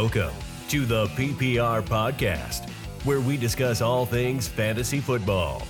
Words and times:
Welcome 0.00 0.34
to 0.68 0.84
the 0.84 1.06
PPR 1.06 1.80
Podcast, 1.80 2.68
where 3.04 3.18
we 3.18 3.38
discuss 3.38 3.80
all 3.80 4.04
things 4.04 4.46
fantasy 4.46 5.00
football 5.00 5.60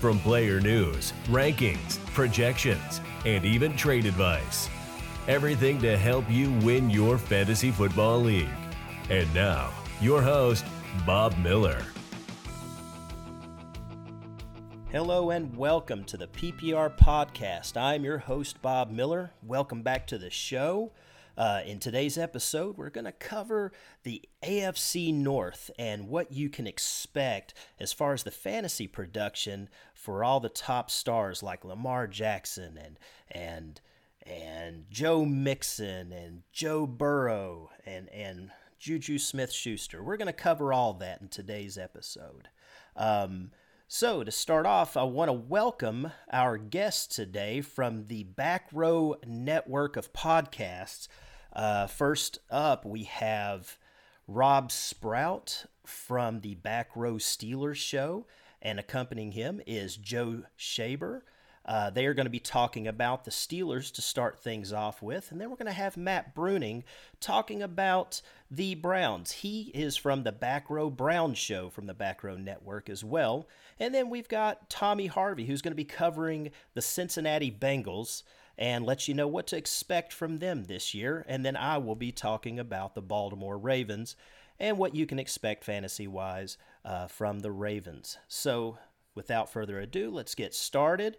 from 0.00 0.18
player 0.20 0.58
news, 0.58 1.12
rankings, 1.26 2.02
projections, 2.06 3.02
and 3.26 3.44
even 3.44 3.76
trade 3.76 4.06
advice. 4.06 4.70
Everything 5.28 5.78
to 5.82 5.98
help 5.98 6.24
you 6.30 6.50
win 6.60 6.88
your 6.88 7.18
fantasy 7.18 7.70
football 7.70 8.20
league. 8.20 8.48
And 9.10 9.32
now, 9.34 9.70
your 10.00 10.22
host, 10.22 10.64
Bob 11.04 11.36
Miller. 11.36 11.84
Hello 14.90 15.28
and 15.28 15.54
welcome 15.54 16.04
to 16.04 16.16
the 16.16 16.28
PPR 16.28 16.96
Podcast. 16.96 17.76
I'm 17.76 18.02
your 18.02 18.16
host, 18.16 18.62
Bob 18.62 18.90
Miller. 18.90 19.32
Welcome 19.42 19.82
back 19.82 20.06
to 20.06 20.16
the 20.16 20.30
show. 20.30 20.92
Uh, 21.36 21.62
in 21.66 21.80
today's 21.80 22.16
episode, 22.16 22.76
we're 22.76 22.90
going 22.90 23.04
to 23.04 23.12
cover 23.12 23.72
the 24.04 24.22
AFC 24.44 25.12
North 25.12 25.70
and 25.78 26.08
what 26.08 26.32
you 26.32 26.48
can 26.48 26.66
expect 26.66 27.54
as 27.80 27.92
far 27.92 28.12
as 28.12 28.22
the 28.22 28.30
fantasy 28.30 28.86
production 28.86 29.68
for 29.94 30.22
all 30.22 30.38
the 30.38 30.48
top 30.48 30.90
stars 30.90 31.42
like 31.42 31.64
Lamar 31.64 32.06
Jackson 32.06 32.78
and 32.78 32.98
and 33.30 33.80
and 34.26 34.86
Joe 34.90 35.24
Mixon 35.24 36.12
and 36.12 36.42
Joe 36.52 36.86
Burrow 36.86 37.70
and 37.84 38.08
and 38.10 38.50
Juju 38.78 39.18
Smith 39.18 39.50
Schuster. 39.50 40.02
We're 40.02 40.16
going 40.16 40.26
to 40.26 40.32
cover 40.32 40.72
all 40.72 40.92
that 40.94 41.20
in 41.20 41.28
today's 41.28 41.76
episode. 41.76 42.48
Um, 42.96 43.50
so, 43.86 44.24
to 44.24 44.30
start 44.30 44.66
off, 44.66 44.96
I 44.96 45.02
want 45.04 45.28
to 45.28 45.32
welcome 45.32 46.10
our 46.32 46.56
guest 46.56 47.12
today 47.12 47.60
from 47.60 48.06
the 48.06 48.24
Back 48.24 48.68
Row 48.72 49.16
Network 49.26 49.96
of 49.96 50.12
podcasts. 50.12 51.06
Uh, 51.54 51.86
first 51.86 52.38
up, 52.50 52.84
we 52.84 53.04
have 53.04 53.78
Rob 54.26 54.72
Sprout 54.72 55.66
from 55.84 56.40
the 56.40 56.54
Back 56.54 56.90
Row 56.96 57.14
Steelers 57.14 57.76
show, 57.76 58.26
and 58.60 58.80
accompanying 58.80 59.32
him 59.32 59.60
is 59.66 59.96
Joe 59.96 60.44
Shaber. 60.58 61.22
Uh, 61.66 61.88
they 61.88 62.04
are 62.04 62.12
going 62.12 62.26
to 62.26 62.30
be 62.30 62.40
talking 62.40 62.86
about 62.86 63.24
the 63.24 63.30
Steelers 63.30 63.90
to 63.92 64.02
start 64.02 64.38
things 64.38 64.70
off 64.72 65.00
with, 65.00 65.30
and 65.32 65.40
then 65.40 65.48
we're 65.48 65.56
going 65.56 65.66
to 65.66 65.72
have 65.72 65.96
Matt 65.96 66.34
Bruning 66.34 66.82
talking 67.20 67.62
about 67.62 68.20
the 68.50 68.74
Browns. 68.74 69.32
He 69.32 69.70
is 69.74 69.96
from 69.96 70.24
the 70.24 70.32
Back 70.32 70.68
Row 70.68 70.90
Brown 70.90 71.32
Show 71.34 71.70
from 71.70 71.86
the 71.86 71.94
Back 71.94 72.22
Row 72.22 72.36
Network 72.36 72.90
as 72.90 73.02
well. 73.02 73.48
And 73.78 73.94
then 73.94 74.10
we've 74.10 74.28
got 74.28 74.68
Tommy 74.68 75.06
Harvey, 75.06 75.46
who's 75.46 75.62
going 75.62 75.72
to 75.72 75.76
be 75.76 75.84
covering 75.84 76.50
the 76.74 76.82
Cincinnati 76.82 77.50
Bengals 77.50 78.24
and 78.56 78.84
let 78.84 79.08
you 79.08 79.14
know 79.14 79.28
what 79.28 79.46
to 79.48 79.56
expect 79.56 80.12
from 80.12 80.38
them 80.38 80.64
this 80.64 80.94
year. 80.94 81.24
And 81.28 81.44
then 81.44 81.56
I 81.56 81.78
will 81.78 81.96
be 81.96 82.12
talking 82.12 82.58
about 82.58 82.94
the 82.94 83.02
Baltimore 83.02 83.58
Ravens 83.58 84.16
and 84.58 84.78
what 84.78 84.94
you 84.94 85.06
can 85.06 85.18
expect 85.18 85.64
fantasy 85.64 86.06
wise 86.06 86.56
uh, 86.84 87.08
from 87.08 87.40
the 87.40 87.50
Ravens. 87.50 88.18
So, 88.28 88.78
without 89.14 89.52
further 89.52 89.80
ado, 89.80 90.10
let's 90.10 90.34
get 90.34 90.54
started. 90.54 91.16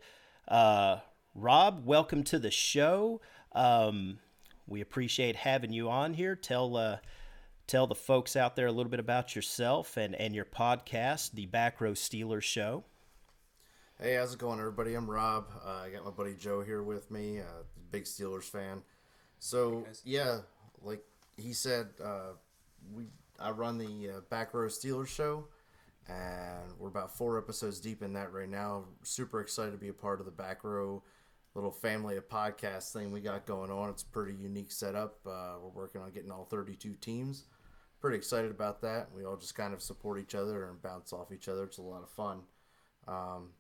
Uh, 0.47 0.99
Rob, 1.33 1.85
welcome 1.85 2.23
to 2.25 2.39
the 2.39 2.51
show. 2.51 3.19
Um, 3.51 4.19
we 4.67 4.81
appreciate 4.81 5.35
having 5.35 5.73
you 5.73 5.89
on 5.89 6.13
here. 6.13 6.35
Tell 6.35 6.77
uh, 6.77 6.97
tell 7.67 7.87
the 7.87 7.95
folks 7.95 8.35
out 8.35 8.55
there 8.55 8.67
a 8.67 8.71
little 8.71 8.89
bit 8.89 8.99
about 8.99 9.35
yourself 9.35 9.97
and, 9.97 10.15
and 10.15 10.33
your 10.35 10.45
podcast, 10.45 11.31
the 11.31 11.45
Back 11.45 11.81
Row 11.81 11.93
Steelers 11.93 12.43
Show. 12.43 12.83
Hey, 14.01 14.15
how's 14.15 14.33
it 14.33 14.39
going, 14.39 14.59
everybody? 14.59 14.93
I'm 14.93 15.09
Rob. 15.09 15.45
Uh, 15.65 15.83
I 15.85 15.89
got 15.89 16.03
my 16.03 16.11
buddy 16.11 16.35
Joe 16.35 16.61
here 16.61 16.83
with 16.83 17.09
me, 17.09 17.39
uh, 17.39 17.63
big 17.91 18.03
Steelers 18.03 18.43
fan. 18.43 18.81
So 19.39 19.85
yeah, 20.03 20.39
like 20.81 21.01
he 21.37 21.53
said, 21.53 21.87
uh, 22.03 22.33
we 22.93 23.05
I 23.39 23.51
run 23.51 23.77
the 23.77 24.17
uh, 24.17 24.19
Back 24.29 24.53
Row 24.53 24.67
Steelers 24.67 25.07
show, 25.07 25.47
and 26.09 26.77
we're 26.77 26.89
about 26.89 27.17
four 27.17 27.37
episodes 27.37 27.79
deep 27.79 28.03
in 28.03 28.11
that 28.13 28.33
right 28.33 28.49
now. 28.49 28.83
Super 29.03 29.39
excited 29.39 29.71
to 29.71 29.77
be 29.77 29.87
a 29.87 29.93
part 29.93 30.19
of 30.19 30.25
the 30.25 30.31
Back 30.31 30.65
Row 30.65 31.01
little 31.53 31.71
family 31.71 32.17
of 32.17 32.27
podcast 32.27 32.91
thing 32.91 33.13
we 33.13 33.21
got 33.21 33.45
going 33.45 33.71
on. 33.71 33.89
It's 33.89 34.03
a 34.03 34.07
pretty 34.07 34.33
unique 34.33 34.73
setup. 34.73 35.19
Uh, 35.25 35.53
we're 35.63 35.83
working 35.83 36.01
on 36.01 36.11
getting 36.11 36.31
all 36.31 36.43
32 36.43 36.95
teams. 36.99 37.45
Pretty 38.01 38.17
excited 38.17 38.51
about 38.51 38.81
that. 38.81 39.07
We 39.15 39.23
all 39.23 39.37
just 39.37 39.55
kind 39.55 39.73
of 39.73 39.81
support 39.81 40.19
each 40.19 40.35
other 40.35 40.67
and 40.67 40.81
bounce 40.81 41.13
off 41.13 41.31
each 41.31 41.47
other. 41.47 41.63
It's 41.63 41.77
a 41.77 41.81
lot 41.81 42.03
of 42.03 42.09
fun. 42.09 42.41
Um, 43.07 43.51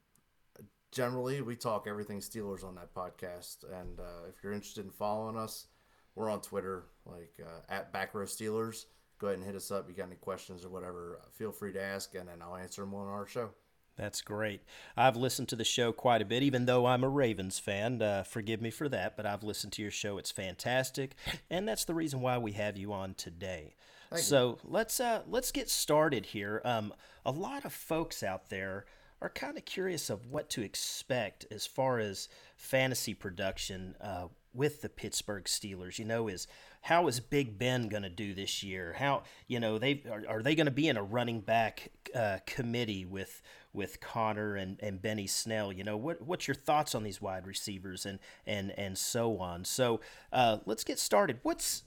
generally 0.95 1.41
we 1.41 1.55
talk 1.55 1.85
everything 1.87 2.19
Steelers 2.19 2.63
on 2.63 2.73
that 2.75 2.95
podcast. 2.95 3.63
And 3.81 3.99
uh, 3.99 4.27
if 4.29 4.41
you're 4.41 4.53
interested 4.53 4.85
in 4.85 4.91
following 4.91 5.37
us, 5.37 5.67
we're 6.15 6.31
on 6.31 6.39
Twitter, 6.41 6.85
like 7.05 7.33
uh, 7.41 7.71
at 7.71 7.93
Backrow 7.93 8.23
Steelers. 8.23 8.85
Go 9.19 9.27
ahead 9.27 9.37
and 9.37 9.45
hit 9.45 9.55
us 9.55 9.69
up. 9.71 9.87
You 9.89 9.95
got 9.95 10.07
any 10.07 10.15
questions 10.15 10.65
or 10.65 10.69
whatever? 10.69 11.19
Feel 11.33 11.51
free 11.51 11.73
to 11.73 11.81
ask, 11.81 12.15
and 12.15 12.27
then 12.27 12.41
I'll 12.41 12.55
answer 12.55 12.81
them 12.81 12.93
on 12.95 13.07
our 13.07 13.27
show. 13.27 13.49
That's 13.97 14.21
great. 14.21 14.61
I've 14.97 15.15
listened 15.15 15.47
to 15.49 15.55
the 15.55 15.63
show 15.63 15.93
quite 15.93 16.21
a 16.21 16.25
bit, 16.25 16.43
even 16.43 16.65
though 16.65 16.85
I'm 16.85 17.03
a 17.03 17.09
Ravens 17.09 17.59
fan. 17.59 18.01
Uh, 18.01 18.23
forgive 18.23 18.61
me 18.61 18.71
for 18.71 18.89
that, 18.89 19.15
but 19.15 19.25
I've 19.25 19.43
listened 19.43 19.71
to 19.73 19.81
your 19.81 19.91
show. 19.91 20.17
It's 20.17 20.31
fantastic, 20.31 21.15
and 21.49 21.67
that's 21.67 21.85
the 21.85 21.93
reason 21.93 22.21
why 22.21 22.37
we 22.37 22.53
have 22.53 22.77
you 22.77 22.91
on 22.91 23.13
today. 23.13 23.75
Thank 24.09 24.23
so 24.23 24.59
you. 24.63 24.69
let's 24.71 24.99
uh, 24.99 25.21
let's 25.27 25.51
get 25.51 25.69
started 25.69 26.27
here. 26.27 26.61
Um, 26.63 26.93
a 27.25 27.31
lot 27.31 27.65
of 27.65 27.73
folks 27.73 28.21
out 28.21 28.49
there 28.49 28.85
are 29.25 29.29
kind 29.29 29.57
of 29.57 29.65
curious 29.65 30.11
of 30.11 30.27
what 30.27 30.51
to 30.51 30.61
expect 30.61 31.47
as 31.49 31.65
far 31.65 31.97
as 31.97 32.29
fantasy 32.55 33.15
production 33.15 33.95
uh, 33.99 34.27
with 34.53 34.83
the 34.83 34.89
Pittsburgh 34.89 35.45
Steelers. 35.45 35.97
You 35.97 36.05
know, 36.05 36.27
is 36.27 36.47
how 36.81 37.07
is 37.07 37.19
Big 37.19 37.57
Ben 37.57 37.89
going 37.89 38.03
to 38.03 38.09
do 38.09 38.35
this 38.35 38.61
year? 38.61 38.95
How 38.99 39.23
you 39.47 39.59
know 39.59 39.79
they 39.79 40.03
are, 40.11 40.23
are 40.29 40.43
they 40.43 40.53
going 40.53 40.67
to 40.67 40.71
be 40.71 40.87
in 40.87 40.95
a 40.95 41.03
running 41.03 41.41
back 41.41 41.89
uh, 42.13 42.37
committee 42.45 43.03
with 43.03 43.41
with 43.73 43.99
Conner 43.99 44.55
and, 44.55 44.77
and 44.79 45.01
Benny 45.01 45.25
Snell? 45.25 45.73
You 45.73 45.83
know, 45.83 45.97
what 45.97 46.21
what's 46.21 46.47
your 46.47 46.55
thoughts 46.55 46.93
on 46.93 47.03
these 47.03 47.19
wide 47.19 47.47
receivers 47.47 48.05
and 48.05 48.19
and 48.45 48.77
and 48.77 48.95
so 48.95 49.39
on? 49.39 49.65
So 49.65 50.01
uh, 50.31 50.59
let's 50.67 50.83
get 50.83 50.99
started. 50.99 51.39
What's 51.41 51.81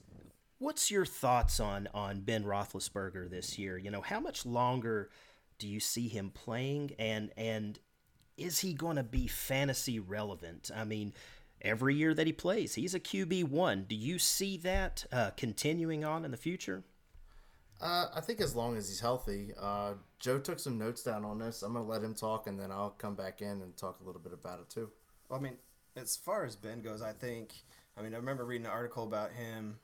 what's 0.57 0.91
your 0.91 1.05
thoughts 1.05 1.61
on 1.61 1.87
on 1.93 2.19
Ben 2.19 2.43
Roethlisberger 2.43 3.29
this 3.29 3.57
year? 3.57 3.77
You 3.77 3.91
know, 3.91 4.01
how 4.01 4.19
much 4.19 4.45
longer 4.45 5.09
do 5.59 5.67
you 5.67 5.79
see 5.79 6.07
him 6.07 6.31
playing 6.31 6.91
and 6.97 7.31
and 7.37 7.79
is 8.37 8.59
he 8.59 8.73
going 8.73 8.95
to 8.95 9.03
be 9.03 9.27
fantasy 9.27 9.99
relevant? 9.99 10.71
I 10.73 10.85
mean, 10.85 11.13
every 11.61 11.95
year 11.95 12.13
that 12.13 12.25
he 12.25 12.33
plays, 12.33 12.75
he's 12.75 12.95
a 12.95 12.99
QB 12.99 13.49
one. 13.49 13.85
Do 13.87 13.95
you 13.95 14.17
see 14.17 14.57
that 14.57 15.05
uh, 15.11 15.31
continuing 15.31 16.05
on 16.05 16.23
in 16.23 16.31
the 16.31 16.37
future? 16.37 16.83
Uh, 17.81 18.07
I 18.13 18.21
think 18.21 18.41
as 18.41 18.55
long 18.55 18.77
as 18.77 18.89
he's 18.89 18.99
healthy. 18.99 19.53
Uh, 19.59 19.93
Joe 20.19 20.39
took 20.39 20.59
some 20.59 20.77
notes 20.77 21.03
down 21.03 21.23
on 21.23 21.37
this. 21.37 21.61
I'm 21.61 21.73
gonna 21.73 21.85
let 21.85 22.01
him 22.01 22.13
talk, 22.13 22.47
and 22.47 22.59
then 22.59 22.71
I'll 22.71 22.91
come 22.91 23.15
back 23.15 23.41
in 23.41 23.61
and 23.61 23.75
talk 23.77 23.99
a 24.01 24.03
little 24.03 24.21
bit 24.21 24.33
about 24.33 24.59
it 24.59 24.69
too. 24.69 24.89
Well, 25.29 25.39
I 25.39 25.41
mean, 25.41 25.57
as 25.95 26.17
far 26.17 26.45
as 26.45 26.55
Ben 26.55 26.81
goes, 26.81 27.01
I 27.01 27.13
think. 27.13 27.53
I 27.97 28.01
mean, 28.01 28.13
I 28.13 28.17
remember 28.17 28.45
reading 28.45 28.65
an 28.65 28.71
article 28.71 29.03
about 29.03 29.31
him. 29.31 29.77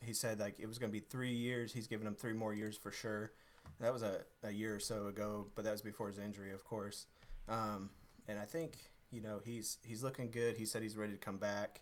He 0.00 0.12
said 0.12 0.40
like 0.40 0.54
it 0.58 0.66
was 0.66 0.78
going 0.78 0.90
to 0.90 0.98
be 0.98 1.04
three 1.04 1.32
years. 1.32 1.72
He's 1.72 1.86
giving 1.86 2.06
him 2.06 2.14
three 2.14 2.32
more 2.32 2.54
years 2.54 2.76
for 2.76 2.90
sure. 2.90 3.32
That 3.78 3.92
was 3.92 4.02
a, 4.02 4.20
a 4.42 4.50
year 4.50 4.74
or 4.74 4.80
so 4.80 5.06
ago, 5.06 5.46
but 5.54 5.64
that 5.64 5.72
was 5.72 5.82
before 5.82 6.08
his 6.08 6.18
injury, 6.18 6.52
of 6.52 6.64
course. 6.64 7.06
Um, 7.48 7.90
and 8.28 8.38
I 8.38 8.44
think 8.44 8.76
you 9.10 9.20
know 9.20 9.40
he's 9.44 9.78
he's 9.84 10.02
looking 10.02 10.30
good. 10.30 10.56
He 10.56 10.64
said 10.64 10.82
he's 10.82 10.96
ready 10.96 11.12
to 11.12 11.18
come 11.18 11.38
back, 11.38 11.80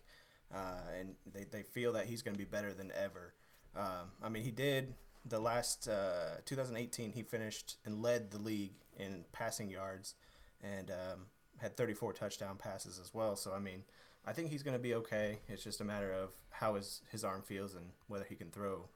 uh, 0.53 0.81
and 0.99 1.15
they, 1.31 1.45
they 1.45 1.63
feel 1.63 1.93
that 1.93 2.05
he's 2.05 2.21
going 2.21 2.35
to 2.35 2.39
be 2.39 2.45
better 2.45 2.73
than 2.73 2.91
ever. 2.95 3.33
Um, 3.75 4.11
I 4.23 4.29
mean, 4.29 4.43
he 4.43 4.51
did 4.51 4.95
the 5.25 5.39
last 5.39 5.87
uh, 5.87 6.37
2018. 6.45 7.11
He 7.11 7.23
finished 7.23 7.77
and 7.85 8.01
led 8.01 8.31
the 8.31 8.39
league 8.39 8.73
in 8.97 9.25
passing 9.31 9.69
yards, 9.69 10.15
and 10.63 10.89
um, 10.91 11.25
had 11.57 11.77
34 11.77 12.13
touchdown 12.13 12.55
passes 12.57 12.99
as 12.99 13.13
well. 13.13 13.35
So 13.35 13.53
I 13.53 13.59
mean, 13.59 13.83
I 14.25 14.33
think 14.33 14.49
he's 14.49 14.63
going 14.63 14.75
to 14.75 14.83
be 14.83 14.95
okay. 14.95 15.39
It's 15.47 15.63
just 15.63 15.81
a 15.81 15.85
matter 15.85 16.11
of 16.11 16.31
how 16.49 16.75
his 16.75 17.01
his 17.11 17.23
arm 17.23 17.43
feels 17.43 17.75
and 17.75 17.85
whether 18.07 18.25
he 18.27 18.35
can 18.35 18.49
throw. 18.49 18.87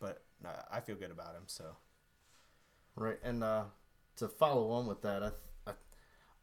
But 0.00 0.22
uh, 0.44 0.62
I 0.70 0.80
feel 0.80 0.96
good 0.96 1.10
about 1.10 1.34
him. 1.34 1.44
So. 1.46 1.64
Right, 2.94 3.18
and 3.22 3.42
uh, 3.42 3.64
to 4.16 4.28
follow 4.28 4.70
on 4.72 4.86
with 4.86 5.02
that, 5.02 5.22
I, 5.22 5.28
th- 5.28 5.76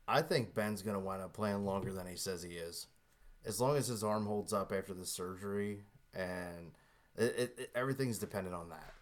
I, 0.07 0.18
I 0.18 0.22
think 0.22 0.56
Ben's 0.56 0.81
to 0.81 1.00
wind 1.00 1.22
up 1.22 1.34
playing 1.34 1.63
longer 1.63 1.94
than 1.94 2.07
he 2.07 2.16
says 2.16 2.42
he 2.42 2.54
is, 2.54 2.88
as 3.46 3.62
long 3.62 3.78
as 3.78 3.88
his 3.88 4.04
arm 4.04 4.25
holds 4.25 4.51
up 4.51 4.72
after 4.72 4.94
the 4.94 5.06
surgery, 5.06 5.84
and 6.13 6.72
it, 7.16 7.36
it, 7.38 7.56
it, 7.57 7.72
everything's 7.75 8.18
dependent 8.18 8.56
on 8.56 8.69
that. 8.69 8.94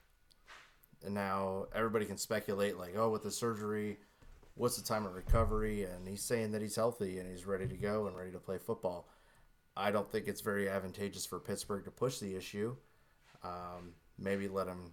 And 1.06 1.14
now 1.14 1.68
everybody 1.74 2.06
can 2.06 2.18
speculate, 2.18 2.78
like, 2.78 2.96
oh, 2.98 3.10
with 3.10 3.24
the 3.24 3.32
surgery, 3.32 3.98
what's 4.56 4.78
the 4.78 4.84
time 4.84 5.06
of 5.06 5.16
recovery? 5.16 5.84
And 5.84 6.08
he's 6.08 6.24
saying 6.24 6.52
that 6.52 6.62
he's 6.62 6.76
healthy 6.76 7.20
and 7.20 7.30
he's 7.30 7.46
ready 7.46 7.68
to 7.68 7.78
go 7.78 8.08
and 8.08 8.18
ready 8.18 8.32
to 8.32 8.40
play 8.40 8.58
football. 8.58 9.08
I 9.76 9.92
don't 9.92 10.12
think 10.12 10.28
it's 10.28 10.42
very 10.42 10.68
advantageous 10.68 11.26
for 11.26 11.40
Pittsburgh 11.40 11.86
to 11.86 11.92
push 11.92 12.18
the 12.18 12.36
issue. 12.36 12.76
Um, 13.44 13.94
maybe 14.18 14.48
let 14.48 14.68
him 14.68 14.92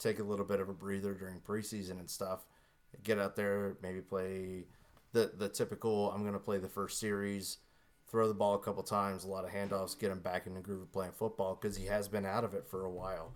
take 0.00 0.18
a 0.18 0.24
little 0.24 0.44
bit 0.44 0.58
of 0.58 0.68
a 0.68 0.72
breather 0.72 1.14
during 1.14 1.38
preseason 1.38 2.00
and 2.00 2.10
stuff. 2.10 2.46
Get 3.04 3.18
out 3.18 3.36
there, 3.36 3.76
maybe 3.82 4.00
play 4.00 4.64
the 5.12 5.30
the 5.36 5.48
typical. 5.48 6.10
I'm 6.10 6.22
going 6.22 6.32
to 6.32 6.40
play 6.40 6.58
the 6.58 6.68
first 6.68 6.98
series, 6.98 7.58
throw 8.08 8.26
the 8.26 8.34
ball 8.34 8.54
a 8.54 8.58
couple 8.58 8.82
times, 8.82 9.22
a 9.22 9.28
lot 9.28 9.44
of 9.44 9.50
handoffs, 9.50 9.96
get 9.96 10.10
him 10.10 10.18
back 10.18 10.46
in 10.46 10.54
the 10.54 10.60
groove 10.60 10.82
of 10.82 10.92
playing 10.92 11.12
football 11.12 11.56
because 11.60 11.76
he 11.76 11.86
has 11.86 12.08
been 12.08 12.26
out 12.26 12.42
of 12.42 12.54
it 12.54 12.66
for 12.66 12.84
a 12.84 12.90
while. 12.90 13.32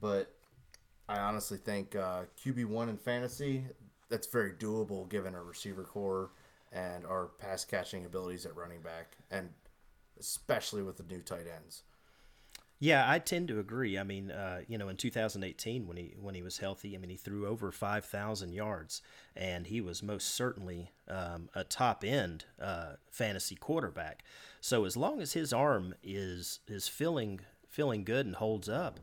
But 0.00 0.34
I 1.08 1.18
honestly 1.18 1.56
think 1.56 1.96
uh, 1.96 2.24
QB 2.44 2.66
one 2.66 2.88
in 2.90 2.98
fantasy 2.98 3.64
that's 4.10 4.26
very 4.26 4.52
doable 4.52 5.08
given 5.08 5.34
our 5.34 5.44
receiver 5.44 5.84
core 5.84 6.30
and 6.72 7.06
our 7.06 7.26
pass 7.38 7.64
catching 7.64 8.04
abilities 8.04 8.44
at 8.44 8.56
running 8.56 8.80
back, 8.80 9.16
and 9.30 9.50
especially 10.18 10.82
with 10.82 10.96
the 10.96 11.04
new 11.04 11.22
tight 11.22 11.46
ends. 11.54 11.82
Yeah, 12.84 13.10
I 13.10 13.18
tend 13.18 13.48
to 13.48 13.60
agree. 13.60 13.96
I 13.98 14.02
mean, 14.02 14.30
uh, 14.30 14.60
you 14.68 14.76
know, 14.76 14.90
in 14.90 14.98
2018 14.98 15.86
when 15.86 15.96
he 15.96 16.14
when 16.20 16.34
he 16.34 16.42
was 16.42 16.58
healthy, 16.58 16.94
I 16.94 16.98
mean, 16.98 17.08
he 17.08 17.16
threw 17.16 17.46
over 17.46 17.72
5,000 17.72 18.52
yards, 18.52 19.00
and 19.34 19.66
he 19.66 19.80
was 19.80 20.02
most 20.02 20.34
certainly 20.34 20.92
um, 21.08 21.48
a 21.54 21.64
top 21.64 22.04
end 22.04 22.44
uh, 22.60 22.96
fantasy 23.10 23.54
quarterback. 23.54 24.22
So 24.60 24.84
as 24.84 24.98
long 24.98 25.22
as 25.22 25.32
his 25.32 25.50
arm 25.50 25.94
is 26.02 26.60
is 26.68 26.86
feeling 26.86 27.40
feeling 27.70 28.04
good 28.04 28.26
and 28.26 28.34
holds 28.34 28.68
up, 28.68 29.00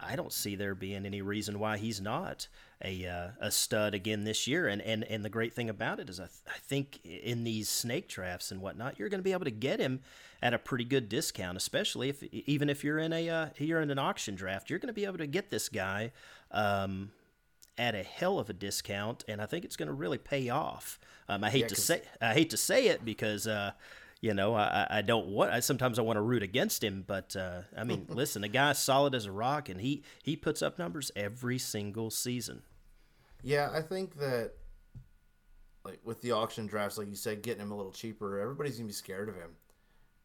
I 0.00 0.16
don't 0.16 0.32
see 0.32 0.56
there 0.56 0.74
being 0.74 1.06
any 1.06 1.22
reason 1.22 1.58
why 1.58 1.78
he's 1.78 2.00
not 2.00 2.48
a 2.84 3.06
uh, 3.06 3.28
a 3.40 3.50
stud 3.50 3.94
again 3.94 4.24
this 4.24 4.46
year. 4.46 4.68
And 4.68 4.82
and 4.82 5.04
and 5.04 5.24
the 5.24 5.30
great 5.30 5.54
thing 5.54 5.70
about 5.70 6.00
it 6.00 6.10
is, 6.10 6.20
I, 6.20 6.24
th- 6.24 6.40
I 6.48 6.58
think 6.58 7.00
in 7.04 7.44
these 7.44 7.68
snake 7.68 8.08
drafts 8.08 8.50
and 8.50 8.60
whatnot, 8.60 8.98
you're 8.98 9.08
going 9.08 9.20
to 9.20 9.24
be 9.24 9.32
able 9.32 9.44
to 9.44 9.50
get 9.50 9.80
him 9.80 10.00
at 10.42 10.54
a 10.54 10.58
pretty 10.58 10.84
good 10.84 11.08
discount, 11.08 11.56
especially 11.56 12.08
if 12.08 12.22
even 12.22 12.68
if 12.68 12.84
you're 12.84 12.98
in 12.98 13.12
a 13.12 13.28
uh, 13.28 13.46
you're 13.58 13.80
in 13.80 13.90
an 13.90 13.98
auction 13.98 14.34
draft, 14.34 14.70
you're 14.70 14.78
going 14.78 14.88
to 14.88 14.92
be 14.92 15.04
able 15.04 15.18
to 15.18 15.26
get 15.26 15.50
this 15.50 15.68
guy. 15.68 16.12
Um, 16.50 17.10
at 17.78 17.94
a 17.94 18.02
hell 18.02 18.38
of 18.38 18.48
a 18.48 18.54
discount, 18.54 19.22
and 19.28 19.38
I 19.38 19.44
think 19.44 19.66
it's 19.66 19.76
going 19.76 19.88
to 19.88 19.92
really 19.92 20.16
pay 20.16 20.48
off. 20.48 20.98
Um, 21.28 21.44
I 21.44 21.50
hate 21.50 21.62
yeah, 21.62 21.66
to 21.68 21.76
say 21.76 22.02
I 22.22 22.32
hate 22.32 22.48
to 22.50 22.56
say 22.56 22.86
it 22.86 23.04
because 23.04 23.46
uh, 23.46 23.72
you 24.26 24.34
know, 24.34 24.56
I, 24.56 24.88
I 24.90 25.02
don't 25.02 25.28
want. 25.28 25.52
I, 25.52 25.60
sometimes 25.60 26.00
I 26.00 26.02
want 26.02 26.16
to 26.16 26.20
root 26.20 26.42
against 26.42 26.82
him, 26.82 27.04
but 27.06 27.36
uh, 27.36 27.60
I 27.76 27.84
mean, 27.84 28.06
listen, 28.10 28.42
the 28.42 28.48
guy's 28.48 28.76
solid 28.76 29.14
as 29.14 29.26
a 29.26 29.30
rock, 29.30 29.68
and 29.68 29.80
he 29.80 30.02
he 30.24 30.34
puts 30.34 30.62
up 30.62 30.80
numbers 30.80 31.12
every 31.14 31.58
single 31.58 32.10
season. 32.10 32.62
Yeah, 33.44 33.70
I 33.72 33.82
think 33.82 34.18
that 34.18 34.54
like 35.84 36.00
with 36.02 36.20
the 36.22 36.32
auction 36.32 36.66
drafts, 36.66 36.98
like 36.98 37.08
you 37.08 37.14
said, 37.14 37.40
getting 37.40 37.62
him 37.62 37.70
a 37.70 37.76
little 37.76 37.92
cheaper, 37.92 38.40
everybody's 38.40 38.78
gonna 38.78 38.88
be 38.88 38.92
scared 38.92 39.28
of 39.28 39.36
him. 39.36 39.50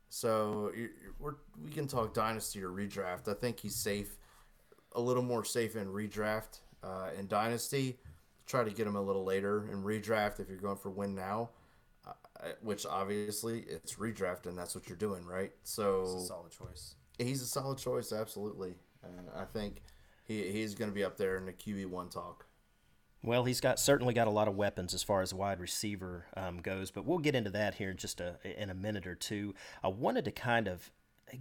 So 0.10 0.72
we're, 1.20 1.36
we 1.64 1.70
can 1.70 1.88
talk 1.88 2.16
dynasty 2.16 2.64
or 2.64 2.70
redraft. 2.70 3.28
I 3.28 3.36
think 3.36 3.60
he's 3.60 3.76
safe, 3.76 4.18
a 4.96 5.00
little 5.00 5.24
more 5.24 5.46
safe 5.46 5.76
in 5.76 5.88
redraft. 5.88 6.62
Uh, 6.84 7.10
in 7.20 7.28
dynasty, 7.28 8.00
try 8.48 8.64
to 8.64 8.72
get 8.72 8.88
him 8.88 8.96
a 8.96 9.02
little 9.02 9.24
later 9.24 9.70
in 9.72 9.84
redraft 9.84 10.40
if 10.40 10.50
you're 10.50 10.58
going 10.58 10.78
for 10.78 10.90
win 10.90 11.14
now 11.14 11.52
which 12.62 12.86
obviously 12.86 13.62
it's 13.62 13.96
redraft 13.96 14.46
and 14.46 14.58
that's 14.58 14.76
what 14.76 14.88
you're 14.88 14.98
doing, 14.98 15.26
right? 15.26 15.52
So 15.64 16.02
it's 16.04 16.24
a 16.24 16.28
solid 16.28 16.52
choice. 16.52 16.96
He's 17.18 17.42
a 17.42 17.46
solid 17.46 17.78
choice, 17.78 18.12
absolutely, 18.12 18.76
and 19.04 19.30
I 19.36 19.46
think 19.46 19.84
he 20.24 20.52
he's 20.52 20.76
going 20.76 20.90
to 20.90 20.96
be 20.96 21.04
up 21.04 21.18
there 21.18 21.38
in 21.38 21.46
the 21.46 21.54
QB 21.54 21.88
one 21.88 22.10
talk. 22.10 22.46
Well, 23.24 23.44
he's 23.44 23.62
got 23.62 23.80
certainly 23.80 24.16
got 24.16 24.28
a 24.28 24.32
lot 24.32 24.48
of 24.48 24.56
weapons 24.56 24.96
as 24.96 25.04
far 25.04 25.22
as 25.22 25.32
wide 25.34 25.60
receiver 25.60 26.26
um, 26.36 26.58
goes, 26.58 26.90
but 26.90 27.06
we'll 27.06 27.20
get 27.20 27.36
into 27.36 27.52
that 27.52 27.76
here 27.76 27.92
in 27.92 27.98
just 27.98 28.20
a 28.20 28.38
in 28.44 28.70
a 28.70 28.74
minute 28.74 29.06
or 29.06 29.16
two. 29.16 29.54
I 29.84 29.90
wanted 29.90 30.26
to 30.26 30.32
kind 30.32 30.68
of 30.68 30.92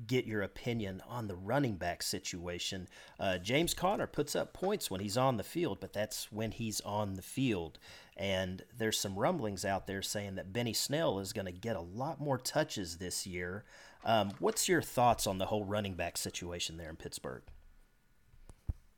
get 0.07 0.27
your 0.27 0.43
opinion 0.43 1.03
on 1.09 1.29
the 1.29 1.37
running 1.37 1.77
back 1.77 2.03
situation. 2.03 2.89
Uh, 3.19 3.39
James 3.39 3.75
Conner 3.75 4.07
puts 4.07 4.35
up 4.37 4.53
points 4.53 4.91
when 4.91 5.01
he's 5.01 5.17
on 5.17 5.37
the 5.37 5.43
field, 5.43 5.79
but 5.81 5.93
that's 5.93 6.31
when 6.33 6.53
he's 6.53 6.81
on 6.83 7.15
the 7.15 7.23
field. 7.23 7.79
And 8.17 8.63
there's 8.77 8.99
some 8.99 9.19
rumblings 9.19 9.65
out 9.65 9.87
there 9.87 10.03
saying 10.03 10.35
that 10.35 10.53
Benny 10.53 10.73
Snell 10.73 11.19
is 11.19 11.33
going 11.33 11.47
to 11.47 11.53
get 11.53 11.77
a 11.77 11.81
lot 11.81 12.21
more 12.21 12.39
touches 12.39 12.99
this 12.99 13.27
year. 13.27 13.65
Um, 14.05 14.33
what's 14.39 14.69
your 14.69 14.83
thoughts 14.83 15.27
on 15.27 15.39
the 15.39 15.47
whole 15.47 15.65
running 15.65 15.95
back 15.95 16.17
situation 16.17 16.77
there 16.77 16.91
in 16.91 16.97
Pittsburgh? 16.97 17.43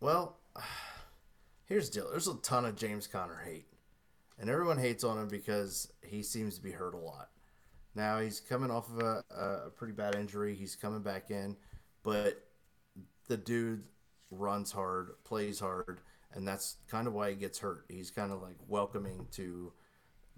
Well, 0.01 0.39
here's 1.67 1.91
the 1.91 2.01
deal. 2.01 2.11
There's 2.11 2.29
a 2.29 2.35
ton 2.37 2.65
of 2.65 2.77
James 2.77 3.07
Conner 3.07 3.43
hate, 3.45 3.67
and 4.39 4.51
everyone 4.51 4.79
hates 4.79 5.05
on 5.05 5.19
him 5.19 5.29
because 5.29 5.93
he 6.03 6.23
seems 6.23 6.57
to 6.57 6.63
be 6.63 6.73
hurt 6.73 6.95
a 6.95 6.99
lot. 6.99 7.31
Now 7.95 8.21
he's 8.21 8.41
coming 8.41 8.71
off 8.71 8.89
of 8.91 8.99
a, 9.01 9.25
a 9.35 9.71
pretty 9.71 9.93
bad 9.93 10.15
injury. 10.15 10.55
He's 10.55 10.77
coming 10.77 11.03
back 11.03 11.31
in, 11.31 11.57
but 12.03 12.43
the 13.29 13.37
dude 13.37 13.85
runs 14.31 14.73
hard, 14.73 15.11
plays 15.25 15.61
hard, 15.61 16.01
and 16.33 16.47
that's 16.49 16.77
kind 16.89 17.07
of 17.07 17.13
why 17.13 17.31
he 17.31 17.37
gets 17.37 17.59
hurt. 17.59 17.85
He's 17.89 18.11
kind 18.11 18.33
of 18.33 18.41
like 18.43 18.57
welcoming 18.67 19.27
to 19.33 19.73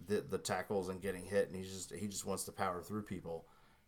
the 0.07 0.25
the 0.29 0.39
tackles 0.39 0.89
and 0.89 1.01
getting 1.01 1.25
hit, 1.25 1.49
and 1.49 1.57
he 1.57 1.63
just 1.63 1.95
he 1.95 2.09
just 2.09 2.27
wants 2.27 2.45
to 2.45 2.53
power 2.53 2.83
through 2.83 3.03
people. 3.03 3.45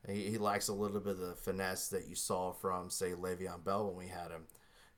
He, 0.08 0.30
he 0.30 0.38
lacks 0.38 0.68
a 0.68 0.72
little 0.72 1.00
bit 1.00 1.12
of 1.12 1.18
the 1.18 1.34
finesse 1.34 1.88
that 1.88 2.06
you 2.08 2.14
saw 2.14 2.52
from 2.52 2.90
say 2.90 3.10
Le'Veon 3.10 3.64
Bell 3.64 3.86
when 3.86 3.96
we 3.96 4.06
had 4.06 4.30
him. 4.30 4.44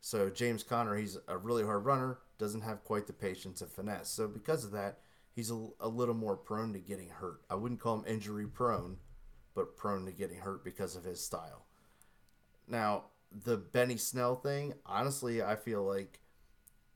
So 0.00 0.29
James 0.29 0.62
Conner, 0.62 0.97
he's 0.97 1.19
a 1.26 1.38
really 1.38 1.64
hard 1.64 1.85
runner, 1.85 2.19
doesn't 2.38 2.61
have 2.61 2.85
quite 2.85 3.06
the 3.06 3.12
patience 3.12 3.62
and 3.62 3.71
finesse. 3.71 4.11
So 4.11 4.29
because 4.29 4.64
of 4.64 4.71
that, 4.73 4.99
he's 5.38 5.52
a, 5.52 5.67
a 5.79 5.87
little 5.87 6.17
more 6.17 6.37
prone 6.37 6.73
to 6.73 6.81
getting 6.81 7.11
hurt. 7.11 7.43
I 7.49 7.55
wouldn't 7.55 7.79
call 7.79 8.00
him 8.00 8.05
injury 8.08 8.49
prone, 8.49 8.96
but 9.55 9.76
prone 9.76 10.05
to 10.06 10.11
getting 10.11 10.40
hurt 10.40 10.64
because 10.64 10.96
of 10.96 11.05
his 11.05 11.25
style. 11.25 11.64
Now, 12.67 13.05
the 13.44 13.56
Benny 13.56 13.99
Snell 13.99 14.35
thing, 14.35 14.75
honestly, 14.85 15.40
I 15.40 15.55
feel 15.55 15.85
like 15.85 16.19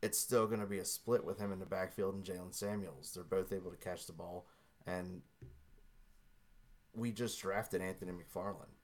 it's 0.03 0.19
still 0.19 0.49
going 0.49 0.59
to 0.59 0.67
be 0.67 0.81
a 0.81 0.85
split 0.85 1.25
with 1.25 1.39
him 1.39 1.53
in 1.53 1.61
the 1.61 1.67
backfield 1.67 2.17
and 2.17 2.25
Jaylen 2.25 2.53
Samuels. 2.53 3.13
They're 3.15 3.23
both 3.23 3.53
able 3.53 3.71
to 3.71 3.77
catch 3.77 4.07
the 4.07 4.13
ball, 4.13 4.49
and 4.89 5.23
we 6.97 7.13
just 7.13 7.41
drafted 7.41 7.81
Anthony 7.81 8.11
McFarland. 8.11 8.75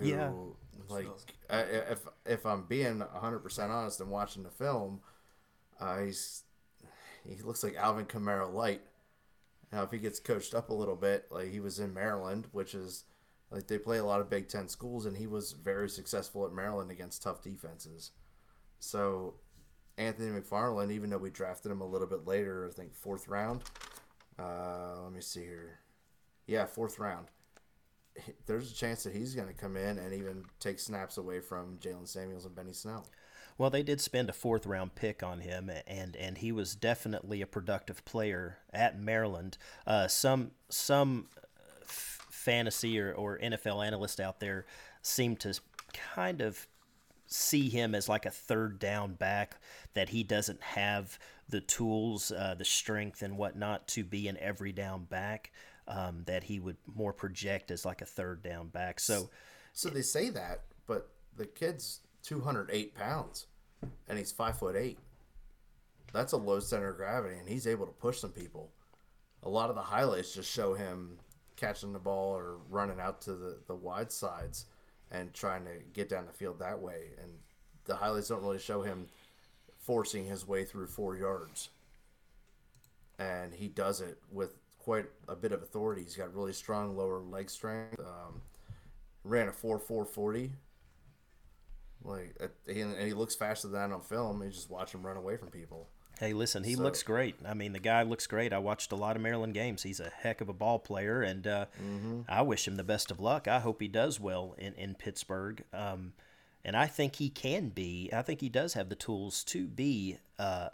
Who, 0.00 0.06
yeah. 0.08 0.32
like, 0.88 1.06
I, 1.48 1.60
if 1.60 2.00
if 2.26 2.44
I'm 2.44 2.64
being 2.64 2.98
100 2.98 3.38
percent 3.38 3.70
honest 3.70 4.00
and 4.00 4.10
watching 4.10 4.42
the 4.42 4.50
film, 4.50 5.00
uh, 5.80 6.00
he's 6.00 6.42
he 7.26 7.42
looks 7.42 7.62
like 7.62 7.76
Alvin 7.76 8.06
Kamara 8.06 8.52
light. 8.52 8.82
Now, 9.72 9.82
if 9.82 9.90
he 9.90 9.98
gets 9.98 10.18
coached 10.18 10.54
up 10.54 10.70
a 10.70 10.74
little 10.74 10.96
bit, 10.96 11.26
like 11.30 11.50
he 11.50 11.60
was 11.60 11.78
in 11.78 11.94
Maryland, 11.94 12.46
which 12.52 12.74
is 12.74 13.04
like 13.50 13.66
they 13.66 13.78
play 13.78 13.98
a 13.98 14.04
lot 14.04 14.20
of 14.20 14.30
Big 14.30 14.48
Ten 14.48 14.68
schools, 14.68 15.06
and 15.06 15.16
he 15.16 15.26
was 15.26 15.52
very 15.52 15.88
successful 15.88 16.44
at 16.44 16.52
Maryland 16.52 16.90
against 16.90 17.22
tough 17.22 17.42
defenses. 17.42 18.12
So, 18.78 19.34
Anthony 19.98 20.30
McFarland, 20.30 20.90
even 20.90 21.10
though 21.10 21.18
we 21.18 21.30
drafted 21.30 21.70
him 21.70 21.80
a 21.80 21.86
little 21.86 22.06
bit 22.06 22.26
later, 22.26 22.66
I 22.68 22.72
think 22.72 22.94
fourth 22.94 23.28
round. 23.28 23.62
Uh, 24.38 25.02
let 25.02 25.12
me 25.12 25.20
see 25.20 25.40
here. 25.40 25.80
Yeah, 26.46 26.64
fourth 26.66 26.98
round. 26.98 27.26
There's 28.46 28.72
a 28.72 28.74
chance 28.74 29.04
that 29.04 29.14
he's 29.14 29.34
going 29.34 29.48
to 29.48 29.54
come 29.54 29.76
in 29.76 29.98
and 29.98 30.14
even 30.14 30.44
take 30.58 30.78
snaps 30.78 31.16
away 31.16 31.40
from 31.40 31.78
Jaylen 31.78 32.08
Samuels 32.08 32.44
and 32.44 32.54
Benny 32.54 32.72
Snell. 32.72 33.06
Well, 33.60 33.68
they 33.68 33.82
did 33.82 34.00
spend 34.00 34.30
a 34.30 34.32
fourth 34.32 34.64
round 34.64 34.94
pick 34.94 35.22
on 35.22 35.40
him, 35.40 35.70
and 35.86 36.16
and 36.16 36.38
he 36.38 36.50
was 36.50 36.74
definitely 36.74 37.42
a 37.42 37.46
productive 37.46 38.02
player 38.06 38.56
at 38.72 38.98
Maryland. 38.98 39.58
Uh, 39.86 40.08
some 40.08 40.52
some 40.70 41.26
f- 41.82 42.26
fantasy 42.30 42.98
or, 42.98 43.12
or 43.12 43.38
NFL 43.38 43.86
analyst 43.86 44.18
out 44.18 44.40
there 44.40 44.64
seem 45.02 45.36
to 45.36 45.60
kind 45.92 46.40
of 46.40 46.66
see 47.26 47.68
him 47.68 47.94
as 47.94 48.08
like 48.08 48.24
a 48.24 48.30
third 48.30 48.78
down 48.78 49.12
back 49.12 49.58
that 49.92 50.08
he 50.08 50.22
doesn't 50.22 50.62
have 50.62 51.18
the 51.46 51.60
tools, 51.60 52.32
uh, 52.32 52.54
the 52.56 52.64
strength, 52.64 53.20
and 53.20 53.36
whatnot 53.36 53.86
to 53.88 54.04
be 54.04 54.26
an 54.28 54.38
every 54.38 54.72
down 54.72 55.04
back. 55.04 55.52
Um, 55.86 56.22
that 56.24 56.44
he 56.44 56.60
would 56.60 56.78
more 56.86 57.12
project 57.12 57.70
as 57.70 57.84
like 57.84 58.00
a 58.00 58.06
third 58.06 58.42
down 58.42 58.68
back. 58.68 59.00
So, 59.00 59.28
so 59.74 59.90
they 59.90 60.00
say 60.00 60.30
that, 60.30 60.62
but 60.86 61.10
the 61.36 61.44
kid's 61.44 62.00
208 62.22 62.94
pounds 62.94 63.46
and 64.08 64.18
he's 64.18 64.32
five 64.32 64.58
foot 64.58 64.76
eight. 64.76 64.98
That's 66.12 66.32
a 66.32 66.36
low 66.36 66.60
center 66.60 66.90
of 66.90 66.96
gravity, 66.96 67.36
and 67.36 67.48
he's 67.48 67.66
able 67.66 67.86
to 67.86 67.92
push 67.92 68.18
some 68.18 68.32
people. 68.32 68.70
A 69.44 69.48
lot 69.48 69.70
of 69.70 69.76
the 69.76 69.82
highlights 69.82 70.34
just 70.34 70.50
show 70.50 70.74
him 70.74 71.18
catching 71.56 71.92
the 71.92 71.98
ball 71.98 72.36
or 72.36 72.56
running 72.68 73.00
out 73.00 73.20
to 73.22 73.34
the, 73.34 73.58
the 73.68 73.74
wide 73.74 74.10
sides 74.10 74.66
and 75.10 75.32
trying 75.32 75.64
to 75.64 75.70
get 75.92 76.08
down 76.08 76.26
the 76.26 76.32
field 76.32 76.58
that 76.58 76.80
way. 76.80 77.10
And 77.22 77.32
the 77.84 77.94
highlights 77.94 78.28
don't 78.28 78.42
really 78.42 78.58
show 78.58 78.82
him 78.82 79.06
forcing 79.78 80.24
his 80.26 80.46
way 80.46 80.64
through 80.64 80.88
four 80.88 81.16
yards. 81.16 81.68
And 83.18 83.54
he 83.54 83.68
does 83.68 84.00
it 84.00 84.18
with 84.32 84.54
quite 84.78 85.06
a 85.28 85.36
bit 85.36 85.52
of 85.52 85.62
authority. 85.62 86.02
He's 86.02 86.16
got 86.16 86.34
really 86.34 86.52
strong 86.52 86.96
lower 86.96 87.20
leg 87.20 87.50
strength. 87.50 88.00
Um, 88.00 88.42
ran 89.22 89.48
a 89.48 89.52
4 89.52 89.78
4 89.78 90.04
40 90.04 90.52
like, 92.04 92.34
he, 92.66 92.80
and 92.80 92.96
he 93.00 93.12
looks 93.12 93.34
faster 93.34 93.68
than 93.68 93.92
on 93.92 94.00
film. 94.00 94.42
You 94.42 94.50
just 94.50 94.70
watch 94.70 94.94
him 94.94 95.04
run 95.04 95.16
away 95.16 95.36
from 95.36 95.48
people. 95.48 95.88
Hey, 96.18 96.34
listen, 96.34 96.64
he 96.64 96.74
so, 96.74 96.82
looks 96.82 97.02
great. 97.02 97.36
I 97.46 97.54
mean, 97.54 97.72
the 97.72 97.78
guy 97.78 98.02
looks 98.02 98.26
great. 98.26 98.52
I 98.52 98.58
watched 98.58 98.92
a 98.92 98.96
lot 98.96 99.16
of 99.16 99.22
Maryland 99.22 99.54
games. 99.54 99.82
He's 99.82 100.00
a 100.00 100.10
heck 100.10 100.42
of 100.42 100.50
a 100.50 100.52
ball 100.52 100.78
player, 100.78 101.22
and 101.22 101.46
uh, 101.46 101.66
mm-hmm. 101.82 102.20
I 102.28 102.42
wish 102.42 102.68
him 102.68 102.76
the 102.76 102.84
best 102.84 103.10
of 103.10 103.20
luck. 103.20 103.48
I 103.48 103.60
hope 103.60 103.80
he 103.80 103.88
does 103.88 104.20
well 104.20 104.54
in 104.58 104.74
in 104.74 104.94
Pittsburgh. 104.94 105.64
Um, 105.72 106.12
and 106.62 106.76
I 106.76 106.88
think 106.88 107.16
he 107.16 107.30
can 107.30 107.70
be. 107.70 108.10
I 108.12 108.20
think 108.20 108.42
he 108.42 108.50
does 108.50 108.74
have 108.74 108.90
the 108.90 108.96
tools 108.96 109.44
to 109.44 109.66
be. 109.66 110.18
Uh, 110.38 110.68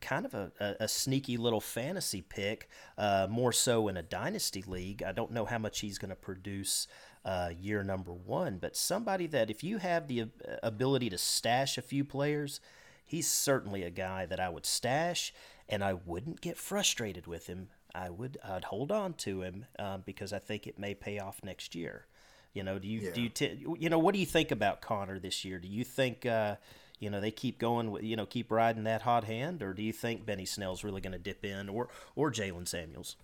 kind 0.00 0.26
of 0.26 0.34
a, 0.34 0.50
a, 0.58 0.74
a, 0.80 0.88
sneaky 0.88 1.36
little 1.36 1.60
fantasy 1.60 2.22
pick, 2.22 2.68
uh, 2.98 3.26
more 3.30 3.52
so 3.52 3.88
in 3.88 3.96
a 3.96 4.02
dynasty 4.02 4.64
league. 4.66 5.02
I 5.02 5.12
don't 5.12 5.30
know 5.30 5.44
how 5.44 5.58
much 5.58 5.80
he's 5.80 5.98
going 5.98 6.08
to 6.08 6.16
produce 6.16 6.88
uh, 7.26 7.50
year 7.60 7.82
number 7.82 8.12
one, 8.12 8.56
but 8.58 8.76
somebody 8.76 9.26
that 9.26 9.50
if 9.50 9.64
you 9.64 9.78
have 9.78 10.06
the 10.06 10.28
ability 10.62 11.10
to 11.10 11.18
stash 11.18 11.76
a 11.76 11.82
few 11.82 12.04
players, 12.04 12.60
he's 13.04 13.26
certainly 13.26 13.82
a 13.82 13.90
guy 13.90 14.24
that 14.26 14.38
I 14.38 14.48
would 14.48 14.64
stash, 14.64 15.34
and 15.68 15.82
I 15.82 15.94
wouldn't 15.94 16.40
get 16.40 16.56
frustrated 16.56 17.26
with 17.26 17.48
him. 17.48 17.68
I 17.92 18.10
would 18.10 18.38
I'd 18.44 18.64
hold 18.64 18.92
on 18.92 19.14
to 19.14 19.42
him 19.42 19.66
um, 19.78 20.04
because 20.06 20.32
I 20.32 20.38
think 20.38 20.68
it 20.68 20.78
may 20.78 20.94
pay 20.94 21.18
off 21.18 21.40
next 21.42 21.74
year. 21.74 22.06
You 22.54 22.62
know, 22.62 22.78
do 22.78 22.86
you 22.86 23.00
yeah. 23.00 23.10
do 23.12 23.20
you 23.20 23.28
t- 23.28 23.66
you 23.76 23.90
know 23.90 23.98
what 23.98 24.14
do 24.14 24.20
you 24.20 24.26
think 24.26 24.52
about 24.52 24.80
Conner 24.80 25.18
this 25.18 25.44
year? 25.44 25.58
Do 25.58 25.66
you 25.66 25.82
think 25.82 26.24
uh, 26.26 26.56
you 27.00 27.10
know 27.10 27.20
they 27.20 27.32
keep 27.32 27.58
going, 27.58 27.90
with 27.90 28.04
you 28.04 28.14
know, 28.14 28.24
keep 28.26 28.52
riding 28.52 28.84
that 28.84 29.02
hot 29.02 29.24
hand, 29.24 29.64
or 29.64 29.74
do 29.74 29.82
you 29.82 29.92
think 29.92 30.24
Benny 30.24 30.46
Snell's 30.46 30.84
really 30.84 31.00
going 31.00 31.12
to 31.12 31.18
dip 31.18 31.44
in, 31.44 31.68
or 31.68 31.88
or 32.14 32.30
Jaylen 32.30 32.68
Samuels? 32.68 33.16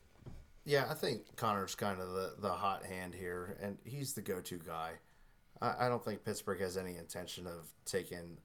Yeah, 0.64 0.86
I 0.88 0.94
think 0.94 1.36
Conner's 1.36 1.74
kind 1.74 2.00
of 2.00 2.10
the, 2.12 2.34
the 2.38 2.50
hot 2.50 2.84
hand 2.84 3.14
here, 3.14 3.56
and 3.60 3.78
he's 3.84 4.12
the 4.12 4.22
go 4.22 4.40
to 4.40 4.58
guy. 4.58 4.92
I, 5.60 5.86
I 5.86 5.88
don't 5.88 6.04
think 6.04 6.24
Pittsburgh 6.24 6.60
has 6.60 6.76
any 6.76 6.96
intention 6.96 7.46
of 7.46 7.72
taking 7.84 8.38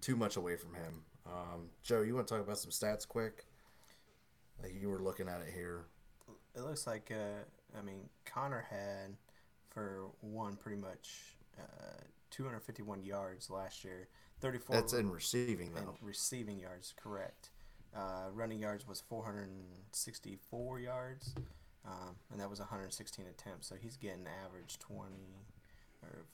too 0.00 0.16
much 0.16 0.36
away 0.36 0.56
from 0.56 0.74
him. 0.74 1.02
Um, 1.26 1.70
Joe, 1.82 2.02
you 2.02 2.14
want 2.14 2.26
to 2.26 2.34
talk 2.34 2.42
about 2.42 2.58
some 2.58 2.70
stats 2.70 3.08
quick? 3.08 3.46
Like 4.62 4.74
you 4.78 4.88
were 4.88 5.00
looking 5.00 5.28
at 5.28 5.40
it 5.40 5.52
here. 5.54 5.86
It 6.54 6.62
looks 6.62 6.86
like, 6.86 7.10
uh, 7.10 7.78
I 7.78 7.82
mean, 7.82 8.08
Connor 8.24 8.66
had 8.70 9.16
for 9.70 10.06
one 10.20 10.56
pretty 10.56 10.80
much 10.80 11.36
uh, 11.58 12.02
251 12.30 13.02
yards 13.02 13.50
last 13.50 13.84
year. 13.84 14.08
34. 14.40 14.76
That's 14.76 14.92
in 14.92 15.10
receiving 15.10 15.72
though. 15.74 15.80
In 15.80 15.88
receiving 16.00 16.58
yards, 16.58 16.94
correct. 16.96 17.50
Uh, 17.96 18.30
running 18.34 18.58
yards 18.58 18.86
was 18.86 19.00
464 19.08 20.80
yards, 20.80 21.34
um, 21.86 22.16
and 22.30 22.40
that 22.40 22.50
was 22.50 22.58
116 22.58 23.24
attempts. 23.26 23.68
So 23.68 23.76
he's 23.80 23.96
getting 23.96 24.26
average 24.44 24.78
20 24.78 25.14
or. 26.02 26.26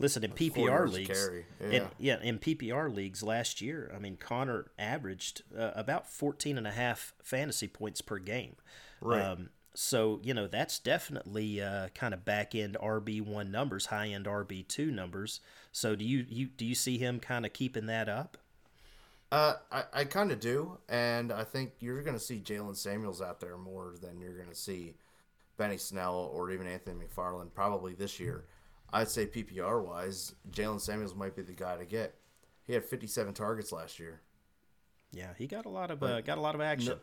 Listen, 0.00 0.22
in 0.22 0.30
PPR 0.30 0.88
leagues, 0.88 1.28
yeah. 1.60 1.66
In, 1.66 1.88
yeah, 1.98 2.22
in 2.22 2.38
PPR 2.38 2.94
leagues 2.94 3.24
last 3.24 3.60
year, 3.60 3.92
I 3.92 3.98
mean, 3.98 4.16
Conner 4.16 4.70
averaged 4.78 5.42
uh, 5.58 5.72
about 5.74 6.08
14 6.08 6.56
and 6.56 6.68
a 6.68 6.70
half 6.70 7.14
fantasy 7.20 7.66
points 7.66 8.00
per 8.00 8.18
game. 8.18 8.54
Right. 9.00 9.20
Um, 9.20 9.50
so 9.74 10.18
you 10.24 10.34
know 10.34 10.48
that's 10.48 10.80
definitely 10.80 11.62
uh, 11.62 11.88
kind 11.94 12.12
of 12.12 12.24
back 12.24 12.54
end 12.54 12.76
RB 12.82 13.20
one 13.20 13.50
numbers, 13.50 13.86
high 13.86 14.08
end 14.08 14.26
RB 14.26 14.66
two 14.66 14.90
numbers. 14.90 15.40
So 15.72 15.94
do 15.94 16.04
you, 16.04 16.26
you 16.28 16.46
do 16.46 16.64
you 16.64 16.74
see 16.74 16.98
him 16.98 17.20
kind 17.20 17.46
of 17.46 17.52
keeping 17.52 17.86
that 17.86 18.08
up? 18.08 18.36
Uh, 19.30 19.54
I, 19.70 19.84
I 19.92 20.04
kind 20.04 20.32
of 20.32 20.40
do, 20.40 20.78
and 20.88 21.30
I 21.32 21.44
think 21.44 21.72
you're 21.80 22.02
going 22.02 22.16
to 22.16 22.22
see 22.22 22.40
Jaylen 22.40 22.76
Samuels 22.76 23.20
out 23.20 23.40
there 23.40 23.58
more 23.58 23.94
than 24.00 24.20
you're 24.20 24.36
going 24.36 24.48
to 24.48 24.54
see 24.54 24.94
Benny 25.58 25.76
Snell 25.76 26.30
or 26.32 26.50
even 26.50 26.66
Anthony 26.66 27.04
McFarland 27.04 27.52
probably 27.52 27.94
this 27.94 28.18
year. 28.18 28.46
I'd 28.90 29.08
say 29.08 29.26
PPR 29.26 29.84
wise, 29.84 30.34
Jaylen 30.50 30.80
Samuels 30.80 31.14
might 31.14 31.36
be 31.36 31.42
the 31.42 31.52
guy 31.52 31.76
to 31.76 31.84
get. 31.84 32.14
He 32.66 32.72
had 32.72 32.84
57 32.84 33.34
targets 33.34 33.70
last 33.70 33.98
year. 33.98 34.22
Yeah, 35.12 35.32
he 35.36 35.46
got 35.46 35.66
a 35.66 35.70
lot 35.70 35.90
of 35.90 36.02
uh, 36.02 36.20
got 36.20 36.38
a 36.38 36.40
lot 36.40 36.54
of 36.54 36.60
action. 36.60 36.94
No, 36.94 36.98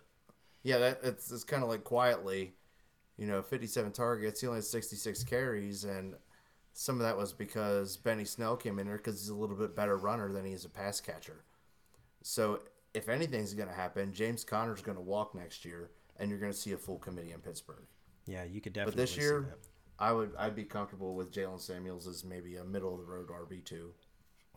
yeah, 0.63 0.77
that 0.77 0.99
it's, 1.03 1.31
it's 1.31 1.43
kind 1.43 1.63
of 1.63 1.69
like 1.69 1.83
quietly, 1.83 2.53
you 3.17 3.27
know, 3.27 3.41
57 3.41 3.91
targets. 3.91 4.41
He 4.41 4.47
only 4.47 4.57
had 4.57 4.63
66 4.63 5.23
carries, 5.23 5.83
and 5.83 6.15
some 6.73 6.95
of 6.95 7.01
that 7.01 7.17
was 7.17 7.33
because 7.33 7.97
Benny 7.97 8.25
Snell 8.25 8.57
came 8.57 8.77
in 8.79 8.87
there 8.87 8.97
because 8.97 9.19
he's 9.19 9.29
a 9.29 9.35
little 9.35 9.55
bit 9.55 9.75
better 9.75 9.97
runner 9.97 10.31
than 10.31 10.45
he 10.45 10.53
is 10.53 10.65
a 10.65 10.69
pass 10.69 11.01
catcher. 11.01 11.43
So 12.27 12.61
if 12.95 13.07
anything's 13.07 13.53
going 13.53 13.69
to 13.69 13.75
happen, 13.75 14.11
James 14.11 14.43
Conner's 14.43 14.81
going 14.81 14.97
to 14.97 15.03
walk 15.03 15.35
next 15.35 15.63
year, 15.63 15.91
and 16.17 16.27
you're 16.27 16.39
going 16.39 16.51
to 16.51 16.57
see 16.57 16.71
a 16.71 16.77
full 16.77 16.97
committee 16.97 17.31
in 17.31 17.39
Pittsburgh. 17.39 17.85
Yeah, 18.25 18.43
you 18.45 18.61
could 18.61 18.73
definitely. 18.73 18.93
But 18.93 18.97
this 18.97 19.15
year, 19.15 19.57
I 19.99 20.11
would 20.11 20.31
I'd 20.35 20.55
be 20.55 20.63
comfortable 20.63 21.13
with 21.13 21.31
Jaylen 21.31 21.61
Samuels 21.61 22.07
as 22.07 22.23
maybe 22.23 22.55
a 22.55 22.63
middle 22.63 22.95
of 22.95 22.99
the 22.99 23.05
road 23.05 23.27
RB 23.27 23.63
two. 23.63 23.91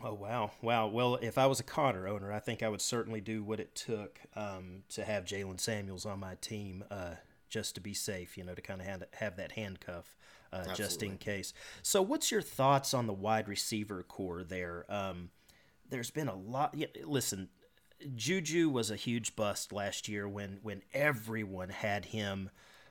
Oh 0.02 0.14
wow, 0.14 0.52
wow. 0.62 0.86
Well, 0.86 1.16
if 1.20 1.36
I 1.36 1.44
was 1.44 1.60
a 1.60 1.62
Conner 1.62 2.08
owner, 2.08 2.32
I 2.32 2.38
think 2.38 2.62
I 2.62 2.70
would 2.70 2.80
certainly 2.80 3.20
do 3.20 3.44
what 3.44 3.60
it 3.60 3.74
took 3.74 4.18
um, 4.34 4.84
to 4.90 5.04
have 5.04 5.26
Jaylen 5.26 5.60
Samuels 5.60 6.06
on 6.06 6.20
my 6.20 6.36
team, 6.40 6.84
uh, 6.90 7.16
just 7.50 7.74
to 7.74 7.82
be 7.82 7.92
safe. 7.92 8.38
You 8.38 8.44
know, 8.44 8.54
to 8.54 8.62
kind 8.62 8.80
of 8.80 8.86
have, 8.86 9.02
have 9.12 9.36
that 9.36 9.52
handcuff. 9.52 10.16
Uh, 10.50 10.72
just 10.72 11.02
in 11.02 11.18
case. 11.18 11.52
So, 11.82 12.00
what's 12.00 12.32
your 12.32 12.40
thoughts 12.40 12.94
on 12.94 13.06
the 13.06 13.12
wide 13.12 13.46
receiver 13.46 14.02
core 14.02 14.42
there? 14.42 14.86
Um, 14.88 15.28
there's 15.90 16.10
been 16.10 16.28
a 16.28 16.34
lot. 16.34 16.74
Yeah, 16.74 16.86
listen, 17.04 17.48
Juju 18.14 18.68
was 18.68 18.90
a 18.90 18.96
huge 18.96 19.34
bust 19.34 19.72
last 19.72 20.08
year 20.08 20.28
when 20.28 20.58
when 20.62 20.82
everyone 20.94 21.70
had 21.70 22.06
him 22.06 22.50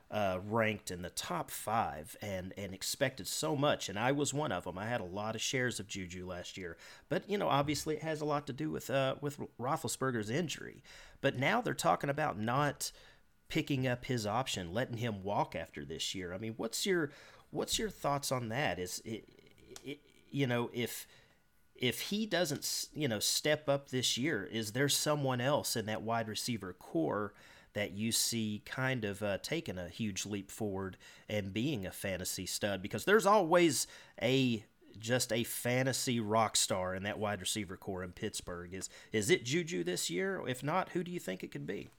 uh, 0.10 0.40
ranked 0.46 0.90
in 0.90 1.02
the 1.02 1.10
top 1.10 1.52
five 1.52 2.16
and 2.22 2.54
and 2.58 2.74
expected 2.74 3.28
so 3.28 3.56
much, 3.56 3.90
and 3.90 4.00
I 4.00 4.12
was 4.12 4.34
one 4.34 4.52
of 4.52 4.64
them. 4.64 4.78
I 4.78 4.86
had 4.86 5.02
a 5.02 5.06
lot 5.06 5.36
of 5.36 5.42
shares 5.42 5.80
of 5.80 5.88
Juju 5.88 6.26
last 6.26 6.58
year, 6.58 6.78
but 7.10 7.30
you 7.30 7.38
know, 7.38 7.48
obviously, 7.50 7.96
it 7.96 8.04
has 8.04 8.22
a 8.22 8.26
lot 8.26 8.48
to 8.48 8.54
do 8.54 8.70
with 8.70 8.90
uh, 8.90 9.16
with 9.22 9.40
Roethlisberger's 9.60 10.30
injury. 10.30 10.84
But 11.20 11.38
now 11.38 11.62
they're 11.62 11.74
talking 11.74 12.10
about 12.10 12.40
not 12.40 12.92
picking 13.50 13.88
up 13.88 14.06
his 14.06 14.26
option, 14.26 14.74
letting 14.74 14.98
him 14.98 15.24
walk 15.24 15.56
after 15.56 15.84
this 15.84 16.14
year. 16.16 16.34
I 16.34 16.38
mean, 16.38 16.54
what's 16.58 16.86
your 16.86 17.12
what's 17.52 17.78
your 17.80 17.90
thoughts 17.90 18.32
on 18.32 18.50
that? 18.50 18.80
Is 18.80 19.02
it, 19.04 19.28
it 19.84 20.00
you 20.32 20.48
know 20.48 20.70
if 20.74 21.06
if 21.79 22.01
he 22.01 22.25
doesn't, 22.25 22.88
you 22.93 23.07
know, 23.07 23.19
step 23.19 23.69
up 23.69 23.89
this 23.89 24.17
year, 24.17 24.48
is 24.51 24.72
there 24.72 24.89
someone 24.89 25.41
else 25.41 25.75
in 25.75 25.86
that 25.86 26.01
wide 26.01 26.27
receiver 26.27 26.74
core 26.74 27.34
that 27.74 27.91
you 27.91 28.12
see 28.12 28.63
kind 28.65 29.05
of 29.05 29.22
uh, 29.22 29.38
taking 29.43 29.77
a 29.77 29.88
huge 29.88 30.25
leap 30.25 30.50
forward 30.50 30.98
and 31.29 31.53
being 31.53 31.86
a 31.86 31.91
fantasy 31.91 32.46
stud? 32.46 32.81
Because 32.81 33.05
there's 33.05 33.25
always 33.25 33.88
a 34.22 34.63
just 35.00 35.31
a 35.31 35.43
fantasy 35.43 36.19
rock 36.19 36.55
star 36.55 36.96
in 36.96 37.03
that 37.03 37.19
wide 37.19 37.39
receiver 37.39 37.77
core 37.77 38.03
in 38.03 38.12
Pittsburgh. 38.12 38.74
Is 38.74 38.89
is 39.12 39.29
it 39.29 39.46
Juju 39.46 39.84
this 39.84 40.10
year? 40.10 40.41
If 40.48 40.63
not, 40.63 40.89
who 40.89 41.03
do 41.03 41.12
you 41.12 41.19
think 41.19 41.43
it 41.43 41.51
could 41.51 41.67
be? 41.67 41.89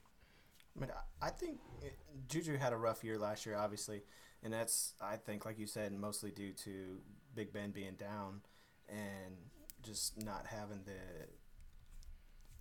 I 0.76 0.80
mean, 0.80 0.90
I 1.23 1.30
think 1.30 1.58
it, 1.82 1.97
Juju 2.28 2.56
had 2.56 2.73
a 2.73 2.76
rough 2.76 3.04
year 3.04 3.18
last 3.18 3.47
year, 3.47 3.56
obviously, 3.56 4.02
and 4.42 4.52
that's 4.52 4.94
I 5.00 5.16
think, 5.16 5.44
like 5.44 5.58
you 5.58 5.66
said, 5.66 5.92
mostly 5.92 6.32
due 6.32 6.52
to 6.64 6.99
Big 7.35 7.52
Ben 7.52 7.70
being 7.70 7.94
down 7.94 8.40
and 8.88 9.37
just 9.82 10.23
not 10.25 10.47
having 10.47 10.82
the 10.85 11.26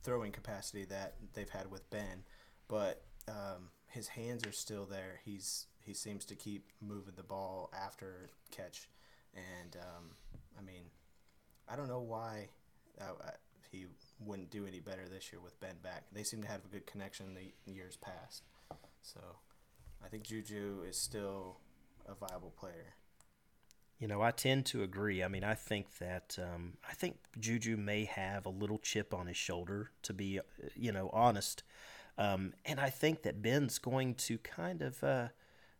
throwing 0.03 0.31
capacity 0.31 0.85
that 0.85 1.15
they've 1.33 1.49
had 1.49 1.69
with 1.69 1.89
Ben, 1.89 2.23
but 2.67 3.03
um, 3.27 3.69
his 3.87 4.07
hands 4.07 4.45
are 4.45 4.51
still 4.51 4.85
there. 4.85 5.19
He's 5.23 5.67
he 5.83 5.93
seems 5.93 6.25
to 6.25 6.35
keep 6.35 6.71
moving 6.81 7.13
the 7.15 7.23
ball 7.23 7.71
after 7.77 8.29
catch, 8.51 8.89
and 9.33 9.75
um, 9.77 10.11
I 10.57 10.61
mean, 10.61 10.83
I 11.69 11.75
don't 11.75 11.87
know 11.87 12.01
why 12.01 12.49
uh, 12.99 13.31
he 13.71 13.85
wouldn't 14.19 14.49
do 14.49 14.65
any 14.65 14.79
better 14.79 15.07
this 15.07 15.31
year 15.31 15.41
with 15.41 15.59
Ben 15.59 15.75
back. 15.83 16.05
They 16.11 16.23
seem 16.23 16.41
to 16.41 16.47
have 16.47 16.63
a 16.65 16.67
good 16.67 16.85
connection 16.85 17.35
the 17.35 17.71
years 17.71 17.97
past, 17.97 18.43
so 19.01 19.19
I 20.03 20.07
think 20.07 20.23
Juju 20.23 20.83
is 20.87 20.97
still 20.97 21.57
a 22.07 22.15
viable 22.15 22.53
player. 22.57 22.95
You 23.99 24.07
know, 24.07 24.21
I 24.21 24.31
tend 24.31 24.65
to 24.67 24.83
agree. 24.83 25.23
I 25.23 25.27
mean, 25.27 25.43
I 25.43 25.55
think 25.55 25.97
that 25.97 26.37
um, 26.39 26.73
I 26.87 26.93
think 26.93 27.17
Juju 27.39 27.77
may 27.77 28.05
have 28.05 28.45
a 28.45 28.49
little 28.49 28.77
chip 28.77 29.13
on 29.13 29.25
his 29.27 29.37
shoulder, 29.37 29.89
to 30.03 30.13
be, 30.13 30.39
you 30.75 30.91
know, 30.91 31.09
honest. 31.11 31.63
Um, 32.17 32.53
and 32.65 32.79
I 32.79 32.89
think 32.89 33.23
that 33.23 33.41
Ben's 33.41 33.79
going 33.79 34.15
to 34.15 34.37
kind 34.39 34.81
of, 34.81 35.03
uh, 35.03 35.27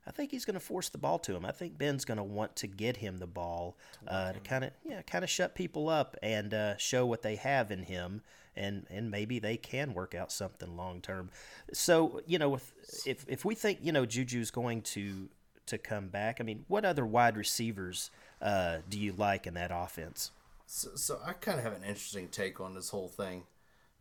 I 0.05 0.11
think 0.11 0.31
he's 0.31 0.45
going 0.45 0.55
to 0.55 0.59
force 0.59 0.89
the 0.89 0.97
ball 0.97 1.19
to 1.19 1.35
him. 1.35 1.45
I 1.45 1.51
think 1.51 1.77
Ben's 1.77 2.05
going 2.05 2.17
to 2.17 2.23
want 2.23 2.55
to 2.57 2.67
get 2.67 2.97
him 2.97 3.17
the 3.17 3.27
ball 3.27 3.77
uh, 4.07 4.33
to 4.33 4.39
kind 4.39 4.63
of, 4.63 4.71
yeah, 4.83 5.01
kind 5.01 5.23
of 5.23 5.29
shut 5.29 5.53
people 5.53 5.89
up 5.89 6.15
and 6.23 6.53
uh, 6.53 6.77
show 6.77 7.05
what 7.05 7.21
they 7.21 7.35
have 7.35 7.71
in 7.71 7.83
him, 7.83 8.21
and 8.55 8.87
and 8.89 9.11
maybe 9.11 9.39
they 9.39 9.57
can 9.57 9.93
work 9.93 10.15
out 10.15 10.31
something 10.31 10.75
long 10.75 11.01
term. 11.01 11.29
So 11.73 12.21
you 12.25 12.39
know, 12.39 12.55
if 12.55 12.73
if 13.05 13.25
if 13.27 13.45
we 13.45 13.53
think 13.53 13.79
you 13.81 13.91
know 13.91 14.05
Juju's 14.05 14.49
going 14.49 14.81
to 14.83 15.29
to 15.67 15.77
come 15.77 16.07
back. 16.07 16.37
I 16.39 16.43
mean, 16.43 16.65
what 16.67 16.85
other 16.85 17.05
wide 17.05 17.37
receivers 17.37 18.11
uh, 18.41 18.77
do 18.89 18.99
you 18.99 19.13
like 19.13 19.47
in 19.47 19.53
that 19.55 19.71
offense? 19.73 20.31
So, 20.65 20.89
so 20.95 21.19
I 21.25 21.33
kind 21.33 21.57
of 21.57 21.63
have 21.63 21.73
an 21.73 21.83
interesting 21.83 22.27
take 22.27 22.59
on 22.59 22.73
this 22.73 22.89
whole 22.89 23.07
thing 23.07 23.43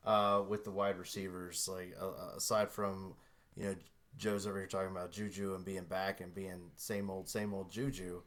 uh, 0.05 0.43
with 0.49 0.65
the 0.65 0.71
wide 0.71 0.99
receivers. 0.99 1.69
Like 1.71 1.95
uh, 2.01 2.37
aside 2.37 2.71
from 2.71 3.15
you 3.57 3.65
know 3.65 3.75
Joe's 4.17 4.47
over 4.47 4.59
here 4.59 4.67
talking 4.67 4.91
about 4.91 5.13
Juju 5.13 5.55
and 5.55 5.65
being 5.65 5.85
back 5.85 6.21
and 6.21 6.35
being 6.35 6.71
same 6.77 7.11
old 7.11 7.29
same 7.29 7.55
old 7.55 7.71
Juju. 7.71 8.23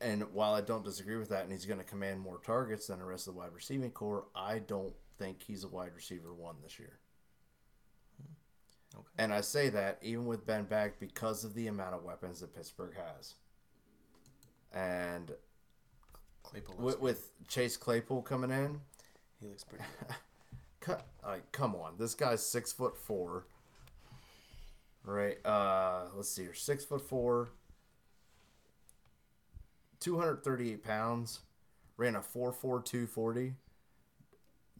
And 0.00 0.24
while 0.34 0.54
I 0.54 0.60
don't 0.60 0.84
disagree 0.84 1.16
with 1.16 1.30
that, 1.30 1.44
and 1.44 1.52
he's 1.52 1.64
going 1.64 1.78
to 1.78 1.84
command 1.84 2.20
more 2.20 2.38
targets 2.44 2.88
than 2.88 2.98
the 2.98 3.04
rest 3.06 3.28
of 3.28 3.34
the 3.34 3.40
wide 3.40 3.54
receiving 3.54 3.90
core, 3.90 4.26
I 4.34 4.58
don't 4.58 4.92
think 5.18 5.42
he's 5.42 5.64
a 5.64 5.68
wide 5.68 5.92
receiver 5.94 6.34
one 6.34 6.56
this 6.62 6.78
year. 6.78 6.98
Okay. 8.96 9.06
And 9.18 9.32
I 9.32 9.40
say 9.40 9.68
that 9.70 9.98
even 10.02 10.26
with 10.26 10.46
Ben 10.46 10.64
back 10.64 10.98
because 10.98 11.44
of 11.44 11.54
the 11.54 11.66
amount 11.66 11.94
of 11.94 12.02
weapons 12.02 12.40
that 12.40 12.54
Pittsburgh 12.54 12.94
has. 12.96 13.34
And 14.72 15.32
Claypool 16.42 16.76
with, 16.78 17.00
with, 17.00 17.30
Chase 17.48 17.76
Claypool 17.76 18.22
coming 18.22 18.50
in, 18.50 18.80
he 19.40 19.46
looks 19.46 19.64
pretty. 19.64 19.84
cut. 20.80 21.06
Like, 21.24 21.50
come 21.52 21.74
on, 21.74 21.94
this 21.98 22.14
guy's 22.14 22.44
six 22.44 22.72
foot 22.72 22.96
four. 22.96 23.46
Right. 25.04 25.44
Uh, 25.44 26.06
let's 26.14 26.28
see 26.28 26.42
here. 26.42 26.54
Six 26.54 26.84
foot 26.84 27.00
four. 27.00 27.50
238 30.00 30.82
pounds. 30.84 31.40
Ran 31.96 32.16
a 32.16 32.20
4.4240. 32.20 33.54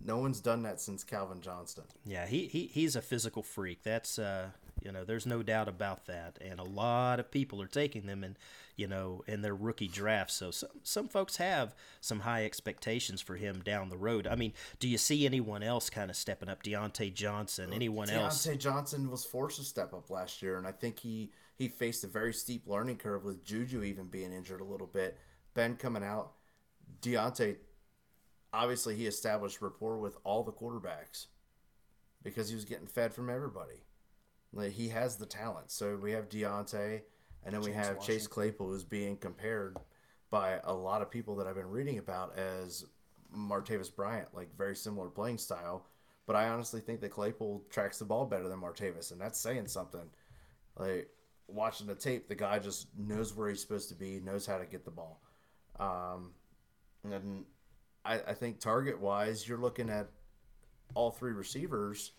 No 0.04 0.18
one's 0.18 0.40
done 0.40 0.62
that 0.62 0.80
since 0.80 1.02
Calvin 1.02 1.40
Johnson. 1.40 1.84
Yeah, 2.04 2.26
he, 2.26 2.46
he 2.46 2.66
he's 2.66 2.96
a 2.96 3.02
physical 3.02 3.42
freak. 3.42 3.82
That's 3.82 4.18
uh, 4.18 4.50
you 4.82 4.92
know, 4.92 5.04
there's 5.04 5.26
no 5.26 5.42
doubt 5.42 5.68
about 5.68 6.06
that. 6.06 6.38
And 6.40 6.60
a 6.60 6.64
lot 6.64 7.18
of 7.18 7.30
people 7.30 7.60
are 7.62 7.66
taking 7.66 8.06
them 8.06 8.22
and 8.22 8.36
you 8.76 8.86
know, 8.86 9.24
in 9.26 9.40
their 9.40 9.54
rookie 9.54 9.88
drafts. 9.88 10.34
So 10.34 10.50
some 10.50 10.70
some 10.82 11.08
folks 11.08 11.36
have 11.38 11.74
some 12.00 12.20
high 12.20 12.44
expectations 12.44 13.20
for 13.22 13.36
him 13.36 13.62
down 13.64 13.88
the 13.88 13.96
road. 13.96 14.26
I 14.26 14.36
mean, 14.36 14.52
do 14.78 14.86
you 14.86 14.98
see 14.98 15.24
anyone 15.24 15.62
else 15.62 15.88
kind 15.90 16.10
of 16.10 16.16
stepping 16.16 16.48
up? 16.48 16.62
Diontae 16.62 17.12
Johnson, 17.14 17.72
anyone 17.72 18.08
Diontae 18.08 18.22
else? 18.22 18.46
Diontae 18.46 18.58
Johnson 18.58 19.10
was 19.10 19.24
forced 19.24 19.58
to 19.58 19.64
step 19.64 19.94
up 19.94 20.10
last 20.10 20.42
year, 20.42 20.58
and 20.58 20.66
I 20.66 20.72
think 20.72 20.98
he 20.98 21.30
he 21.56 21.68
faced 21.68 22.04
a 22.04 22.06
very 22.06 22.34
steep 22.34 22.66
learning 22.66 22.98
curve 22.98 23.24
with 23.24 23.44
Juju 23.44 23.82
even 23.82 24.06
being 24.06 24.32
injured 24.32 24.60
a 24.60 24.64
little 24.64 24.86
bit. 24.86 25.18
Ben 25.54 25.76
coming 25.76 26.04
out, 26.04 26.32
Diontae 27.00 27.56
obviously 28.56 28.96
he 28.96 29.06
established 29.06 29.60
rapport 29.60 29.98
with 29.98 30.16
all 30.24 30.42
the 30.42 30.52
quarterbacks 30.52 31.26
because 32.22 32.48
he 32.48 32.54
was 32.54 32.64
getting 32.64 32.86
fed 32.86 33.12
from 33.12 33.28
everybody. 33.30 33.84
Like 34.52 34.72
he 34.72 34.88
has 34.88 35.16
the 35.16 35.26
talent. 35.26 35.70
So 35.70 35.96
we 35.96 36.12
have 36.12 36.28
Diontae, 36.28 37.02
and 37.44 37.54
then 37.54 37.60
we 37.60 37.72
have 37.72 37.96
Washington. 37.96 38.06
Chase 38.06 38.26
Claypool, 38.26 38.68
who's 38.68 38.84
being 38.84 39.16
compared 39.16 39.76
by 40.30 40.58
a 40.64 40.72
lot 40.72 41.02
of 41.02 41.10
people 41.10 41.36
that 41.36 41.46
I've 41.46 41.54
been 41.54 41.70
reading 41.70 41.98
about 41.98 42.36
as 42.38 42.84
Martavis 43.36 43.94
Bryant, 43.94 44.28
like 44.32 44.56
very 44.56 44.74
similar 44.74 45.08
playing 45.08 45.38
style. 45.38 45.86
But 46.26 46.34
I 46.34 46.48
honestly 46.48 46.80
think 46.80 47.00
that 47.02 47.10
Claypool 47.10 47.64
tracks 47.70 47.98
the 47.98 48.04
ball 48.04 48.24
better 48.26 48.48
than 48.48 48.60
Martavis, 48.60 49.12
and 49.12 49.20
that's 49.20 49.38
saying 49.38 49.68
something. 49.68 50.08
Like 50.76 51.08
watching 51.46 51.86
the 51.86 51.94
tape, 51.94 52.28
the 52.28 52.34
guy 52.34 52.58
just 52.58 52.88
knows 52.98 53.34
where 53.34 53.48
he's 53.48 53.60
supposed 53.60 53.90
to 53.90 53.94
be, 53.94 54.20
knows 54.20 54.46
how 54.46 54.58
to 54.58 54.66
get 54.66 54.84
the 54.84 54.90
ball. 54.90 55.20
Um, 55.78 56.32
and 57.04 57.44
I, 58.06 58.14
I 58.28 58.34
think 58.34 58.60
target 58.60 59.00
wise, 59.00 59.46
you're 59.48 59.58
looking 59.58 59.90
at 59.90 60.08
all 60.94 61.10
three 61.10 61.32
receivers 61.32 62.12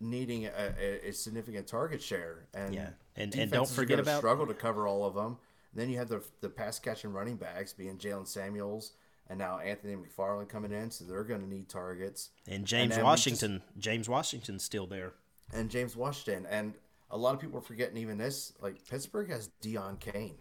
needing 0.00 0.46
a, 0.46 0.74
a, 0.80 1.08
a, 1.08 1.12
significant 1.12 1.66
target 1.66 2.02
share. 2.02 2.46
And 2.54 2.74
yeah, 2.74 2.90
and 3.16 3.34
and 3.34 3.50
don't 3.50 3.68
forget 3.68 4.00
about 4.00 4.18
struggle 4.18 4.46
to 4.46 4.54
cover 4.54 4.86
all 4.86 5.04
of 5.04 5.14
them. 5.14 5.38
then 5.72 5.88
you 5.88 5.98
have 5.98 6.08
the 6.08 6.22
the 6.40 6.48
pass 6.48 6.78
catching 6.78 7.12
running 7.12 7.36
backs 7.36 7.72
being 7.72 7.96
Jaylen 7.98 8.26
Samuels 8.26 8.92
and 9.28 9.38
now 9.38 9.58
Anthony 9.58 9.96
McFarland 9.96 10.48
coming 10.48 10.72
in, 10.72 10.90
so 10.90 11.04
they're 11.04 11.24
going 11.24 11.40
to 11.40 11.48
need 11.48 11.68
targets. 11.68 12.30
And 12.46 12.66
James 12.66 12.96
and 12.96 13.04
Washington, 13.04 13.62
just, 13.72 13.78
James 13.78 14.08
Washington's 14.08 14.62
still 14.62 14.86
there. 14.86 15.14
And 15.54 15.70
James 15.70 15.96
Washington, 15.96 16.46
and 16.50 16.74
a 17.10 17.16
lot 17.16 17.34
of 17.34 17.40
people 17.40 17.58
are 17.58 17.62
forgetting 17.62 17.96
even 17.96 18.18
this. 18.18 18.52
Like 18.60 18.86
Pittsburgh 18.88 19.30
has 19.30 19.50
Deon 19.62 20.00
Cain, 20.00 20.34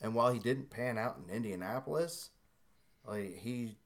and 0.00 0.14
while 0.14 0.32
he 0.32 0.38
didn't 0.38 0.70
pan 0.70 0.98
out 0.98 1.18
in 1.22 1.34
Indianapolis, 1.34 2.30
like 3.08 3.38
he 3.38 3.76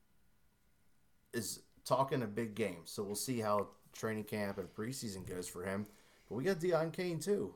is 1.32 1.60
talking 1.84 2.22
a 2.22 2.26
big 2.26 2.54
game. 2.54 2.82
So 2.84 3.02
we'll 3.02 3.14
see 3.14 3.40
how 3.40 3.68
training 3.92 4.24
camp 4.24 4.58
and 4.58 4.72
preseason 4.72 5.26
goes 5.28 5.48
for 5.48 5.64
him. 5.64 5.86
But 6.28 6.36
we 6.36 6.44
got 6.44 6.58
Deon 6.58 6.92
Cain 6.92 7.18
too. 7.18 7.54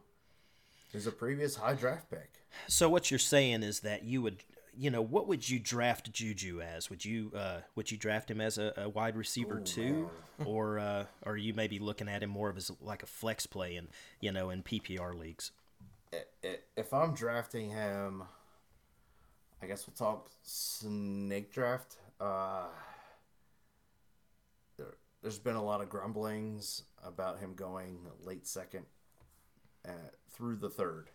He's 0.93 1.07
a 1.07 1.13
previous 1.13 1.57
high 1.57 1.75
draft 1.75 2.11
pick. 2.11 2.31
So 2.69 2.89
what 2.89 3.11
you're 3.11 3.19
saying 3.19 3.63
is 3.63 3.81
that 3.81 4.05
you 4.05 4.23
would, 4.23 4.45
you 4.77 4.91
know, 4.91 5.03
what 5.03 5.27
would 5.27 5.49
you 5.49 5.59
draft 5.59 6.13
Juju 6.13 6.63
as? 6.63 6.89
Would 6.89 7.05
you 7.05 7.33
uh, 7.35 7.59
would 7.75 7.91
you 7.91 7.99
draft 7.99 8.31
him 8.31 8.41
as 8.41 8.59
a, 8.59 8.73
a 8.77 8.89
wide 8.89 9.17
receiver 9.17 9.59
Ooh, 9.59 9.63
too, 9.63 10.11
or 10.45 10.79
uh, 10.79 11.05
are 11.25 11.37
you 11.37 11.55
maybe 11.55 11.79
looking 11.79 12.09
at 12.09 12.23
him 12.23 12.31
more 12.31 12.49
of 12.49 12.57
as 12.57 12.71
like 12.81 13.03
a 13.03 13.07
flex 13.07 13.47
play 13.47 13.77
in 13.77 13.89
you 14.21 14.33
know 14.33 14.51
in 14.51 14.63
PPR 14.63 15.19
leagues? 15.19 15.53
If 16.77 16.95
I'm 16.95 17.15
drafting 17.15 17.71
him, 17.71 18.23
I 19.67 19.69
guess 19.69 19.85
we'll 19.85 19.97
talk 19.97 20.31
snake 20.45 21.53
draft. 21.53 21.97
Uh, 22.21 22.67
there, 24.77 24.95
there's 25.23 25.41
been 25.41 25.57
a 25.57 25.65
lot 25.65 25.81
of 25.81 25.89
grumblings 25.89 26.85
about 27.05 27.41
him 27.41 27.55
going 27.55 27.99
late 28.23 28.47
second 28.47 28.87
uh, 29.85 29.91
through 30.31 30.59
the 30.59 30.71
third. 30.71 31.11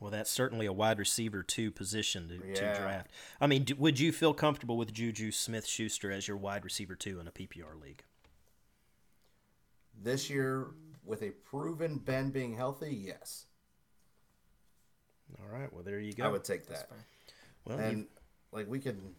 Well, 0.00 0.10
that's 0.10 0.30
certainly 0.30 0.64
a 0.64 0.72
wide 0.72 0.98
receiver 0.98 1.42
two 1.42 1.70
position 1.70 2.26
to, 2.28 2.36
yeah. 2.36 2.54
to 2.54 2.80
draft. 2.80 3.10
I 3.38 3.46
mean, 3.46 3.64
do, 3.64 3.74
would 3.74 4.00
you 4.00 4.12
feel 4.12 4.32
comfortable 4.32 4.78
with 4.78 4.90
Juju 4.90 5.30
Smith 5.30 5.66
Schuster 5.66 6.10
as 6.10 6.26
your 6.26 6.38
wide 6.38 6.64
receiver 6.64 6.94
two 6.94 7.20
in 7.20 7.28
a 7.28 7.30
PPR 7.30 7.78
league? 7.78 8.02
This 10.02 10.30
year, 10.30 10.68
with 11.04 11.20
a 11.20 11.32
proven 11.32 11.98
Ben 11.98 12.30
being 12.30 12.56
healthy, 12.56 12.94
yes. 12.94 13.44
All 15.38 15.58
right. 15.58 15.72
Well, 15.72 15.82
there 15.82 16.00
you 16.00 16.12
go. 16.12 16.24
I 16.24 16.28
would 16.28 16.44
take 16.44 16.66
that. 16.68 16.88
Well, 17.64 17.78
and 17.78 17.98
you... 17.98 18.06
like 18.52 18.68
we 18.68 18.78
can 18.78 19.14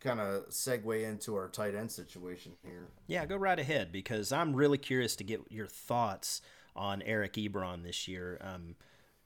kind 0.00 0.20
of 0.20 0.48
segue 0.48 1.08
into 1.08 1.34
our 1.36 1.48
tight 1.48 1.74
end 1.74 1.90
situation 1.90 2.52
here. 2.64 2.88
Yeah, 3.06 3.24
go 3.26 3.36
right 3.36 3.58
ahead 3.58 3.92
because 3.92 4.32
I'm 4.32 4.54
really 4.54 4.78
curious 4.78 5.16
to 5.16 5.24
get 5.24 5.40
your 5.50 5.66
thoughts 5.66 6.42
on 6.74 7.02
Eric 7.02 7.34
Ebron 7.34 7.84
this 7.84 8.08
year. 8.08 8.38
Um, 8.40 8.74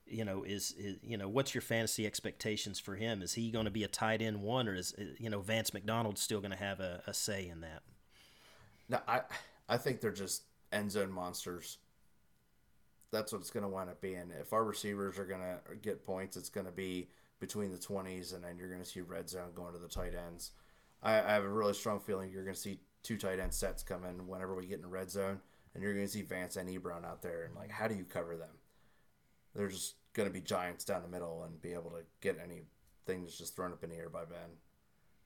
you 0.07 0.25
know, 0.25 0.45
is, 0.45 0.73
is, 0.79 0.97
you 1.03 1.17
know 1.17 1.29
what's 1.29 1.55
your 1.55 1.63
fantasy 1.63 2.07
expectations 2.07 2.79
for 2.79 2.95
him? 2.95 3.23
Is 3.23 3.35
he 3.35 3.51
going 3.51 3.65
to 3.65 3.71
be 3.71 3.85
a 3.85 3.89
tight 3.89 4.23
end 4.23 4.41
one, 4.43 4.69
or 4.69 4.75
is 4.75 4.95
you 5.19 5.31
know 5.31 5.41
Vance 5.41 5.75
McDonald 5.75 6.19
still 6.19 6.41
going 6.41 6.53
to 6.53 6.57
have 6.57 6.81
a, 6.81 7.03
a 7.07 7.15
say 7.15 7.49
in 7.49 7.61
that? 7.63 7.83
No, 8.89 9.01
I 9.09 9.23
I 9.69 9.79
think 9.79 10.01
they're 10.01 10.13
just 10.13 10.43
end 10.73 10.93
zone 10.93 11.11
monsters 11.11 11.79
that's 13.17 13.33
what 13.33 13.41
it's 13.41 13.51
going 13.51 13.63
to 13.63 13.69
wind 13.69 13.91
up 13.91 14.01
being. 14.01 14.31
If 14.41 14.53
our 14.53 14.65
receivers 14.65 15.19
are 15.19 15.25
going 15.25 15.41
to 15.41 15.77
get 15.77 16.05
points, 16.05 16.37
it's 16.37 16.51
going 16.51 16.67
to 16.67 16.73
be 16.73 17.09
between 17.41 17.73
the 17.73 17.79
20s, 17.79 18.35
and 18.35 18.45
then 18.45 18.57
you're 18.59 18.69
going 18.69 18.83
to 18.83 18.87
see 18.89 19.01
red 19.01 19.29
zone 19.29 19.51
going 19.55 19.73
to 19.73 19.79
the 19.79 19.89
tight 19.89 20.15
ends. 20.15 20.53
I, 21.03 21.15
I 21.15 21.33
have 21.33 21.45
a 21.45 21.49
really 21.49 21.75
strong 21.75 22.01
feeling 22.01 22.31
you're 22.31 22.45
going 22.45 22.55
to 22.55 22.61
see 22.61 22.81
two 23.03 23.17
tight 23.17 23.39
end 23.39 23.53
sets 23.55 23.83
come 23.83 24.05
in 24.05 24.27
whenever 24.27 24.55
we 24.55 24.67
get 24.67 24.77
in 24.77 24.83
the 24.83 24.89
red 24.89 25.11
zone, 25.11 25.41
and 25.75 25.83
you're 25.83 25.95
going 25.95 26.07
to 26.07 26.13
see 26.13 26.23
Vance 26.23 26.57
and 26.57 26.69
Ebron 26.69 27.05
out 27.05 27.23
there. 27.23 27.45
And, 27.45 27.55
like, 27.55 27.71
how 27.71 27.89
do 27.89 27.95
you 27.95 28.05
cover 28.05 28.37
them? 28.37 28.59
They're 29.55 29.69
just 29.69 29.95
going 30.13 30.29
to 30.29 30.33
be 30.33 30.41
giants 30.41 30.85
down 30.85 31.03
the 31.03 31.09
middle 31.09 31.45
and 31.45 31.61
be 31.61 31.73
able 31.73 31.91
to 31.91 32.03
get 32.21 32.39
anything 32.43 33.23
that's 33.23 33.39
just 33.39 33.57
thrown 33.57 33.73
up 33.73 33.83
in 33.85 33.91
the 33.91 33.97
air 33.97 34.11
by 34.11 34.25
Ben. 34.25 34.59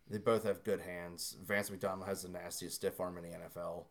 They 0.08 0.18
both 0.18 0.44
have 0.44 0.64
good 0.64 0.80
hands. 0.80 1.36
Vance 1.44 1.70
McDonald 1.70 2.08
has 2.08 2.22
the 2.22 2.28
nastiest 2.28 2.76
stiff 2.76 3.00
arm 3.00 3.18
in 3.18 3.24
the 3.24 3.36
NFL. 3.36 3.84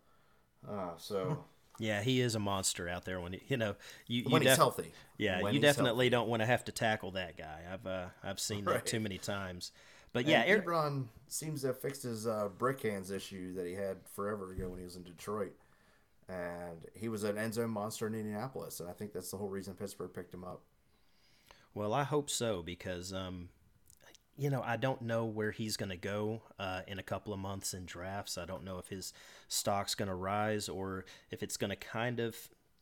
Uh, 0.68 0.98
so. 0.98 1.46
Yeah, 1.80 2.02
he 2.02 2.20
is 2.20 2.36
a 2.36 2.40
monster 2.40 2.90
out 2.90 3.06
there 3.06 3.20
when 3.22 3.34
he, 3.34 3.42
you 3.48 3.58
know 3.58 3.76
you, 4.08 4.26
when 4.26 4.42
you 4.42 4.50
he's 4.50 4.58
healthy. 4.58 4.92
Yeah, 5.18 5.42
when 5.42 5.54
you 5.54 5.60
definitely 5.62 6.06
healthy. 6.06 6.10
don't 6.10 6.28
want 6.28 6.42
to 6.42 6.46
have 6.46 6.66
to 6.66 6.72
tackle 6.72 7.12
that 7.12 7.38
guy. 7.38 7.62
I've 7.72 7.88
uh, 7.88 8.08
I've 8.24 8.40
seen 8.40 8.66
right. 8.66 8.76
that 8.76 8.86
too 8.86 9.00
many 9.00 9.18
times. 9.18 9.72
But 10.12 10.26
yeah, 10.26 10.42
and 10.42 10.64
Ebron 10.64 11.06
seems 11.28 11.62
to 11.62 11.68
have 11.68 11.80
fixed 11.80 12.04
his 12.04 12.28
uh, 12.28 12.50
brick 12.58 12.82
hands 12.82 13.12
issue 13.12 13.54
that 13.54 13.66
he 13.66 13.74
had 13.74 13.98
forever 14.16 14.52
ago 14.52 14.70
when 14.70 14.80
he 14.80 14.86
was 14.86 14.96
in 14.96 15.04
Detroit, 15.04 15.54
and 16.28 16.86
he 16.94 17.10
was 17.10 17.24
an 17.24 17.38
end 17.38 17.54
zone 17.54 17.70
monster 17.70 18.08
in 18.08 18.16
Indianapolis, 18.16 18.80
and 18.80 18.90
I 18.90 18.94
think 18.94 19.14
that's 19.14 19.32
the 19.32 19.38
whole 19.38 19.50
reason 19.50 19.76
Pittsburgh 19.76 20.14
picked 20.14 20.34
him 20.34 20.44
up. 20.44 20.62
Well, 21.74 21.94
I 21.94 22.04
hope 22.04 22.30
so 22.30 22.64
because 22.64 23.14
um, 23.14 23.50
you 24.40 24.50
know, 24.50 24.64
I 24.66 24.78
don't 24.78 25.02
know 25.02 25.26
where 25.26 25.52
he's 25.52 25.76
going 25.76 25.90
to 25.90 25.98
go 25.98 26.42
uh, 26.58 26.82
in 26.88 26.98
a 26.98 27.04
couple 27.04 27.34
of 27.34 27.40
months 27.40 27.74
in 27.74 27.86
drafts. 27.86 28.38
I 28.38 28.46
don't 28.46 28.64
know 28.64 28.78
if 28.78 28.88
his 28.88 29.12
stock's 29.50 29.96
going 29.96 30.08
to 30.08 30.16
rise 30.16 30.70
or 30.70 31.04
if 31.30 31.44
it's 31.44 31.58
going 31.58 31.72
to 31.72 31.76
kind 31.76 32.22
of, 32.22 32.38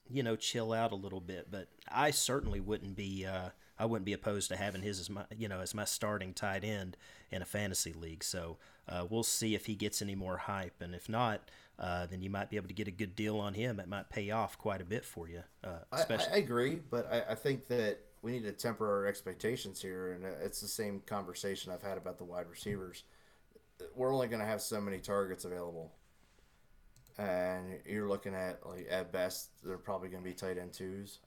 you 0.07 0.21
know, 0.21 0.35
chill 0.35 0.71
out 0.71 0.91
a 0.91 0.95
little 0.95 1.19
bit. 1.19 1.49
But 1.49 1.67
I 1.91 2.11
certainly 2.11 2.59
wouldn't 2.59 2.95
be, 2.95 3.25
uh, 3.25 3.49
I 3.79 3.85
wouldn't 3.85 4.05
be 4.05 4.13
opposed 4.13 4.49
to 4.49 4.55
having 4.55 4.83
his 4.83 4.99
as 4.99 5.09
my, 5.09 5.23
you 5.35 5.47
know, 5.47 5.59
as 5.59 5.73
my 5.73 5.83
starting 5.83 6.33
tight 6.33 6.63
end 6.63 6.95
in 7.31 7.41
a 7.41 7.45
fantasy 7.45 7.93
league. 7.93 8.23
So 8.23 8.57
uh, 8.87 9.07
we'll 9.09 9.23
see 9.23 9.55
if 9.55 9.65
he 9.65 9.73
gets 9.73 9.99
any 10.01 10.15
more 10.15 10.37
hype, 10.37 10.79
and 10.79 10.93
if 10.93 11.09
not, 11.09 11.49
uh, 11.79 12.05
then 12.05 12.21
you 12.21 12.29
might 12.29 12.49
be 12.51 12.57
able 12.57 12.67
to 12.67 12.73
get 12.73 12.87
a 12.87 12.91
good 12.91 13.15
deal 13.15 13.39
on 13.39 13.55
him. 13.55 13.79
It 13.79 13.87
might 13.87 14.09
pay 14.09 14.29
off 14.29 14.57
quite 14.59 14.81
a 14.81 14.85
bit 14.85 15.03
for 15.05 15.27
you. 15.27 15.43
Uh, 15.63 15.79
especially- 15.91 16.33
I, 16.33 16.35
I, 16.35 16.37
agree, 16.37 16.79
but 16.89 17.11
I, 17.11 17.31
I 17.31 17.35
think 17.35 17.67
that 17.67 17.99
we 18.21 18.31
need 18.31 18.43
to 18.43 18.51
temper 18.51 18.89
our 18.89 19.05
expectations 19.05 19.81
here, 19.81 20.11
and 20.11 20.25
it's 20.25 20.61
the 20.61 20.67
same 20.67 21.01
conversation 21.05 21.71
I've 21.71 21.83
had 21.83 21.97
about 21.97 22.17
the 22.17 22.23
wide 22.23 22.49
receivers. 22.49 23.03
We're 23.95 24.13
only 24.13 24.27
going 24.27 24.39
to 24.41 24.45
have 24.45 24.61
so 24.61 24.81
many 24.81 24.99
targets 24.99 25.45
available, 25.45 25.91
and 27.17 27.79
you're 27.85 28.09
looking 28.09 28.33
at 28.33 28.65
like 28.65 28.87
at 28.89 29.11
best 29.11 29.49
they're 29.63 29.77
probably 29.77 30.09
going 30.09 30.23
to 30.23 30.29
be 30.29 30.35
tight 30.35 30.57
end 30.57 30.73
twos, 30.73 31.19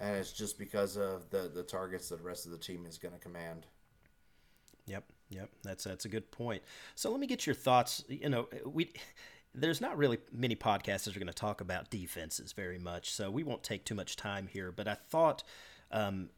and 0.00 0.16
it's 0.16 0.32
just 0.32 0.58
because 0.58 0.96
of 0.96 1.30
the 1.30 1.50
the 1.52 1.62
targets 1.62 2.08
that 2.10 2.18
the 2.18 2.24
rest 2.24 2.44
of 2.44 2.52
the 2.52 2.58
team 2.58 2.84
is 2.86 2.98
going 2.98 3.14
to 3.14 3.20
command. 3.20 3.66
Yep, 4.86 5.04
yep, 5.30 5.48
that's 5.62 5.84
that's 5.84 6.04
a 6.04 6.08
good 6.08 6.30
point. 6.30 6.62
So 6.94 7.10
let 7.10 7.20
me 7.20 7.26
get 7.26 7.46
your 7.46 7.54
thoughts. 7.54 8.04
You 8.08 8.28
know, 8.28 8.48
we 8.66 8.92
there's 9.54 9.80
not 9.80 9.98
really 9.98 10.18
many 10.32 10.56
podcasts 10.56 11.04
that 11.04 11.16
are 11.16 11.20
going 11.20 11.26
to 11.26 11.34
talk 11.34 11.60
about 11.60 11.90
defenses 11.90 12.52
very 12.52 12.78
much, 12.78 13.12
so 13.12 13.30
we 13.30 13.42
won't 13.42 13.62
take 13.62 13.84
too 13.84 13.94
much 13.94 14.16
time 14.16 14.46
here. 14.46 14.72
But 14.72 14.88
I 14.88 14.94
thought 14.94 15.42
um, 15.90 16.30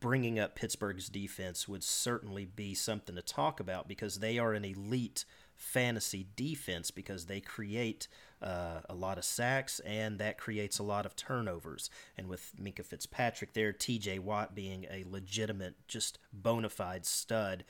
bringing 0.00 0.38
up 0.38 0.54
Pittsburgh's 0.54 1.08
defense 1.08 1.66
would 1.66 1.84
certainly 1.84 2.44
be 2.44 2.74
something 2.74 3.14
to 3.14 3.22
talk 3.22 3.60
about 3.60 3.88
because 3.88 4.18
they 4.18 4.38
are 4.38 4.52
an 4.52 4.64
elite 4.64 5.24
fantasy 5.54 6.26
defense 6.34 6.90
because 6.90 7.26
they 7.26 7.40
create 7.40 8.08
uh, 8.42 8.80
a 8.88 8.94
lot 8.94 9.16
of 9.16 9.24
sacks 9.24 9.80
and 9.86 10.18
that 10.18 10.36
creates 10.36 10.78
a 10.78 10.82
lot 10.82 11.06
of 11.06 11.14
turnovers. 11.14 11.88
And 12.18 12.28
with 12.28 12.52
Minkah 12.60 12.84
Fitzpatrick 12.84 13.52
there, 13.52 13.72
TJ 13.72 14.18
Watt 14.18 14.54
being 14.54 14.86
a 14.90 15.04
legitimate, 15.08 15.76
just 15.86 16.18
bona 16.32 16.68
fide 16.68 17.06
stud, 17.06 17.64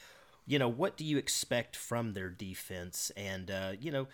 you 0.47 0.59
know, 0.59 0.69
what 0.69 0.97
do 0.97 1.05
you 1.05 1.19
expect 1.19 1.77
from 1.77 2.15
their 2.15 2.31
defense? 2.31 3.13
And, 3.17 3.51
uh, 3.51 3.73
you 3.79 3.91
know, 3.91 4.09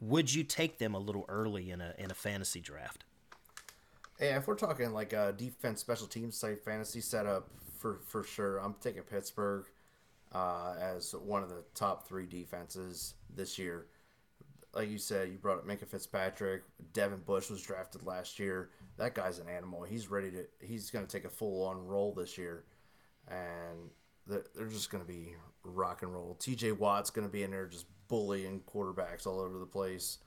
would 0.00 0.32
you 0.32 0.44
take 0.44 0.78
them 0.78 0.94
a 0.94 0.98
little 0.98 1.24
early 1.28 1.70
in 1.70 1.80
a, 1.80 1.94
in 1.98 2.10
a 2.10 2.14
fantasy 2.14 2.60
draft? 2.60 3.04
Yeah, 4.20 4.38
if 4.38 4.46
we're 4.46 4.54
talking 4.54 4.92
like 4.92 5.12
a 5.12 5.34
defense 5.36 5.80
special 5.80 6.06
teams 6.06 6.38
type 6.38 6.64
fantasy 6.64 7.00
setup, 7.00 7.48
for, 7.78 8.00
for 8.06 8.24
sure, 8.24 8.58
I'm 8.58 8.74
taking 8.80 9.02
Pittsburgh 9.02 9.66
uh, 10.32 10.74
as 10.80 11.14
one 11.14 11.42
of 11.42 11.48
the 11.48 11.62
top 11.74 12.06
three 12.06 12.26
defenses 12.26 13.14
this 13.34 13.58
year. 13.58 13.86
Like 14.74 14.90
you 14.90 14.98
said, 14.98 15.28
you 15.28 15.38
brought 15.38 15.58
up 15.58 15.66
Minkah 15.66 15.86
Fitzpatrick. 15.86 16.62
Devin 16.92 17.20
Bush 17.20 17.48
was 17.48 17.62
drafted 17.62 18.04
last 18.04 18.38
year. 18.38 18.70
That 18.98 19.14
guy's 19.14 19.38
an 19.38 19.48
animal. 19.48 19.82
He's 19.84 20.10
ready 20.10 20.30
to. 20.30 20.44
He's 20.60 20.90
going 20.90 21.06
to 21.06 21.10
take 21.10 21.24
a 21.24 21.30
full 21.30 21.66
on 21.66 21.86
role 21.86 22.12
this 22.12 22.36
year, 22.36 22.64
and 23.28 23.90
they're 24.26 24.66
just 24.68 24.90
going 24.90 25.02
to 25.02 25.08
be 25.08 25.34
rock 25.62 26.02
and 26.02 26.12
roll. 26.12 26.34
T.J. 26.34 26.72
Watt's 26.72 27.10
going 27.10 27.26
to 27.26 27.32
be 27.32 27.42
in 27.42 27.50
there 27.50 27.66
just 27.66 27.86
bullying 28.08 28.60
quarterbacks 28.60 29.26
all 29.26 29.40
over 29.40 29.58
the 29.58 29.66
place, 29.66 30.18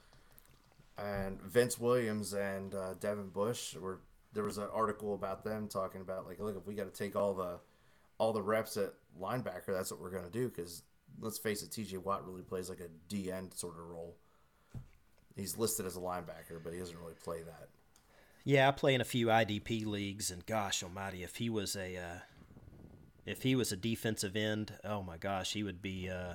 and 0.97 1.41
Vince 1.41 1.79
Williams 1.79 2.33
and 2.33 2.73
uh, 2.75 2.93
Devin 2.99 3.29
Bush 3.29 3.75
were. 3.75 4.01
There 4.31 4.43
was 4.43 4.59
an 4.59 4.67
article 4.71 5.15
about 5.15 5.43
them 5.43 5.67
talking 5.67 6.01
about 6.01 6.27
like, 6.27 6.39
look, 6.39 6.55
if 6.55 6.67
we 6.67 6.75
got 6.75 6.83
to 6.83 6.95
take 6.95 7.15
all 7.15 7.33
the 7.33 7.59
all 8.19 8.31
the 8.31 8.41
reps 8.41 8.77
at 8.77 8.93
linebacker, 9.19 9.67
that's 9.67 9.91
what 9.91 9.99
we're 9.99 10.11
to 10.11 10.29
do. 10.29 10.49
Because 10.49 10.83
let's 11.19 11.37
face 11.37 11.63
it, 11.63 11.71
T.J. 11.71 11.97
Watt 11.97 12.27
really 12.27 12.43
plays 12.43 12.69
like 12.69 12.79
a 12.79 12.89
D 13.07 13.31
end 13.31 13.53
sort 13.55 13.75
of 13.75 13.89
role. 13.89 14.15
He's 15.35 15.57
listed 15.57 15.85
as 15.85 15.95
a 15.95 16.01
linebacker, 16.01 16.61
but 16.63 16.73
he 16.73 16.79
doesn't 16.79 16.97
really 16.97 17.15
play 17.23 17.41
that. 17.43 17.69
Yeah, 18.43 18.67
I 18.67 18.71
play 18.71 18.93
in 18.93 19.01
a 19.01 19.05
few 19.05 19.27
IDP 19.27 19.85
leagues, 19.85 20.31
and 20.31 20.45
gosh 20.45 20.83
Almighty, 20.83 21.23
if 21.23 21.37
he 21.37 21.49
was 21.49 21.75
a 21.75 21.97
uh, 21.97 22.19
if 23.25 23.43
he 23.43 23.55
was 23.55 23.71
a 23.71 23.77
defensive 23.77 24.35
end, 24.35 24.73
oh 24.83 25.03
my 25.03 25.17
gosh, 25.17 25.53
he 25.53 25.63
would 25.63 25.81
be 25.81 26.09
uh, 26.09 26.33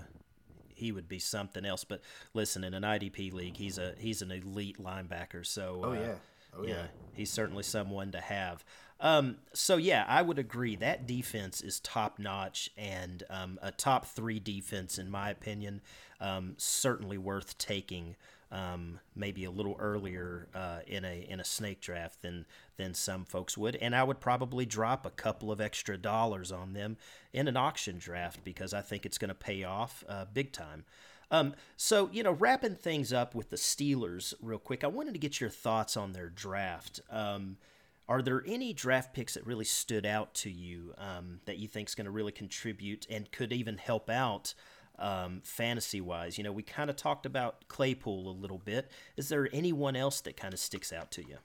he 0.74 0.92
would 0.92 1.08
be 1.08 1.18
something 1.18 1.64
else. 1.64 1.84
But 1.84 2.00
listen, 2.34 2.64
in 2.64 2.74
an 2.74 2.82
IDP 2.82 3.32
league, 3.32 3.56
he's 3.56 3.78
a 3.78 3.94
he's 3.98 4.22
an 4.22 4.30
elite 4.30 4.82
linebacker. 4.82 5.46
So 5.46 5.80
oh 5.82 5.92
yeah, 5.92 6.14
oh 6.56 6.62
yeah, 6.62 6.68
yeah 6.68 6.86
he's 7.14 7.30
certainly 7.30 7.62
someone 7.62 8.12
to 8.12 8.20
have. 8.20 8.64
Um, 9.00 9.36
so 9.52 9.76
yeah, 9.76 10.04
I 10.08 10.22
would 10.22 10.38
agree 10.38 10.76
that 10.76 11.06
defense 11.06 11.60
is 11.60 11.80
top 11.80 12.18
notch 12.18 12.70
and 12.76 13.22
um, 13.28 13.58
a 13.62 13.70
top 13.70 14.06
three 14.06 14.40
defense 14.40 14.98
in 14.98 15.10
my 15.10 15.30
opinion. 15.30 15.80
Um, 16.20 16.54
certainly 16.56 17.18
worth 17.18 17.58
taking. 17.58 18.16
Um, 18.54 19.00
maybe 19.16 19.44
a 19.44 19.50
little 19.50 19.74
earlier 19.80 20.46
uh, 20.54 20.78
in 20.86 21.04
a 21.04 21.26
in 21.28 21.40
a 21.40 21.44
snake 21.44 21.80
draft 21.80 22.22
than 22.22 22.46
than 22.76 22.94
some 22.94 23.24
folks 23.24 23.58
would, 23.58 23.74
and 23.76 23.96
I 23.96 24.04
would 24.04 24.20
probably 24.20 24.64
drop 24.64 25.04
a 25.04 25.10
couple 25.10 25.50
of 25.50 25.60
extra 25.60 25.96
dollars 25.98 26.52
on 26.52 26.72
them 26.72 26.96
in 27.32 27.48
an 27.48 27.56
auction 27.56 27.98
draft 27.98 28.44
because 28.44 28.72
I 28.72 28.80
think 28.80 29.04
it's 29.04 29.18
going 29.18 29.30
to 29.30 29.34
pay 29.34 29.64
off 29.64 30.04
uh, 30.08 30.26
big 30.32 30.52
time. 30.52 30.84
Um, 31.30 31.54
so, 31.76 32.10
you 32.12 32.22
know, 32.22 32.32
wrapping 32.32 32.76
things 32.76 33.12
up 33.12 33.34
with 33.34 33.50
the 33.50 33.56
Steelers 33.56 34.34
real 34.40 34.58
quick, 34.58 34.84
I 34.84 34.88
wanted 34.88 35.14
to 35.14 35.18
get 35.18 35.40
your 35.40 35.50
thoughts 35.50 35.96
on 35.96 36.12
their 36.12 36.28
draft. 36.28 37.00
Um, 37.10 37.56
are 38.08 38.22
there 38.22 38.44
any 38.46 38.72
draft 38.72 39.14
picks 39.14 39.34
that 39.34 39.46
really 39.46 39.64
stood 39.64 40.04
out 40.04 40.34
to 40.34 40.50
you 40.50 40.94
um, 40.98 41.40
that 41.46 41.58
you 41.58 41.66
think 41.66 41.88
is 41.88 41.94
going 41.94 42.04
to 42.04 42.10
really 42.10 42.32
contribute 42.32 43.06
and 43.10 43.32
could 43.32 43.52
even 43.52 43.78
help 43.78 44.10
out 44.10 44.54
um, 44.98 45.40
fantasy 45.44 46.00
wise? 46.00 46.38
You 46.38 46.44
know, 46.44 46.52
we 46.52 46.62
kind 46.62 46.90
of 46.90 46.96
talked 46.96 47.26
about 47.26 47.68
Claypool 47.68 48.28
a 48.28 48.36
little 48.36 48.58
bit. 48.58 48.90
Is 49.16 49.28
there 49.28 49.48
anyone 49.52 49.96
else 49.96 50.20
that 50.22 50.36
kind 50.36 50.54
of 50.54 50.60
sticks 50.60 50.92
out 50.92 51.10
to 51.12 51.22
you? 51.22 51.38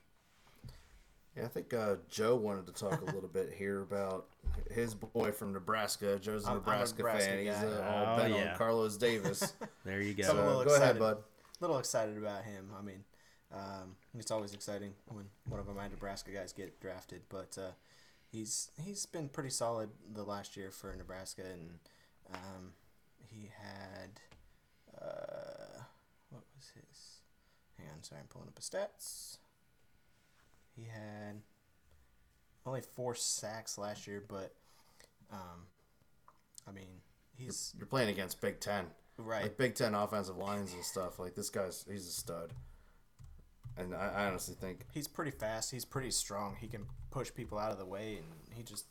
Yeah, 1.37 1.45
I 1.45 1.47
think 1.47 1.73
uh, 1.73 1.95
Joe 2.09 2.35
wanted 2.35 2.65
to 2.67 2.73
talk 2.73 3.01
a 3.01 3.05
little 3.13 3.29
bit 3.29 3.53
here 3.55 3.81
about 3.81 4.27
his 4.71 4.93
boy 4.93 5.31
from 5.31 5.53
Nebraska. 5.53 6.19
Joe's 6.19 6.45
a 6.45 6.53
Nebraska, 6.53 6.97
Nebraska 6.97 7.29
fan. 7.29 7.45
Guy. 7.45 7.53
He's 7.53 7.63
uh, 7.63 7.91
all 7.91 8.13
oh, 8.13 8.17
bent 8.17 8.33
yeah. 8.33 8.51
on 8.51 8.57
Carlos 8.57 8.97
Davis. 8.97 9.53
there 9.85 10.01
you 10.01 10.13
go. 10.13 10.23
So, 10.23 10.33
so 10.33 10.65
go 10.65 10.75
ahead, 10.75 10.99
bud. 10.99 11.17
A 11.17 11.63
little 11.63 11.77
excited 11.77 12.17
about 12.17 12.43
him. 12.43 12.69
I 12.77 12.81
mean, 12.81 13.03
um, 13.53 13.95
it's 14.17 14.31
always 14.31 14.53
exciting 14.53 14.93
when 15.07 15.25
one 15.47 15.59
of 15.59 15.67
my 15.75 15.87
Nebraska 15.87 16.31
guys 16.31 16.53
get 16.53 16.79
drafted, 16.79 17.21
but 17.29 17.57
uh, 17.59 17.71
he's 18.31 18.71
he's 18.83 19.05
been 19.05 19.29
pretty 19.29 19.49
solid 19.49 19.89
the 20.13 20.23
last 20.23 20.55
year 20.55 20.71
for 20.71 20.95
Nebraska, 20.95 21.41
and 21.41 21.69
um, 22.33 22.73
he 23.31 23.51
had 23.61 24.19
uh, 25.01 25.81
what 26.29 26.43
was 26.55 26.71
his? 26.73 27.21
Hang 27.77 27.87
on, 27.95 28.03
sorry, 28.03 28.21
I'm 28.21 28.27
pulling 28.27 28.47
up 28.47 28.57
his 28.57 28.69
stats. 28.69 29.37
He 30.75 30.83
had 30.83 31.41
only 32.65 32.81
four 32.81 33.15
sacks 33.15 33.77
last 33.77 34.07
year, 34.07 34.23
but 34.27 34.53
um, 35.31 35.67
I 36.67 36.71
mean, 36.71 37.01
he's 37.35 37.73
you're, 37.75 37.81
you're 37.81 37.87
playing 37.87 38.09
against 38.09 38.41
Big 38.41 38.59
Ten, 38.59 38.85
right? 39.17 39.43
Like 39.43 39.57
Big 39.57 39.75
Ten 39.75 39.93
offensive 39.93 40.37
lines 40.37 40.73
and 40.73 40.83
stuff. 40.83 41.19
Like 41.19 41.35
this 41.35 41.49
guy's 41.49 41.85
he's 41.89 42.07
a 42.07 42.11
stud 42.11 42.53
and 43.79 43.95
I, 43.95 44.11
I 44.15 44.25
honestly 44.25 44.55
think 44.59 44.85
he's 44.93 45.07
pretty 45.07 45.31
fast. 45.31 45.71
He's 45.71 45.85
pretty 45.85 46.11
strong. 46.11 46.57
He 46.59 46.67
can 46.67 46.85
push 47.11 47.33
people 47.33 47.57
out 47.57 47.71
of 47.71 47.79
the 47.79 47.85
way, 47.85 48.17
and 48.17 48.55
he 48.55 48.63
just 48.63 48.85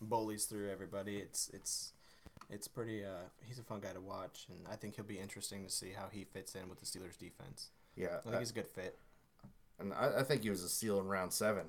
bullies 0.00 0.44
through 0.44 0.70
everybody. 0.70 1.16
It's 1.16 1.50
it's 1.52 1.92
it's 2.50 2.68
pretty. 2.68 3.04
Uh, 3.04 3.28
he's 3.46 3.58
a 3.58 3.62
fun 3.62 3.80
guy 3.80 3.92
to 3.92 4.00
watch, 4.00 4.46
and 4.48 4.58
I 4.70 4.76
think 4.76 4.96
he'll 4.96 5.04
be 5.04 5.18
interesting 5.18 5.64
to 5.64 5.70
see 5.70 5.90
how 5.96 6.06
he 6.10 6.24
fits 6.24 6.54
in 6.54 6.68
with 6.68 6.80
the 6.80 6.86
Steelers' 6.86 7.18
defense. 7.18 7.70
Yeah, 7.96 8.18
I 8.26 8.30
think 8.30 8.40
he's 8.40 8.50
a 8.50 8.54
good 8.54 8.68
fit. 8.68 8.98
And 9.78 9.92
I, 9.92 10.20
I 10.20 10.22
think 10.22 10.42
he 10.42 10.50
was 10.50 10.62
a 10.62 10.68
steal 10.68 11.00
in 11.00 11.06
round 11.06 11.32
seven. 11.32 11.64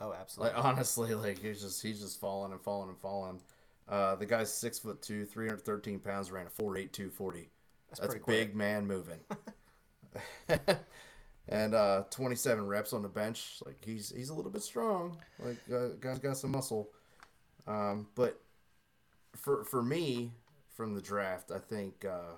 Oh, 0.00 0.12
absolutely. 0.12 0.56
Like 0.56 0.64
honestly, 0.72 1.14
like 1.14 1.38
he's 1.38 1.62
just 1.62 1.82
he's 1.82 2.00
just 2.00 2.20
falling 2.20 2.52
and 2.52 2.60
falling 2.60 2.88
and 2.88 2.98
falling. 2.98 3.40
Uh, 3.88 4.14
the 4.14 4.26
guy's 4.26 4.52
six 4.52 4.78
foot 4.78 5.02
two, 5.02 5.24
three 5.24 5.46
hundred 5.46 5.64
thirteen 5.64 5.98
pounds, 5.98 6.30
ran 6.30 6.46
a 6.46 6.50
four 6.50 6.76
eight 6.76 6.92
two 6.92 7.10
forty. 7.10 7.50
That's, 7.88 8.00
That's 8.00 8.14
big 8.14 8.22
quick. 8.22 8.54
man 8.54 8.86
moving. 8.86 9.20
and 11.48 11.74
uh, 11.74 12.04
27 12.10 12.66
reps 12.66 12.92
on 12.92 13.02
the 13.02 13.08
bench. 13.08 13.58
Like 13.64 13.84
he's 13.84 14.12
he's 14.14 14.30
a 14.30 14.34
little 14.34 14.50
bit 14.50 14.62
strong. 14.62 15.18
Like 15.38 15.58
uh, 15.72 15.88
guy's 16.00 16.18
got 16.18 16.36
some 16.36 16.52
muscle. 16.52 16.88
Um, 17.66 18.08
but 18.14 18.40
for 19.36 19.64
for 19.64 19.82
me, 19.82 20.32
from 20.74 20.94
the 20.94 21.00
draft, 21.00 21.50
I 21.50 21.58
think 21.58 22.04
uh, 22.04 22.36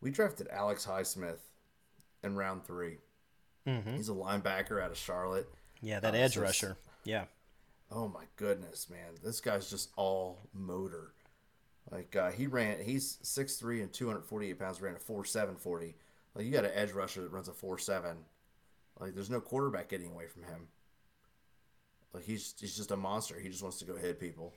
we 0.00 0.10
drafted 0.10 0.48
Alex 0.48 0.86
Highsmith 0.86 1.40
in 2.22 2.36
round 2.36 2.64
3 2.64 2.98
mm-hmm. 3.66 3.96
He's 3.96 4.08
a 4.08 4.12
linebacker 4.12 4.82
out 4.82 4.90
of 4.90 4.96
Charlotte. 4.96 5.48
Yeah, 5.80 6.00
that 6.00 6.14
uh, 6.14 6.18
edge 6.18 6.36
rusher. 6.36 6.76
Yeah. 7.04 7.24
Oh 7.90 8.08
my 8.08 8.24
goodness, 8.36 8.88
man! 8.88 9.18
This 9.22 9.40
guy's 9.40 9.68
just 9.68 9.90
all 9.96 10.48
motor. 10.54 11.12
Like 11.90 12.16
uh, 12.16 12.30
he 12.30 12.46
ran, 12.46 12.82
he's 12.82 13.18
6'3 13.24 13.82
and 13.82 13.92
248 13.92 14.58
pounds. 14.58 14.80
Ran 14.80 14.94
a 14.94 14.98
4.740 14.98 15.94
like 16.34 16.46
you 16.46 16.50
got 16.50 16.64
an 16.64 16.72
edge 16.74 16.92
rusher 16.92 17.22
that 17.22 17.32
runs 17.32 17.48
a 17.48 17.52
four 17.52 17.78
seven. 17.78 18.18
Like 18.98 19.14
there's 19.14 19.30
no 19.30 19.40
quarterback 19.40 19.88
getting 19.88 20.10
away 20.10 20.26
from 20.26 20.42
him. 20.44 20.68
Like 22.12 22.24
he's 22.24 22.54
he's 22.58 22.76
just 22.76 22.90
a 22.90 22.96
monster. 22.96 23.38
He 23.38 23.48
just 23.48 23.62
wants 23.62 23.78
to 23.78 23.84
go 23.84 23.96
hit 23.96 24.20
people. 24.20 24.54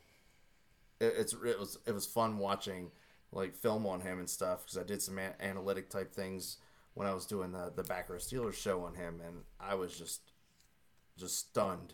It, 1.00 1.14
it's 1.18 1.34
it 1.34 1.60
was 1.60 1.78
it 1.86 1.94
was 1.94 2.06
fun 2.06 2.38
watching 2.38 2.92
like 3.32 3.56
film 3.56 3.86
on 3.86 4.02
him 4.02 4.20
and 4.20 4.30
stuff 4.30 4.64
because 4.64 4.78
I 4.78 4.84
did 4.84 5.02
some 5.02 5.18
a- 5.18 5.42
analytic 5.42 5.90
type 5.90 6.14
things 6.14 6.58
when 6.94 7.08
I 7.08 7.14
was 7.14 7.26
doing 7.26 7.52
the 7.52 7.72
the 7.76 7.84
Back 7.84 8.10
Row 8.10 8.18
Steelers 8.18 8.54
show 8.54 8.84
on 8.84 8.96
him, 8.96 9.22
and 9.26 9.44
I 9.60 9.76
was 9.76 9.98
just 9.98 10.32
just 11.18 11.38
stunned 11.38 11.94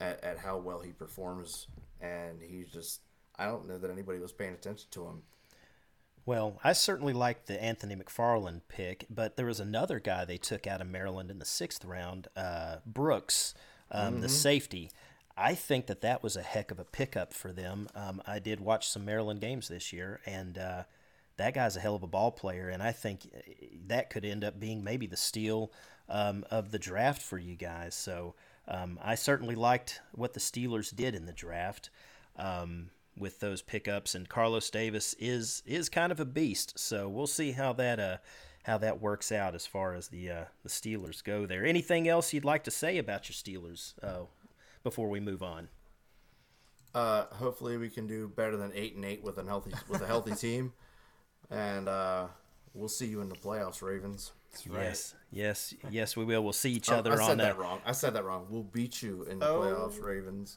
at, 0.00 0.22
at 0.22 0.38
how 0.38 0.58
well 0.58 0.80
he 0.80 0.92
performs. 0.92 1.66
And 2.00 2.40
he's 2.40 2.68
just 2.68 3.00
I 3.36 3.46
don't 3.46 3.66
know 3.66 3.78
that 3.78 3.90
anybody 3.90 4.20
was 4.20 4.32
paying 4.32 4.54
attention 4.54 4.88
to 4.92 5.06
him 5.06 5.22
well, 6.28 6.60
I 6.62 6.74
certainly 6.74 7.14
liked 7.14 7.46
the 7.46 7.60
Anthony 7.60 7.96
McFarland 7.96 8.60
pick, 8.68 9.06
but 9.08 9.36
there 9.38 9.46
was 9.46 9.60
another 9.60 9.98
guy 9.98 10.26
they 10.26 10.36
took 10.36 10.66
out 10.66 10.82
of 10.82 10.86
Maryland 10.86 11.30
in 11.30 11.38
the 11.38 11.46
sixth 11.46 11.86
round, 11.86 12.28
uh, 12.36 12.76
Brooks, 12.84 13.54
um, 13.90 14.12
mm-hmm. 14.12 14.20
the 14.20 14.28
safety. 14.28 14.90
I 15.38 15.54
think 15.54 15.86
that 15.86 16.00
that 16.00 16.22
was 16.22 16.36
a 16.36 16.42
heck 16.42 16.70
of 16.70 16.78
a 16.78 16.84
pickup 16.84 17.32
for 17.32 17.52
them. 17.52 17.88
Um, 17.94 18.20
I 18.26 18.38
did 18.38 18.60
watch 18.60 18.88
some 18.88 19.04
Maryland 19.04 19.40
games 19.40 19.68
this 19.68 19.92
year, 19.92 20.20
and 20.26 20.58
uh, 20.58 20.82
that 21.36 21.54
guy's 21.54 21.76
a 21.76 21.80
hell 21.80 21.94
of 21.94 22.02
a 22.02 22.08
ball 22.08 22.32
player, 22.32 22.68
and 22.68 22.82
I 22.82 22.92
think 22.92 23.30
uh, 23.34 23.40
that 23.86 24.10
could 24.10 24.24
end 24.24 24.42
up 24.44 24.58
being 24.58 24.82
maybe 24.82 25.06
the 25.06 25.16
steal 25.16 25.72
um, 26.08 26.44
of 26.50 26.72
the 26.72 26.78
draft 26.78 27.22
for 27.22 27.38
you 27.38 27.54
guys. 27.54 27.94
So 27.94 28.34
um, 28.66 28.98
I 29.02 29.14
certainly 29.14 29.54
liked 29.54 30.00
what 30.12 30.34
the 30.34 30.40
Steelers 30.40 30.94
did 30.94 31.14
in 31.14 31.26
the 31.26 31.32
draft. 31.32 31.90
Um, 32.36 32.90
with 33.16 33.40
those 33.40 33.62
pickups, 33.62 34.14
and 34.14 34.28
Carlos 34.28 34.70
Davis 34.70 35.12
is 35.18 35.64
is 35.66 35.88
kind 35.88 36.12
of 36.12 36.20
a 36.20 36.24
beast. 36.24 36.78
So 36.78 37.08
we'll 37.08 37.26
see 37.26 37.50
how 37.50 37.72
that 37.72 37.98
uh 37.98 38.18
how 38.68 38.78
that 38.78 39.00
works 39.00 39.32
out 39.32 39.54
as 39.54 39.66
far 39.66 39.94
as 39.94 40.08
the 40.08 40.30
uh, 40.30 40.44
the 40.62 40.68
Steelers 40.68 41.24
go. 41.24 41.46
There. 41.46 41.64
Anything 41.64 42.06
else 42.06 42.32
you'd 42.32 42.44
like 42.44 42.64
to 42.64 42.70
say 42.70 42.98
about 42.98 43.28
your 43.28 43.34
Steelers 43.34 43.94
uh, 44.02 44.26
before 44.88 45.08
we 45.08 45.20
move 45.20 45.42
on? 45.42 45.68
Uh, 46.94 47.24
hopefully 47.32 47.76
we 47.76 47.90
can 47.90 48.06
do 48.06 48.26
better 48.28 48.56
than 48.56 48.72
eight 48.74 48.96
and 48.96 49.04
eight 49.04 49.22
with 49.22 49.36
a 49.38 49.44
healthy 49.44 49.72
with 49.88 50.00
a 50.00 50.06
healthy 50.06 50.34
team, 50.46 50.72
and 51.50 51.86
uh, 51.88 52.26
we'll 52.72 52.88
see 52.88 53.06
you 53.06 53.20
in 53.20 53.28
the 53.28 53.34
playoffs, 53.34 53.82
Ravens. 53.82 54.32
Yes, 54.72 55.14
yes, 55.30 55.74
yes, 55.90 56.16
we 56.16 56.24
will. 56.24 56.42
We'll 56.42 56.54
see 56.54 56.72
each 56.72 56.90
Oh, 56.90 56.96
other 56.96 57.12
I 57.12 57.16
said 57.16 57.30
on 57.32 57.38
that 57.38 57.56
that. 57.56 57.58
wrong. 57.58 57.80
I 57.84 57.92
said 57.92 58.14
that 58.14 58.24
wrong. 58.24 58.46
We'll 58.48 58.62
beat 58.62 59.02
you 59.02 59.24
in 59.30 59.38
the 59.40 59.46
Oh. 59.46 59.60
playoffs, 59.60 60.02
Ravens. 60.02 60.56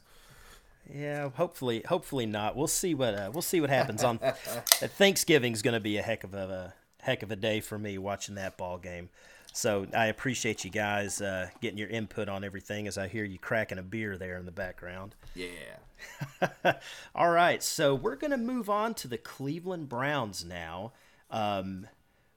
Yeah, 0.92 1.28
hopefully, 1.30 1.84
hopefully 1.86 2.24
not. 2.26 2.56
We'll 2.56 2.66
see 2.66 2.94
what 2.94 3.14
uh, 3.14 3.30
we'll 3.32 3.42
see 3.42 3.60
what 3.60 3.68
happens 3.70 4.02
on 4.02 4.18
Thanksgiving's 4.66 5.60
going 5.60 5.74
to 5.74 5.80
be 5.80 5.98
a 5.98 6.02
heck 6.02 6.24
of 6.24 6.32
a, 6.32 6.72
a 7.00 7.04
heck 7.04 7.22
of 7.22 7.30
a 7.30 7.36
day 7.36 7.60
for 7.60 7.78
me 7.78 7.98
watching 7.98 8.34
that 8.36 8.56
ball 8.56 8.78
game. 8.78 9.10
So 9.52 9.86
I 9.94 10.06
appreciate 10.06 10.64
you 10.64 10.70
guys 10.70 11.20
uh, 11.20 11.48
getting 11.60 11.78
your 11.78 11.88
input 11.88 12.28
on 12.28 12.42
everything 12.42 12.86
as 12.86 12.96
I 12.96 13.06
hear 13.08 13.24
you 13.24 13.38
cracking 13.38 13.78
a 13.78 13.82
beer 13.82 14.16
there 14.16 14.38
in 14.38 14.46
the 14.46 14.52
background. 14.52 15.14
Yeah. 15.34 16.72
All 17.14 17.30
right, 17.30 17.62
so 17.62 17.94
we're 17.94 18.16
going 18.16 18.30
to 18.30 18.38
move 18.38 18.70
on 18.70 18.94
to 18.94 19.08
the 19.08 19.18
Cleveland 19.18 19.88
Browns 19.88 20.44
now. 20.44 20.92
Um, 21.30 21.86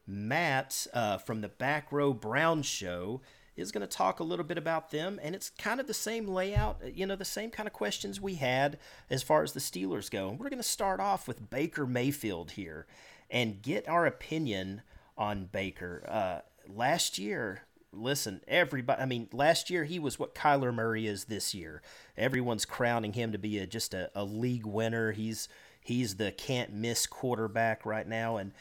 Matt 0.06 0.88
uh, 0.94 1.18
from 1.18 1.42
the 1.42 1.48
Back 1.48 1.92
Row 1.92 2.14
Brown 2.14 2.62
Show 2.62 3.22
is 3.56 3.72
going 3.72 3.82
to 3.82 3.88
talk 3.88 4.20
a 4.20 4.24
little 4.24 4.46
bit 4.46 4.58
about 4.58 4.92
them, 4.92 5.20
and 5.24 5.34
it's 5.34 5.50
kind 5.50 5.80
of 5.80 5.88
the 5.88 5.94
same 5.94 6.28
layout, 6.28 6.82
you 6.94 7.06
know, 7.06 7.16
the 7.16 7.24
same 7.24 7.50
kind 7.50 7.66
of 7.66 7.74
questions 7.74 8.20
we 8.20 8.36
had 8.36 8.78
as 9.10 9.24
far 9.24 9.42
as 9.44 9.54
the 9.54 9.62
Steelers 9.62 10.12
go. 10.12 10.30
And 10.30 10.40
we're 10.40 10.50
going 10.50 10.62
to 10.62 10.64
start 10.64 11.00
off 11.00 11.28
with 11.28 11.50
Baker 11.50 11.88
Mayfield 11.88 12.52
here 12.52 12.86
and 13.32 13.62
get 13.62 13.88
our 13.88 14.06
opinion 14.06 14.82
on 15.18 15.46
Baker. 15.46 16.04
Uh, 16.08 16.42
last 16.74 17.18
year, 17.18 17.62
listen, 17.92 18.42
everybody. 18.48 19.02
I 19.02 19.06
mean, 19.06 19.28
last 19.32 19.70
year 19.70 19.84
he 19.84 20.00
was 20.00 20.20
what 20.20 20.36
Kyler 20.36 20.74
Murray 20.74 21.08
is 21.08 21.26
this 21.26 21.54
year. 21.54 21.82
Everyone's 22.18 22.66
crowning 22.66 23.14
him 23.14 23.32
to 23.32 23.38
be 23.38 23.58
a, 23.60 23.68
just 23.68 23.94
a, 23.94 24.10
a 24.16 24.24
league 24.24 24.66
winner. 24.66 25.12
He's 25.12 25.48
he's 25.82 26.16
the 26.16 26.32
can't 26.32 26.74
miss 26.74 27.06
quarterback 27.06 27.86
right 27.86 28.08
now, 28.08 28.38
and 28.38 28.52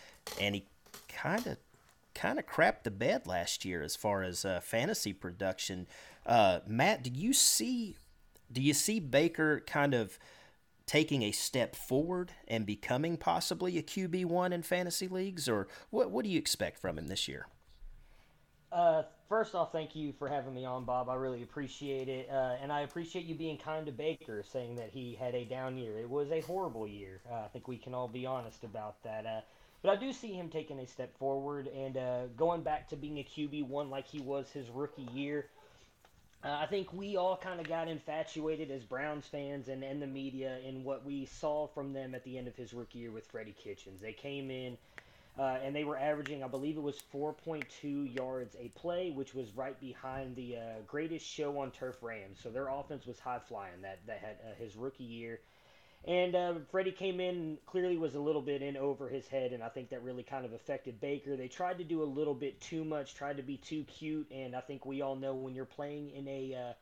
and 0.40 0.54
he 0.54 0.66
kind 1.08 1.46
of 1.46 1.58
kind 2.14 2.38
of 2.38 2.46
crapped 2.46 2.84
the 2.84 2.90
bed 2.90 3.26
last 3.26 3.64
year 3.64 3.82
as 3.82 3.96
far 3.96 4.22
as 4.22 4.44
uh, 4.44 4.60
fantasy 4.60 5.12
production. 5.12 5.86
Uh, 6.24 6.60
Matt, 6.66 7.02
do 7.02 7.10
you 7.10 7.32
see 7.32 7.96
do 8.50 8.62
you 8.62 8.74
see 8.74 9.00
Baker 9.00 9.60
kind 9.66 9.94
of 9.94 10.18
taking 10.86 11.22
a 11.22 11.32
step 11.32 11.74
forward 11.74 12.32
and 12.46 12.66
becoming 12.66 13.16
possibly 13.16 13.78
a 13.78 13.82
QB 13.82 14.26
one 14.26 14.52
in 14.52 14.62
fantasy 14.62 15.08
leagues, 15.08 15.48
or 15.48 15.66
what 15.90 16.10
what 16.10 16.24
do 16.24 16.30
you 16.30 16.38
expect 16.38 16.78
from 16.78 16.98
him 16.98 17.08
this 17.08 17.28
year? 17.28 17.46
Uh, 18.74 19.04
first 19.28 19.54
off, 19.54 19.70
thank 19.70 19.94
you 19.94 20.12
for 20.18 20.26
having 20.28 20.52
me 20.52 20.64
on, 20.64 20.84
Bob. 20.84 21.08
I 21.08 21.14
really 21.14 21.44
appreciate 21.44 22.08
it, 22.08 22.28
uh, 22.28 22.56
and 22.60 22.72
I 22.72 22.80
appreciate 22.80 23.24
you 23.24 23.36
being 23.36 23.56
kind 23.56 23.86
to 23.86 23.92
Baker, 23.92 24.42
saying 24.42 24.74
that 24.76 24.90
he 24.90 25.14
had 25.14 25.32
a 25.36 25.44
down 25.44 25.78
year. 25.78 25.96
It 26.00 26.10
was 26.10 26.32
a 26.32 26.40
horrible 26.40 26.88
year. 26.88 27.20
Uh, 27.30 27.44
I 27.44 27.48
think 27.52 27.68
we 27.68 27.76
can 27.78 27.94
all 27.94 28.08
be 28.08 28.26
honest 28.26 28.64
about 28.64 29.00
that. 29.04 29.26
Uh, 29.26 29.40
but 29.80 29.90
I 29.90 29.96
do 29.96 30.12
see 30.12 30.32
him 30.32 30.48
taking 30.48 30.80
a 30.80 30.88
step 30.88 31.16
forward 31.18 31.68
and 31.68 31.96
uh, 31.96 32.26
going 32.36 32.62
back 32.62 32.88
to 32.88 32.96
being 32.96 33.18
a 33.18 33.22
QB 33.22 33.68
one 33.68 33.90
like 33.90 34.08
he 34.08 34.18
was 34.18 34.50
his 34.50 34.68
rookie 34.70 35.06
year. 35.14 35.46
Uh, 36.44 36.58
I 36.60 36.66
think 36.66 36.92
we 36.92 37.16
all 37.16 37.36
kind 37.36 37.60
of 37.60 37.68
got 37.68 37.86
infatuated 37.86 38.72
as 38.72 38.82
Browns 38.82 39.26
fans 39.26 39.68
and, 39.68 39.84
and 39.84 40.02
the 40.02 40.06
media 40.06 40.58
in 40.66 40.82
what 40.82 41.04
we 41.04 41.26
saw 41.26 41.68
from 41.68 41.92
them 41.92 42.12
at 42.14 42.24
the 42.24 42.36
end 42.36 42.48
of 42.48 42.56
his 42.56 42.74
rookie 42.74 42.98
year 42.98 43.12
with 43.12 43.26
Freddie 43.26 43.54
Kitchens. 43.62 44.00
They 44.00 44.12
came 44.12 44.50
in 44.50 44.76
uh, 45.38 45.58
and 45.62 45.74
they 45.74 45.84
were 45.84 45.98
averaging, 45.98 46.44
I 46.44 46.48
believe 46.48 46.76
it 46.76 46.82
was 46.82 47.02
4.2 47.12 48.14
yards 48.14 48.54
a 48.58 48.68
play, 48.68 49.10
which 49.10 49.34
was 49.34 49.50
right 49.56 49.78
behind 49.80 50.36
the 50.36 50.56
uh, 50.56 50.60
greatest 50.86 51.26
show 51.26 51.58
on 51.58 51.72
turf 51.72 51.96
Rams. 52.02 52.38
So 52.40 52.50
their 52.50 52.68
offense 52.68 53.04
was 53.04 53.18
high 53.18 53.40
flying 53.40 53.82
that 53.82 53.98
that 54.06 54.18
had 54.18 54.36
uh, 54.44 54.54
his 54.56 54.76
rookie 54.76 55.04
year. 55.04 55.40
And 56.06 56.36
uh, 56.36 56.54
Freddie 56.70 56.92
came 56.92 57.18
in 57.18 57.58
clearly 57.66 57.96
was 57.96 58.14
a 58.14 58.20
little 58.20 58.42
bit 58.42 58.60
in 58.62 58.76
over 58.76 59.08
his 59.08 59.26
head, 59.26 59.52
and 59.52 59.62
I 59.62 59.70
think 59.70 59.88
that 59.88 60.02
really 60.02 60.22
kind 60.22 60.44
of 60.44 60.52
affected 60.52 61.00
Baker. 61.00 61.34
They 61.34 61.48
tried 61.48 61.78
to 61.78 61.84
do 61.84 62.02
a 62.02 62.04
little 62.04 62.34
bit 62.34 62.60
too 62.60 62.84
much, 62.84 63.14
tried 63.14 63.38
to 63.38 63.42
be 63.42 63.56
too 63.56 63.84
cute, 63.84 64.30
and 64.30 64.54
I 64.54 64.60
think 64.60 64.84
we 64.84 65.00
all 65.00 65.16
know 65.16 65.34
when 65.34 65.54
you're 65.54 65.64
playing 65.64 66.10
in 66.10 66.28
a 66.28 66.54
uh, 66.54 66.72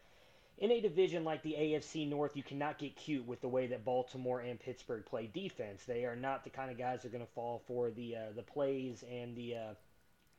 in 0.59 0.71
a 0.71 0.81
division 0.81 1.25
like 1.25 1.43
the 1.43 1.57
AFC 1.59 2.09
North, 2.09 2.37
you 2.37 2.43
cannot 2.43 2.79
get 2.79 2.97
cute 2.97 3.27
with 3.27 3.41
the 3.41 3.49
way 3.49 3.67
that 3.69 3.85
Baltimore 3.85 4.41
and 4.41 4.61
Pittsburgh 4.61 5.05
play 5.05 5.29
defense. 5.33 5.85
They 5.85 6.05
are 6.05 6.17
not 6.17 6.45
the 6.45 6.51
kind 6.51 6.71
of 6.71 6.79
guys 6.79 7.03
that 7.03 7.09
are 7.09 7.12
going 7.12 7.25
to 7.25 7.33
fall 7.33 7.62
for 7.67 7.91
the 7.91 8.17
uh, 8.17 8.21
the 8.37 8.43
plays 8.43 9.05
and 9.11 9.35
the 9.37 9.57
uh, 9.57 9.75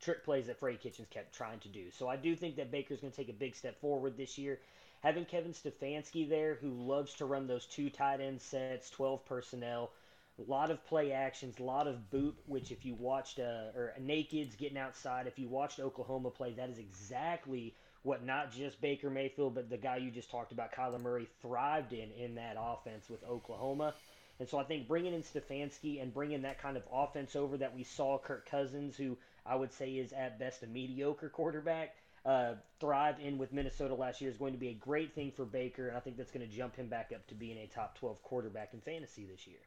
trick 0.00 0.24
plays 0.24 0.46
that 0.46 0.58
Freddie 0.58 0.78
Kitchens 0.78 1.08
kept 1.10 1.34
trying 1.34 1.58
to 1.60 1.68
do. 1.68 1.90
So 1.90 2.08
I 2.08 2.16
do 2.16 2.36
think 2.36 2.56
that 2.56 2.70
Baker's 2.70 3.00
going 3.00 3.10
to 3.10 3.16
take 3.16 3.28
a 3.28 3.34
big 3.34 3.54
step 3.56 3.80
forward 3.80 4.16
this 4.16 4.38
year. 4.38 4.60
Having 5.02 5.26
Kevin 5.26 5.52
Stefanski 5.52 6.28
there, 6.28 6.54
who 6.54 6.70
loves 6.70 7.12
to 7.14 7.26
run 7.26 7.46
those 7.46 7.66
two 7.66 7.90
tight 7.90 8.20
end 8.20 8.40
sets, 8.40 8.88
12 8.90 9.24
personnel, 9.26 9.90
a 10.38 10.50
lot 10.50 10.70
of 10.70 10.84
play 10.86 11.12
actions, 11.12 11.58
a 11.58 11.62
lot 11.62 11.86
of 11.86 12.10
boot, 12.10 12.36
which 12.46 12.70
if 12.70 12.84
you 12.84 12.94
watched, 12.94 13.38
uh, 13.38 13.76
or 13.76 13.92
nakeds 14.00 14.56
getting 14.56 14.78
outside, 14.78 15.26
if 15.26 15.38
you 15.38 15.48
watched 15.48 15.78
Oklahoma 15.78 16.30
play, 16.30 16.52
that 16.54 16.70
is 16.70 16.78
exactly 16.78 17.74
what 18.04 18.24
not 18.24 18.52
just 18.52 18.80
Baker 18.80 19.10
Mayfield, 19.10 19.54
but 19.54 19.68
the 19.68 19.76
guy 19.76 19.96
you 19.96 20.10
just 20.10 20.30
talked 20.30 20.52
about, 20.52 20.72
Kyler 20.72 21.00
Murray, 21.00 21.26
thrived 21.42 21.92
in 21.92 22.10
in 22.12 22.36
that 22.36 22.56
offense 22.58 23.08
with 23.10 23.24
Oklahoma. 23.24 23.94
And 24.38 24.48
so 24.48 24.58
I 24.58 24.64
think 24.64 24.86
bringing 24.86 25.14
in 25.14 25.22
Stefanski 25.22 26.02
and 26.02 26.12
bringing 26.12 26.42
that 26.42 26.60
kind 26.60 26.76
of 26.76 26.82
offense 26.92 27.34
over 27.34 27.56
that 27.56 27.74
we 27.74 27.82
saw 27.82 28.18
Kirk 28.18 28.48
Cousins, 28.48 28.96
who 28.96 29.16
I 29.46 29.56
would 29.56 29.72
say 29.72 29.92
is 29.92 30.12
at 30.12 30.38
best 30.38 30.62
a 30.62 30.66
mediocre 30.66 31.28
quarterback, 31.28 31.94
uh, 32.26 32.54
thrived 32.80 33.20
in 33.20 33.38
with 33.38 33.52
Minnesota 33.52 33.94
last 33.94 34.20
year 34.20 34.30
is 34.30 34.36
going 34.36 34.52
to 34.52 34.58
be 34.58 34.68
a 34.68 34.74
great 34.74 35.14
thing 35.14 35.30
for 35.30 35.44
Baker, 35.44 35.88
and 35.88 35.96
I 35.96 36.00
think 36.00 36.16
that's 36.16 36.30
going 36.30 36.46
to 36.46 36.54
jump 36.54 36.76
him 36.76 36.88
back 36.88 37.10
up 37.14 37.26
to 37.28 37.34
being 37.34 37.58
a 37.58 37.66
top 37.66 37.98
12 37.98 38.22
quarterback 38.22 38.72
in 38.72 38.80
fantasy 38.80 39.24
this 39.24 39.46
year. 39.46 39.58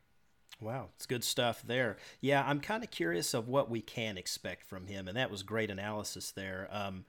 Wow, 0.60 0.89
it's 0.95 1.06
good 1.06 1.23
stuff 1.23 1.62
there. 1.62 1.97
Yeah, 2.19 2.43
I'm 2.45 2.60
kind 2.60 2.84
of 2.84 2.89
curious 2.89 3.36
of 3.36 3.47
what 3.47 3.69
we 3.69 3.82
can 3.82 4.17
expect 4.17 4.63
from 4.63 4.88
him, 4.88 5.08
and 5.08 5.15
that 5.15 5.30
was 5.30 5.43
great 5.43 5.69
analysis 5.69 6.32
there. 6.32 6.67
Um, 6.71 7.06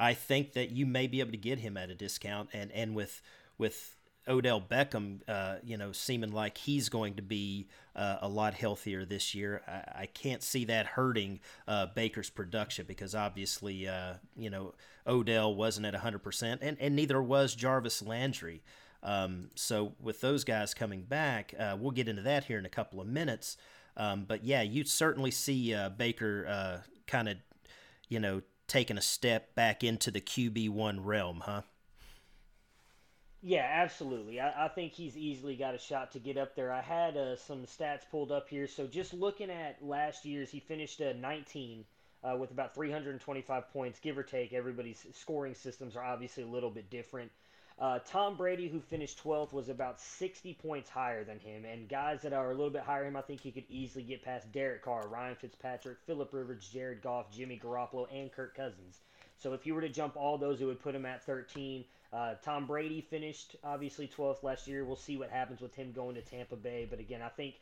I 0.00 0.14
think 0.14 0.54
that 0.54 0.70
you 0.70 0.86
may 0.86 1.06
be 1.06 1.20
able 1.20 1.32
to 1.32 1.36
get 1.36 1.58
him 1.58 1.76
at 1.76 1.90
a 1.90 1.94
discount, 1.94 2.48
and 2.52 2.72
and 2.72 2.94
with 2.94 3.20
with 3.58 3.96
Odell 4.26 4.60
Beckham, 4.60 5.20
uh, 5.28 5.56
you 5.62 5.76
know, 5.76 5.92
seeming 5.92 6.32
like 6.32 6.56
he's 6.56 6.88
going 6.88 7.14
to 7.14 7.22
be 7.22 7.68
uh, 7.96 8.18
a 8.22 8.28
lot 8.28 8.54
healthier 8.54 9.04
this 9.04 9.34
year. 9.34 9.62
I, 9.66 10.02
I 10.02 10.06
can't 10.06 10.42
see 10.42 10.64
that 10.66 10.86
hurting 10.86 11.40
uh, 11.66 11.86
Baker's 11.94 12.30
production 12.30 12.86
because 12.86 13.14
obviously, 13.14 13.88
uh, 13.88 14.14
you 14.36 14.48
know, 14.50 14.74
Odell 15.06 15.54
wasn't 15.54 15.86
at 15.86 15.94
100%, 15.94 16.58
and, 16.60 16.76
and 16.80 16.96
neither 16.96 17.22
was 17.22 17.54
Jarvis 17.54 18.02
Landry. 18.02 18.62
Um, 19.02 19.50
so 19.54 19.94
with 20.00 20.20
those 20.20 20.44
guys 20.44 20.74
coming 20.74 21.02
back, 21.02 21.54
uh, 21.58 21.76
we'll 21.78 21.90
get 21.90 22.08
into 22.08 22.22
that 22.22 22.44
here 22.44 22.58
in 22.58 22.66
a 22.66 22.70
couple 22.70 23.00
of 23.00 23.06
minutes. 23.06 23.56
Um, 23.96 24.24
but 24.28 24.44
yeah, 24.44 24.62
you 24.62 24.84
certainly 24.84 25.30
see 25.30 25.74
uh, 25.74 25.88
Baker 25.88 26.82
kind 27.06 27.28
of, 27.28 27.36
you 28.08 28.20
know, 28.20 28.42
taking 28.70 28.96
a 28.96 29.02
step 29.02 29.52
back 29.56 29.82
into 29.82 30.12
the 30.12 30.20
QB 30.20 30.70
one 30.70 31.04
realm, 31.04 31.42
huh? 31.44 31.62
Yeah, 33.42 33.66
absolutely. 33.68 34.38
I, 34.38 34.66
I 34.66 34.68
think 34.68 34.92
he's 34.92 35.16
easily 35.16 35.56
got 35.56 35.74
a 35.74 35.78
shot 35.78 36.12
to 36.12 36.20
get 36.20 36.36
up 36.36 36.54
there. 36.54 36.72
I 36.72 36.80
had 36.80 37.16
uh, 37.16 37.34
some 37.34 37.62
stats 37.62 38.02
pulled 38.08 38.30
up 38.30 38.48
here. 38.48 38.68
So 38.68 38.86
just 38.86 39.12
looking 39.12 39.50
at 39.50 39.84
last 39.84 40.24
year's, 40.24 40.50
he 40.50 40.60
finished 40.60 41.00
uh, 41.00 41.14
19 41.14 41.84
uh, 42.22 42.36
with 42.38 42.52
about 42.52 42.74
325 42.74 43.72
points, 43.72 43.98
give 43.98 44.16
or 44.16 44.22
take. 44.22 44.52
Everybody's 44.52 45.04
scoring 45.14 45.54
systems 45.54 45.96
are 45.96 46.04
obviously 46.04 46.44
a 46.44 46.46
little 46.48 46.70
bit 46.70 46.90
different. 46.90 47.32
Uh, 47.80 47.98
Tom 48.00 48.36
Brady, 48.36 48.68
who 48.68 48.78
finished 48.78 49.24
12th, 49.24 49.54
was 49.54 49.70
about 49.70 49.98
60 49.98 50.52
points 50.54 50.90
higher 50.90 51.24
than 51.24 51.38
him. 51.38 51.64
And 51.64 51.88
guys 51.88 52.20
that 52.22 52.34
are 52.34 52.50
a 52.50 52.54
little 52.54 52.70
bit 52.70 52.82
higher 52.82 53.06
him, 53.06 53.16
I 53.16 53.22
think 53.22 53.40
he 53.40 53.50
could 53.50 53.64
easily 53.70 54.04
get 54.04 54.22
past 54.22 54.52
Derek 54.52 54.84
Carr, 54.84 55.08
Ryan 55.08 55.34
Fitzpatrick, 55.34 55.96
Philip 56.06 56.30
Rivers, 56.32 56.68
Jared 56.70 57.00
Goff, 57.00 57.32
Jimmy 57.32 57.58
Garoppolo, 57.62 58.06
and 58.12 58.30
Kirk 58.30 58.54
Cousins. 58.54 59.00
So 59.38 59.54
if 59.54 59.66
you 59.66 59.74
were 59.74 59.80
to 59.80 59.88
jump 59.88 60.16
all 60.16 60.36
those, 60.36 60.60
it 60.60 60.66
would 60.66 60.82
put 60.82 60.94
him 60.94 61.06
at 61.06 61.24
13. 61.24 61.84
Uh, 62.12 62.34
Tom 62.44 62.66
Brady 62.66 63.00
finished 63.00 63.56
obviously 63.64 64.06
12th 64.06 64.42
last 64.42 64.68
year. 64.68 64.84
We'll 64.84 64.96
see 64.96 65.16
what 65.16 65.30
happens 65.30 65.62
with 65.62 65.74
him 65.74 65.92
going 65.92 66.16
to 66.16 66.20
Tampa 66.20 66.56
Bay. 66.56 66.86
But 66.88 67.00
again, 67.00 67.22
I 67.22 67.30
think 67.30 67.54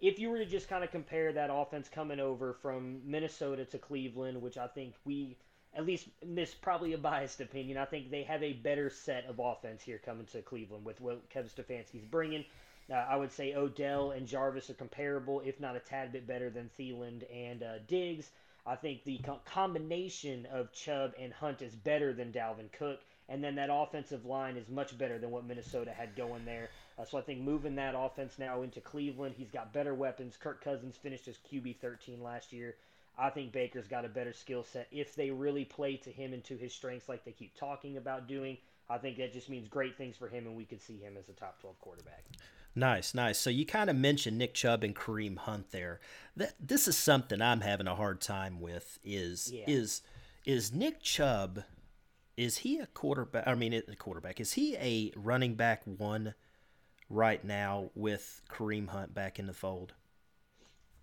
if 0.00 0.18
you 0.18 0.30
were 0.30 0.38
to 0.38 0.46
just 0.46 0.68
kind 0.68 0.82
of 0.82 0.90
compare 0.90 1.32
that 1.32 1.50
offense 1.52 1.88
coming 1.88 2.18
over 2.18 2.54
from 2.54 3.00
Minnesota 3.04 3.64
to 3.66 3.78
Cleveland, 3.78 4.42
which 4.42 4.58
I 4.58 4.66
think 4.66 4.94
we, 5.04 5.36
at 5.74 5.86
least 5.86 6.08
this 6.22 6.54
probably 6.54 6.92
a 6.92 6.98
biased 6.98 7.40
opinion, 7.40 7.78
I 7.78 7.86
think 7.86 8.10
they 8.10 8.22
have 8.24 8.42
a 8.42 8.52
better 8.52 8.90
set 8.90 9.24
of 9.26 9.38
offense 9.38 9.82
here 9.82 9.98
coming 10.04 10.26
to 10.26 10.42
Cleveland 10.42 10.84
with 10.84 11.00
what 11.00 11.28
Kevin 11.30 11.50
Stefanski's 11.50 12.04
bringing. 12.04 12.44
Uh, 12.90 12.94
I 12.94 13.16
would 13.16 13.32
say 13.32 13.54
Odell 13.54 14.10
and 14.10 14.26
Jarvis 14.26 14.68
are 14.68 14.74
comparable, 14.74 15.40
if 15.44 15.60
not 15.60 15.76
a 15.76 15.80
tad 15.80 16.12
bit 16.12 16.26
better 16.26 16.50
than 16.50 16.70
Thielen 16.78 17.22
and 17.32 17.62
uh, 17.62 17.78
Diggs. 17.86 18.30
I 18.66 18.76
think 18.76 19.04
the 19.04 19.18
co- 19.18 19.40
combination 19.44 20.46
of 20.52 20.72
Chubb 20.72 21.14
and 21.18 21.32
Hunt 21.32 21.62
is 21.62 21.74
better 21.74 22.12
than 22.12 22.32
Dalvin 22.32 22.70
Cook. 22.72 23.00
And 23.28 23.42
then 23.42 23.54
that 23.54 23.70
offensive 23.72 24.26
line 24.26 24.56
is 24.56 24.68
much 24.68 24.98
better 24.98 25.18
than 25.18 25.30
what 25.30 25.46
Minnesota 25.46 25.92
had 25.92 26.16
going 26.16 26.44
there. 26.44 26.68
Uh, 26.98 27.04
so 27.04 27.18
I 27.18 27.22
think 27.22 27.40
moving 27.40 27.76
that 27.76 27.94
offense 27.96 28.38
now 28.38 28.62
into 28.62 28.80
Cleveland, 28.80 29.36
he's 29.38 29.50
got 29.50 29.72
better 29.72 29.94
weapons. 29.94 30.36
Kirk 30.36 30.62
Cousins 30.62 30.96
finished 30.96 31.28
as 31.28 31.38
QB 31.50 31.76
13 31.78 32.22
last 32.22 32.52
year. 32.52 32.76
I 33.18 33.30
think 33.30 33.52
Baker's 33.52 33.86
got 33.86 34.04
a 34.04 34.08
better 34.08 34.32
skill 34.32 34.64
set 34.64 34.88
if 34.90 35.14
they 35.14 35.30
really 35.30 35.64
play 35.64 35.96
to 35.98 36.10
him 36.10 36.32
and 36.32 36.42
to 36.44 36.56
his 36.56 36.72
strengths 36.72 37.08
like 37.08 37.24
they 37.24 37.32
keep 37.32 37.54
talking 37.54 37.96
about 37.96 38.26
doing. 38.26 38.56
I 38.88 38.98
think 38.98 39.16
that 39.18 39.32
just 39.32 39.48
means 39.48 39.68
great 39.68 39.96
things 39.96 40.16
for 40.16 40.28
him, 40.28 40.46
and 40.46 40.56
we 40.56 40.64
could 40.64 40.82
see 40.82 40.98
him 40.98 41.16
as 41.18 41.28
a 41.28 41.32
top 41.32 41.60
12 41.60 41.78
quarterback. 41.80 42.24
Nice, 42.74 43.14
nice. 43.14 43.38
So 43.38 43.50
you 43.50 43.66
kind 43.66 43.90
of 43.90 43.96
mentioned 43.96 44.38
Nick 44.38 44.54
Chubb 44.54 44.82
and 44.82 44.96
Kareem 44.96 45.36
Hunt 45.36 45.70
there. 45.70 46.00
That 46.36 46.54
this 46.58 46.88
is 46.88 46.96
something 46.96 47.42
I'm 47.42 47.60
having 47.60 47.86
a 47.86 47.94
hard 47.94 48.20
time 48.20 48.60
with. 48.60 48.98
Is 49.04 49.50
yeah. 49.52 49.64
is 49.66 50.02
is 50.46 50.72
Nick 50.72 51.02
Chubb? 51.02 51.64
Is 52.36 52.58
he 52.58 52.78
a 52.78 52.86
quarterback? 52.86 53.46
I 53.46 53.54
mean, 53.54 53.74
a 53.74 53.82
quarterback. 53.96 54.40
Is 54.40 54.54
he 54.54 54.74
a 54.76 55.12
running 55.14 55.54
back 55.54 55.82
one 55.84 56.34
right 57.10 57.44
now 57.44 57.90
with 57.94 58.40
Kareem 58.48 58.88
Hunt 58.88 59.14
back 59.14 59.38
in 59.38 59.46
the 59.46 59.52
fold? 59.52 59.92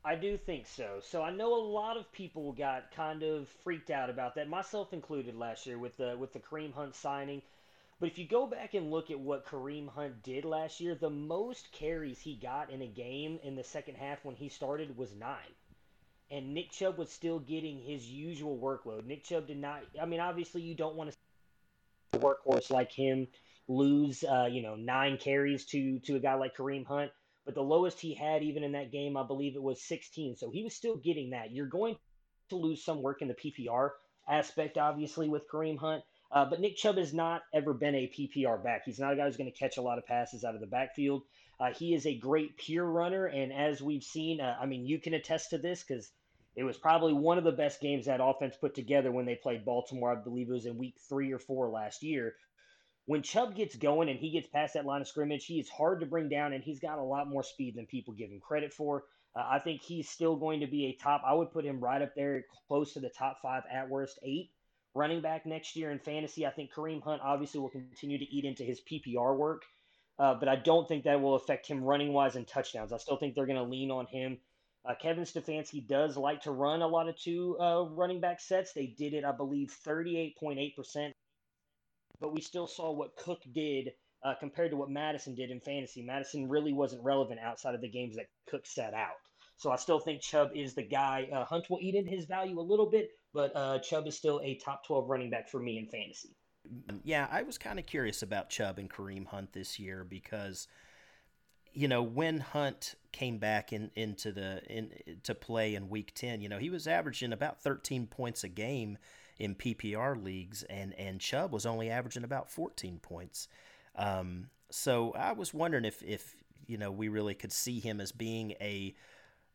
I 0.04 0.16
do 0.16 0.38
think 0.38 0.66
so. 0.66 1.00
So 1.02 1.22
I 1.22 1.32
know 1.32 1.54
a 1.54 1.62
lot 1.62 1.98
of 1.98 2.12
people 2.12 2.54
got 2.54 2.92
kind 2.92 3.22
of 3.22 3.48
freaked 3.64 3.90
out 3.90 4.10
about 4.10 4.36
that, 4.36 4.48
myself 4.48 4.94
included, 4.94 5.36
last 5.36 5.66
year 5.68 5.78
with 5.78 5.98
the 5.98 6.16
with 6.18 6.32
the 6.34 6.40
Kareem 6.40 6.74
Hunt 6.74 6.96
signing. 6.96 7.42
But 8.00 8.08
if 8.10 8.18
you 8.18 8.26
go 8.26 8.48
back 8.48 8.76
and 8.76 8.92
look 8.92 9.12
at 9.12 9.20
what 9.20 9.46
Kareem 9.46 9.90
Hunt 9.90 10.24
did 10.24 10.46
last 10.46 10.80
year, 10.80 10.96
the 10.96 11.10
most 11.10 11.70
carries 11.74 12.22
he 12.22 12.36
got 12.36 12.70
in 12.70 12.82
a 12.82 12.88
game 12.88 13.40
in 13.44 13.56
the 13.56 13.64
second 13.64 13.96
half 13.96 14.24
when 14.24 14.36
he 14.36 14.48
started 14.48 14.98
was 14.98 15.14
nine. 15.14 15.54
And 16.32 16.54
Nick 16.54 16.72
Chubb 16.72 16.98
was 16.98 17.12
still 17.12 17.40
getting 17.40 17.82
his 17.82 18.08
usual 18.08 18.58
workload. 18.58 19.06
Nick 19.06 19.26
Chubb 19.26 19.48
did 19.48 19.58
not. 19.58 19.82
I 20.02 20.06
mean, 20.06 20.22
obviously, 20.22 20.62
you 20.62 20.76
don't 20.76 20.96
want 20.96 21.12
to 21.12 22.20
workhorse 22.20 22.70
like 22.72 22.92
him 22.92 23.28
lose, 23.68 24.24
uh, 24.24 24.48
you 24.50 24.62
know, 24.62 24.76
nine 24.76 25.18
carries 25.18 25.66
to 25.66 26.00
to 26.00 26.16
a 26.16 26.20
guy 26.20 26.36
like 26.36 26.56
Kareem 26.56 26.86
Hunt. 26.86 27.12
But 27.50 27.56
the 27.56 27.64
lowest 27.64 28.00
he 28.00 28.14
had, 28.14 28.44
even 28.44 28.64
in 28.64 28.74
that 28.74 28.92
game, 28.92 29.18
I 29.18 29.24
believe 29.24 29.56
it 29.56 29.64
was 29.64 29.82
16. 29.82 30.36
So 30.36 30.52
he 30.52 30.64
was 30.64 30.76
still 30.76 30.98
getting 30.98 31.32
that. 31.32 31.52
You're 31.52 31.66
going 31.66 31.96
to 32.50 32.56
lose 32.56 32.86
some 32.86 33.02
work 33.02 33.24
in 33.24 33.28
the 33.28 33.34
PPR 33.34 33.90
aspect, 34.30 34.78
obviously, 34.78 35.28
with 35.28 35.50
Kareem 35.52 35.80
Hunt. 35.80 36.04
Uh, 36.32 36.46
but 36.46 36.60
Nick 36.60 36.78
Chubb 36.78 36.98
has 36.98 37.12
not 37.12 37.42
ever 37.52 37.74
been 37.74 37.96
a 37.96 38.08
PPR 38.08 38.64
back. 38.64 38.84
He's 38.86 39.00
not 39.00 39.14
a 39.14 39.16
guy 39.16 39.26
who's 39.26 39.36
going 39.36 39.52
to 39.52 39.58
catch 39.58 39.78
a 39.78 39.82
lot 39.82 39.98
of 39.98 40.06
passes 40.06 40.44
out 40.44 40.54
of 40.54 40.62
the 40.62 40.68
backfield. 40.68 41.24
Uh, 41.60 41.74
he 41.74 41.96
is 41.96 42.06
a 42.06 42.20
great 42.20 42.56
pure 42.56 42.86
runner, 42.86 43.26
and 43.26 43.52
as 43.52 43.82
we've 43.82 44.04
seen, 44.04 44.42
uh, 44.42 44.56
I 44.62 44.68
mean, 44.68 44.86
you 44.86 45.00
can 45.00 45.16
attest 45.16 45.50
to 45.50 45.58
this 45.58 45.84
because 45.84 46.12
it 46.56 46.64
was 46.64 46.78
probably 46.78 47.14
one 47.14 47.40
of 47.40 47.44
the 47.46 47.52
best 47.52 47.82
games 47.82 48.06
that 48.06 48.24
offense 48.24 48.56
put 48.58 48.76
together 48.76 49.12
when 49.12 49.26
they 49.26 49.34
played 49.34 49.66
Baltimore. 49.66 50.12
I 50.12 50.22
believe 50.22 50.52
it 50.52 50.54
was 50.54 50.68
in 50.68 50.78
week 50.78 50.98
three 51.10 51.32
or 51.32 51.40
four 51.40 51.72
last 51.72 52.04
year. 52.04 52.36
When 53.10 53.24
Chubb 53.24 53.56
gets 53.56 53.76
going 53.76 54.08
and 54.08 54.20
he 54.20 54.30
gets 54.30 54.48
past 54.48 54.76
that 54.76 54.86
line 54.86 55.02
of 55.02 55.08
scrimmage, 55.08 55.44
he 55.44 55.60
is 55.60 55.68
hard 55.68 56.00
to 56.02 56.06
bring 56.06 56.30
down, 56.30 56.54
and 56.54 56.64
he's 56.64 56.80
got 56.80 57.00
a 57.00 57.04
lot 57.04 57.28
more 57.28 57.42
speed 57.42 57.76
than 57.76 57.88
people 57.88 58.14
give 58.14 58.30
him 58.30 58.40
credit 58.40 58.72
for. 58.72 59.06
Uh, 59.36 59.48
I 59.50 59.58
think 59.58 59.82
he's 59.82 60.08
still 60.08 60.36
going 60.36 60.60
to 60.60 60.68
be 60.68 60.86
a 60.86 60.94
top. 60.94 61.24
I 61.26 61.34
would 61.34 61.52
put 61.52 61.66
him 61.66 61.80
right 61.80 62.04
up 62.04 62.14
there, 62.14 62.46
close 62.68 62.94
to 62.94 63.00
the 63.00 63.10
top 63.10 63.40
five 63.42 63.64
at 63.74 63.90
worst 63.90 64.20
eight 64.22 64.52
running 64.94 65.22
back 65.22 65.48
next 65.48 65.76
year 65.76 65.90
in 65.90 65.98
fantasy. 65.98 66.46
I 66.46 66.52
think 66.52 66.72
Kareem 66.72 67.02
Hunt 67.02 67.24
obviously 67.24 67.60
will 67.60 67.70
continue 67.70 68.20
to 68.20 68.30
eat 68.30 68.46
into 68.46 68.64
his 68.64 68.80
PPR 68.82 69.36
work, 69.36 69.64
uh, 70.20 70.36
but 70.36 70.48
I 70.48 70.58
don't 70.58 70.88
think 70.88 71.06
that 71.06 71.20
will 71.20 71.34
affect 71.34 71.66
him 71.66 71.84
running 71.84 72.14
wise 72.14 72.36
and 72.36 72.48
touchdowns. 72.48 72.94
I 72.94 72.98
still 72.98 73.18
think 73.18 73.34
they're 73.34 73.48
going 73.48 73.58
to 73.58 73.64
lean 73.64 73.90
on 73.90 74.06
him. 74.06 74.38
Uh, 74.86 74.94
Kevin 75.02 75.24
Stefanski 75.24 75.88
does 75.88 76.16
like 76.16 76.44
to 76.44 76.52
run 76.52 76.84
a 76.84 76.88
lot 76.88 77.10
of 77.10 77.18
two 77.18 77.58
uh, 77.60 77.86
running 77.90 78.22
back 78.22 78.40
sets. 78.40 78.74
They 78.74 78.86
did 78.86 79.16
it, 79.16 79.26
I 79.26 79.32
believe, 79.32 79.76
38.8%. 79.84 81.12
But 82.20 82.34
we 82.34 82.42
still 82.42 82.68
saw 82.68 82.92
what 82.92 83.16
Cook 83.16 83.42
did 83.54 83.92
uh, 84.24 84.34
compared 84.40 84.72
to 84.72 84.78
what 84.78 84.90
Mattison 84.90 85.36
did 85.36 85.52
in 85.52 85.60
fantasy. 85.62 86.02
Mattison 86.02 86.50
really 86.50 86.74
wasn't 86.74 87.04
relevant 87.04 87.40
outside 87.40 87.76
of 87.76 87.82
the 87.82 87.90
games 87.90 88.16
that 88.16 88.26
Cook 88.50 88.66
set 88.66 88.94
out. 88.94 89.16
So 89.58 89.72
I 89.72 89.76
still 89.76 90.00
think 90.00 90.22
Chubb 90.22 90.52
is 90.56 90.74
the 90.74 90.84
guy. 90.84 91.28
Uh, 91.34 91.44
Hunt 91.44 91.70
will 91.70 91.80
eat 91.82 91.96
in 91.96 92.08
his 92.08 92.26
value 92.26 92.60
a 92.60 92.62
little 92.62 92.90
bit, 92.90 93.10
but 93.34 93.52
uh, 93.56 93.80
Chubb 93.80 94.08
is 94.08 94.16
still 94.16 94.40
a 94.44 94.56
top 94.56 94.86
12 94.88 95.10
running 95.10 95.30
back 95.30 95.50
for 95.50 95.60
me 95.60 95.78
in 95.78 95.86
fantasy. 95.88 96.30
Yeah, 97.04 97.28
I 97.30 97.44
was 97.44 97.58
kind 97.58 97.78
of 97.78 97.86
curious 97.86 98.22
about 98.22 98.50
Chubb 98.50 98.80
and 98.80 98.90
Kareem 98.90 99.28
Hunt 99.28 99.54
this 99.54 99.78
year 99.78 100.06
because, 100.06 100.68
you 101.74 101.88
know, 101.88 102.02
when 102.02 102.40
Hunt 102.40 102.96
came 103.12 103.38
back 103.38 103.74
in 103.74 103.92
into 103.96 104.32
the 104.32 104.62
in 104.70 104.92
to 105.24 105.36
play 105.36 105.76
in 105.76 105.90
Week 105.90 106.14
10, 106.14 106.42
you 106.42 106.50
know, 106.50 106.58
he 106.58 106.70
was 106.70 106.88
averaging 106.88 107.34
about 107.34 107.62
13 107.62 108.08
points 108.08 108.44
a 108.44 108.50
game 108.50 108.98
in 109.40 109.56
PPR 109.56 110.22
leagues, 110.22 110.64
and 110.64 110.94
and 110.96 111.20
Chubb 111.20 111.52
was 111.52 111.66
only 111.66 111.90
averaging 111.90 112.24
about 112.24 112.52
14 112.52 113.00
points. 113.00 113.48
Um, 113.96 114.50
so 114.70 115.14
I 115.14 115.32
was 115.32 115.54
wondering 115.54 115.86
if 115.86 116.04
if 116.04 116.36
you 116.68 116.78
know 116.78 116.92
we 116.92 117.08
really 117.08 117.34
could 117.34 117.52
see 117.52 117.80
him 117.80 118.00
as 118.00 118.12
being 118.12 118.52
a 118.62 118.94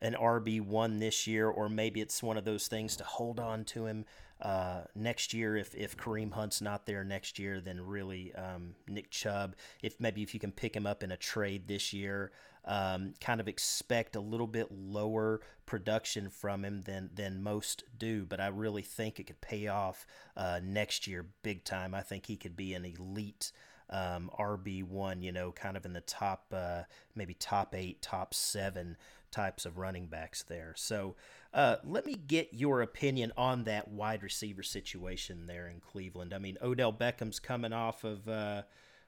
an 0.01 0.13
RB 0.13 0.61
one 0.61 0.99
this 0.99 1.25
year, 1.25 1.47
or 1.47 1.69
maybe 1.69 2.01
it's 2.01 2.21
one 2.21 2.37
of 2.37 2.45
those 2.45 2.67
things 2.67 2.95
to 2.97 3.03
hold 3.03 3.39
on 3.39 3.63
to 3.65 3.85
him 3.85 4.05
uh, 4.41 4.81
next 4.93 5.33
year. 5.33 5.55
If 5.55 5.73
if 5.75 5.95
Kareem 5.95 6.33
Hunt's 6.33 6.61
not 6.61 6.85
there 6.85 7.03
next 7.03 7.39
year, 7.39 7.61
then 7.61 7.79
really 7.79 8.33
um, 8.35 8.75
Nick 8.87 9.09
Chubb. 9.11 9.55
If 9.81 9.99
maybe 9.99 10.23
if 10.23 10.33
you 10.33 10.39
can 10.39 10.51
pick 10.51 10.75
him 10.75 10.85
up 10.85 11.03
in 11.03 11.11
a 11.11 11.17
trade 11.17 11.67
this 11.67 11.93
year, 11.93 12.31
um, 12.65 13.13
kind 13.21 13.39
of 13.39 13.47
expect 13.47 14.15
a 14.15 14.19
little 14.19 14.47
bit 14.47 14.71
lower 14.71 15.41
production 15.65 16.29
from 16.29 16.65
him 16.65 16.81
than 16.81 17.09
than 17.13 17.41
most 17.41 17.83
do. 17.97 18.25
But 18.25 18.39
I 18.39 18.47
really 18.47 18.81
think 18.81 19.19
it 19.19 19.27
could 19.27 19.41
pay 19.41 19.67
off 19.67 20.05
uh, 20.35 20.59
next 20.63 21.07
year 21.07 21.25
big 21.43 21.63
time. 21.63 21.93
I 21.93 22.01
think 22.01 22.25
he 22.25 22.37
could 22.37 22.55
be 22.55 22.73
an 22.73 22.85
elite. 22.85 23.51
Um, 23.87 24.31
RB 24.39 24.83
one, 24.83 25.21
you 25.21 25.31
know, 25.31 25.51
kind 25.51 25.77
of 25.77 25.85
in 25.85 25.93
the 25.93 26.01
top, 26.01 26.51
uh, 26.51 26.81
maybe 27.13 27.35
top 27.35 27.75
eight, 27.75 28.01
top 28.01 28.33
seven 28.33 28.97
types 29.29 29.63
of 29.63 29.77
running 29.77 30.07
backs 30.07 30.41
there. 30.41 30.73
So 30.75 31.15
uh, 31.53 31.75
let 31.83 32.03
me 32.03 32.15
get 32.15 32.51
your 32.51 32.81
opinion 32.81 33.31
on 33.37 33.65
that 33.65 33.87
wide 33.87 34.23
receiver 34.23 34.63
situation 34.63 35.45
there 35.45 35.67
in 35.67 35.81
Cleveland. 35.81 36.33
I 36.33 36.39
mean, 36.39 36.57
Odell 36.63 36.93
Beckham's 36.93 37.39
coming 37.39 37.73
off 37.73 38.03
of. 38.03 38.27
Uh, 38.27 38.63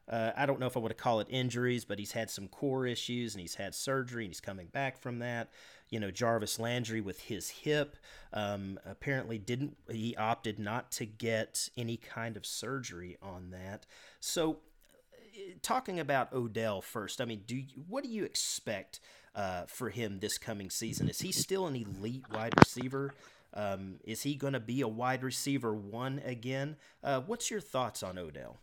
uh, 0.09 0.31
I 0.37 0.45
don't 0.45 0.59
know 0.59 0.67
if 0.67 0.77
I 0.77 0.79
want 0.79 0.95
to 0.95 1.01
call 1.01 1.19
it 1.19 1.27
injuries, 1.29 1.83
but 1.83 1.99
he's 1.99 2.13
had 2.13 2.29
some 2.29 2.47
core 2.47 2.85
issues 2.85 3.33
and 3.33 3.41
he's 3.41 3.55
had 3.55 3.75
surgery 3.75 4.23
and 4.23 4.31
he's 4.31 4.39
coming 4.39 4.67
back 4.67 4.97
from 4.97 5.19
that. 5.19 5.49
You 5.89 5.99
know, 5.99 6.11
Jarvis 6.11 6.59
Landry 6.59 7.01
with 7.01 7.19
his 7.21 7.49
hip 7.49 7.97
um, 8.33 8.79
apparently 8.85 9.37
didn't, 9.37 9.77
he 9.89 10.15
opted 10.15 10.59
not 10.59 10.91
to 10.93 11.05
get 11.05 11.69
any 11.77 11.97
kind 11.97 12.37
of 12.37 12.45
surgery 12.45 13.17
on 13.21 13.51
that. 13.51 13.85
So, 14.19 14.59
uh, 15.13 15.53
talking 15.61 15.99
about 15.99 16.33
Odell 16.33 16.81
first, 16.81 17.19
I 17.19 17.25
mean, 17.25 17.43
do 17.45 17.55
you, 17.55 17.83
what 17.87 18.03
do 18.03 18.09
you 18.09 18.23
expect 18.23 19.01
uh, 19.35 19.63
for 19.67 19.89
him 19.89 20.19
this 20.19 20.37
coming 20.37 20.69
season? 20.69 21.09
Is 21.09 21.19
he 21.19 21.31
still 21.31 21.67
an 21.67 21.75
elite 21.75 22.25
wide 22.31 22.53
receiver? 22.57 23.13
Um, 23.53 23.95
is 24.03 24.23
he 24.23 24.35
going 24.35 24.53
to 24.53 24.59
be 24.59 24.81
a 24.81 24.87
wide 24.87 25.23
receiver 25.23 25.73
one 25.73 26.21
again? 26.23 26.77
Uh, 27.03 27.21
what's 27.21 27.49
your 27.49 27.61
thoughts 27.61 28.03
on 28.03 28.17
Odell? 28.17 28.57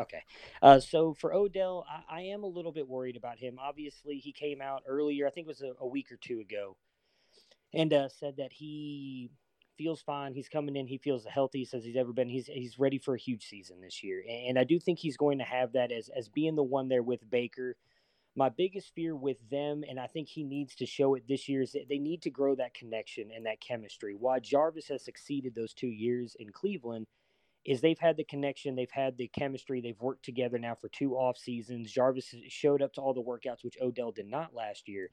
Okay. 0.00 0.22
Uh, 0.62 0.80
so 0.80 1.14
for 1.14 1.34
Odell, 1.34 1.84
I, 1.88 2.18
I, 2.18 2.20
am 2.22 2.44
a 2.44 2.48
little 2.48 2.72
bit 2.72 2.88
worried 2.88 3.16
about 3.16 3.38
him. 3.38 3.58
Obviously, 3.60 4.16
he 4.16 4.32
came 4.32 4.62
out 4.62 4.82
earlier, 4.86 5.26
I 5.26 5.30
think 5.30 5.46
it 5.46 5.48
was 5.48 5.60
a, 5.60 5.72
a 5.80 5.86
week 5.86 6.10
or 6.10 6.16
two 6.16 6.40
ago, 6.40 6.76
and 7.74 7.92
uh, 7.92 8.08
said 8.08 8.36
that 8.38 8.52
he 8.52 9.30
feels 9.76 10.00
fine. 10.00 10.32
He's 10.32 10.48
coming 10.48 10.76
in. 10.76 10.86
He 10.86 10.96
feels 10.96 11.26
healthy. 11.26 11.64
Says 11.66 11.84
he's 11.84 11.96
ever 11.96 12.12
been. 12.12 12.28
He's 12.28 12.46
he's 12.46 12.78
ready 12.78 12.98
for 12.98 13.14
a 13.14 13.18
huge 13.18 13.46
season 13.46 13.82
this 13.82 14.02
year, 14.02 14.24
and 14.26 14.58
I 14.58 14.64
do 14.64 14.80
think 14.80 14.98
he's 14.98 15.18
going 15.18 15.38
to 15.38 15.44
have 15.44 15.72
that 15.72 15.92
as 15.92 16.08
as 16.16 16.28
being 16.28 16.56
the 16.56 16.62
one 16.62 16.88
there 16.88 17.02
with 17.02 17.28
Baker 17.28 17.76
my 18.34 18.48
biggest 18.48 18.94
fear 18.94 19.14
with 19.14 19.36
them, 19.50 19.84
and 19.88 20.00
I 20.00 20.06
think 20.06 20.28
he 20.28 20.42
needs 20.42 20.74
to 20.76 20.86
show 20.86 21.14
it 21.14 21.24
this 21.28 21.48
year, 21.48 21.62
is 21.62 21.72
that 21.72 21.88
they 21.88 21.98
need 21.98 22.22
to 22.22 22.30
grow 22.30 22.54
that 22.54 22.74
connection 22.74 23.30
and 23.34 23.44
that 23.44 23.60
chemistry. 23.60 24.14
Why 24.18 24.38
Jarvis 24.40 24.88
has 24.88 25.04
succeeded 25.04 25.54
those 25.54 25.74
two 25.74 25.88
years 25.88 26.34
in 26.38 26.50
Cleveland 26.50 27.06
is 27.64 27.80
they've 27.80 27.98
had 27.98 28.16
the 28.16 28.24
connection, 28.24 28.74
they've 28.74 28.90
had 28.90 29.16
the 29.16 29.28
chemistry, 29.28 29.80
they've 29.80 30.00
worked 30.00 30.24
together 30.24 30.58
now 30.58 30.74
for 30.74 30.88
two 30.88 31.14
off 31.14 31.36
seasons. 31.36 31.92
Jarvis 31.92 32.34
showed 32.48 32.82
up 32.82 32.92
to 32.94 33.00
all 33.00 33.14
the 33.14 33.22
workouts, 33.22 33.62
which 33.62 33.78
Odell 33.80 34.10
did 34.10 34.26
not 34.26 34.54
last 34.54 34.88
year. 34.88 35.10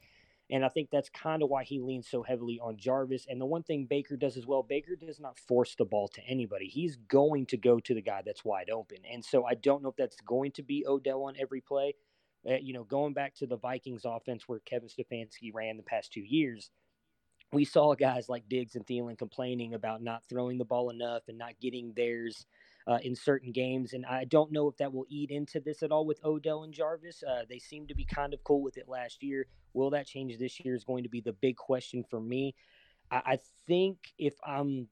And 0.52 0.66
I 0.66 0.70
think 0.70 0.90
that's 0.90 1.10
kind 1.10 1.44
of 1.44 1.50
why 1.50 1.64
he 1.64 1.80
leans 1.80 2.10
so 2.10 2.24
heavily 2.24 2.60
on 2.60 2.78
Jarvis. 2.78 3.28
And 3.30 3.40
the 3.40 3.46
one 3.46 3.62
thing 3.62 3.86
Baker 3.86 4.18
does 4.18 4.36
as 4.36 4.48
well, 4.48 4.64
Baker 4.64 4.96
does 4.96 5.20
not 5.20 5.38
force 5.38 5.76
the 5.76 5.86
ball 5.86 6.08
to 6.10 6.24
anybody. 6.24 6.66
He's 6.68 6.96
going 6.96 7.46
to 7.48 7.58
go 7.58 7.80
to 7.80 7.94
the 7.94 8.02
guy 8.02 8.24
that's 8.26 8.44
wide 8.44 8.72
open. 8.72 8.98
And 9.12 9.24
so 9.24 9.46
I 9.46 9.54
don't 9.54 9.84
know 9.84 9.90
if 9.90 9.96
that's 9.96 10.20
going 10.22 10.52
to 10.54 10.64
be 10.64 10.86
Odell 10.88 11.26
on 11.26 11.36
every 11.40 11.62
play. 11.62 11.94
Uh, 12.50 12.56
you 12.56 12.74
know, 12.74 12.84
going 12.84 13.14
back 13.14 13.36
to 13.36 13.46
the 13.46 13.58
Vikings 13.58 14.06
offense 14.06 14.48
where 14.48 14.60
Kevin 14.60 14.90
Stefanski 14.90 15.54
ran 15.54 15.78
the 15.78 15.84
past 15.84 16.12
two 16.12 16.22
years, 16.22 16.72
we 17.52 17.66
saw 17.66 17.96
guys 17.96 18.30
like 18.30 18.48
Diggs 18.48 18.76
and 18.76 18.86
Thielen 18.86 19.18
complaining 19.18 19.74
about 19.74 20.04
not 20.04 20.24
throwing 20.30 20.58
the 20.58 20.66
ball 20.66 20.90
enough 20.90 21.24
and 21.28 21.38
not 21.38 21.60
getting 21.60 21.94
theirs 21.96 22.46
uh, 22.88 23.00
in 23.04 23.16
certain 23.16 23.52
games. 23.52 23.94
And 23.94 24.06
I 24.06 24.26
don't 24.26 24.52
know 24.52 24.68
if 24.68 24.78
that 24.78 24.94
will 24.94 25.06
eat 25.10 25.32
into 25.32 25.60
this 25.60 25.82
at 25.82 25.92
all 25.92 26.06
with 26.06 26.24
Odell 26.24 26.64
and 26.64 26.74
Jarvis. 26.74 27.24
Uh, 27.24 27.44
they 27.50 27.60
seem 27.60 27.88
to 27.88 27.96
be 27.96 28.06
kind 28.06 28.34
of 28.34 28.44
cool 28.44 28.62
with 28.62 28.78
it 28.78 28.88
last 28.88 29.24
year. 29.24 29.48
Will 29.74 29.90
that 29.92 30.08
change 30.08 30.38
this 30.38 30.60
year 30.64 30.76
is 30.76 30.84
going 30.84 31.04
to 31.04 31.10
be 31.10 31.22
the 31.22 31.34
big 31.34 31.56
question 31.56 32.04
for 32.10 32.20
me. 32.20 32.56
I, 33.12 33.22
I 33.26 33.40
think 33.68 33.98
if 34.18 34.36
I'm 34.46 34.88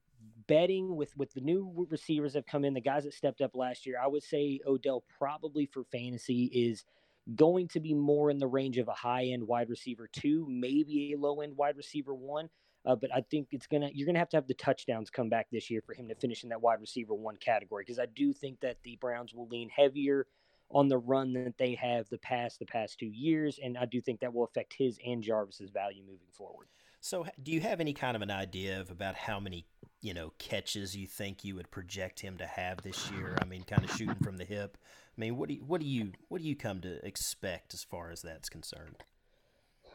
betting 0.47 0.95
with 0.95 1.16
with 1.16 1.34
the 1.34 1.41
new 1.41 1.88
receivers 1.89 2.34
that 2.34 2.39
have 2.39 2.45
come 2.47 2.66
in, 2.66 2.74
the 2.74 2.82
guys 2.82 3.03
that 3.03 3.14
stepped 3.14 3.41
up 3.41 3.55
last 3.55 3.86
year, 3.86 3.97
I 4.03 4.08
would 4.08 4.24
say 4.24 4.60
Odell 4.66 5.03
probably 5.18 5.68
for 5.68 5.84
fantasy 5.84 6.45
is– 6.45 6.86
going 7.36 7.68
to 7.70 7.80
be 7.80 7.94
more 7.94 8.30
in 8.30 8.40
the 8.40 8.48
range 8.48 8.78
of 8.78 8.88
a 8.88 8.94
high 8.94 9.26
end 9.26 9.46
wide 9.46 9.70
receiver 9.70 10.08
two, 10.12 10.46
maybe 10.50 11.14
a 11.14 11.18
low 11.18 11.42
end 11.42 11.56
wide 11.58 11.78
receiver 11.78 12.14
one. 12.14 12.50
Uh, 12.86 12.96
but 12.96 13.14
I 13.14 13.22
think 13.22 13.50
it's 13.52 13.68
gonna 13.68 13.90
you're 13.94 14.06
gonna 14.06 14.20
have 14.20 14.30
to 14.30 14.38
have 14.38 14.48
the 14.48 14.54
touchdowns 14.54 15.10
come 15.10 15.30
back 15.30 15.48
this 15.52 15.70
year 15.70 15.82
for 15.86 15.94
him 15.94 16.08
to 16.08 16.16
finish 16.16 16.44
in 16.44 16.50
that 16.50 16.62
wide 16.62 16.80
receiver 16.80 17.14
one 17.14 17.36
category 17.36 17.84
because 17.86 18.00
I 18.00 18.06
do 18.06 18.32
think 18.32 18.62
that 18.62 18.78
the 18.84 18.96
Browns 19.02 19.34
will 19.34 19.48
lean 19.48 19.70
heavier 19.70 20.28
on 20.70 20.88
the 20.88 20.98
run 20.98 21.34
that 21.34 21.58
they 21.58 21.76
have 21.76 22.10
the 22.10 22.18
past 22.18 22.60
the 22.60 22.66
past 22.66 23.00
two 23.00 23.08
years, 23.08 23.60
and 23.62 23.78
I 23.78 23.86
do 23.86 24.02
think 24.02 24.20
that 24.22 24.34
will 24.34 24.44
affect 24.44 24.74
his 24.74 25.00
and 25.06 25.24
Jarvis's 25.24 25.70
value 25.70 26.04
moving 26.04 26.28
forward. 26.32 26.68
So, 27.00 27.26
do 27.42 27.52
you 27.52 27.62
have 27.62 27.80
any 27.80 27.94
kind 27.94 28.16
of 28.16 28.22
an 28.22 28.32
idea 28.32 28.80
of 28.80 28.90
about 28.90 29.16
how 29.16 29.40
many 29.40 29.66
you 30.02 30.14
know 30.14 30.34
catches 30.40 30.96
you 30.96 31.08
think 31.08 31.44
you 31.44 31.56
would 31.56 31.72
project 31.72 32.20
him 32.20 32.38
to 32.38 32.46
have 32.46 32.82
this 32.82 33.12
year? 33.12 33.38
I 33.42 33.46
mean, 33.46 33.64
kind 33.64 33.84
of 33.84 33.92
shooting 33.92 34.16
from 34.24 34.38
the 34.38 34.46
hip. 34.46 34.78
I 35.18 35.22
mean, 35.22 35.38
what 35.38 35.49
do 35.49 35.55
you, 35.55 35.63
what 35.65 35.82
do 35.82 35.88
you 35.88 36.11
what 36.30 36.41
do 36.41 36.47
you 36.47 36.55
come 36.55 36.82
to 36.82 37.05
expect 37.05 37.74
as 37.74 37.84
far 37.84 38.11
as 38.11 38.22
that's 38.22 38.49
concerned? 38.49 39.03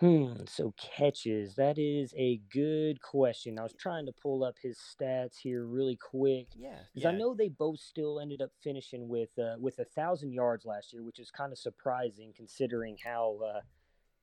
Hmm. 0.00 0.32
So 0.48 0.74
catches. 0.96 1.54
That 1.54 1.78
is 1.78 2.12
a 2.16 2.40
good 2.52 3.00
question. 3.00 3.56
I 3.56 3.62
was 3.62 3.74
trying 3.74 4.04
to 4.06 4.12
pull 4.20 4.42
up 4.42 4.56
his 4.60 4.76
stats 4.76 5.36
here 5.40 5.64
really 5.64 5.96
quick. 5.96 6.48
Yeah. 6.56 6.78
Because 6.92 7.04
yeah. 7.04 7.10
I 7.10 7.16
know 7.16 7.34
they 7.34 7.50
both 7.50 7.78
still 7.78 8.18
ended 8.18 8.42
up 8.42 8.50
finishing 8.64 9.08
with 9.08 9.30
uh, 9.38 9.54
with 9.60 9.78
a 9.78 9.84
thousand 9.84 10.32
yards 10.32 10.64
last 10.64 10.92
year, 10.92 11.04
which 11.04 11.20
is 11.20 11.30
kind 11.30 11.52
of 11.52 11.58
surprising 11.58 12.32
considering 12.36 12.96
how 13.04 13.38
uh, 13.46 13.60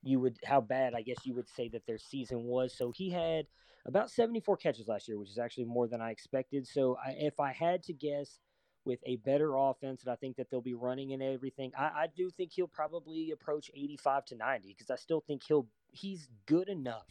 you 0.03 0.19
would 0.19 0.37
how 0.43 0.59
bad 0.59 0.93
I 0.95 1.01
guess 1.01 1.25
you 1.25 1.33
would 1.35 1.47
say 1.47 1.69
that 1.69 1.85
their 1.87 1.97
season 1.97 2.43
was. 2.43 2.75
So 2.77 2.91
he 2.93 3.09
had 3.09 3.45
about 3.85 4.11
74 4.11 4.57
catches 4.57 4.89
last 4.89 5.07
year, 5.07 5.17
which 5.17 5.29
is 5.29 5.37
actually 5.37 5.63
more 5.63 5.87
than 5.87 6.01
I 6.01 6.11
expected. 6.11 6.67
So 6.67 6.97
I, 7.01 7.11
if 7.11 7.39
I 7.39 7.53
had 7.53 7.83
to 7.83 7.93
guess, 7.93 8.39
with 8.85 8.99
a 9.05 9.17
better 9.17 9.55
offense 9.55 10.03
and 10.03 10.11
I 10.11 10.15
think 10.15 10.37
that 10.37 10.49
they'll 10.49 10.61
be 10.61 10.73
running 10.73 11.13
and 11.13 11.21
everything, 11.21 11.71
I, 11.77 11.83
I 11.83 12.07
do 12.15 12.29
think 12.29 12.51
he'll 12.53 12.67
probably 12.67 13.31
approach 13.31 13.69
85 13.75 14.25
to 14.25 14.35
90 14.35 14.67
because 14.69 14.89
I 14.89 14.95
still 14.95 15.21
think 15.25 15.43
he'll 15.43 15.67
he's 15.91 16.27
good 16.45 16.69
enough. 16.69 17.07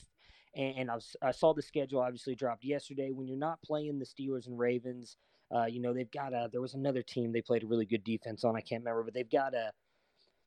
And, 0.55 0.79
and 0.79 0.91
I, 0.91 0.95
was, 0.95 1.17
I 1.23 1.31
saw 1.33 1.53
the 1.53 1.63
schedule 1.63 2.01
obviously 2.01 2.35
dropped 2.35 2.65
yesterday. 2.65 3.11
When 3.13 3.29
you're 3.29 3.37
not 3.37 3.63
playing 3.63 3.99
the 3.99 4.07
Steelers 4.07 4.47
and 4.47 4.59
Ravens, 4.59 5.17
uh, 5.55 5.67
you 5.67 5.81
know 5.81 5.95
they've 5.95 6.11
got 6.11 6.33
a. 6.33 6.49
There 6.51 6.61
was 6.61 6.75
another 6.75 7.03
team 7.03 7.33
they 7.33 7.41
played 7.41 7.63
a 7.63 7.67
really 7.67 7.87
good 7.87 8.05
defense 8.05 8.45
on. 8.45 8.57
I 8.57 8.61
can't 8.61 8.83
remember, 8.85 9.05
but 9.05 9.15
they've 9.15 9.31
got 9.31 9.55
a 9.55 9.73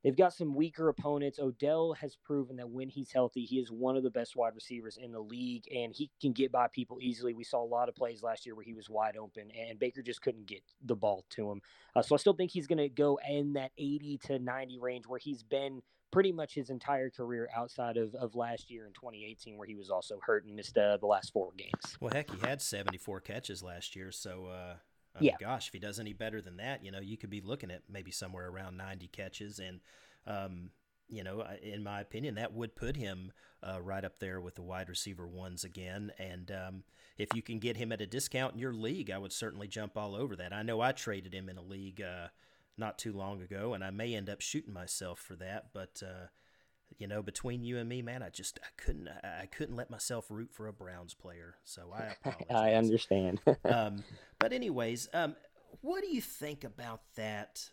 They've 0.03 0.15
got 0.15 0.33
some 0.33 0.55
weaker 0.55 0.89
opponents. 0.89 1.39
Odell 1.39 1.93
has 1.93 2.15
proven 2.15 2.55
that 2.57 2.69
when 2.69 2.89
he's 2.89 3.11
healthy, 3.11 3.45
he 3.45 3.59
is 3.59 3.71
one 3.71 3.95
of 3.95 4.03
the 4.03 4.09
best 4.09 4.35
wide 4.35 4.55
receivers 4.55 4.97
in 4.97 5.11
the 5.11 5.19
league, 5.19 5.65
and 5.73 5.93
he 5.93 6.09
can 6.19 6.31
get 6.31 6.51
by 6.51 6.67
people 6.67 6.97
easily. 6.99 7.33
We 7.33 7.43
saw 7.43 7.63
a 7.63 7.65
lot 7.65 7.87
of 7.87 7.95
plays 7.95 8.23
last 8.23 8.45
year 8.45 8.55
where 8.55 8.65
he 8.65 8.73
was 8.73 8.89
wide 8.89 9.15
open, 9.15 9.51
and 9.51 9.77
Baker 9.77 10.01
just 10.01 10.21
couldn't 10.21 10.47
get 10.47 10.63
the 10.83 10.95
ball 10.95 11.25
to 11.31 11.51
him. 11.51 11.61
Uh, 11.95 12.01
so 12.01 12.15
I 12.15 12.17
still 12.17 12.33
think 12.33 12.51
he's 12.51 12.67
going 12.67 12.79
to 12.79 12.89
go 12.89 13.19
in 13.27 13.53
that 13.53 13.71
80 13.77 14.19
to 14.25 14.39
90 14.39 14.79
range 14.79 15.05
where 15.07 15.19
he's 15.19 15.43
been 15.43 15.81
pretty 16.09 16.31
much 16.31 16.55
his 16.55 16.69
entire 16.69 17.09
career 17.09 17.47
outside 17.55 17.95
of, 17.95 18.13
of 18.15 18.35
last 18.35 18.71
year 18.71 18.85
in 18.87 18.93
2018, 18.93 19.55
where 19.55 19.67
he 19.67 19.75
was 19.75 19.89
also 19.89 20.19
hurt 20.25 20.45
and 20.45 20.55
missed 20.55 20.77
uh, 20.77 20.97
the 20.97 21.05
last 21.05 21.31
four 21.31 21.51
games. 21.57 21.97
Well, 21.99 22.11
heck, 22.13 22.31
he 22.31 22.37
had 22.45 22.61
74 22.61 23.21
catches 23.21 23.61
last 23.61 23.95
year, 23.95 24.11
so. 24.11 24.47
Uh... 24.47 24.75
Yeah. 25.19 25.35
gosh, 25.39 25.67
if 25.67 25.73
he 25.73 25.79
does 25.79 25.99
any 25.99 26.13
better 26.13 26.41
than 26.41 26.57
that, 26.57 26.83
you 26.83 26.91
know, 26.91 26.99
you 26.99 27.17
could 27.17 27.29
be 27.29 27.41
looking 27.41 27.71
at 27.71 27.81
maybe 27.89 28.11
somewhere 28.11 28.47
around 28.47 28.77
90 28.77 29.07
catches. 29.07 29.59
And, 29.59 29.81
um, 30.25 30.69
you 31.09 31.23
know, 31.23 31.45
in 31.61 31.83
my 31.83 31.99
opinion, 31.99 32.35
that 32.35 32.53
would 32.53 32.75
put 32.75 32.95
him 32.95 33.31
uh, 33.61 33.81
right 33.81 34.05
up 34.05 34.19
there 34.19 34.39
with 34.39 34.55
the 34.55 34.61
wide 34.61 34.89
receiver 34.89 35.27
ones 35.27 35.63
again. 35.63 36.11
And 36.17 36.51
um, 36.51 36.83
if 37.17 37.29
you 37.35 37.41
can 37.41 37.59
get 37.59 37.77
him 37.77 37.91
at 37.91 38.01
a 38.01 38.07
discount 38.07 38.53
in 38.53 38.59
your 38.59 38.73
league, 38.73 39.11
I 39.11 39.17
would 39.17 39.33
certainly 39.33 39.67
jump 39.67 39.97
all 39.97 40.15
over 40.15 40.35
that. 40.37 40.53
I 40.53 40.63
know 40.63 40.81
I 40.81 40.93
traded 40.93 41.33
him 41.33 41.49
in 41.49 41.57
a 41.57 41.61
league 41.61 42.01
uh, 42.01 42.27
not 42.77 42.97
too 42.97 43.11
long 43.11 43.41
ago, 43.41 43.73
and 43.73 43.83
I 43.83 43.89
may 43.89 44.15
end 44.15 44.29
up 44.29 44.41
shooting 44.41 44.73
myself 44.73 45.19
for 45.19 45.35
that. 45.35 45.67
But 45.73 46.01
uh, 46.05 46.27
you 47.01 47.07
know, 47.07 47.23
between 47.23 47.63
you 47.63 47.79
and 47.79 47.89
me, 47.89 48.03
man, 48.03 48.21
I 48.21 48.29
just 48.29 48.59
I 48.63 48.69
couldn't 48.77 49.09
I 49.23 49.47
couldn't 49.47 49.75
let 49.75 49.89
myself 49.89 50.27
root 50.29 50.51
for 50.53 50.67
a 50.67 50.73
Browns 50.73 51.15
player. 51.15 51.55
So 51.63 51.91
I 51.91 52.15
apologize. 52.25 52.55
I 52.55 52.73
understand. 52.73 53.41
um, 53.65 54.03
but 54.37 54.53
anyways, 54.53 55.09
um, 55.11 55.35
what 55.81 56.03
do 56.03 56.13
you 56.13 56.21
think 56.21 56.63
about 56.63 57.01
that 57.15 57.67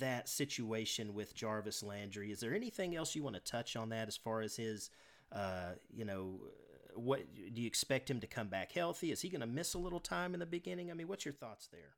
that 0.00 0.28
situation 0.28 1.14
with 1.14 1.34
Jarvis 1.34 1.82
Landry? 1.82 2.30
Is 2.30 2.40
there 2.40 2.54
anything 2.54 2.94
else 2.94 3.14
you 3.14 3.22
want 3.22 3.36
to 3.36 3.42
touch 3.42 3.74
on 3.74 3.88
that 3.88 4.06
as 4.06 4.18
far 4.18 4.42
as 4.42 4.54
his, 4.54 4.90
uh, 5.32 5.72
you 5.90 6.04
know, 6.04 6.40
what 6.94 7.22
do 7.54 7.62
you 7.62 7.66
expect 7.66 8.10
him 8.10 8.20
to 8.20 8.26
come 8.26 8.48
back 8.48 8.72
healthy? 8.72 9.12
Is 9.12 9.22
he 9.22 9.30
going 9.30 9.40
to 9.40 9.46
miss 9.46 9.72
a 9.72 9.78
little 9.78 10.00
time 10.00 10.34
in 10.34 10.40
the 10.40 10.46
beginning? 10.46 10.90
I 10.90 10.94
mean, 10.94 11.08
what's 11.08 11.24
your 11.24 11.34
thoughts 11.34 11.68
there? 11.72 11.94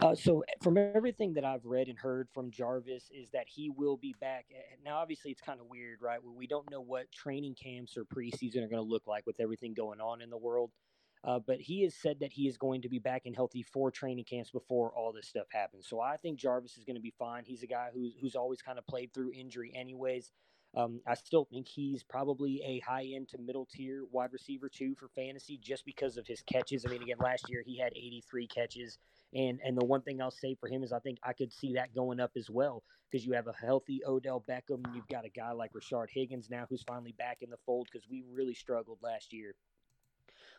Uh, 0.00 0.14
so, 0.14 0.44
from 0.62 0.76
everything 0.76 1.34
that 1.34 1.44
I've 1.44 1.64
read 1.64 1.88
and 1.88 1.98
heard 1.98 2.28
from 2.32 2.50
Jarvis, 2.50 3.10
is 3.10 3.30
that 3.30 3.46
he 3.48 3.70
will 3.70 3.96
be 3.96 4.14
back. 4.20 4.46
Eh, 4.50 4.76
now, 4.84 4.98
obviously, 4.98 5.30
it's 5.30 5.40
kind 5.40 5.60
of 5.60 5.66
weird, 5.68 6.02
right? 6.02 6.20
We 6.22 6.46
don't 6.46 6.70
know 6.70 6.80
what 6.80 7.10
training 7.12 7.56
camps 7.62 7.96
or 7.96 8.04
preseason 8.04 8.58
are 8.58 8.68
going 8.68 8.72
to 8.74 8.82
look 8.82 9.06
like 9.06 9.26
with 9.26 9.40
everything 9.40 9.74
going 9.74 10.00
on 10.00 10.20
in 10.20 10.30
the 10.30 10.36
world. 10.36 10.70
Uh, 11.24 11.40
but 11.44 11.60
he 11.60 11.82
has 11.82 11.94
said 11.94 12.20
that 12.20 12.32
he 12.32 12.46
is 12.46 12.56
going 12.56 12.82
to 12.82 12.88
be 12.88 13.00
back 13.00 13.22
and 13.24 13.34
healthy 13.34 13.62
for 13.62 13.90
training 13.90 14.24
camps 14.24 14.50
before 14.50 14.92
all 14.92 15.12
this 15.12 15.26
stuff 15.26 15.46
happens. 15.50 15.86
So 15.88 16.00
I 16.00 16.16
think 16.16 16.38
Jarvis 16.38 16.76
is 16.76 16.84
going 16.84 16.96
to 16.96 17.02
be 17.02 17.12
fine. 17.18 17.42
He's 17.44 17.64
a 17.64 17.66
guy 17.66 17.88
who's 17.92 18.14
who's 18.20 18.36
always 18.36 18.62
kind 18.62 18.78
of 18.78 18.86
played 18.86 19.12
through 19.12 19.32
injury, 19.32 19.72
anyways. 19.74 20.30
Um, 20.76 21.00
I 21.06 21.14
still 21.14 21.44
think 21.44 21.66
he's 21.66 22.04
probably 22.04 22.62
a 22.64 22.80
high 22.80 23.10
end 23.14 23.28
to 23.30 23.38
middle 23.38 23.66
tier 23.66 24.04
wide 24.12 24.32
receiver 24.32 24.68
too 24.68 24.94
for 24.94 25.08
fantasy, 25.08 25.58
just 25.60 25.84
because 25.84 26.16
of 26.16 26.26
his 26.26 26.42
catches. 26.42 26.84
I 26.84 26.90
mean, 26.90 27.02
again, 27.02 27.16
last 27.18 27.48
year 27.48 27.62
he 27.64 27.78
had 27.78 27.92
83 27.96 28.46
catches. 28.46 28.98
And 29.34 29.60
and 29.64 29.76
the 29.76 29.84
one 29.84 30.02
thing 30.02 30.22
I'll 30.22 30.30
say 30.30 30.54
for 30.54 30.68
him 30.68 30.82
is 30.82 30.92
I 30.92 31.00
think 31.00 31.18
I 31.22 31.32
could 31.32 31.52
see 31.52 31.74
that 31.74 31.94
going 31.94 32.20
up 32.20 32.32
as 32.36 32.48
well 32.50 32.82
because 33.10 33.26
you 33.26 33.32
have 33.32 33.48
a 33.48 33.52
healthy 33.52 34.00
Odell 34.06 34.44
Beckham. 34.48 34.82
You've 34.94 35.08
got 35.08 35.24
a 35.24 35.30
guy 35.30 35.52
like 35.52 35.72
Rashard 35.72 36.08
Higgins 36.10 36.48
now 36.50 36.66
who's 36.68 36.82
finally 36.82 37.12
back 37.12 37.38
in 37.42 37.50
the 37.50 37.58
fold 37.66 37.88
because 37.90 38.08
we 38.08 38.24
really 38.30 38.54
struggled 38.54 38.98
last 39.02 39.32
year 39.32 39.54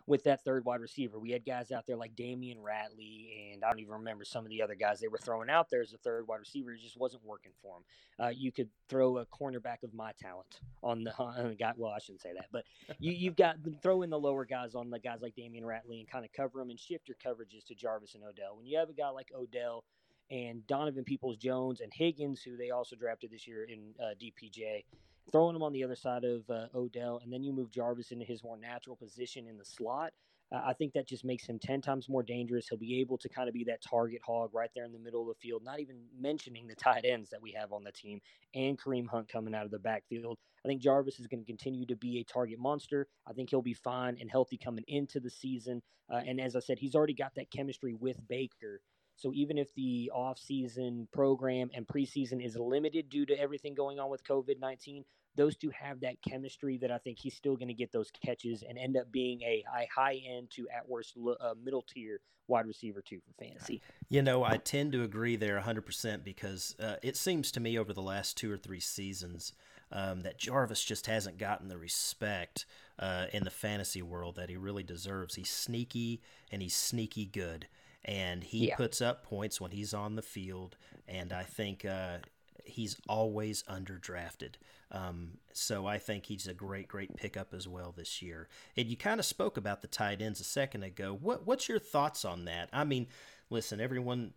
with 0.07 0.23
that 0.23 0.43
third 0.43 0.63
wide 0.65 0.79
receiver. 0.79 1.19
We 1.19 1.31
had 1.31 1.45
guys 1.45 1.71
out 1.71 1.85
there 1.85 1.97
like 1.97 2.15
Damion 2.15 2.57
Ratley, 2.59 3.53
and 3.53 3.63
I 3.63 3.69
don't 3.69 3.79
even 3.79 3.93
remember 3.93 4.23
some 4.23 4.45
of 4.45 4.49
the 4.49 4.61
other 4.61 4.73
guys 4.73 4.99
they 4.99 5.09
were 5.09 5.17
throwing 5.17 5.49
out 5.49 5.69
there 5.69 5.81
as 5.81 5.91
a 5.91 5.97
third 5.97 6.27
wide 6.27 6.39
receiver. 6.39 6.71
It 6.71 6.81
just 6.81 6.97
wasn't 6.97 7.25
working 7.25 7.51
for 7.61 7.75
them. 7.75 8.25
Uh, 8.25 8.29
you 8.29 8.51
could 8.53 8.69
throw 8.87 9.17
a 9.17 9.25
cornerback 9.25 9.83
of 9.83 9.93
my 9.93 10.13
talent 10.13 10.61
on 10.81 11.03
the, 11.03 11.15
on 11.19 11.49
the 11.49 11.55
guy. 11.55 11.73
Well, 11.75 11.91
I 11.91 11.99
shouldn't 11.99 12.21
say 12.21 12.31
that, 12.33 12.47
but 12.51 12.63
you, 12.99 13.11
you've 13.11 13.35
got 13.35 13.57
throw 13.83 14.01
in 14.01 14.09
the 14.09 14.19
lower 14.19 14.45
guys 14.45 14.75
on 14.75 14.89
the 14.89 14.99
guys 14.99 15.21
like 15.21 15.35
Damion 15.35 15.63
Ratley 15.63 15.99
and 15.99 16.09
kind 16.09 16.23
of 16.23 16.31
cover 16.31 16.59
them 16.59 16.69
and 16.69 16.79
shift 16.79 17.09
your 17.09 17.17
coverages 17.23 17.65
to 17.67 17.75
Jarvis 17.75 18.15
and 18.15 18.23
Odell. 18.23 18.55
When 18.55 18.65
you 18.65 18.77
have 18.77 18.89
a 18.89 18.93
guy 18.93 19.09
like 19.09 19.31
Odell 19.37 19.83
and 20.31 20.65
Donovan 20.67 21.03
Peoples 21.03 21.37
Jones 21.37 21.81
and 21.81 21.91
Higgins, 21.93 22.41
who 22.41 22.55
they 22.55 22.69
also 22.69 22.95
drafted 22.95 23.31
this 23.31 23.45
year 23.45 23.65
in 23.65 23.93
uh, 24.01 24.13
DPJ, 24.21 24.83
throwing 25.31 25.55
him 25.55 25.63
on 25.63 25.73
the 25.73 25.83
other 25.83 25.95
side 25.95 26.23
of 26.23 26.49
uh, 26.49 26.67
Odell, 26.75 27.19
and 27.23 27.31
then 27.31 27.43
you 27.43 27.53
move 27.53 27.71
Jarvis 27.71 28.11
into 28.11 28.25
his 28.25 28.43
more 28.43 28.57
natural 28.57 28.95
position 28.95 29.47
in 29.47 29.57
the 29.57 29.65
slot. 29.65 30.13
Uh, 30.51 30.61
I 30.65 30.73
think 30.73 30.93
that 30.93 31.07
just 31.07 31.25
makes 31.25 31.45
him 31.45 31.59
10 31.59 31.81
times 31.81 32.07
more 32.07 32.23
dangerous. 32.23 32.67
He'll 32.69 32.77
be 32.77 33.01
able 33.01 33.17
to 33.17 33.27
kind 33.27 33.49
of 33.49 33.53
be 33.53 33.65
that 33.65 33.81
target 33.81 34.21
hog 34.25 34.51
right 34.53 34.69
there 34.73 34.85
in 34.85 34.93
the 34.93 34.99
middle 34.99 35.21
of 35.21 35.27
the 35.27 35.41
field, 35.41 35.63
not 35.63 35.79
even 35.79 35.97
mentioning 36.17 36.67
the 36.67 36.75
tight 36.75 37.03
ends 37.03 37.29
that 37.31 37.41
we 37.41 37.51
have 37.51 37.73
on 37.73 37.83
the 37.83 37.91
team 37.91 38.21
and 38.55 38.79
Kareem 38.79 39.07
Hunt 39.07 39.27
coming 39.27 39.53
out 39.53 39.65
of 39.65 39.71
the 39.71 39.79
backfield. 39.79 40.37
I 40.63 40.67
think 40.67 40.81
Jarvis 40.81 41.19
is 41.19 41.27
going 41.27 41.41
to 41.41 41.45
continue 41.45 41.85
to 41.85 41.95
be 41.95 42.19
a 42.19 42.23
target 42.23 42.59
monster. 42.59 43.07
I 43.27 43.33
think 43.33 43.49
he'll 43.49 43.61
be 43.61 43.73
fine 43.73 44.17
and 44.19 44.31
healthy 44.31 44.57
coming 44.57 44.85
into 44.87 45.19
the 45.19 45.29
season. 45.29 45.81
Uh, 46.11 46.21
and 46.25 46.39
as 46.39 46.55
I 46.55 46.59
said, 46.59 46.79
he's 46.79 46.95
already 46.95 47.13
got 47.13 47.35
that 47.35 47.51
chemistry 47.51 47.93
with 47.93 48.17
Baker. 48.27 48.81
So 49.17 49.33
even 49.33 49.57
if 49.57 49.73
the 49.75 50.11
off-season 50.13 51.07
program 51.11 51.69
and 51.73 51.85
preseason 51.87 52.43
is 52.43 52.55
limited 52.55 53.09
due 53.09 53.25
to 53.25 53.39
everything 53.39 53.73
going 53.73 53.99
on 53.99 54.09
with 54.09 54.23
COVID 54.23 54.59
nineteen, 54.59 55.03
those 55.35 55.55
two 55.55 55.69
have 55.69 55.99
that 56.01 56.21
chemistry 56.27 56.77
that 56.79 56.91
I 56.91 56.97
think 56.97 57.19
he's 57.19 57.35
still 57.35 57.55
going 57.55 57.67
to 57.67 57.73
get 57.73 57.91
those 57.91 58.11
catches 58.23 58.63
and 58.67 58.77
end 58.77 58.97
up 58.97 59.11
being 59.11 59.41
a 59.41 59.63
high, 59.71 59.87
high 59.93 60.21
end 60.27 60.49
to 60.51 60.67
at 60.75 60.87
worst 60.87 61.15
uh, 61.39 61.53
middle 61.63 61.83
tier 61.83 62.19
wide 62.47 62.65
receiver 62.65 63.01
too 63.01 63.19
for 63.19 63.43
fantasy. 63.43 63.81
You 64.09 64.21
know, 64.21 64.43
I 64.43 64.57
tend 64.57 64.93
to 64.93 65.03
agree 65.03 65.35
there 65.35 65.59
100% 65.59 66.23
because 66.23 66.75
uh, 66.79 66.95
it 67.03 67.15
seems 67.17 67.51
to 67.51 67.59
me 67.59 67.77
over 67.77 67.93
the 67.93 68.01
last 68.01 68.37
two 68.37 68.51
or 68.51 68.57
three 68.57 68.79
seasons 68.79 69.53
um, 69.91 70.21
that 70.21 70.37
Jarvis 70.39 70.83
just 70.83 71.07
hasn't 71.07 71.37
gotten 71.37 71.67
the 71.67 71.77
respect 71.77 72.65
uh, 72.99 73.25
in 73.33 73.43
the 73.43 73.49
fantasy 73.49 74.01
world 74.01 74.35
that 74.35 74.49
he 74.49 74.57
really 74.57 74.83
deserves. 74.83 75.35
He's 75.35 75.49
sneaky 75.49 76.21
and 76.51 76.61
he's 76.61 76.75
sneaky 76.75 77.25
good. 77.25 77.67
And 78.07 78.43
he 78.43 78.69
yeah. 78.69 78.75
puts 78.75 79.01
up 79.01 79.23
points 79.23 79.59
when 79.59 79.71
he's 79.71 79.93
on 79.93 80.15
the 80.15 80.21
field. 80.21 80.77
And 81.07 81.33
I 81.33 81.43
think 81.43 81.83
uh, 81.83 82.17
he's 82.63 82.97
always 83.07 83.63
underdrafted. 83.63 84.53
Um, 84.91 85.39
so 85.51 85.85
I 85.85 85.97
think 85.97 86.25
he's 86.25 86.47
a 86.47 86.53
great, 86.53 86.87
great 86.87 87.15
pickup 87.17 87.53
as 87.53 87.67
well 87.67 87.93
this 87.95 88.21
year. 88.21 88.47
And 88.77 88.87
you 88.87 88.95
kind 88.95 89.19
of 89.19 89.25
spoke 89.25 89.57
about 89.57 89.81
the 89.81 89.87
tight 89.87 90.21
ends 90.21 90.39
a 90.39 90.45
second 90.45 90.83
ago. 90.83 91.17
What 91.19 91.45
what's 91.45 91.67
your 91.67 91.79
thoughts 91.79 92.23
on 92.23 92.45
that? 92.45 92.69
I 92.71 92.83
mean, 92.83 93.07
listen, 93.49 93.81
everyone. 93.81 94.33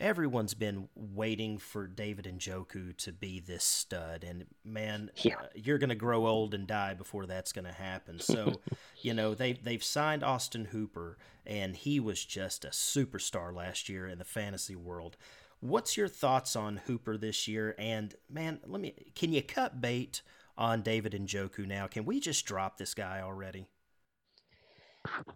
Everyone's 0.00 0.54
been 0.54 0.88
waiting 0.94 1.58
for 1.58 1.88
David 1.88 2.24
Njoku 2.26 2.96
to 2.98 3.12
be 3.12 3.40
this 3.40 3.64
stud, 3.64 4.22
and 4.22 4.46
man, 4.64 5.10
yeah. 5.16 5.34
uh, 5.34 5.46
you're 5.56 5.78
going 5.78 5.88
to 5.88 5.96
grow 5.96 6.26
old 6.26 6.54
and 6.54 6.68
die 6.68 6.94
before 6.94 7.26
that's 7.26 7.52
going 7.52 7.64
to 7.64 7.72
happen. 7.72 8.20
So, 8.20 8.60
you 9.02 9.12
know 9.12 9.34
they 9.34 9.54
they've 9.54 9.82
signed 9.82 10.22
Austin 10.22 10.66
Hooper, 10.66 11.18
and 11.44 11.74
he 11.74 11.98
was 11.98 12.24
just 12.24 12.64
a 12.64 12.68
superstar 12.68 13.52
last 13.52 13.88
year 13.88 14.06
in 14.06 14.18
the 14.18 14.24
fantasy 14.24 14.76
world. 14.76 15.16
What's 15.60 15.96
your 15.96 16.08
thoughts 16.08 16.54
on 16.54 16.76
Hooper 16.86 17.16
this 17.16 17.48
year? 17.48 17.74
And 17.76 18.14
man, 18.30 18.60
let 18.66 18.80
me 18.80 18.94
can 19.16 19.32
you 19.32 19.42
cut 19.42 19.80
bait 19.80 20.22
on 20.56 20.82
David 20.82 21.12
Njoku 21.12 21.66
now? 21.66 21.88
Can 21.88 22.04
we 22.04 22.20
just 22.20 22.46
drop 22.46 22.78
this 22.78 22.94
guy 22.94 23.20
already? 23.20 23.66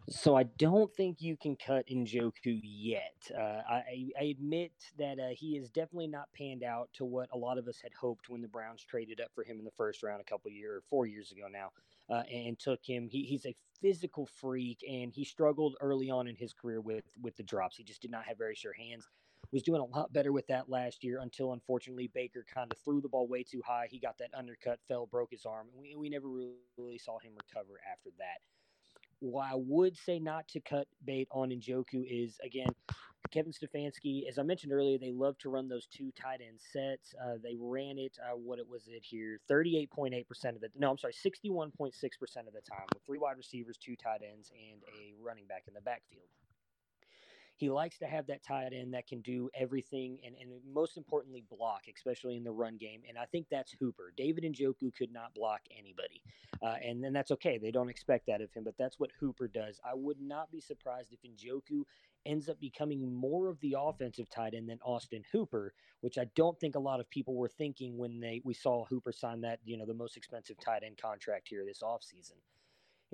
So 0.09 0.37
I 0.37 0.45
don't 0.59 0.93
think 0.95 1.21
you 1.21 1.37
can 1.37 1.57
cut 1.57 1.87
Njoku 1.89 2.61
yet. 2.63 3.15
Uh, 3.37 3.63
I, 3.69 4.09
I, 4.21 4.25
admit 4.25 4.73
that 4.99 5.19
uh, 5.19 5.29
he 5.33 5.57
is 5.57 5.71
definitely 5.71 6.07
not 6.07 6.29
panned 6.37 6.63
out 6.63 6.91
to 6.95 7.05
what 7.05 7.29
a 7.33 7.39
lot 7.39 7.59
of 7.59 7.69
us 7.69 7.81
had 7.83 7.93
hoped 7.95 8.29
when 8.29 8.43
the 8.43 8.49
Browns 8.49 8.85
traded 8.85 9.21
up 9.21 9.31
for 9.35 9.45
him 9.45 9.59
in 9.59 9.65
the 9.65 9.71
first 9.71 10.03
round 10.03 10.21
a 10.21 10.25
couple 10.25 10.51
years, 10.51 10.83
four 10.89 11.07
years 11.07 11.33
ago 11.33 11.47
now, 11.51 11.71
uh, 12.15 12.23
and 12.33 12.59
took 12.59 12.81
him. 12.85 13.09
He, 13.11 13.25
he's 13.25 13.47
a 13.47 13.55
physical 13.81 14.27
freak, 14.27 14.85
and 14.89 15.13
he 15.13 15.25
struggled 15.25 15.77
early 15.81 16.11
on 16.11 16.29
in 16.29 16.37
his 16.37 16.53
career 16.53 16.81
with 16.81 17.05
with 17.21 17.37
the 17.37 17.43
drops. 17.43 17.77
He 17.77 17.85
just 17.85 18.03
did 18.03 18.11
not 18.11 18.25
have 18.25 18.39
very 18.39 18.55
sure 18.55 18.73
hands. 18.73 19.09
Was 19.51 19.63
doing 19.63 19.83
a 19.83 19.85
lot 19.85 20.13
better 20.15 20.33
with 20.33 20.47
that 20.47 20.71
last 20.71 21.05
year 21.05 21.21
until 21.21 21.53
unfortunately 21.53 22.11
Baker 22.15 22.43
kind 22.53 22.73
of 22.73 22.79
threw 22.79 23.03
the 23.03 23.09
ball 23.09 23.29
way 23.29 23.43
too 23.43 23.61
high. 23.67 23.87
He 23.91 23.99
got 23.99 24.17
that 24.19 24.31
undercut, 24.35 24.79
fell, 24.89 25.05
broke 25.05 25.31
his 25.31 25.45
arm, 25.45 25.69
and 25.73 25.83
we, 25.83 25.95
we 25.95 26.09
never 26.09 26.29
really 26.79 26.97
saw 26.97 27.19
him 27.19 27.33
recover 27.37 27.79
after 27.91 28.09
that 28.19 28.39
why 29.23 29.53
I 29.53 29.55
would 29.55 29.97
say 29.97 30.19
not 30.19 30.49
to 30.49 30.61
cut 30.61 30.89
bait 31.05 31.29
on 31.31 31.51
Njoku 31.51 32.05
is 32.07 32.39
again 32.45 32.75
Kevin 33.31 33.53
Stefanski. 33.53 34.29
As 34.29 34.39
I 34.39 34.43
mentioned 34.43 34.73
earlier, 34.73 34.99
they 34.99 35.13
love 35.13 35.39
to 35.39 35.49
run 35.49 35.69
those 35.69 35.87
two 35.87 36.11
tight 36.13 36.41
end 36.47 36.61
sets. 36.61 37.15
Uh, 37.15 37.37
they 37.43 37.57
ran 37.59 37.99
it. 37.99 38.19
Uh, 38.23 38.37
what 38.37 38.59
it 38.59 38.69
was 38.69 38.89
it 38.89 39.05
here? 39.05 39.39
Thirty-eight 39.49 39.91
point 39.91 40.13
eight 40.13 40.29
percent 40.29 40.57
of 40.57 40.61
the 40.61 40.69
no, 40.77 40.91
I'm 40.91 40.99
sorry, 40.99 41.15
sixty-one 41.15 41.71
point 41.71 41.95
six 41.95 42.17
percent 42.17 42.49
of 42.49 42.53
the 42.53 42.61
time 42.61 42.87
with 42.93 43.03
three 43.07 43.19
wide 43.19 43.37
receivers, 43.39 43.79
two 43.79 43.97
tight 43.97 44.21
ends, 44.23 44.51
and 44.53 44.83
a 44.85 45.15
running 45.23 45.47
back 45.47 45.65
in 45.69 45.75
the 45.75 45.81
backfield. 45.81 46.27
He 47.63 47.71
likes 47.71 47.97
to 47.99 48.07
have 48.07 48.27
that 48.27 48.43
tight 48.43 48.73
end 48.73 48.93
that 48.93 49.07
can 49.07 49.21
do 49.21 49.49
everything 49.55 50.19
and, 50.27 50.35
and 50.41 50.51
most 50.75 50.97
importantly, 50.97 51.45
block, 51.49 51.83
especially 51.95 52.37
in 52.37 52.43
the 52.43 52.51
run 52.51 52.77
game. 52.77 53.03
And 53.09 53.17
I 53.17 53.25
think 53.27 53.47
that's 53.49 53.71
Hooper. 53.79 54.13
David 54.17 54.43
Njoku 54.43 54.93
could 54.93 55.13
not 55.13 55.33
block 55.33 55.61
anybody. 55.79 56.23
Uh, 56.61 56.75
and 56.85 57.05
then 57.05 57.13
that's 57.13 57.31
okay. 57.31 57.59
They 57.59 57.71
don't 57.71 57.89
expect 57.89 58.27
that 58.27 58.41
of 58.41 58.53
him, 58.53 58.65
but 58.65 58.75
that's 58.77 58.99
what 58.99 59.13
Hooper 59.21 59.47
does. 59.47 59.81
I 59.85 59.95
would 59.95 60.21
not 60.21 60.51
be 60.51 60.61
surprised 60.61 61.13
if 61.13 61.21
Njoku 61.23 61.85
ends 62.27 62.49
up 62.49 62.59
becoming 62.59 63.15
more 63.15 63.49
of 63.49 63.61
the 63.61 63.77
offensive 63.79 64.29
tight 64.29 64.55
end 64.55 64.69
than 64.69 64.81
Austin 64.85 65.23
Hooper, 65.31 65.73
which 66.01 66.19
I 66.19 66.27
don't 66.35 66.59
think 66.59 66.75
a 66.75 66.81
lot 66.81 66.99
of 66.99 67.09
people 67.11 67.37
were 67.37 67.47
thinking 67.47 67.97
when 67.97 68.19
they 68.19 68.43
we 68.45 68.55
saw 68.55 68.87
Hooper 68.87 69.13
sign 69.13 69.41
that, 69.43 69.61
you 69.65 69.77
know, 69.77 69.87
the 69.87 69.95
most 69.95 70.17
expensive 70.17 70.59
tight 70.59 70.83
end 70.85 70.99
contract 71.01 71.47
here 71.47 71.65
this 71.65 71.81
offseason. 71.81 72.41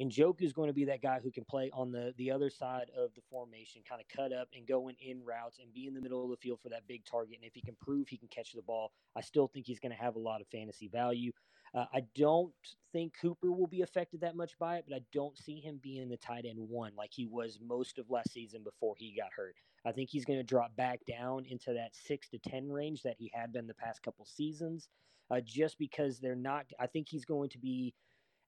Njoku 0.01 0.43
is 0.43 0.53
going 0.53 0.69
to 0.69 0.75
be 0.75 0.85
that 0.85 1.03
guy 1.03 1.19
who 1.21 1.31
can 1.31 1.45
play 1.45 1.71
on 1.73 1.91
the 1.91 2.15
the 2.17 2.31
other 2.31 2.51
side 2.51 2.91
of 2.97 3.15
the 3.15 3.23
formation, 3.31 3.83
kind 3.89 4.01
of 4.01 4.09
cut 4.09 4.33
up 4.33 4.49
and 4.57 4.67
going 4.67 4.95
in 5.01 5.25
routes 5.25 5.59
and 5.59 5.73
be 5.73 5.87
in 5.87 5.95
the 5.95 6.01
middle 6.01 6.25
of 6.25 6.31
the 6.31 6.37
field 6.37 6.61
for 6.63 6.69
that 6.69 6.87
big 6.87 7.05
target. 7.05 7.37
And 7.37 7.45
if 7.45 7.55
he 7.55 7.63
can 7.63 7.77
prove 7.81 8.09
he 8.09 8.17
can 8.17 8.29
catch 8.29 8.53
the 8.53 8.63
ball, 8.63 8.93
I 9.17 9.21
still 9.23 9.49
think 9.49 9.67
he's 9.67 9.81
going 9.81 9.93
to 9.93 10.03
have 10.03 10.15
a 10.15 10.21
lot 10.21 10.41
of 10.41 10.47
fantasy 10.49 10.89
value. 10.89 11.33
Uh, 11.75 11.85
I 11.93 12.05
don't 12.15 12.55
think 12.93 13.15
Hooper 13.21 13.53
will 13.53 13.67
be 13.67 13.83
affected 13.83 14.21
that 14.23 14.37
much 14.37 14.59
by 14.59 14.77
it, 14.77 14.85
but 14.89 14.97
I 14.97 15.01
don't 15.13 15.37
see 15.37 15.61
him 15.61 15.81
being 15.83 16.09
the 16.09 16.17
tight 16.17 16.47
end 16.47 16.59
one 16.59 16.93
like 16.97 17.11
he 17.13 17.27
was 17.27 17.59
most 17.61 17.99
of 17.99 18.11
last 18.11 18.33
season 18.33 18.63
before 18.63 18.95
he 18.97 19.15
got 19.17 19.33
hurt. 19.37 19.55
I 19.85 19.93
think 19.93 20.11
he's 20.11 20.25
going 20.25 20.39
to 20.39 20.45
drop 20.45 20.75
back 20.77 21.01
down 21.07 21.45
into 21.45 21.73
that 21.75 21.95
six 21.95 22.29
to 22.31 22.39
10 22.39 22.71
range 22.71 23.03
that 23.03 23.17
he 23.19 23.31
had 23.35 23.53
been 23.53 23.67
the 23.67 23.75
past 23.75 24.03
couple 24.03 24.25
seasons, 24.25 24.89
uh, 25.31 25.41
just 25.45 25.79
because 25.79 26.19
they're 26.19 26.35
not. 26.35 26.67
I 26.81 26.87
think 26.87 27.09
he's 27.09 27.25
going 27.25 27.51
to 27.51 27.59
be 27.59 27.95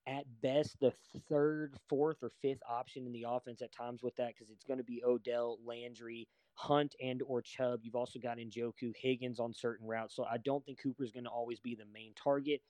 at 0.07 0.25
best 0.43 0.79
the 0.81 0.93
third, 1.29 1.75
fourth, 1.89 2.19
or 2.23 2.31
fifth 2.43 2.63
option 2.69 3.07
in 3.07 3.13
the 3.13 3.27
offense 3.29 3.63
at 3.63 3.73
times 3.73 4.03
with 4.03 4.17
that 4.17 4.29
because 4.35 4.51
it's 4.51 4.65
going 4.65 4.79
to 4.79 4.85
be 4.85 5.03
Odell, 5.05 5.59
Landry, 5.65 6.27
Hunt, 6.55 6.95
and 7.03 7.23
or 7.27 7.43
Chubb. 7.43 7.81
You've 7.83 7.97
also 7.97 8.19
got 8.19 8.39
Njoku, 8.39 8.93
Higgins 8.97 9.41
on 9.41 9.53
certain 9.53 9.87
routes. 9.87 10.15
So 10.15 10.25
I 10.25 10.39
don't 10.39 10.65
think 10.65 10.81
Hooper's 10.83 11.13
going 11.13 11.25
to 11.25 11.31
always 11.31 11.61
be 11.61 11.75
the 11.75 11.85
main 11.93 12.13
target. 12.15 12.61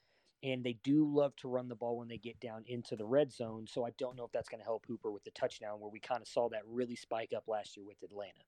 And 0.42 0.64
they 0.64 0.78
do 0.84 1.06
love 1.06 1.36
to 1.36 1.48
run 1.48 1.68
the 1.68 1.74
ball 1.74 1.98
when 1.98 2.08
they 2.08 2.16
get 2.16 2.40
down 2.40 2.64
into 2.66 2.96
the 2.96 3.04
red 3.04 3.30
zone. 3.30 3.66
So 3.68 3.84
I 3.84 3.90
don't 3.98 4.16
know 4.16 4.24
if 4.24 4.32
that's 4.32 4.48
going 4.48 4.60
to 4.60 4.64
help 4.64 4.86
Hooper 4.86 5.10
with 5.10 5.24
the 5.24 5.30
touchdown 5.32 5.80
where 5.80 5.90
we 5.90 6.00
kind 6.00 6.22
of 6.22 6.28
saw 6.28 6.48
that 6.48 6.62
really 6.66 6.96
spike 6.96 7.32
up 7.36 7.44
last 7.46 7.76
year 7.76 7.84
with 7.84 8.02
Atlanta. 8.02 8.44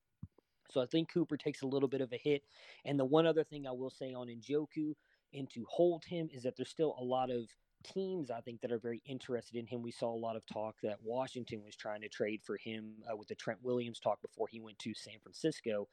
So 0.70 0.80
I 0.80 0.86
think 0.86 1.12
Hooper 1.12 1.36
takes 1.36 1.62
a 1.62 1.66
little 1.66 1.88
bit 1.88 2.00
of 2.00 2.12
a 2.12 2.16
hit. 2.16 2.44
And 2.86 2.98
the 2.98 3.04
one 3.04 3.26
other 3.26 3.44
thing 3.44 3.66
I 3.66 3.72
will 3.72 3.90
say 3.90 4.14
on 4.14 4.28
Njoku 4.28 4.94
and 5.34 5.50
to 5.50 5.66
hold 5.68 6.04
him 6.04 6.28
is 6.32 6.42
that 6.44 6.56
there's 6.56 6.70
still 6.70 6.96
a 6.98 7.04
lot 7.04 7.30
of 7.30 7.46
teams 7.82 8.30
I 8.30 8.40
think 8.40 8.60
that 8.60 8.72
are 8.72 8.78
very 8.78 9.02
interested 9.06 9.56
in 9.56 9.66
him. 9.66 9.82
We 9.82 9.90
saw 9.90 10.12
a 10.12 10.16
lot 10.16 10.36
of 10.36 10.46
talk 10.46 10.76
that 10.82 11.02
Washington 11.02 11.62
was 11.64 11.76
trying 11.76 12.00
to 12.02 12.08
trade 12.08 12.40
for 12.42 12.56
him 12.56 12.94
uh, 13.10 13.16
with 13.16 13.28
the 13.28 13.34
Trent 13.34 13.62
Williams 13.62 14.00
talk 14.00 14.20
before 14.22 14.48
he 14.48 14.60
went 14.60 14.78
to 14.80 14.94
San 14.94 15.18
Francisco. 15.22 15.88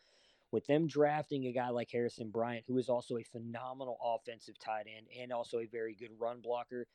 With 0.52 0.66
them 0.66 0.88
drafting 0.88 1.46
a 1.46 1.52
guy 1.52 1.70
like 1.70 1.92
Harrison 1.92 2.32
Bryant, 2.32 2.66
who 2.68 2.78
is 2.80 2.90
also 2.90 3.18
a 3.18 3.24
phenomenal 3.24 3.98
offensive 4.04 4.58
tight 4.58 4.88
end 4.88 5.08
and 5.20 5.32
also 5.32 5.60
a 5.60 5.68
very 5.68 5.94
good 5.94 6.12
run 6.20 6.42
blocker, 6.42 6.88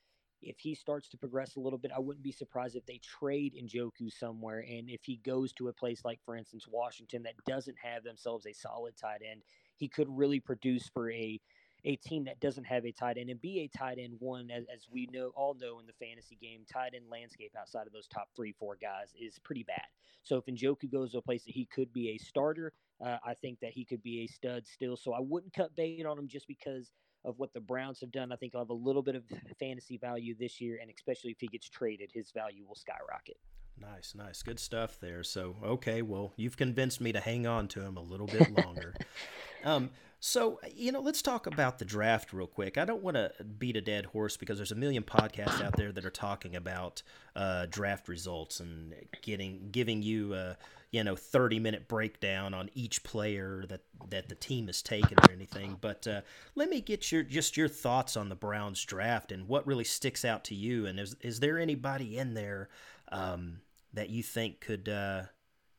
if 0.43 0.59
he 0.59 0.75
starts 0.75 1.09
to 1.09 1.17
progress 1.17 1.57
a 1.57 1.61
little 1.61 1.79
bit, 1.79 1.93
I 1.95 2.01
wouldn't 2.01 2.25
be 2.25 2.33
surprised 2.33 2.77
if 2.77 2.85
they 2.87 2.99
trade 2.99 3.55
Njoku 3.55 4.13
somewhere. 4.13 4.65
And 4.69 4.91
if 4.91 5.05
he 5.05 5.17
goes 5.19 5.53
to 5.55 5.69
a 5.69 5.73
place 5.73 6.05
like, 6.05 6.21
for 6.25 6.37
instance, 6.37 6.67
Washington 6.69 7.23
that 7.23 7.35
doesn't 7.47 7.77
have 7.83 8.05
themselves 8.05 8.47
a 8.47 8.53
solid 8.53 8.97
tight 8.97 9.23
end, 9.29 9.43
he 9.77 9.89
could 9.89 10.09
really 10.09 10.41
produce 10.41 10.89
for 10.89 11.11
a 11.11 11.41
a 11.85 11.97
team 11.97 12.25
that 12.25 12.41
doesn't 12.41 12.65
have 12.65 12.87
a 12.87 12.93
tight 12.93 13.19
end 13.19 13.31
and 13.31 13.41
be 13.41 13.61
a 13.61 13.79
tight 13.79 13.99
end 13.99 14.15
one, 14.19 14.51
as, 14.51 14.65
as 14.73 14.87
we 14.91 15.09
know 15.13 15.33
all 15.37 15.55
know 15.55 15.81
in 15.81 15.87
the 15.87 15.93
fantasy 15.93 16.39
game, 16.41 16.61
tight 16.71 16.93
end 16.95 17.05
landscape 17.11 17.53
outside 17.59 17.87
of 17.87 17.93
those 17.93 18.07
top 18.07 18.29
three, 18.35 18.55
four 18.59 18.77
guys 18.81 19.13
is 19.21 19.39
pretty 19.39 19.63
bad. 19.63 19.85
So 20.23 20.37
if 20.37 20.47
Njoku 20.47 20.91
goes 20.91 21.13
to 21.13 21.19
a 21.19 21.23
place 21.23 21.45
that 21.45 21.55
he 21.55 21.67
could 21.67 21.93
be 21.93 22.11
a 22.11 22.19
starter, 22.19 22.73
uh, 23.05 23.19
I 23.25 23.35
think 23.35 23.61
that 23.61 23.73
he 23.73 23.85
could 23.85 24.03
be 24.03 24.21
a 24.23 24.27
stud 24.27 24.67
still. 24.67 24.97
So 24.97 25.13
I 25.13 25.21
wouldn't 25.21 25.53
cut 25.53 25.77
bait 25.77 26.07
on 26.07 26.19
him 26.19 26.29
just 26.29 26.49
because 26.49 26.91
of 27.25 27.39
what 27.39 27.53
the 27.53 27.61
Browns 27.61 28.01
have 28.01 28.13
done. 28.13 28.33
I 28.33 28.37
think 28.37 28.53
he'll 28.53 28.63
have 28.63 28.71
a 28.71 28.75
little 28.75 29.03
bit 29.03 29.15
of 29.15 29.25
fantasy 29.59 29.99
value 29.99 30.35
this 30.39 30.61
year, 30.61 30.79
and 30.81 30.91
especially 30.91 31.33
if 31.33 31.41
he 31.41 31.49
gets 31.49 31.69
traded, 31.69 32.11
his 32.13 32.31
value 32.31 32.65
will 32.67 32.75
skyrocket. 32.75 33.37
Nice, 33.81 34.15
nice. 34.15 34.43
Good 34.43 34.61
stuff 34.61 35.01
there. 35.01 35.25
So, 35.25 35.57
okay, 35.63 36.03
well, 36.03 36.33
you've 36.37 36.57
convinced 36.57 37.01
me 37.01 37.13
to 37.13 37.21
hang 37.21 37.47
on 37.47 37.67
to 37.69 37.81
him 37.81 37.97
a 37.97 38.03
little 38.03 38.27
bit 38.27 38.51
longer. 38.65 38.95
um, 39.65 39.91
so, 40.27 40.59
you 40.75 40.91
know, 40.91 41.03
let's 41.03 41.21
talk 41.21 41.47
about 41.47 41.79
the 41.79 41.85
draft 41.85 42.33
real 42.33 42.47
quick. 42.47 42.79
I 42.79 42.87
don't 42.87 43.03
want 43.03 43.19
to 43.19 43.31
beat 43.59 43.77
a 43.77 43.83
dead 43.83 44.07
horse 44.07 44.39
because 44.39 44.57
there's 44.57 44.73
a 44.73 44.75
million 44.75 45.03
podcasts 45.03 45.63
out 45.63 45.77
there 45.77 45.93
that 45.93 46.07
are 46.07 46.11
talking 46.11 46.57
about 46.57 47.03
uh, 47.37 47.67
draft 47.69 48.09
results 48.09 48.59
and 48.59 48.95
getting 49.21 49.69
giving 49.71 50.01
you 50.01 50.33
a 50.33 50.57
you 50.93 51.05
know 51.05 51.15
30 51.15 51.59
minute 51.59 51.89
breakdown 51.89 52.55
on 52.55 52.71
each 52.73 53.05
player 53.05 53.67
that 53.69 53.83
that 54.09 54.31
the 54.31 54.35
team 54.35 54.69
has 54.69 54.81
taken 54.81 55.19
or 55.29 55.31
anything. 55.31 55.77
But 55.79 56.07
uh, 56.07 56.23
let 56.55 56.71
me 56.71 56.81
get 56.81 57.13
your 57.13 57.23
just 57.23 57.59
your 57.59 57.69
thoughts 57.69 58.17
on 58.17 58.31
the 58.31 58.35
Browns 58.35 58.83
draft 58.83 59.31
and 59.31 59.47
what 59.47 59.67
really 59.67 59.85
sticks 59.85 60.25
out 60.25 60.43
to 60.45 60.55
you. 60.55 60.87
And 60.87 60.99
is 60.99 61.17
is 61.21 61.41
there 61.41 61.59
anybody 61.59 62.17
in 62.17 62.33
there 62.33 62.71
um, 63.13 63.59
that 63.93 64.09
you 64.09 64.23
think 64.23 64.61
could 64.61 64.89
uh, 64.89 65.25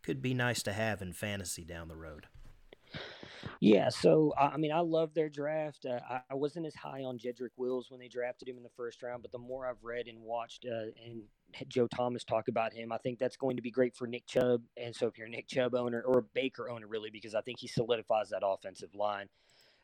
could 0.03 0.21
be 0.21 0.35
nice 0.35 0.61
to 0.61 0.71
have 0.71 1.01
in 1.01 1.13
fantasy 1.13 1.63
down 1.63 1.87
the 1.87 1.95
road? 1.95 2.27
Yeah, 3.59 3.89
so 3.89 4.33
I 4.37 4.57
mean, 4.57 4.71
I 4.71 4.79
love 4.79 5.13
their 5.13 5.29
draft. 5.29 5.85
Uh, 5.85 5.99
I, 6.29 6.35
wasn't 6.35 6.65
as 6.65 6.75
high 6.75 7.03
on 7.03 7.17
Jedrick 7.17 7.51
Wills 7.57 7.89
when 7.89 7.99
they 7.99 8.07
drafted 8.07 8.47
him 8.47 8.57
in 8.57 8.63
the 8.63 8.69
first 8.75 9.01
round, 9.03 9.21
but 9.21 9.31
the 9.31 9.37
more 9.37 9.67
I've 9.67 9.83
read 9.83 10.07
and 10.07 10.21
watched 10.21 10.65
uh, 10.65 10.91
and 11.05 11.23
Joe 11.67 11.87
Thomas 11.87 12.23
talk 12.23 12.47
about 12.47 12.73
him, 12.73 12.91
I 12.91 12.97
think 12.97 13.19
that's 13.19 13.37
going 13.37 13.55
to 13.55 13.61
be 13.61 13.71
great 13.71 13.95
for 13.95 14.07
Nick 14.07 14.27
Chubb. 14.27 14.61
And 14.77 14.95
so, 14.95 15.07
if 15.07 15.17
you're 15.17 15.27
a 15.27 15.29
Nick 15.29 15.47
Chubb 15.47 15.73
owner 15.75 16.01
or 16.01 16.19
a 16.19 16.23
Baker 16.23 16.69
owner, 16.69 16.87
really, 16.87 17.09
because 17.09 17.35
I 17.35 17.41
think 17.41 17.59
he 17.59 17.67
solidifies 17.67 18.29
that 18.29 18.41
offensive 18.43 18.93
line. 18.93 19.27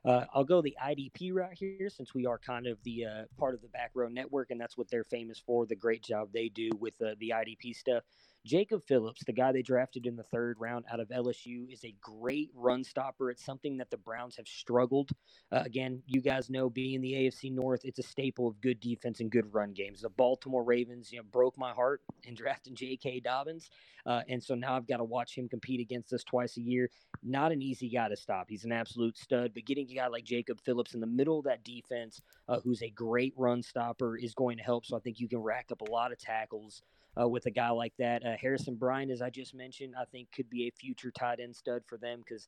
Uh, 0.04 0.26
I'll 0.34 0.44
go 0.44 0.62
the 0.62 0.76
IDP 0.84 1.32
route 1.32 1.54
here 1.54 1.90
since 1.90 2.14
we 2.14 2.26
are 2.26 2.40
kind 2.40 2.66
of 2.66 2.80
the 2.84 3.06
uh, 3.06 3.24
part 3.38 3.54
of 3.54 3.62
the 3.62 3.68
back 3.68 3.92
row 3.94 4.08
network, 4.08 4.50
and 4.50 4.60
that's 4.60 4.76
what 4.76 4.90
they're 4.90 5.04
famous 5.04 5.40
for 5.46 5.66
the 5.68 5.76
great 5.76 6.04
job 6.04 6.30
they 6.34 6.50
do 6.50 6.70
with 6.80 7.00
uh, 7.02 7.14
the 7.20 7.34
IDP 7.36 7.76
stuff. 7.76 8.04
Jacob 8.44 8.82
Phillips, 8.88 9.24
the 9.24 9.34
guy 9.34 9.52
they 9.52 9.62
drafted 9.62 10.08
in 10.08 10.16
the 10.16 10.24
third 10.24 10.58
round 10.60 10.86
out 10.92 11.00
of 11.00 11.10
LSU, 11.10 11.72
is 11.72 11.84
a 11.84 11.94
great 12.02 12.50
run 12.56 12.84
stopper. 12.84 13.30
It's 13.30 13.46
something 13.46 13.78
that 13.78 13.92
the 13.92 13.98
Browns 13.98 14.36
have 14.38 14.48
struggled. 14.48 15.12
Uh, 15.52 15.62
again, 15.64 16.02
you 16.08 16.22
guys 16.22 16.50
know, 16.50 16.68
being 16.68 17.02
the 17.02 17.14
AFC 17.14 17.52
North, 17.52 17.82
it's 17.84 18.00
a 18.00 18.04
staple 18.04 18.48
of 18.48 18.60
good 18.60 18.80
defense 18.80 19.20
and 19.20 19.30
good 19.30 19.54
run 19.54 19.74
games. 19.74 20.02
The 20.02 20.10
Baltimore 20.10 20.64
Ravens, 20.64 21.12
you 21.12 21.20
know, 21.20 21.24
broke 21.32 21.56
my 21.56 21.72
heart 21.72 22.02
in 22.24 22.34
drafting 22.34 22.74
J.K. 22.74 23.20
Dobbins, 23.20 23.70
uh, 24.08 24.22
and 24.28 24.44
so 24.44 24.56
now 24.56 24.76
I've 24.76 24.88
got 24.88 24.98
to 24.98 25.04
watch 25.04 25.36
him 25.36 25.48
compete 25.48 25.80
against 25.80 26.12
us 26.12 26.24
twice 26.24 26.58
a 26.58 26.62
year. 26.62 26.90
Not 27.24 27.52
an 27.52 27.62
easy 27.62 27.90
guy 27.90 28.10
to 28.10 28.18
stop. 28.18 28.48
He's 28.50 28.66
an 28.66 28.72
absolute 28.72 29.20
stud, 29.20 29.52
but 29.54 29.66
getting 29.66 29.88
a 29.92 29.94
guy 29.94 30.08
like 30.08 30.24
Jacob 30.24 30.60
Phillips 30.66 30.96
in 30.96 31.00
the 31.00 31.06
middle 31.06 31.38
of 31.38 31.46
that 31.46 31.64
defense, 31.64 32.20
uh, 32.50 32.60
who's 32.62 32.82
a 32.82 32.90
great 32.90 33.36
run 33.38 33.62
stopper, 33.62 34.18
is 34.18 34.34
going 34.34 34.58
to 34.58 34.64
help. 34.64 34.88
So 34.88 34.98
I 34.98 35.00
think 35.00 35.20
you 35.20 35.30
can 35.30 35.40
rack 35.40 35.68
up 35.72 35.82
a 35.82 35.92
lot 35.92 36.12
of 36.12 36.18
tackles 36.18 36.82
uh, 37.20 37.28
with 37.28 37.46
a 37.46 37.52
guy 37.52 37.70
like 37.70 37.94
that. 37.98 38.26
Uh, 38.26 38.36
Harrison 38.40 38.76
Bryant, 38.76 39.12
as 39.12 39.22
I 39.22 39.30
just 39.30 39.54
mentioned, 39.54 39.96
I 40.00 40.06
think 40.06 40.32
could 40.32 40.50
be 40.50 40.68
a 40.68 40.72
future 40.72 41.12
tight 41.12 41.40
end 41.40 41.56
stud 41.56 41.84
for 41.86 41.98
them 41.98 42.20
because 42.20 42.48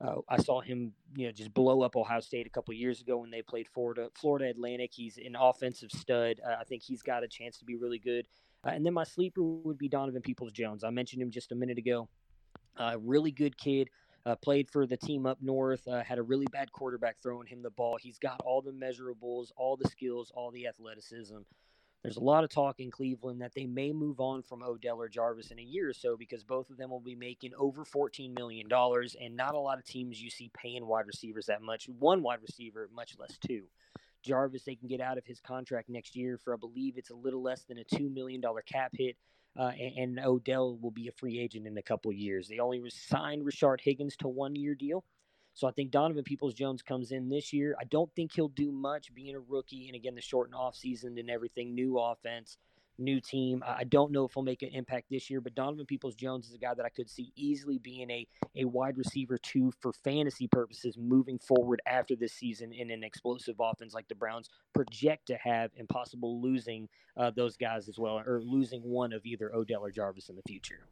uh, 0.00 0.16
I 0.28 0.36
saw 0.40 0.60
him, 0.60 0.92
you 1.16 1.26
know, 1.26 1.32
just 1.32 1.52
blow 1.52 1.82
up 1.82 1.96
Ohio 1.96 2.20
State 2.20 2.46
a 2.46 2.50
couple 2.50 2.72
years 2.74 3.00
ago 3.00 3.18
when 3.18 3.30
they 3.30 3.42
played 3.42 3.66
Florida, 3.68 4.08
Florida 4.14 4.48
Atlantic. 4.48 4.90
He's 4.92 5.18
an 5.18 5.34
offensive 5.38 5.90
stud. 5.90 6.40
Uh, 6.46 6.54
I 6.60 6.64
think 6.64 6.82
he's 6.82 7.02
got 7.02 7.24
a 7.24 7.28
chance 7.28 7.58
to 7.58 7.64
be 7.64 7.76
really 7.76 7.98
good. 7.98 8.26
Uh, 8.64 8.70
and 8.70 8.86
then 8.86 8.94
my 8.94 9.04
sleeper 9.04 9.42
would 9.42 9.78
be 9.78 9.88
Donovan 9.88 10.22
Peoples 10.22 10.52
Jones. 10.52 10.84
I 10.84 10.90
mentioned 10.90 11.22
him 11.22 11.30
just 11.30 11.52
a 11.52 11.56
minute 11.56 11.78
ago. 11.78 12.08
Uh, 12.76 12.96
really 13.00 13.32
good 13.32 13.56
kid. 13.58 13.90
Uh, 14.26 14.36
played 14.36 14.68
for 14.68 14.86
the 14.86 14.96
team 14.96 15.26
up 15.26 15.38
north, 15.40 15.86
uh, 15.88 16.02
had 16.02 16.18
a 16.18 16.22
really 16.22 16.46
bad 16.52 16.70
quarterback 16.70 17.16
throwing 17.22 17.46
him 17.46 17.62
the 17.62 17.70
ball. 17.70 17.96
He's 18.00 18.18
got 18.18 18.40
all 18.44 18.60
the 18.60 18.72
measurables, 18.72 19.52
all 19.56 19.76
the 19.76 19.88
skills, 19.88 20.30
all 20.34 20.50
the 20.50 20.66
athleticism. 20.66 21.38
There's 22.02 22.16
a 22.16 22.22
lot 22.22 22.44
of 22.44 22.50
talk 22.50 22.78
in 22.78 22.90
Cleveland 22.90 23.40
that 23.40 23.54
they 23.54 23.66
may 23.66 23.92
move 23.92 24.20
on 24.20 24.42
from 24.42 24.62
Odell 24.62 25.00
or 25.00 25.08
Jarvis 25.08 25.50
in 25.50 25.58
a 25.58 25.62
year 25.62 25.90
or 25.90 25.92
so 25.92 26.16
because 26.16 26.44
both 26.44 26.70
of 26.70 26.76
them 26.76 26.90
will 26.90 27.00
be 27.00 27.16
making 27.16 27.52
over 27.58 27.84
$14 27.84 28.34
million, 28.36 28.68
and 29.20 29.36
not 29.36 29.54
a 29.54 29.58
lot 29.58 29.78
of 29.78 29.84
teams 29.84 30.22
you 30.22 30.30
see 30.30 30.50
paying 30.56 30.86
wide 30.86 31.06
receivers 31.06 31.46
that 31.46 31.60
much. 31.60 31.88
One 31.88 32.22
wide 32.22 32.40
receiver, 32.40 32.88
much 32.94 33.16
less 33.18 33.36
two. 33.38 33.64
Jarvis, 34.22 34.64
they 34.64 34.76
can 34.76 34.88
get 34.88 35.00
out 35.00 35.18
of 35.18 35.24
his 35.24 35.40
contract 35.40 35.88
next 35.88 36.14
year 36.14 36.38
for, 36.38 36.54
I 36.54 36.56
believe, 36.56 36.96
it's 36.96 37.10
a 37.10 37.16
little 37.16 37.42
less 37.42 37.62
than 37.62 37.78
a 37.78 37.84
$2 37.84 38.12
million 38.12 38.42
cap 38.66 38.92
hit. 38.94 39.16
Uh, 39.58 39.72
and, 39.78 40.18
and, 40.18 40.20
Odell 40.24 40.76
will 40.80 40.90
be 40.92 41.08
a 41.08 41.12
free 41.12 41.40
agent 41.40 41.66
in 41.66 41.76
a 41.78 41.82
couple 41.82 42.12
years. 42.12 42.46
They 42.46 42.60
only 42.60 42.80
signed 42.90 43.44
Rashard 43.44 43.80
Higgins 43.80 44.16
to 44.18 44.28
one 44.28 44.54
year 44.54 44.76
deal. 44.76 45.04
So 45.58 45.66
I 45.66 45.72
think 45.72 45.90
Donovan 45.90 46.22
Peoples 46.22 46.54
Jones 46.54 46.82
comes 46.82 47.10
in 47.10 47.28
this 47.28 47.52
year. 47.52 47.74
I 47.80 47.82
don't 47.82 48.14
think 48.14 48.32
he'll 48.32 48.46
do 48.46 48.70
much 48.70 49.12
being 49.12 49.34
a 49.34 49.40
rookie 49.40 49.88
and 49.88 49.96
again 49.96 50.14
the 50.14 50.20
shortened 50.20 50.54
off 50.54 50.76
season 50.76 51.18
and 51.18 51.28
everything, 51.28 51.74
new 51.74 51.98
offense, 51.98 52.58
new 52.96 53.20
team. 53.20 53.64
I 53.66 53.82
don't 53.82 54.12
know 54.12 54.24
if 54.24 54.34
he'll 54.34 54.44
make 54.44 54.62
an 54.62 54.68
impact 54.68 55.06
this 55.10 55.28
year, 55.28 55.40
but 55.40 55.56
Donovan 55.56 55.84
Peoples 55.84 56.14
Jones 56.14 56.46
is 56.46 56.54
a 56.54 56.58
guy 56.58 56.74
that 56.74 56.86
I 56.86 56.90
could 56.90 57.10
see 57.10 57.32
easily 57.34 57.78
being 57.78 58.08
a, 58.08 58.24
a 58.54 58.66
wide 58.66 58.96
receiver 58.96 59.36
two 59.36 59.72
for 59.80 59.92
fantasy 59.92 60.46
purposes 60.46 60.96
moving 60.96 61.40
forward 61.40 61.82
after 61.88 62.14
this 62.14 62.34
season 62.34 62.72
in 62.72 62.92
an 62.92 63.02
explosive 63.02 63.56
offense 63.58 63.94
like 63.94 64.06
the 64.06 64.14
Browns 64.14 64.48
project 64.72 65.26
to 65.26 65.36
have 65.38 65.72
and 65.76 65.88
possible 65.88 66.40
losing 66.40 66.88
uh, 67.16 67.32
those 67.32 67.56
guys 67.56 67.88
as 67.88 67.98
well 67.98 68.22
or 68.24 68.40
losing 68.44 68.82
one 68.82 69.12
of 69.12 69.26
either 69.26 69.52
Odell 69.52 69.84
or 69.84 69.90
Jarvis 69.90 70.28
in 70.28 70.36
the 70.36 70.42
future. 70.46 70.86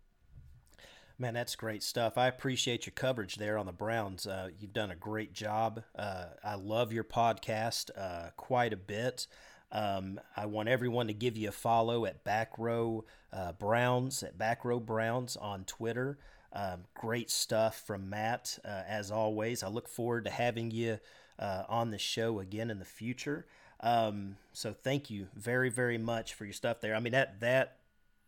Man, 1.18 1.32
that's 1.32 1.56
great 1.56 1.82
stuff. 1.82 2.18
I 2.18 2.26
appreciate 2.26 2.84
your 2.84 2.92
coverage 2.94 3.36
there 3.36 3.56
on 3.56 3.64
the 3.64 3.72
Browns. 3.72 4.26
Uh, 4.26 4.50
you've 4.58 4.74
done 4.74 4.90
a 4.90 4.96
great 4.96 5.32
job. 5.32 5.82
Uh, 5.98 6.26
I 6.44 6.56
love 6.56 6.92
your 6.92 7.04
podcast 7.04 7.90
uh, 7.96 8.30
quite 8.36 8.74
a 8.74 8.76
bit. 8.76 9.26
Um, 9.72 10.20
I 10.36 10.44
want 10.44 10.68
everyone 10.68 11.06
to 11.06 11.14
give 11.14 11.38
you 11.38 11.48
a 11.48 11.52
follow 11.52 12.04
at 12.04 12.22
Back 12.22 12.58
Row 12.58 13.06
uh, 13.32 13.52
Browns, 13.52 14.22
at 14.22 14.36
Back 14.36 14.62
Row 14.62 14.78
Browns 14.78 15.36
on 15.36 15.64
Twitter. 15.64 16.18
Um, 16.52 16.82
great 16.94 17.30
stuff 17.30 17.82
from 17.86 18.10
Matt, 18.10 18.58
uh, 18.62 18.82
as 18.86 19.10
always. 19.10 19.62
I 19.62 19.68
look 19.68 19.88
forward 19.88 20.26
to 20.26 20.30
having 20.30 20.70
you 20.70 20.98
uh, 21.38 21.62
on 21.66 21.92
the 21.92 21.98
show 21.98 22.40
again 22.40 22.70
in 22.70 22.78
the 22.78 22.84
future. 22.84 23.46
Um, 23.80 24.36
so 24.52 24.74
thank 24.74 25.08
you 25.10 25.28
very, 25.34 25.70
very 25.70 25.98
much 25.98 26.34
for 26.34 26.44
your 26.44 26.52
stuff 26.52 26.82
there. 26.82 26.94
I 26.94 27.00
mean, 27.00 27.12
that, 27.12 27.40
that, 27.40 27.78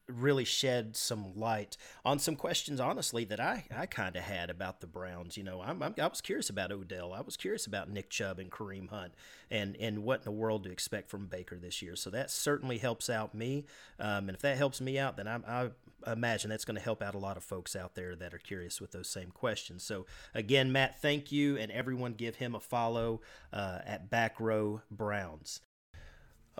really 0.08 0.44
shed 0.44 0.96
some 0.96 1.34
light 1.36 1.76
on 2.04 2.18
some 2.18 2.36
questions, 2.36 2.80
honestly, 2.80 3.24
that 3.24 3.40
I, 3.40 3.64
I 3.74 3.86
kind 3.86 4.16
of 4.16 4.22
had 4.22 4.50
about 4.50 4.80
the 4.80 4.86
Browns. 4.86 5.36
You 5.36 5.44
know, 5.44 5.60
I'm, 5.60 5.82
I'm, 5.82 5.94
i 6.00 6.06
was 6.06 6.20
curious 6.20 6.50
about 6.50 6.72
Odell. 6.72 7.12
I 7.12 7.20
was 7.20 7.36
curious 7.36 7.66
about 7.66 7.90
Nick 7.90 8.10
Chubb 8.10 8.38
and 8.38 8.50
Kareem 8.50 8.88
Hunt 8.88 9.12
and, 9.50 9.76
and 9.76 10.02
what 10.02 10.20
in 10.20 10.24
the 10.24 10.32
world 10.32 10.64
to 10.64 10.70
expect 10.70 11.10
from 11.10 11.26
Baker 11.26 11.56
this 11.56 11.82
year. 11.82 11.96
So 11.96 12.10
that 12.10 12.30
certainly 12.30 12.78
helps 12.78 13.10
out 13.10 13.34
me. 13.34 13.66
Um, 13.98 14.28
and 14.28 14.30
if 14.30 14.40
that 14.42 14.56
helps 14.56 14.80
me 14.80 14.98
out, 14.98 15.16
then 15.16 15.28
I, 15.28 15.40
I 15.46 16.12
imagine 16.12 16.50
that's 16.50 16.64
going 16.64 16.76
to 16.76 16.82
help 16.82 17.02
out 17.02 17.14
a 17.14 17.18
lot 17.18 17.36
of 17.36 17.44
folks 17.44 17.76
out 17.76 17.94
there 17.94 18.16
that 18.16 18.34
are 18.34 18.38
curious 18.38 18.80
with 18.80 18.92
those 18.92 19.08
same 19.08 19.30
questions. 19.30 19.82
So 19.82 20.06
again, 20.34 20.72
Matt, 20.72 21.00
thank 21.00 21.30
you. 21.32 21.56
And 21.56 21.70
everyone 21.70 22.14
give 22.14 22.36
him 22.36 22.54
a 22.54 22.60
follow 22.60 23.20
uh, 23.52 23.80
at 23.84 24.10
Back 24.10 24.40
Row 24.40 24.82
Browns. 24.90 25.60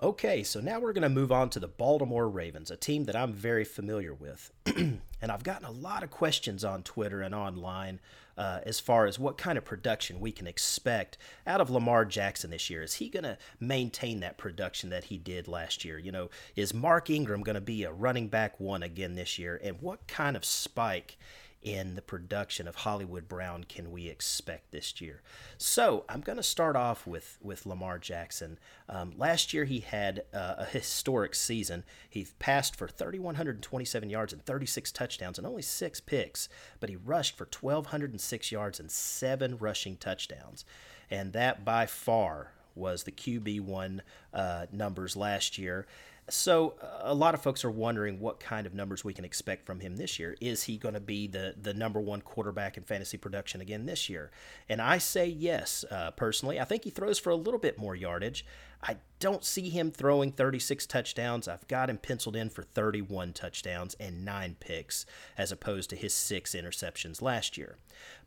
Okay, 0.01 0.43
so 0.43 0.61
now 0.61 0.79
we're 0.79 0.93
going 0.93 1.01
to 1.01 1.09
move 1.09 1.29
on 1.29 1.49
to 1.49 1.59
the 1.59 1.67
Baltimore 1.67 2.29
Ravens, 2.29 2.71
a 2.71 2.77
team 2.77 3.03
that 3.03 3.17
I'm 3.17 3.33
very 3.33 3.65
familiar 3.65 4.13
with. 4.13 4.49
and 4.65 5.01
I've 5.21 5.43
gotten 5.43 5.67
a 5.67 5.71
lot 5.71 6.03
of 6.03 6.09
questions 6.09 6.63
on 6.63 6.83
Twitter 6.83 7.21
and 7.21 7.35
online 7.35 7.99
uh, 8.37 8.61
as 8.65 8.79
far 8.79 9.07
as 9.07 9.19
what 9.19 9.37
kind 9.37 9.57
of 9.57 9.65
production 9.65 10.21
we 10.21 10.31
can 10.31 10.47
expect 10.47 11.17
out 11.45 11.59
of 11.59 11.69
Lamar 11.69 12.05
Jackson 12.05 12.51
this 12.51 12.69
year. 12.69 12.81
Is 12.81 12.93
he 12.93 13.09
going 13.09 13.25
to 13.25 13.37
maintain 13.59 14.21
that 14.21 14.37
production 14.37 14.89
that 14.91 15.03
he 15.05 15.17
did 15.17 15.49
last 15.49 15.83
year? 15.83 15.97
You 15.97 16.13
know, 16.13 16.29
is 16.55 16.73
Mark 16.73 17.09
Ingram 17.09 17.43
going 17.43 17.55
to 17.55 17.61
be 17.61 17.83
a 17.83 17.91
running 17.91 18.29
back 18.29 18.57
one 18.57 18.83
again 18.83 19.15
this 19.15 19.37
year? 19.37 19.59
And 19.61 19.81
what 19.81 20.07
kind 20.07 20.37
of 20.37 20.45
spike 20.45 21.17
in 21.61 21.95
the 21.95 22.01
production 22.01 22.67
of 22.67 22.75
Hollywood 22.75 23.27
Brown 23.27 23.65
can 23.65 23.91
we 23.91 24.07
expect 24.07 24.71
this 24.71 25.01
year? 25.01 25.21
So 25.57 26.05
I'm 26.07 26.21
going 26.21 26.37
to 26.37 26.43
start 26.43 26.75
off 26.75 27.05
with 27.05 27.37
with 27.41 27.65
Lamar 27.65 27.99
Jackson. 27.99 28.57
Um, 28.87 29.13
last 29.17 29.53
year 29.53 29.65
he 29.65 29.79
had 29.79 30.23
uh, 30.33 30.55
a 30.59 30.65
historic 30.65 31.35
season. 31.35 31.83
He 32.09 32.27
passed 32.39 32.75
for 32.75 32.87
3,127 32.87 34.09
yards 34.09 34.33
and 34.33 34.45
36 34.45 34.91
touchdowns 34.91 35.37
and 35.37 35.45
only 35.45 35.61
six 35.61 35.99
picks, 35.99 36.49
but 36.79 36.89
he 36.89 36.95
rushed 36.95 37.37
for 37.37 37.47
1,206 37.59 38.51
yards 38.51 38.79
and 38.79 38.89
seven 38.89 39.57
rushing 39.57 39.97
touchdowns, 39.97 40.65
and 41.11 41.33
that 41.33 41.65
by 41.65 41.85
far 41.85 42.53
was 42.75 43.03
the 43.03 43.11
QB 43.11 43.61
one 43.61 44.01
uh, 44.33 44.65
numbers 44.71 45.15
last 45.15 45.57
year. 45.57 45.85
So 46.29 46.75
a 47.01 47.13
lot 47.13 47.33
of 47.33 47.41
folks 47.41 47.65
are 47.65 47.71
wondering 47.71 48.19
what 48.19 48.39
kind 48.39 48.67
of 48.67 48.73
numbers 48.73 49.03
we 49.03 49.13
can 49.13 49.25
expect 49.25 49.65
from 49.65 49.79
him 49.79 49.97
this 49.97 50.19
year. 50.19 50.35
Is 50.39 50.63
he 50.63 50.77
going 50.77 50.93
to 50.93 50.99
be 50.99 51.27
the 51.27 51.55
the 51.59 51.73
number 51.73 51.99
one 51.99 52.21
quarterback 52.21 52.77
in 52.77 52.83
fantasy 52.83 53.17
production 53.17 53.61
again 53.61 53.85
this 53.85 54.09
year? 54.09 54.31
And 54.67 54.81
I 54.81 54.97
say 54.97 55.27
yes. 55.27 55.83
Uh, 55.89 56.11
personally, 56.11 56.59
I 56.59 56.65
think 56.65 56.83
he 56.83 56.89
throws 56.89 57.19
for 57.19 57.31
a 57.31 57.35
little 57.35 57.59
bit 57.59 57.77
more 57.77 57.95
yardage. 57.95 58.45
I 58.81 58.97
don't 59.19 59.43
see 59.43 59.69
him 59.69 59.91
throwing 59.91 60.31
36 60.31 60.85
touchdowns. 60.85 61.47
I've 61.47 61.67
got 61.67 61.89
him 61.89 61.97
penciled 61.97 62.37
in 62.37 62.49
for 62.49 62.63
31 62.63 63.33
touchdowns 63.33 63.95
and 63.99 64.23
nine 64.23 64.55
picks, 64.59 65.05
as 65.37 65.51
opposed 65.51 65.89
to 65.89 65.97
his 65.97 66.13
six 66.13 66.55
interceptions 66.55 67.21
last 67.21 67.57
year. 67.57 67.75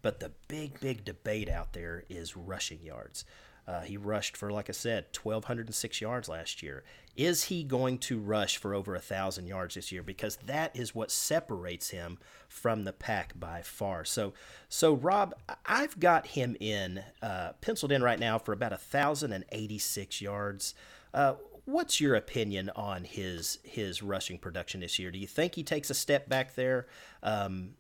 But 0.03 0.21
the 0.21 0.33
big, 0.49 0.79
big 0.81 1.05
debate 1.05 1.49
out 1.49 1.73
there 1.73 2.05
is 2.11 2.37
rushing 2.37 2.83
yards. 2.83 3.25
Uh, 3.67 3.81
he 3.81 3.97
rushed 3.97 4.37
for, 4.37 4.51
like 4.51 4.69
I 4.69 4.73
said, 4.73 5.07
1,206 5.23 6.01
yards 6.01 6.29
last 6.29 6.63
year. 6.63 6.83
Is 7.17 7.45
he 7.45 7.63
going 7.63 7.99
to 7.99 8.19
rush 8.19 8.57
for 8.57 8.75
over 8.75 8.95
a 8.95 8.99
1,000 8.99 9.47
yards 9.47 9.75
this 9.75 9.93
year? 9.93 10.03
Because 10.03 10.37
that 10.47 10.75
is 10.75 10.95
what 10.95 11.11
separates 11.11 11.91
him 11.91 12.19
from 12.49 12.85
the 12.85 12.93
pack 12.93 13.39
by 13.39 13.63
far. 13.63 14.05
So, 14.05 14.33
so 14.69 14.95
Rob, 14.95 15.35
I've 15.65 16.01
got 16.01 16.29
him 16.29 16.57
in, 16.59 17.03
uh, 17.23 17.53
penciled 17.61 17.93
in 17.93 18.03
right 18.03 18.19
now 18.19 18.39
for 18.39 18.53
about 18.53 18.73
1,086 18.73 20.21
yards. 20.21 20.75
Uh, 21.15 21.35
what's 21.65 22.01
your 22.01 22.15
opinion 22.15 22.71
on 22.75 23.05
his 23.05 23.59
his 23.63 24.03
rushing 24.03 24.39
production 24.39 24.81
this 24.81 24.99
year? 24.99 25.11
Do 25.11 25.19
you 25.19 25.27
think 25.27 25.55
he 25.55 25.63
takes 25.63 25.91
a 25.91 25.95
step 25.95 26.29
back 26.29 26.55
there? 26.55 26.87
Um, 27.23 27.75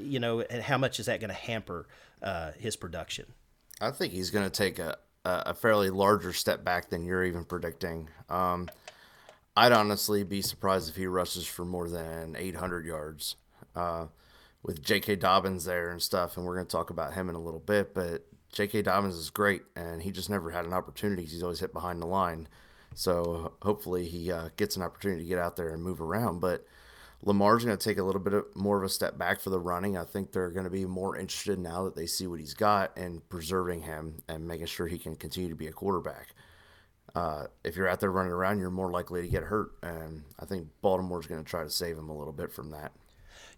you 0.00 0.18
know, 0.18 0.40
and 0.40 0.62
how 0.62 0.78
much 0.78 0.98
is 0.98 1.06
that 1.06 1.20
going 1.20 1.28
to 1.28 1.34
hamper 1.34 1.86
uh, 2.22 2.52
his 2.58 2.76
production? 2.76 3.26
I 3.80 3.90
think 3.90 4.12
he's 4.12 4.30
going 4.30 4.44
to 4.44 4.50
take 4.50 4.78
a, 4.78 4.96
a 5.46 5.54
fairly 5.54 5.90
larger 5.90 6.32
step 6.32 6.64
back 6.64 6.90
than 6.90 7.04
you're 7.04 7.24
even 7.24 7.44
predicting. 7.44 8.08
Um, 8.28 8.68
I'd 9.56 9.72
honestly 9.72 10.22
be 10.22 10.40
surprised 10.40 10.88
if 10.88 10.96
he 10.96 11.06
rushes 11.06 11.46
for 11.46 11.64
more 11.64 11.88
than 11.88 12.36
800 12.36 12.86
yards 12.86 13.36
uh, 13.74 14.06
with 14.62 14.82
J.K. 14.82 15.16
Dobbins 15.16 15.64
there 15.64 15.90
and 15.90 16.00
stuff. 16.00 16.36
And 16.36 16.46
we're 16.46 16.54
going 16.54 16.66
to 16.66 16.70
talk 16.70 16.90
about 16.90 17.14
him 17.14 17.28
in 17.28 17.34
a 17.34 17.40
little 17.40 17.60
bit. 17.60 17.92
But 17.92 18.24
J.K. 18.52 18.82
Dobbins 18.82 19.16
is 19.16 19.30
great, 19.30 19.62
and 19.74 20.02
he 20.02 20.10
just 20.10 20.30
never 20.30 20.50
had 20.50 20.64
an 20.64 20.72
opportunity. 20.72 21.24
He's 21.24 21.42
always 21.42 21.60
hit 21.60 21.72
behind 21.72 22.00
the 22.00 22.06
line. 22.06 22.48
So 22.94 23.52
hopefully 23.62 24.06
he 24.06 24.32
uh, 24.32 24.48
gets 24.56 24.76
an 24.76 24.82
opportunity 24.82 25.22
to 25.22 25.28
get 25.28 25.38
out 25.38 25.56
there 25.56 25.70
and 25.70 25.82
move 25.82 26.00
around. 26.00 26.40
But 26.40 26.64
Lamar's 27.22 27.64
going 27.64 27.76
to 27.76 27.82
take 27.82 27.98
a 27.98 28.02
little 28.02 28.20
bit 28.20 28.32
of, 28.32 28.44
more 28.54 28.78
of 28.78 28.84
a 28.84 28.88
step 28.88 29.18
back 29.18 29.40
for 29.40 29.50
the 29.50 29.58
running. 29.58 29.96
I 29.96 30.04
think 30.04 30.32
they're 30.32 30.50
going 30.50 30.64
to 30.64 30.70
be 30.70 30.84
more 30.84 31.16
interested 31.16 31.58
now 31.58 31.84
that 31.84 31.96
they 31.96 32.06
see 32.06 32.26
what 32.26 32.38
he's 32.38 32.54
got 32.54 32.96
and 32.96 33.26
preserving 33.28 33.82
him 33.82 34.22
and 34.28 34.46
making 34.46 34.66
sure 34.66 34.86
he 34.86 34.98
can 34.98 35.16
continue 35.16 35.48
to 35.48 35.56
be 35.56 35.66
a 35.66 35.72
quarterback. 35.72 36.28
Uh, 37.14 37.46
if 37.64 37.74
you're 37.74 37.88
out 37.88 38.00
there 38.00 38.12
running 38.12 38.32
around, 38.32 38.60
you're 38.60 38.70
more 38.70 38.90
likely 38.90 39.22
to 39.22 39.28
get 39.28 39.42
hurt, 39.42 39.72
and 39.82 40.22
I 40.38 40.44
think 40.44 40.68
Baltimore's 40.82 41.26
going 41.26 41.42
to 41.42 41.48
try 41.48 41.64
to 41.64 41.70
save 41.70 41.98
him 41.98 42.10
a 42.10 42.16
little 42.16 42.34
bit 42.34 42.52
from 42.52 42.70
that. 42.70 42.92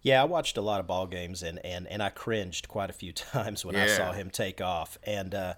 Yeah, 0.02 0.22
I 0.22 0.24
watched 0.24 0.56
a 0.56 0.62
lot 0.62 0.80
of 0.80 0.86
ball 0.86 1.06
games, 1.06 1.42
and 1.42 1.58
and, 1.64 1.86
and 1.88 2.02
I 2.02 2.08
cringed 2.08 2.68
quite 2.68 2.90
a 2.90 2.94
few 2.94 3.12
times 3.12 3.64
when 3.64 3.74
yeah. 3.74 3.84
I 3.84 3.86
saw 3.88 4.12
him 4.12 4.30
take 4.30 4.60
off. 4.60 4.98
And 5.04 5.34
uh, 5.34 5.54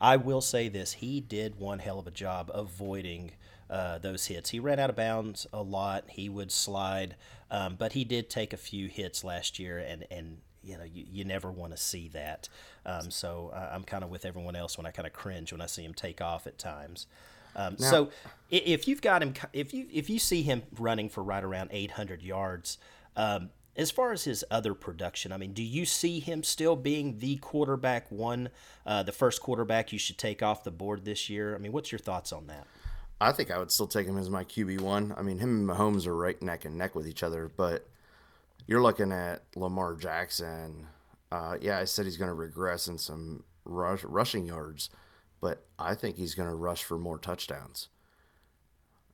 I 0.00 0.16
will 0.16 0.40
say 0.40 0.68
this: 0.68 0.94
he 0.94 1.20
did 1.20 1.58
one 1.58 1.78
hell 1.78 1.98
of 1.98 2.06
a 2.06 2.10
job 2.10 2.50
avoiding 2.52 3.32
uh, 3.70 3.98
those 3.98 4.26
hits. 4.26 4.50
He 4.50 4.60
ran 4.60 4.78
out 4.78 4.90
of 4.90 4.96
bounds 4.96 5.46
a 5.52 5.62
lot. 5.62 6.04
He 6.10 6.28
would 6.28 6.52
slide, 6.52 7.16
um, 7.50 7.76
but 7.78 7.92
he 7.92 8.04
did 8.04 8.28
take 8.28 8.52
a 8.52 8.56
few 8.56 8.88
hits 8.88 9.24
last 9.24 9.58
year, 9.58 9.78
and 9.78 10.04
and 10.10 10.38
you 10.62 10.76
know 10.76 10.84
you, 10.84 11.04
you 11.10 11.24
never 11.24 11.50
want 11.50 11.72
to 11.72 11.78
see 11.78 12.08
that. 12.08 12.48
Um, 12.84 13.10
so 13.10 13.52
uh, 13.54 13.70
I'm 13.72 13.84
kind 13.84 14.04
of 14.04 14.10
with 14.10 14.24
everyone 14.24 14.56
else 14.56 14.76
when 14.76 14.86
I 14.86 14.90
kind 14.90 15.06
of 15.06 15.12
cringe 15.12 15.52
when 15.52 15.60
I 15.60 15.66
see 15.66 15.84
him 15.84 15.94
take 15.94 16.20
off 16.20 16.46
at 16.46 16.58
times. 16.58 17.06
Um, 17.54 17.76
now, 17.78 17.90
so 17.90 18.10
if 18.50 18.86
you've 18.86 19.00
got 19.00 19.22
him, 19.22 19.34
if 19.52 19.72
you 19.72 19.86
if 19.92 20.10
you 20.10 20.18
see 20.18 20.42
him 20.42 20.62
running 20.78 21.08
for 21.08 21.22
right 21.22 21.42
around 21.42 21.70
800 21.72 22.22
yards. 22.22 22.78
Um, 23.16 23.50
as 23.76 23.90
far 23.90 24.12
as 24.12 24.24
his 24.24 24.44
other 24.50 24.74
production, 24.74 25.32
I 25.32 25.36
mean, 25.36 25.52
do 25.52 25.62
you 25.62 25.84
see 25.84 26.18
him 26.18 26.42
still 26.42 26.76
being 26.76 27.18
the 27.18 27.36
quarterback 27.36 28.10
one, 28.10 28.48
uh, 28.86 29.02
the 29.02 29.12
first 29.12 29.42
quarterback 29.42 29.92
you 29.92 29.98
should 29.98 30.18
take 30.18 30.42
off 30.42 30.64
the 30.64 30.70
board 30.70 31.04
this 31.04 31.28
year? 31.28 31.54
I 31.54 31.58
mean, 31.58 31.72
what's 31.72 31.92
your 31.92 31.98
thoughts 31.98 32.32
on 32.32 32.46
that? 32.46 32.66
I 33.20 33.32
think 33.32 33.50
I 33.50 33.58
would 33.58 33.70
still 33.70 33.86
take 33.86 34.06
him 34.06 34.18
as 34.18 34.28
my 34.28 34.44
QB 34.44 34.80
one. 34.80 35.14
I 35.16 35.22
mean, 35.22 35.38
him 35.38 35.60
and 35.60 35.68
Mahomes 35.68 36.06
are 36.06 36.16
right 36.16 36.40
neck 36.42 36.64
and 36.64 36.76
neck 36.76 36.94
with 36.94 37.08
each 37.08 37.22
other, 37.22 37.50
but 37.56 37.86
you're 38.66 38.82
looking 38.82 39.12
at 39.12 39.42
Lamar 39.54 39.94
Jackson. 39.94 40.86
Uh, 41.32 41.56
yeah, 41.60 41.78
I 41.78 41.84
said 41.84 42.04
he's 42.04 42.18
going 42.18 42.28
to 42.28 42.34
regress 42.34 42.88
in 42.88 42.98
some 42.98 43.44
rush, 43.64 44.04
rushing 44.04 44.44
yards, 44.46 44.90
but 45.40 45.64
I 45.78 45.94
think 45.94 46.16
he's 46.16 46.34
going 46.34 46.48
to 46.48 46.54
rush 46.54 46.84
for 46.84 46.98
more 46.98 47.18
touchdowns. 47.18 47.88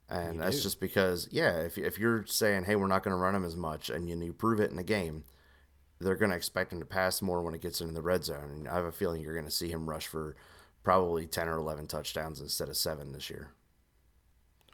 And 0.08 0.34
You 0.34 0.40
that's 0.40 0.56
do. 0.58 0.62
just 0.64 0.80
because, 0.80 1.28
yeah, 1.30 1.60
if, 1.60 1.78
if 1.78 1.98
you're 1.98 2.26
saying, 2.26 2.64
hey, 2.64 2.76
we're 2.76 2.86
not 2.88 3.02
going 3.02 3.12
to 3.14 3.22
run 3.22 3.34
him 3.34 3.44
as 3.44 3.56
much, 3.56 3.88
and 3.88 4.08
you, 4.08 4.20
you 4.20 4.32
prove 4.32 4.60
it 4.60 4.70
in 4.70 4.76
the 4.76 4.82
game, 4.82 5.24
they're 6.00 6.16
going 6.16 6.30
to 6.32 6.36
expect 6.36 6.72
him 6.72 6.80
to 6.80 6.84
pass 6.84 7.22
more 7.22 7.40
when 7.42 7.54
it 7.54 7.62
gets 7.62 7.80
into 7.80 7.94
the 7.94 8.02
red 8.02 8.24
zone. 8.24 8.50
And 8.50 8.68
I 8.68 8.74
have 8.74 8.84
a 8.84 8.92
feeling 8.92 9.22
you're 9.22 9.32
going 9.32 9.46
to 9.46 9.50
see 9.50 9.68
him 9.70 9.88
rush 9.88 10.06
for 10.08 10.36
probably 10.82 11.26
10 11.26 11.48
or 11.48 11.56
11 11.58 11.86
touchdowns 11.86 12.40
instead 12.40 12.68
of 12.68 12.76
seven 12.76 13.12
this 13.12 13.30
year. 13.30 13.50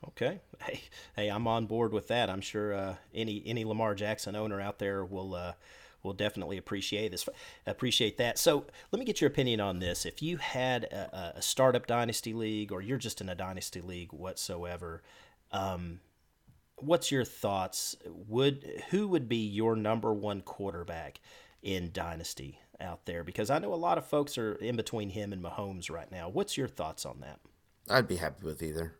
Okay. 0.07 0.41
Hey, 0.63 0.81
hey, 1.17 1.29
I'm 1.29 1.47
on 1.47 1.67
board 1.67 1.93
with 1.93 2.09
that. 2.09 2.31
I'm 2.31 2.41
sure 2.41 2.75
uh, 2.75 2.95
any 3.15 3.43
any 3.47 3.65
Lamar 3.65 3.95
Jackson 3.95 4.37
owner 4.37 4.61
out 4.61 4.79
there 4.79 5.05
will 5.05 5.35
uh, 5.35 5.53
will 6.03 6.13
definitely 6.13 6.57
appreciate 6.57 7.11
this. 7.11 7.29
Appreciate 7.67 8.17
that. 8.19 8.39
So 8.39 8.65
let 8.93 8.99
me 8.99 9.05
get 9.05 9.21
your 9.21 9.29
opinion 9.29 9.61
on 9.61 9.81
this. 9.81 10.07
If 10.07 10.23
you 10.23 10.37
had 10.37 10.85
a, 10.85 11.35
a 11.37 11.43
startup 11.43 11.87
dynasty 11.87 12.33
league, 12.33 12.73
or 12.73 12.81
you're 12.81 12.99
just 12.99 13.21
in 13.21 13.29
a 13.29 13.35
dynasty 13.35 13.81
league 13.81 14.13
whatsoever, 14.13 15.03
um, 15.53 16.01
what's 16.77 17.11
your 17.11 17.25
thoughts? 17.25 17.97
Would 18.29 18.85
who 18.91 19.09
would 19.09 19.29
be 19.29 19.47
your 19.47 19.75
number 19.75 20.13
one 20.13 20.43
quarterback 20.43 21.21
in 21.63 21.91
dynasty 21.93 22.61
out 22.81 23.05
there? 23.07 23.25
Because 23.25 23.51
I 23.51 23.59
know 23.59 23.75
a 23.75 23.77
lot 23.77 23.99
of 23.99 24.07
folks 24.07 24.39
are 24.39 24.55
in 24.55 24.77
between 24.77 25.11
him 25.11 25.33
and 25.33 25.43
Mahomes 25.43 25.91
right 25.91 26.11
now. 26.11 26.29
What's 26.29 26.57
your 26.57 26.69
thoughts 26.69 27.05
on 27.05 27.21
that? 27.21 27.41
I'd 27.91 28.07
be 28.07 28.17
happy 28.17 28.45
with 28.45 28.63
either. 28.63 28.95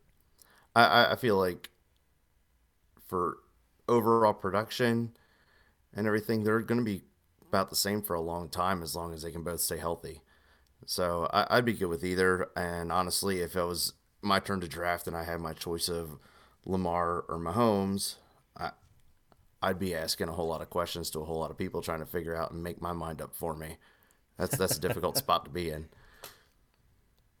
I, 0.75 1.11
I, 1.11 1.15
feel 1.15 1.35
like 1.35 1.69
for 3.07 3.37
overall 3.87 4.33
production 4.33 5.15
and 5.93 6.07
everything, 6.07 6.43
they're 6.43 6.61
going 6.61 6.79
to 6.79 6.85
be 6.85 7.03
about 7.47 7.69
the 7.69 7.75
same 7.75 8.01
for 8.01 8.13
a 8.13 8.21
long 8.21 8.49
time 8.49 8.83
as 8.83 8.95
long 8.95 9.13
as 9.13 9.23
they 9.23 9.31
can 9.31 9.43
both 9.43 9.59
stay 9.59 9.77
healthy. 9.77 10.21
So 10.85 11.27
I, 11.33 11.47
I'd 11.49 11.65
be 11.65 11.73
good 11.73 11.87
with 11.87 12.05
either. 12.05 12.49
And 12.55 12.91
honestly, 12.91 13.41
if 13.41 13.55
it 13.55 13.63
was 13.63 13.93
my 14.21 14.39
turn 14.39 14.61
to 14.61 14.67
draft 14.67 15.07
and 15.07 15.15
I 15.15 15.23
had 15.23 15.41
my 15.41 15.53
choice 15.53 15.89
of 15.89 16.17
Lamar 16.65 17.25
or 17.27 17.39
Mahomes, 17.39 18.15
I, 18.57 18.71
I'd 19.61 19.79
be 19.79 19.95
asking 19.95 20.29
a 20.29 20.33
whole 20.33 20.47
lot 20.47 20.61
of 20.61 20.69
questions 20.69 21.09
to 21.11 21.19
a 21.19 21.25
whole 21.25 21.39
lot 21.39 21.51
of 21.51 21.57
people 21.57 21.81
trying 21.81 21.99
to 21.99 22.05
figure 22.05 22.35
out 22.35 22.51
and 22.51 22.63
make 22.63 22.81
my 22.81 22.93
mind 22.93 23.21
up 23.21 23.35
for 23.35 23.55
me. 23.55 23.77
That's 24.37 24.55
that's 24.55 24.77
a 24.77 24.81
difficult 24.81 25.17
spot 25.19 25.45
to 25.45 25.51
be 25.51 25.69
in. 25.69 25.89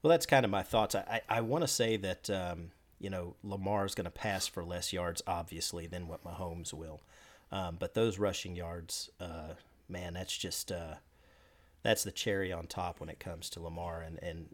Well, 0.01 0.09
that's 0.09 0.25
kind 0.25 0.45
of 0.45 0.51
my 0.51 0.63
thoughts. 0.63 0.95
I, 0.95 1.21
I, 1.29 1.37
I 1.37 1.41
want 1.41 1.63
to 1.63 1.67
say 1.67 1.97
that, 1.97 2.29
um, 2.29 2.71
you 2.99 3.09
know, 3.09 3.35
Lamar 3.43 3.85
is 3.85 3.95
going 3.95 4.05
to 4.05 4.11
pass 4.11 4.47
for 4.47 4.63
less 4.63 4.93
yards, 4.93 5.21
obviously, 5.25 5.87
than 5.87 6.07
what 6.07 6.23
Mahomes 6.23 6.73
will. 6.73 7.01
Um, 7.51 7.77
but 7.79 7.93
those 7.93 8.19
rushing 8.19 8.55
yards, 8.55 9.09
uh, 9.19 9.53
man, 9.87 10.13
that's 10.13 10.37
just 10.37 10.71
uh, 10.71 10.95
that's 11.83 12.03
the 12.03 12.11
cherry 12.11 12.51
on 12.51 12.67
top 12.67 12.99
when 12.99 13.09
it 13.09 13.19
comes 13.19 13.49
to 13.51 13.61
Lamar. 13.61 14.01
And, 14.01 14.19
and 14.21 14.49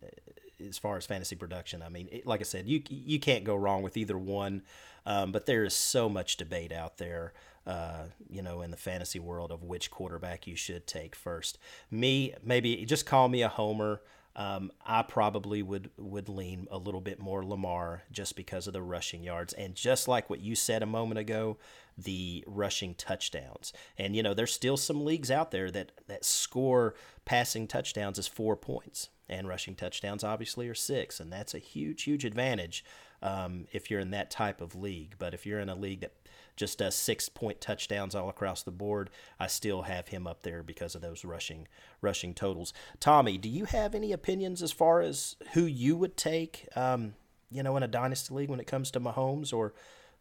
as 0.66 0.78
far 0.78 0.98
as 0.98 1.06
fantasy 1.06 1.36
production, 1.36 1.82
I 1.82 1.90
mean, 1.90 2.08
it, 2.12 2.26
like 2.26 2.40
I 2.40 2.44
said, 2.44 2.68
you 2.68 2.82
you 2.90 3.20
can't 3.20 3.44
go 3.44 3.56
wrong 3.56 3.82
with 3.82 3.98
either 3.98 4.18
one. 4.18 4.62
Um, 5.06 5.32
but 5.32 5.46
there 5.46 5.64
is 5.64 5.76
so 5.76 6.10
much 6.10 6.38
debate 6.38 6.72
out 6.72 6.98
there, 6.98 7.34
uh, 7.68 8.06
you 8.28 8.42
know, 8.42 8.62
in 8.62 8.72
the 8.72 8.78
fantasy 8.78 9.20
world 9.20 9.52
of 9.52 9.64
which 9.64 9.92
quarterback 9.92 10.48
you 10.48 10.56
should 10.56 10.88
take 10.88 11.16
first. 11.16 11.60
Me, 11.92 12.34
maybe 12.44 12.86
just 12.86 13.06
call 13.06 13.28
me 13.28 13.44
a 13.44 13.50
homer. 13.50 14.02
Um, 14.36 14.72
I 14.86 15.02
probably 15.02 15.64
would 15.64 15.92
would 15.98 16.28
lean 16.28 16.68
a 16.70 16.78
little 16.78 17.00
bit 17.00 17.20
more 17.20 17.44
Lamar 17.46 18.04
just 18.12 18.36
because 18.36 18.68
of 18.68 18.74
the 18.74 18.82
rushing 18.82 19.24
yards 19.24 19.54
and 19.54 19.76
just 19.76 20.08
like 20.08 20.30
what 20.30 20.42
you 20.42 20.56
said 20.56 20.84
a 20.84 20.88
moment 20.88 21.20
ago, 21.20 21.58
the 21.98 22.44
rushing 22.46 22.96
touchdowns. 22.96 23.72
And 23.98 24.16
you 24.16 24.22
know, 24.22 24.34
there's 24.34 24.54
still 24.54 24.78
some 24.78 25.06
leagues 25.06 25.32
out 25.32 25.52
there 25.52 25.72
that 25.72 25.94
that 26.08 26.26
score 26.26 26.96
passing 27.24 27.68
touchdowns 27.68 28.20
as 28.20 28.28
four 28.28 28.58
points, 28.58 29.10
and 29.30 29.48
rushing 29.48 29.76
touchdowns 29.76 30.24
obviously 30.24 30.68
are 30.68 30.76
six, 30.76 31.20
and 31.20 31.32
that's 31.32 31.54
a 31.54 31.60
huge 31.60 32.04
huge 32.04 32.26
advantage 32.26 32.84
um, 33.22 33.68
if 33.72 33.90
you're 33.90 34.02
in 34.02 34.12
that 34.12 34.30
type 34.30 34.60
of 34.60 34.76
league. 34.76 35.16
But 35.18 35.34
if 35.34 35.46
you're 35.46 35.60
in 35.60 35.70
a 35.70 35.76
league 35.76 36.02
that 36.02 36.14
just 36.56 36.80
does 36.80 36.96
six 36.96 37.30
point 37.30 37.62
touchdowns 37.62 38.16
all 38.16 38.30
across 38.30 38.64
the 38.64 38.72
board, 38.72 39.10
I 39.40 39.48
still 39.48 39.84
have 39.84 40.10
him 40.10 40.28
up 40.28 40.44
there 40.44 40.64
because 40.64 40.96
of 40.96 41.02
those 41.02 41.26
rushing 41.26 41.68
rushing 42.02 42.34
totals. 42.34 42.74
Tommy, 43.00 43.38
do 43.38 43.50
you 43.50 43.66
have 43.66 43.96
any 43.96 44.12
opinions 44.12 44.62
as 44.62 44.72
far 44.72 45.02
as 45.02 45.36
who 45.54 45.66
you 45.66 45.96
would 45.98 46.18
take? 46.18 46.68
Um, 46.76 47.16
you 47.52 47.64
know, 47.64 47.78
in 47.78 47.84
a 47.84 47.88
dynasty 47.88 48.34
league 48.34 48.50
when 48.50 48.60
it 48.60 48.68
comes 48.68 48.92
to 48.92 49.00
Mahomes, 49.00 49.54
or 49.54 49.74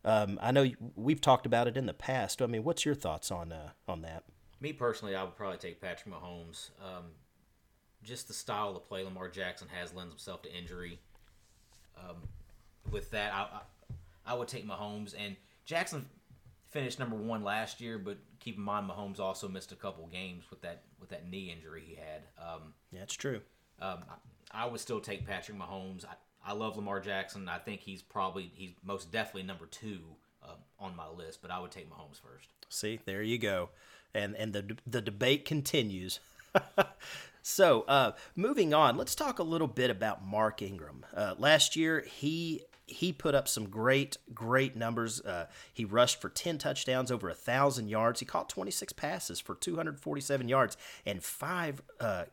um, 0.04 0.38
I 0.42 0.52
know 0.52 0.70
we've 0.94 1.20
talked 1.20 1.46
about 1.46 1.66
it 1.66 1.76
in 1.76 1.86
the 1.86 1.94
past. 1.94 2.42
I 2.42 2.46
mean, 2.46 2.64
what's 2.64 2.84
your 2.84 2.94
thoughts 2.94 3.30
on 3.30 3.52
uh, 3.52 3.70
on 3.88 4.02
that? 4.02 4.24
Me 4.60 4.72
personally, 4.72 5.14
I 5.14 5.22
would 5.22 5.36
probably 5.36 5.58
take 5.58 5.80
Patrick 5.80 6.14
Mahomes. 6.14 6.70
Um, 6.82 7.04
just 8.02 8.28
the 8.28 8.34
style 8.34 8.76
of 8.76 8.86
play 8.86 9.02
Lamar 9.02 9.28
Jackson 9.28 9.68
has 9.72 9.94
lends 9.94 10.12
himself 10.12 10.42
to 10.42 10.54
injury. 10.54 11.00
Um, 11.98 12.16
with 12.90 13.10
that, 13.12 13.32
I, 13.32 13.60
I, 14.26 14.32
I 14.32 14.34
would 14.34 14.48
take 14.48 14.66
Mahomes 14.66 15.14
and 15.18 15.36
Jackson 15.64 16.06
finished 16.74 16.98
number 16.98 17.14
one 17.16 17.44
last 17.44 17.80
year, 17.80 17.98
but 17.98 18.18
keep 18.40 18.56
in 18.56 18.62
mind 18.62 18.90
Mahomes 18.90 19.20
also 19.20 19.48
missed 19.48 19.70
a 19.70 19.76
couple 19.76 20.06
games 20.08 20.44
with 20.50 20.60
that 20.62 20.82
with 21.00 21.08
that 21.10 21.30
knee 21.30 21.50
injury 21.54 21.84
he 21.86 21.94
had. 21.94 22.22
Um, 22.36 22.74
Yeah, 22.90 23.02
it's 23.02 23.14
true. 23.14 23.40
um, 23.80 23.98
I, 24.52 24.64
I 24.64 24.66
would 24.66 24.80
still 24.80 25.00
take 25.00 25.24
Patrick 25.26 25.56
Mahomes. 25.56 26.04
I, 26.04 26.14
I 26.44 26.52
love 26.52 26.76
Lamar 26.76 27.00
Jackson. 27.00 27.48
I 27.48 27.58
think 27.58 27.80
he's 27.80 28.02
probably 28.02 28.50
he's 28.54 28.72
most 28.84 29.12
definitely 29.12 29.44
number 29.44 29.66
two 29.66 30.00
uh, 30.42 30.56
on 30.78 30.96
my 30.96 31.08
list, 31.08 31.40
but 31.40 31.50
I 31.52 31.60
would 31.60 31.70
take 31.70 31.88
Mahomes 31.88 32.20
first. 32.20 32.48
See, 32.68 32.98
there 33.06 33.22
you 33.22 33.38
go, 33.38 33.70
and 34.12 34.34
and 34.36 34.52
the 34.52 34.76
the 34.84 35.00
debate 35.00 35.44
continues. 35.44 36.18
so, 37.42 37.82
uh, 37.82 38.12
moving 38.34 38.74
on, 38.74 38.96
let's 38.96 39.14
talk 39.14 39.38
a 39.38 39.44
little 39.44 39.66
bit 39.68 39.90
about 39.90 40.26
Mark 40.26 40.60
Ingram. 40.60 41.06
Uh, 41.14 41.34
last 41.38 41.76
year, 41.76 42.04
he 42.06 42.62
he 42.86 43.12
put 43.12 43.34
up 43.34 43.48
some 43.48 43.68
great 43.68 44.18
great 44.34 44.76
numbers. 44.76 45.20
Uh, 45.20 45.46
he 45.72 45.84
rushed 45.84 46.20
for 46.20 46.28
ten 46.28 46.58
touchdowns, 46.58 47.10
over 47.10 47.28
a 47.28 47.34
thousand 47.34 47.88
yards. 47.88 48.20
He 48.20 48.26
caught 48.26 48.48
twenty 48.48 48.70
six 48.70 48.92
passes 48.92 49.40
for 49.40 49.54
two 49.54 49.76
hundred 49.76 50.00
forty 50.00 50.20
seven 50.20 50.48
yards 50.48 50.76
and 51.06 51.22
five 51.22 51.82
uh, 52.00 52.24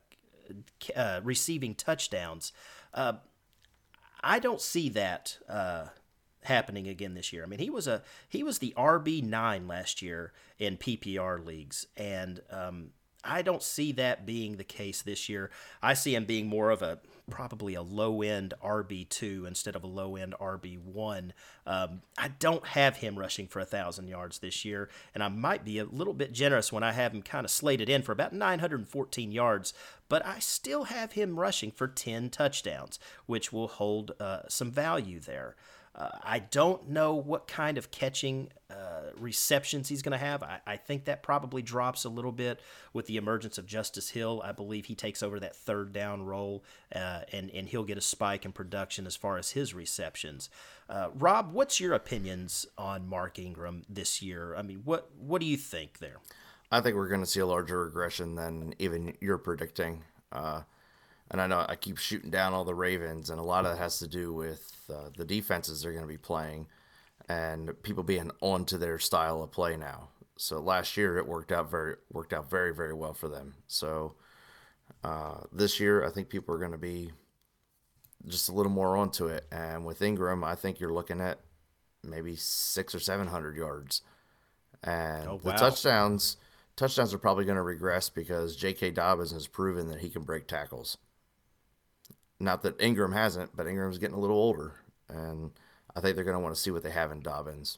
uh, 0.95 1.21
receiving 1.23 1.75
touchdowns. 1.75 2.51
Uh, 2.93 3.13
I 4.23 4.39
don't 4.39 4.61
see 4.61 4.89
that 4.89 5.37
uh, 5.49 5.85
happening 6.43 6.87
again 6.87 7.13
this 7.13 7.31
year. 7.33 7.43
I 7.43 7.47
mean, 7.47 7.59
he 7.59 7.69
was 7.69 7.87
a 7.87 8.03
he 8.27 8.43
was 8.43 8.59
the 8.59 8.73
RB 8.77 9.23
nine 9.23 9.67
last 9.67 10.01
year 10.01 10.33
in 10.59 10.77
PPR 10.77 11.43
leagues, 11.45 11.87
and 11.95 12.41
um, 12.51 12.89
I 13.23 13.41
don't 13.41 13.63
see 13.63 13.91
that 13.93 14.25
being 14.25 14.57
the 14.57 14.63
case 14.63 15.01
this 15.01 15.29
year. 15.29 15.51
I 15.81 15.93
see 15.93 16.15
him 16.15 16.25
being 16.25 16.47
more 16.47 16.69
of 16.71 16.81
a 16.81 16.99
probably 17.31 17.73
a 17.73 17.81
low 17.81 18.21
end 18.21 18.53
RB 18.63 19.09
two 19.09 19.45
instead 19.47 19.75
of 19.75 19.83
a 19.83 19.87
low 19.87 20.15
end 20.15 20.35
RB 20.39 20.77
one. 20.79 21.33
Um, 21.65 22.01
I 22.17 22.27
don't 22.27 22.65
have 22.67 22.97
him 22.97 23.17
rushing 23.17 23.47
for 23.47 23.59
a 23.59 23.65
thousand 23.65 24.07
yards 24.07 24.39
this 24.39 24.63
year, 24.63 24.89
and 25.15 25.23
I 25.23 25.29
might 25.29 25.65
be 25.65 25.79
a 25.79 25.85
little 25.85 26.13
bit 26.13 26.33
generous 26.33 26.71
when 26.71 26.83
I 26.83 26.91
have 26.91 27.13
him 27.13 27.23
kind 27.23 27.45
of 27.45 27.51
slated 27.51 27.89
in 27.89 28.03
for 28.03 28.11
about 28.11 28.33
914 28.33 29.31
yards. 29.31 29.73
But 30.09 30.25
I 30.25 30.39
still 30.39 30.85
have 30.85 31.13
him 31.13 31.39
rushing 31.39 31.71
for 31.71 31.87
10 31.87 32.29
touchdowns, 32.29 32.99
which 33.25 33.51
will 33.51 33.69
hold 33.69 34.11
uh, 34.19 34.41
some 34.49 34.69
value 34.69 35.19
there. 35.19 35.55
Uh, 35.93 36.09
I 36.23 36.39
don't 36.39 36.89
know 36.89 37.15
what 37.15 37.47
kind 37.47 37.77
of 37.77 37.91
catching 37.91 38.49
uh, 38.69 39.11
receptions 39.17 39.89
he's 39.89 40.01
going 40.01 40.17
to 40.17 40.25
have. 40.25 40.41
I, 40.41 40.59
I 40.65 40.77
think 40.77 41.05
that 41.05 41.21
probably 41.21 41.61
drops 41.61 42.05
a 42.05 42.09
little 42.09 42.31
bit 42.31 42.61
with 42.93 43.07
the 43.07 43.17
emergence 43.17 43.57
of 43.57 43.65
Justice 43.65 44.09
Hill. 44.09 44.41
I 44.43 44.53
believe 44.53 44.85
he 44.85 44.95
takes 44.95 45.21
over 45.21 45.39
that 45.41 45.55
third 45.55 45.91
down 45.91 46.23
role, 46.23 46.63
uh, 46.95 47.21
and 47.33 47.49
and 47.51 47.67
he'll 47.67 47.83
get 47.83 47.97
a 47.97 48.01
spike 48.01 48.45
in 48.45 48.53
production 48.53 49.05
as 49.05 49.17
far 49.17 49.37
as 49.37 49.51
his 49.51 49.73
receptions. 49.73 50.49
Uh, 50.89 51.09
Rob, 51.13 51.51
what's 51.51 51.79
your 51.79 51.93
opinions 51.93 52.65
on 52.77 53.07
Mark 53.07 53.37
Ingram 53.37 53.83
this 53.89 54.21
year? 54.21 54.55
I 54.55 54.61
mean, 54.61 54.81
what 54.85 55.09
what 55.19 55.41
do 55.41 55.47
you 55.47 55.57
think 55.57 55.99
there? 55.99 56.17
I 56.71 56.79
think 56.79 56.95
we're 56.95 57.09
going 57.09 57.21
to 57.21 57.27
see 57.27 57.41
a 57.41 57.45
larger 57.45 57.83
regression 57.83 58.35
than 58.35 58.75
even 58.79 59.17
you're 59.19 59.37
predicting. 59.37 60.03
And 61.31 61.41
I 61.41 61.47
know 61.47 61.65
I 61.67 61.75
keep 61.77 61.97
shooting 61.97 62.29
down 62.29 62.53
all 62.53 62.65
the 62.65 62.75
Ravens, 62.75 63.29
and 63.29 63.39
a 63.39 63.43
lot 63.43 63.65
of 63.65 63.71
that 63.71 63.81
has 63.81 63.99
to 63.99 64.07
do 64.07 64.33
with 64.33 64.83
uh, 64.93 65.09
the 65.15 65.25
defenses 65.25 65.81
they're 65.81 65.93
going 65.93 66.03
to 66.03 66.07
be 66.07 66.17
playing 66.17 66.67
and 67.29 67.81
people 67.83 68.03
being 68.03 68.31
onto 68.41 68.77
their 68.77 68.99
style 68.99 69.41
of 69.41 69.51
play 69.51 69.77
now. 69.77 70.09
So 70.37 70.59
last 70.59 70.97
year 70.97 71.17
it 71.17 71.27
worked 71.27 71.51
out 71.51 71.69
very 71.71 71.95
worked 72.11 72.33
out 72.33 72.49
very 72.49 72.73
very 72.73 72.93
well 72.93 73.13
for 73.13 73.29
them. 73.29 73.53
So 73.67 74.15
uh, 75.03 75.41
this 75.51 75.79
year 75.79 76.05
I 76.05 76.11
think 76.11 76.29
people 76.29 76.53
are 76.53 76.59
going 76.59 76.71
to 76.71 76.77
be 76.77 77.11
just 78.27 78.49
a 78.49 78.51
little 78.51 78.71
more 78.71 78.97
onto 78.97 79.27
it. 79.27 79.45
And 79.51 79.85
with 79.85 80.01
Ingram, 80.01 80.43
I 80.43 80.55
think 80.55 80.79
you're 80.79 80.93
looking 80.93 81.21
at 81.21 81.39
maybe 82.03 82.35
six 82.35 82.93
or 82.93 82.99
seven 82.99 83.27
hundred 83.27 83.55
yards, 83.55 84.01
and 84.83 85.27
Oh, 85.29 85.39
the 85.41 85.51
touchdowns 85.53 86.37
touchdowns 86.75 87.13
are 87.13 87.19
probably 87.19 87.45
going 87.45 87.55
to 87.57 87.61
regress 87.61 88.09
because 88.09 88.55
J.K. 88.55 88.91
Dobbins 88.91 89.31
has 89.31 89.47
proven 89.47 89.87
that 89.89 89.99
he 89.99 90.09
can 90.09 90.23
break 90.23 90.47
tackles. 90.47 90.97
Not 92.41 92.63
that 92.63 92.81
Ingram 92.81 93.13
hasn't, 93.13 93.55
but 93.55 93.67
Ingram's 93.67 93.97
getting 93.97 94.15
a 94.15 94.19
little 94.19 94.37
older, 94.37 94.73
and 95.07 95.51
I 95.95 95.99
think 95.99 96.15
they're 96.15 96.25
going 96.25 96.37
to 96.37 96.43
want 96.43 96.55
to 96.55 96.61
see 96.61 96.71
what 96.71 96.83
they 96.83 96.91
have 96.91 97.11
in 97.11 97.21
Dobbins. 97.21 97.77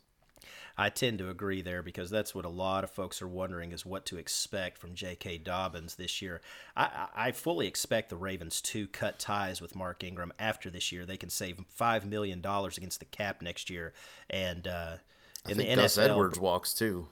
I 0.78 0.90
tend 0.90 1.20
to 1.20 1.30
agree 1.30 1.62
there 1.62 1.84
because 1.84 2.10
that's 2.10 2.34
what 2.34 2.46
a 2.46 2.50
lot 2.50 2.84
of 2.84 2.90
folks 2.90 3.22
are 3.22 3.28
wondering 3.28 3.72
is 3.72 3.86
what 3.86 4.06
to 4.08 4.18
expect 4.18 4.80
from 4.80 4.96
J.K. 4.96 5.40
Dobbins 5.40 5.96
this 5.96 6.22
year. 6.22 6.42
I, 6.76 7.08
I 7.16 7.32
fully 7.32 7.68
expect 7.68 8.10
the 8.10 8.16
Ravens 8.16 8.60
to 8.62 8.88
cut 8.88 9.20
ties 9.20 9.62
with 9.62 9.76
Mark 9.76 10.04
Ingram 10.04 10.34
after 10.40 10.72
this 10.72 10.92
year. 10.92 11.06
They 11.06 11.18
can 11.18 11.30
save 11.30 11.60
five 11.70 12.06
million 12.06 12.42
dollars 12.42 12.78
against 12.78 13.00
the 13.00 13.06
cap 13.06 13.42
next 13.42 13.70
year, 13.70 13.94
and 14.30 14.68
uh, 14.68 14.96
in 15.48 15.58
the 15.58 15.76
Gus 15.76 15.98
NFL, 15.98 16.10
Edwards 16.10 16.40
walks 16.40 16.74
too. 16.74 17.08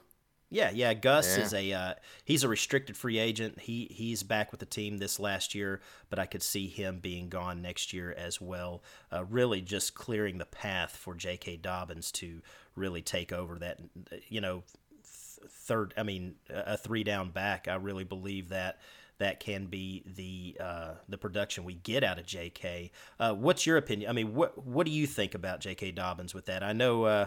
Yeah, 0.52 0.70
yeah. 0.70 0.92
Gus 0.92 1.36
yeah. 1.36 1.44
is 1.44 1.54
a 1.54 1.72
uh, 1.72 1.94
he's 2.24 2.44
a 2.44 2.48
restricted 2.48 2.94
free 2.96 3.18
agent. 3.18 3.58
He 3.58 3.88
he's 3.90 4.22
back 4.22 4.50
with 4.50 4.60
the 4.60 4.66
team 4.66 4.98
this 4.98 5.18
last 5.18 5.54
year, 5.54 5.80
but 6.10 6.18
I 6.18 6.26
could 6.26 6.42
see 6.42 6.68
him 6.68 6.98
being 7.00 7.30
gone 7.30 7.62
next 7.62 7.94
year 7.94 8.12
as 8.12 8.38
well. 8.38 8.82
Uh, 9.10 9.24
really, 9.24 9.62
just 9.62 9.94
clearing 9.94 10.36
the 10.36 10.44
path 10.44 10.94
for 10.94 11.14
J.K. 11.14 11.56
Dobbins 11.56 12.12
to 12.12 12.42
really 12.76 13.00
take 13.00 13.32
over 13.32 13.58
that. 13.60 13.80
You 14.28 14.42
know, 14.42 14.62
th- 15.02 15.50
third. 15.50 15.94
I 15.96 16.02
mean, 16.02 16.34
a 16.50 16.76
three 16.76 17.02
down 17.02 17.30
back. 17.30 17.66
I 17.66 17.76
really 17.76 18.04
believe 18.04 18.50
that 18.50 18.78
that 19.18 19.40
can 19.40 19.66
be 19.66 20.02
the 20.04 20.62
uh, 20.62 20.90
the 21.08 21.16
production 21.16 21.64
we 21.64 21.74
get 21.74 22.04
out 22.04 22.18
of 22.18 22.26
J.K. 22.26 22.90
Uh, 23.18 23.32
what's 23.32 23.64
your 23.64 23.78
opinion? 23.78 24.10
I 24.10 24.12
mean, 24.12 24.34
what 24.34 24.62
what 24.66 24.84
do 24.84 24.92
you 24.92 25.06
think 25.06 25.34
about 25.34 25.60
J.K. 25.60 25.92
Dobbins 25.92 26.34
with 26.34 26.44
that? 26.44 26.62
I 26.62 26.74
know 26.74 27.04
uh, 27.04 27.26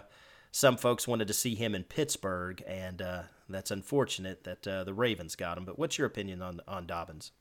some 0.55 0.77
folks 0.77 1.05
wanted 1.05 1.27
to 1.27 1.33
see 1.33 1.53
him 1.53 1.75
in 1.75 1.83
Pittsburgh, 1.83 2.63
and 2.65 3.01
uh, 3.01 3.23
that's 3.49 3.71
unfortunate 3.71 4.45
that 4.45 4.65
uh, 4.65 4.85
the 4.85 4.93
Ravens 4.93 5.35
got 5.35 5.57
him. 5.57 5.65
But 5.65 5.77
what's 5.77 5.97
your 5.97 6.07
opinion 6.07 6.41
on 6.41 6.61
on 6.65 6.87
Dobbins? 6.87 7.33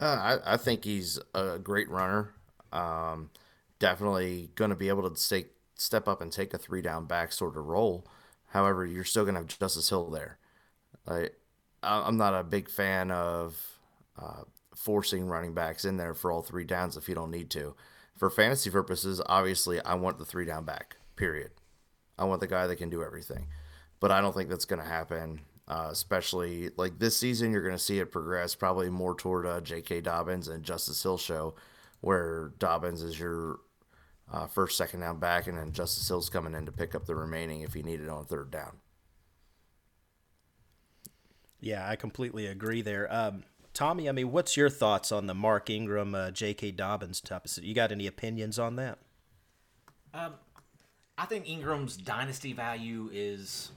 Uh, 0.00 0.38
I, 0.44 0.54
I, 0.54 0.56
think 0.56 0.84
he's 0.84 1.20
a 1.34 1.60
great 1.60 1.88
runner. 1.88 2.34
Um, 2.72 3.30
definitely 3.78 4.50
going 4.56 4.70
to 4.70 4.76
be 4.76 4.88
able 4.88 5.08
to 5.08 5.16
stay, 5.16 5.46
step 5.76 6.08
up 6.08 6.20
and 6.20 6.32
take 6.32 6.52
a 6.52 6.58
three 6.58 6.82
down 6.82 7.06
back 7.06 7.30
sort 7.30 7.56
of 7.56 7.64
role. 7.64 8.04
However, 8.48 8.84
you're 8.84 9.04
still 9.04 9.22
going 9.22 9.36
to 9.36 9.42
have 9.42 9.58
Justice 9.58 9.88
Hill 9.88 10.10
there. 10.10 10.38
I, 11.06 11.30
I'm 11.84 12.16
not 12.16 12.34
a 12.34 12.42
big 12.42 12.68
fan 12.68 13.12
of 13.12 13.78
uh, 14.20 14.42
forcing 14.74 15.28
running 15.28 15.54
backs 15.54 15.84
in 15.84 15.96
there 15.96 16.12
for 16.12 16.32
all 16.32 16.42
three 16.42 16.64
downs 16.64 16.96
if 16.96 17.08
you 17.08 17.14
don't 17.14 17.30
need 17.30 17.50
to. 17.50 17.76
For 18.16 18.30
fantasy 18.30 18.68
purposes, 18.68 19.22
obviously, 19.26 19.80
I 19.80 19.94
want 19.94 20.18
the 20.18 20.24
three 20.24 20.44
down 20.44 20.64
back. 20.64 20.96
Period. 21.14 21.52
I 22.18 22.24
want 22.24 22.40
the 22.40 22.46
guy 22.46 22.66
that 22.66 22.76
can 22.76 22.90
do 22.90 23.02
everything. 23.02 23.46
But 24.00 24.10
I 24.10 24.20
don't 24.20 24.34
think 24.34 24.48
that's 24.48 24.64
going 24.64 24.82
to 24.82 24.88
happen. 24.88 25.40
Uh, 25.68 25.88
especially 25.90 26.70
like 26.76 26.98
this 27.00 27.16
season, 27.16 27.50
you're 27.50 27.62
going 27.62 27.74
to 27.74 27.82
see 27.82 27.98
it 27.98 28.12
progress 28.12 28.54
probably 28.54 28.88
more 28.88 29.16
toward 29.16 29.46
uh, 29.46 29.60
J.K. 29.60 30.02
Dobbins 30.02 30.46
and 30.46 30.62
Justice 30.62 31.02
Hill 31.02 31.18
show, 31.18 31.54
where 32.00 32.52
Dobbins 32.60 33.02
is 33.02 33.18
your 33.18 33.58
uh, 34.32 34.46
first, 34.46 34.76
second 34.76 35.00
down 35.00 35.18
back, 35.18 35.48
and 35.48 35.58
then 35.58 35.72
Justice 35.72 36.06
Hill's 36.06 36.30
coming 36.30 36.54
in 36.54 36.66
to 36.66 36.72
pick 36.72 36.94
up 36.94 37.06
the 37.06 37.16
remaining 37.16 37.62
if 37.62 37.74
you 37.74 37.82
need 37.82 38.00
it 38.00 38.08
on 38.08 38.24
third 38.24 38.50
down. 38.50 38.76
Yeah, 41.58 41.88
I 41.88 41.96
completely 41.96 42.46
agree 42.46 42.82
there. 42.82 43.12
Um, 43.12 43.42
Tommy, 43.72 44.08
I 44.08 44.12
mean, 44.12 44.30
what's 44.30 44.56
your 44.56 44.70
thoughts 44.70 45.10
on 45.10 45.26
the 45.26 45.34
Mark 45.34 45.68
Ingram, 45.68 46.14
uh, 46.14 46.30
J.K. 46.30 46.72
Dobbins 46.72 47.20
type 47.20 47.44
of? 47.44 47.64
You 47.64 47.74
got 47.74 47.92
any 47.92 48.06
opinions 48.06 48.58
on 48.58 48.76
that? 48.76 48.98
Um, 50.14 50.34
I 51.18 51.24
think 51.24 51.48
Ingram's 51.48 51.96
dynasty 51.96 52.52
value 52.52 53.08
is 53.12 53.70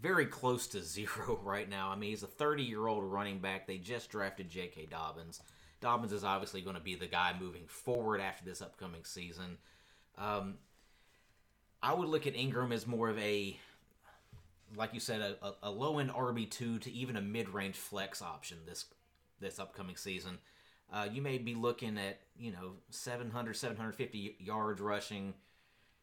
very 0.00 0.26
close 0.26 0.66
to 0.68 0.82
zero 0.82 1.38
right 1.42 1.68
now. 1.68 1.90
I 1.90 1.96
mean, 1.96 2.10
he's 2.10 2.22
a 2.22 2.28
30 2.28 2.62
year 2.62 2.86
old 2.86 3.04
running 3.04 3.38
back. 3.38 3.66
They 3.66 3.78
just 3.78 4.10
drafted 4.10 4.48
J.K. 4.48 4.86
Dobbins. 4.90 5.40
Dobbins 5.80 6.12
is 6.12 6.24
obviously 6.24 6.62
going 6.62 6.76
to 6.76 6.82
be 6.82 6.94
the 6.94 7.06
guy 7.06 7.34
moving 7.38 7.66
forward 7.66 8.20
after 8.20 8.44
this 8.44 8.62
upcoming 8.62 9.04
season. 9.04 9.58
Um, 10.16 10.54
I 11.82 11.92
would 11.92 12.08
look 12.08 12.26
at 12.26 12.34
Ingram 12.34 12.72
as 12.72 12.86
more 12.86 13.10
of 13.10 13.18
a, 13.18 13.58
like 14.74 14.94
you 14.94 15.00
said, 15.00 15.20
a, 15.20 15.52
a 15.62 15.70
low 15.70 15.98
end 15.98 16.10
RB 16.10 16.50
two 16.50 16.78
to 16.78 16.90
even 16.90 17.16
a 17.16 17.20
mid 17.20 17.50
range 17.50 17.76
flex 17.76 18.22
option 18.22 18.58
this 18.66 18.86
this 19.38 19.58
upcoming 19.58 19.96
season. 19.96 20.38
Uh, 20.90 21.06
you 21.12 21.20
may 21.20 21.36
be 21.36 21.54
looking 21.54 21.98
at 21.98 22.20
you 22.38 22.50
know 22.52 22.72
700 22.88 23.54
750 23.54 24.36
yards 24.40 24.80
rushing 24.80 25.34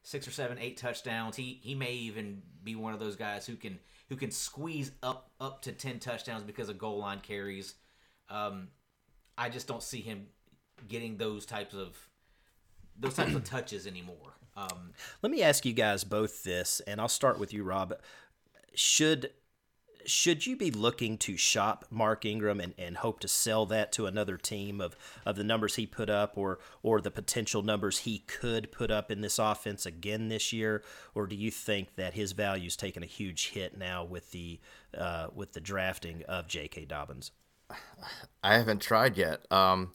six 0.04 0.28
or 0.28 0.32
seven, 0.32 0.58
eight 0.60 0.78
touchdowns. 0.78 1.36
He 1.36 1.60
he 1.64 1.74
may 1.74 1.94
even 1.94 2.44
be 2.64 2.76
one 2.76 2.94
of 2.94 3.00
those 3.00 3.16
guys 3.16 3.46
who 3.46 3.56
can 3.56 3.80
who 4.10 4.16
can 4.16 4.32
squeeze 4.32 4.92
up 5.02 5.32
up 5.40 5.62
to 5.64 5.72
ten 5.72 6.00
touchdowns 6.00 6.44
because 6.44 6.70
of 6.70 6.78
goal 6.78 7.00
line 7.00 7.20
carries. 7.22 7.76
Um, 8.30 8.68
I 9.38 9.50
just 9.50 9.68
don't 9.68 9.84
see 9.84 10.02
him 10.02 10.28
getting 10.88 11.18
those 11.18 11.46
types 11.46 11.74
of 11.74 11.98
those 13.00 13.16
types 13.16 13.34
of 13.34 13.44
touches 13.44 13.88
anymore. 13.88 14.34
Um, 14.56 14.92
Let 15.24 15.32
me 15.32 15.42
ask 15.42 15.66
you 15.66 15.74
guys 15.74 16.04
both 16.04 16.44
this, 16.44 16.80
and 16.86 17.02
I'll 17.02 17.08
start 17.08 17.40
with 17.40 17.54
you, 17.54 17.64
Rob. 17.64 17.96
Should 18.76 19.32
should 20.06 20.46
you 20.46 20.56
be 20.56 20.72
looking 20.72 21.18
to 21.20 21.38
shop 21.38 21.86
Mark 21.90 22.26
Ingram 22.26 22.60
and, 22.60 22.74
and 22.78 22.98
hope 22.98 23.20
to 23.22 23.28
sell 23.28 23.66
that 23.68 23.92
to 23.94 24.06
another 24.06 24.38
team 24.38 24.82
of, 24.82 24.96
of 25.26 25.36
the 25.36 25.44
numbers 25.44 25.76
he 25.76 25.86
put 25.86 26.10
up 26.10 26.38
or 26.38 26.60
or 26.82 27.02
the 27.02 27.12
potential 27.12 27.62
numbers 27.62 28.00
he 28.00 28.20
could 28.20 28.72
put 28.72 28.92
up 28.92 29.12
in 29.12 29.22
this 29.22 29.40
offense 29.40 29.86
again 29.86 30.30
this 30.30 30.54
year? 30.54 30.84
Or 31.16 31.28
do 31.28 31.36
you 31.36 31.52
think 31.52 31.96
that 31.96 32.14
his 32.14 32.32
value's 32.32 32.76
taken 32.76 33.04
a 33.04 33.08
huge 33.08 33.50
hit 33.50 33.78
now 33.78 34.04
with 34.04 34.32
the 34.32 34.60
uh, 34.98 35.28
with 35.34 35.54
the 35.54 35.62
drafting 35.62 36.24
of 36.28 36.48
J.K. 36.48 36.86
Dobbins? 36.86 37.32
I 38.44 38.56
haven't 38.56 38.82
tried 38.82 39.18
yet. 39.18 39.46
Um, 39.52 39.94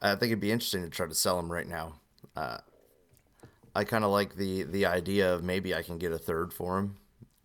I 0.00 0.16
think 0.16 0.30
it'd 0.30 0.40
be 0.40 0.52
interesting 0.52 0.82
to 0.82 0.90
try 0.90 1.06
to 1.06 1.14
sell 1.14 1.38
him 1.38 1.50
right 1.50 1.66
now. 1.66 1.94
Uh, 2.34 2.58
I 3.74 3.84
kind 3.84 4.04
of 4.04 4.10
like 4.10 4.36
the 4.36 4.64
the 4.64 4.86
idea 4.86 5.32
of 5.32 5.42
maybe 5.42 5.74
I 5.74 5.82
can 5.82 5.98
get 5.98 6.12
a 6.12 6.18
third 6.18 6.52
for 6.52 6.78
him, 6.78 6.96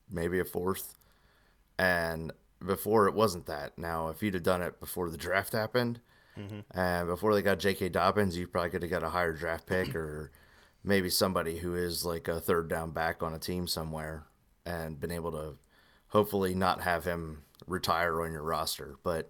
maybe 0.10 0.40
a 0.40 0.46
fourth. 0.46 0.96
And 1.78 2.32
before 2.66 3.08
it 3.08 3.14
wasn't 3.14 3.46
that. 3.46 3.78
Now, 3.78 4.10
if 4.10 4.22
you'd 4.22 4.34
have 4.34 4.44
done 4.44 4.62
it 4.62 4.80
before 4.80 5.10
the 5.10 5.18
draft 5.18 5.54
happened, 5.54 6.00
mm-hmm. 6.38 6.60
and 6.78 7.08
before 7.08 7.34
they 7.34 7.42
got 7.42 7.60
J.K. 7.60 7.90
Dobbins, 7.90 8.38
you 8.38 8.48
probably 8.48 8.72
could 8.72 8.82
have 8.82 8.92
got 8.92 9.04
a 9.04 9.10
higher 9.10 9.34
draft 9.34 9.68
pick 9.68 9.96
or 9.96 10.32
maybe 10.84 11.10
somebody 11.10 11.58
who 11.60 11.76
is 11.76 12.06
like 12.06 12.28
a 12.28 12.40
third 12.40 12.68
down 12.70 12.92
back 12.92 13.22
on 13.22 13.34
a 13.34 13.40
team 13.40 13.68
somewhere 13.68 14.24
and 14.66 15.00
been 15.00 15.12
able 15.12 15.32
to 15.32 15.56
hopefully 16.10 16.56
not 16.56 16.82
have 16.82 17.06
him 17.06 17.44
retire 17.68 18.22
on 18.22 18.32
your 18.32 18.44
roster. 18.44 18.96
But 19.04 19.30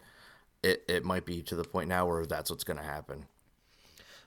it, 0.63 0.83
it 0.87 1.03
might 1.03 1.25
be 1.25 1.41
to 1.43 1.55
the 1.55 1.63
point 1.63 1.89
now 1.89 2.07
where 2.07 2.25
that's 2.25 2.49
what's 2.49 2.63
going 2.63 2.77
to 2.77 2.83
happen. 2.83 3.25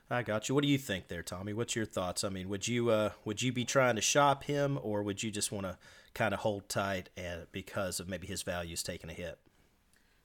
I 0.09 0.23
got 0.23 0.49
you. 0.49 0.55
What 0.55 0.63
do 0.63 0.69
you 0.69 0.77
think 0.77 1.07
there, 1.07 1.23
Tommy? 1.23 1.53
What's 1.53 1.73
your 1.73 1.85
thoughts? 1.85 2.25
I 2.25 2.29
mean, 2.29 2.49
would 2.49 2.67
you 2.67 2.89
uh, 2.89 3.11
would 3.23 3.41
you 3.41 3.53
be 3.53 3.63
trying 3.63 3.95
to 3.95 4.01
shop 4.01 4.43
him, 4.43 4.77
or 4.81 5.03
would 5.03 5.23
you 5.23 5.31
just 5.31 5.53
want 5.53 5.65
to 5.65 5.77
kind 6.13 6.33
of 6.33 6.41
hold 6.41 6.69
tight 6.69 7.09
and 7.15 7.47
because 7.51 7.99
of 7.99 8.07
maybe 8.07 8.27
his 8.27 8.43
values 8.43 8.83
taking 8.83 9.09
a 9.09 9.13
hit? 9.13 9.39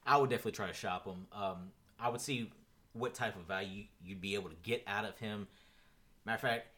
I 0.05 0.17
would 0.17 0.31
definitely 0.31 0.53
try 0.53 0.69
to 0.69 0.73
shop 0.73 1.05
him. 1.05 1.27
Um, 1.33 1.73
I 1.99 2.09
would 2.09 2.21
see 2.21 2.51
what 2.93 3.15
type 3.15 3.37
of 3.37 3.43
value 3.43 3.85
you'd 4.05 4.21
be 4.21 4.35
able 4.35 4.49
to 4.49 4.57
get 4.63 4.83
out 4.87 5.05
of 5.05 5.19
him. 5.19 5.49
Matter 6.25 6.37
of 6.37 6.41
fact, 6.41 6.69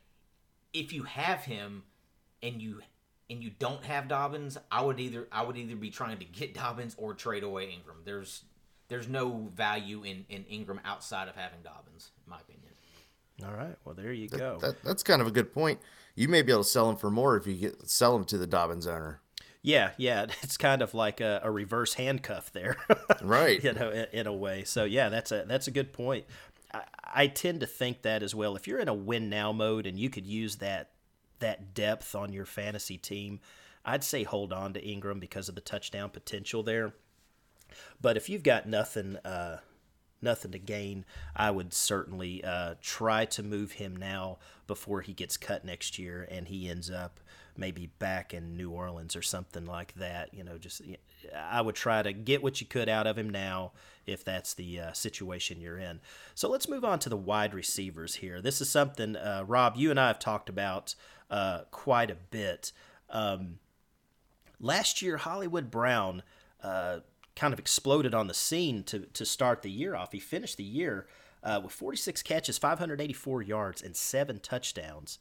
if 0.73 0.93
you 0.93 1.05
have 1.05 1.45
him 1.45 1.85
and 2.43 2.61
you 2.61 2.81
and 3.31 3.43
you 3.43 3.51
don't 3.59 3.85
have 3.85 4.09
Dobbins, 4.09 4.57
I 4.71 4.83
would 4.83 4.99
either 5.01 5.29
I 5.31 5.43
would 5.43 5.57
either 5.57 5.77
be 5.77 5.91
trying 5.91 6.19
to 6.19 6.25
get 6.25 6.55
Dobbins 6.63 6.95
or 6.99 7.15
trade 7.15 7.43
away 7.43 7.71
Ingram. 7.71 7.99
There's 8.05 8.45
there's 8.89 9.09
no 9.09 9.51
value 9.55 10.03
in, 10.03 10.25
in 10.31 10.45
Ingram 10.45 10.81
outside 10.85 11.29
of 11.29 11.37
having 11.37 11.61
Dobbins, 11.63 12.11
in 12.25 12.31
my 12.31 12.39
opinion. 12.39 12.73
All 13.45 13.55
right. 13.55 13.77
Well, 13.85 13.95
there 13.95 14.13
you 14.13 14.29
that, 14.31 14.39
go. 14.39 14.59
That, 14.61 14.83
that's 14.83 15.03
kind 15.03 15.21
of 15.21 15.29
a 15.29 15.31
good 15.31 15.53
point 15.53 15.79
you 16.19 16.29
may 16.29 16.43
be 16.43 16.51
able 16.51 16.65
to 16.65 16.69
sell 16.69 16.89
them 16.89 16.97
for 16.97 17.11
more 17.11 17.37
if 17.37 17.47
you 17.47 17.55
get 17.55 17.89
sell 17.89 18.13
them 18.13 18.25
to 18.27 18.37
the 18.37 18.47
Dobbins 18.47 18.87
owner. 18.87 19.21
Yeah, 19.63 19.93
yeah, 19.97 20.27
it's 20.43 20.57
kind 20.57 20.83
of 20.83 20.93
like 20.93 21.21
a, 21.21 21.41
a 21.45 21.51
reverse 21.51 21.95
handcuff 21.95 22.53
there, 22.53 22.77
right? 23.23 23.63
You 23.63 23.73
know, 23.73 23.91
in, 23.91 24.07
in, 24.13 24.27
a 24.27 24.33
way. 24.33 24.65
So 24.65 24.85
yeah, 24.85 25.09
that's 25.09 25.31
a 25.31 25.45
that's 25.47 25.69
a 25.69 25.71
good 25.71 25.93
point. 25.93 26.25
I, 26.75 26.83
I 27.05 27.27
tend 27.29 27.61
to 27.61 27.67
think 27.67 28.03
that 28.03 28.23
as 28.23 28.35
well. 28.35 28.57
If 28.57 28.67
you're 28.67 28.81
in 28.81 28.89
a 28.89 28.95
win 28.95 29.31
now 29.31 29.53
mode 29.53 29.87
and 29.87 29.99
you 29.99 30.11
could 30.11 30.27
use 30.27 30.57
that 30.57 30.91
that 31.39 31.73
depth 31.73 32.17
on 32.17 32.33
your 32.33 32.47
fantasy 32.47 32.99
team, 32.99 33.39
I'd 33.85 34.03
say 34.03 34.25
hold 34.25 34.53
on 34.53 34.75
to 34.75 34.85
Ingram 34.85 35.21
because 35.21 35.49
of 35.49 35.55
the 35.55 35.61
touchdown 35.61 36.11
potential 36.11 36.65
there. 36.65 36.95
But 38.01 38.17
if 38.17 38.29
you've 38.29 38.43
got 38.43 38.67
nothing, 38.67 39.17
uh, 39.25 39.59
nothing 40.21 40.53
to 40.53 40.59
gain, 40.59 41.05
I 41.37 41.51
would 41.51 41.73
certainly 41.73 42.43
uh, 42.45 42.75
try 42.81 43.25
to 43.27 43.43
move 43.43 43.73
him 43.73 43.97
now 43.97 44.39
before 44.67 45.01
he 45.01 45.13
gets 45.13 45.37
cut 45.37 45.65
next 45.65 45.99
year 45.99 46.27
and 46.31 46.49
he 46.49 46.69
ends 46.69 46.91
up 46.91 47.21
maybe 47.57 47.87
back 47.99 48.33
in 48.33 48.57
New 48.57 48.71
Orleans 48.71 49.17
or 49.17 49.23
something 49.23 49.67
like 49.67 49.95
that. 49.95 50.33
You 50.33 50.45
know, 50.45 50.59
just 50.59 50.83
I 51.35 51.61
would 51.61 51.75
try 51.75 52.03
to 52.03 52.13
get 52.13 52.43
what 52.43 52.61
you 52.61 52.67
could 52.67 52.89
out 52.89 53.07
of 53.07 53.19
him 53.19 53.29
now 53.29 53.73
if 54.07 54.25
that's 54.25 54.55
the 54.55 54.81
uh, 54.81 54.93
situation 54.93 55.61
you're 55.61 55.79
in. 55.79 56.01
So 56.35 56.49
let's 56.49 56.69
move 56.69 56.85
on 56.85 56.99
to 57.01 57.09
the 57.09 57.17
wide 57.17 57.53
receivers 57.53 58.17
here. 58.17 58.41
This 58.41 58.61
is 58.61 58.71
something, 58.71 59.17
uh, 59.17 59.45
Rob, 59.47 59.75
you 59.77 59.91
and 59.91 60.01
I 60.01 60.07
have 60.07 60.19
talked 60.19 60.49
about 60.49 60.95
uh, 61.31 61.63
quite 61.71 62.11
a 62.11 62.17
bit. 62.31 62.73
Um, 63.11 63.59
last 64.61 65.03
year, 65.03 65.19
Hollywood 65.19 65.71
Brown 65.71 66.23
uh, 66.63 67.01
kind 67.39 67.55
of 67.55 67.61
exploded 67.61 68.15
on 68.15 68.27
the 68.27 68.35
scene 68.35 68.83
to, 68.85 69.01
to 69.01 69.25
start 69.25 69.63
the 69.63 69.71
year 69.71 69.95
off. 69.95 70.13
He 70.13 70.19
finished 70.19 70.57
the 70.57 70.65
year 70.65 71.07
uh, 71.43 71.61
with 71.63 71.73
46 71.73 72.23
catches, 72.23 72.59
584 72.59 73.43
yards, 73.43 73.81
and 73.81 73.95
seven 73.97 74.41
touchdowns. 74.41 75.19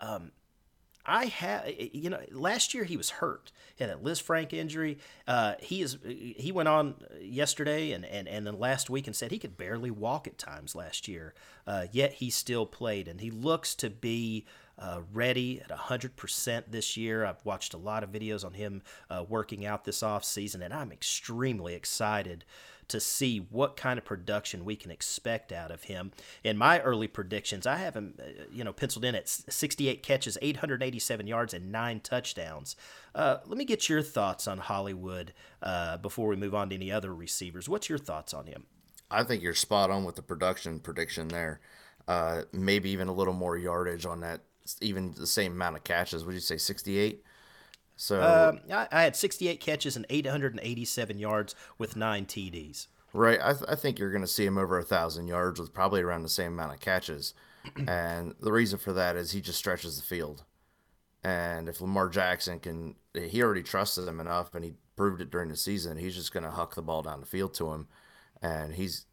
Um, 0.00 0.32
I 1.08 1.26
have, 1.26 1.72
you 1.92 2.10
know, 2.10 2.20
last 2.32 2.74
year 2.74 2.84
he 2.84 2.96
was 2.96 3.10
hurt. 3.10 3.52
He 3.76 3.84
had 3.84 3.92
that 3.92 4.02
Lisfranc 4.04 4.52
injury. 4.52 4.98
Uh, 5.26 5.54
he 5.60 5.80
is 5.80 5.98
he 6.04 6.50
went 6.52 6.68
on 6.68 6.96
yesterday 7.20 7.92
and, 7.92 8.04
and, 8.04 8.26
and 8.26 8.44
then 8.44 8.58
last 8.58 8.90
week 8.90 9.06
and 9.06 9.14
said 9.14 9.30
he 9.30 9.38
could 9.38 9.56
barely 9.56 9.90
walk 9.90 10.26
at 10.26 10.36
times 10.36 10.74
last 10.74 11.06
year. 11.06 11.32
Uh, 11.64 11.86
yet 11.92 12.14
he 12.14 12.28
still 12.28 12.66
played, 12.66 13.06
and 13.06 13.20
he 13.20 13.30
looks 13.30 13.76
to 13.76 13.88
be 13.88 14.46
uh, 14.78 15.00
ready 15.12 15.60
at 15.60 15.70
100% 15.70 16.64
this 16.68 16.96
year. 16.96 17.24
I've 17.24 17.44
watched 17.44 17.74
a 17.74 17.78
lot 17.78 18.02
of 18.02 18.10
videos 18.10 18.44
on 18.44 18.54
him 18.54 18.82
uh, 19.10 19.24
working 19.28 19.64
out 19.64 19.84
this 19.84 20.02
off 20.02 20.24
season, 20.24 20.62
and 20.62 20.72
I'm 20.72 20.92
extremely 20.92 21.74
excited 21.74 22.44
to 22.88 23.00
see 23.00 23.38
what 23.50 23.76
kind 23.76 23.98
of 23.98 24.04
production 24.04 24.64
we 24.64 24.76
can 24.76 24.90
expect 24.90 25.52
out 25.52 25.70
of 25.70 25.84
him. 25.84 26.12
In 26.44 26.56
my 26.56 26.80
early 26.80 27.08
predictions, 27.08 27.66
I 27.66 27.76
have 27.76 27.94
him, 27.94 28.14
uh, 28.20 28.44
you 28.52 28.62
know, 28.62 28.72
penciled 28.72 29.04
in 29.04 29.14
at 29.14 29.28
68 29.28 30.02
catches, 30.02 30.38
887 30.40 31.26
yards, 31.26 31.52
and 31.52 31.72
nine 31.72 32.00
touchdowns. 32.00 32.76
Uh, 33.14 33.38
let 33.46 33.58
me 33.58 33.64
get 33.64 33.88
your 33.88 34.02
thoughts 34.02 34.46
on 34.46 34.58
Hollywood 34.58 35.32
uh, 35.62 35.96
before 35.96 36.28
we 36.28 36.36
move 36.36 36.54
on 36.54 36.68
to 36.70 36.76
any 36.76 36.92
other 36.92 37.14
receivers. 37.14 37.68
What's 37.68 37.88
your 37.88 37.98
thoughts 37.98 38.32
on 38.32 38.46
him? 38.46 38.64
I 39.10 39.22
think 39.22 39.42
you're 39.42 39.54
spot 39.54 39.90
on 39.90 40.04
with 40.04 40.16
the 40.16 40.22
production 40.22 40.80
prediction 40.80 41.28
there. 41.28 41.60
Uh, 42.08 42.42
maybe 42.52 42.90
even 42.90 43.08
a 43.08 43.12
little 43.12 43.34
more 43.34 43.56
yardage 43.56 44.06
on 44.06 44.20
that, 44.20 44.40
even 44.80 45.12
the 45.16 45.26
same 45.26 45.52
amount 45.52 45.76
of 45.76 45.84
catches. 45.84 46.24
Would 46.24 46.34
you 46.34 46.40
say 46.40 46.56
68? 46.56 47.22
So 47.96 48.22
um, 48.22 48.60
I, 48.70 48.88
I, 48.92 49.02
had 49.02 49.16
68 49.16 49.60
catches 49.60 49.96
and 49.96 50.04
887 50.10 51.18
yards 51.18 51.54
with 51.78 51.96
nine 51.96 52.26
TDs. 52.26 52.88
Right. 53.14 53.40
I, 53.42 53.52
th- 53.52 53.64
I 53.68 53.74
think 53.74 53.98
you're 53.98 54.10
going 54.10 54.22
to 54.22 54.28
see 54.28 54.44
him 54.44 54.58
over 54.58 54.78
a 54.78 54.82
thousand 54.82 55.28
yards 55.28 55.58
with 55.58 55.72
probably 55.72 56.02
around 56.02 56.22
the 56.22 56.28
same 56.28 56.52
amount 56.52 56.74
of 56.74 56.80
catches. 56.80 57.32
and 57.88 58.34
the 58.40 58.52
reason 58.52 58.78
for 58.78 58.92
that 58.92 59.16
is 59.16 59.32
he 59.32 59.40
just 59.40 59.58
stretches 59.58 59.96
the 59.96 60.02
field. 60.02 60.44
And 61.24 61.68
if 61.68 61.80
Lamar 61.80 62.08
Jackson 62.08 62.60
can, 62.60 62.96
he 63.14 63.42
already 63.42 63.62
trusted 63.62 64.06
him 64.06 64.20
enough, 64.20 64.54
and 64.54 64.64
he 64.64 64.74
proved 64.94 65.20
it 65.20 65.30
during 65.30 65.48
the 65.48 65.56
season. 65.56 65.96
He's 65.96 66.14
just 66.14 66.32
going 66.32 66.44
to 66.44 66.50
huck 66.50 66.74
the 66.74 66.82
ball 66.82 67.02
down 67.02 67.20
the 67.20 67.26
field 67.26 67.54
to 67.54 67.72
him, 67.72 67.88
and 68.40 68.74
he's 68.74 69.06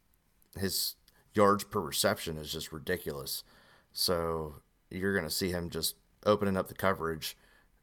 his 0.56 0.96
yards 1.34 1.64
per 1.64 1.80
reception 1.80 2.38
is 2.38 2.52
just 2.52 2.72
ridiculous. 2.72 3.44
So 3.92 4.56
you're 4.94 5.14
going 5.14 5.26
to 5.26 5.32
see 5.32 5.50
him 5.50 5.70
just 5.70 5.96
opening 6.26 6.58
up 6.58 6.68
the 6.68 6.74
coverage 6.74 7.36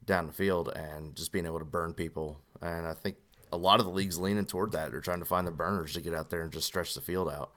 down 0.05 0.27
the 0.27 0.33
field 0.33 0.69
and 0.75 1.15
just 1.15 1.31
being 1.31 1.45
able 1.45 1.59
to 1.59 1.65
burn 1.65 1.93
people. 1.93 2.39
And 2.61 2.87
I 2.87 2.93
think 2.93 3.17
a 3.51 3.57
lot 3.57 3.79
of 3.79 3.85
the 3.85 3.91
leagues 3.91 4.19
leaning 4.19 4.45
toward 4.45 4.71
that. 4.71 4.91
They're 4.91 5.01
trying 5.01 5.19
to 5.19 5.25
find 5.25 5.45
the 5.45 5.51
burners 5.51 5.93
to 5.93 6.01
get 6.01 6.13
out 6.13 6.29
there 6.29 6.41
and 6.41 6.51
just 6.51 6.67
stretch 6.67 6.93
the 6.93 7.01
field 7.01 7.29
out. 7.29 7.51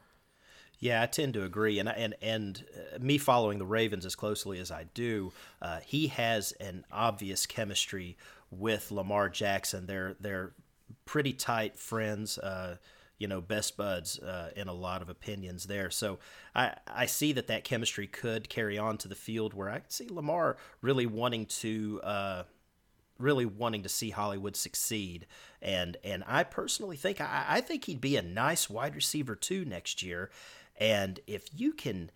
Yeah, 0.80 1.00
I 1.02 1.06
tend 1.06 1.34
to 1.34 1.44
agree, 1.44 1.78
and 1.78 1.88
and 1.88 2.14
and 2.20 2.62
uh, 2.94 2.98
me 2.98 3.16
following 3.16 3.58
the 3.58 3.64
Ravens 3.64 4.04
as 4.04 4.14
closely 4.14 4.58
as 4.58 4.70
I 4.70 4.84
do, 4.92 5.32
uh, 5.62 5.78
he 5.86 6.08
has 6.08 6.52
an 6.52 6.84
obvious 6.92 7.46
chemistry 7.46 8.18
with 8.50 8.90
Lamar 8.90 9.28
Jackson. 9.28 9.86
They're 9.86 10.16
they're 10.20 10.52
pretty 11.06 11.32
tight 11.32 11.78
friends. 11.78 12.38
Uh, 12.38 12.76
you 13.18 13.28
know, 13.28 13.40
best 13.40 13.76
buds 13.76 14.18
uh, 14.18 14.50
in 14.56 14.68
a 14.68 14.72
lot 14.72 15.02
of 15.02 15.08
opinions 15.08 15.64
there. 15.64 15.90
So 15.90 16.18
I, 16.54 16.74
I 16.86 17.06
see 17.06 17.32
that 17.32 17.46
that 17.46 17.64
chemistry 17.64 18.06
could 18.06 18.48
carry 18.48 18.76
on 18.76 18.98
to 18.98 19.08
the 19.08 19.14
field 19.14 19.54
where 19.54 19.70
I 19.70 19.82
see 19.88 20.08
Lamar 20.08 20.56
really 20.80 21.06
wanting 21.06 21.46
to. 21.46 22.00
Uh, 22.02 22.42
really 23.18 23.46
wanting 23.46 23.84
to 23.84 23.88
see 23.88 24.10
Hollywood 24.10 24.56
succeed. 24.56 25.26
And 25.62 25.96
and 26.02 26.24
I 26.26 26.42
personally 26.42 26.96
think 26.96 27.20
I, 27.20 27.44
I 27.48 27.60
think 27.60 27.84
he'd 27.84 28.00
be 28.00 28.16
a 28.16 28.22
nice 28.22 28.68
wide 28.68 28.96
receiver 28.96 29.36
too 29.36 29.64
next 29.64 30.02
year. 30.02 30.30
And 30.76 31.20
if 31.26 31.48
you 31.54 31.72
can, 31.72 32.10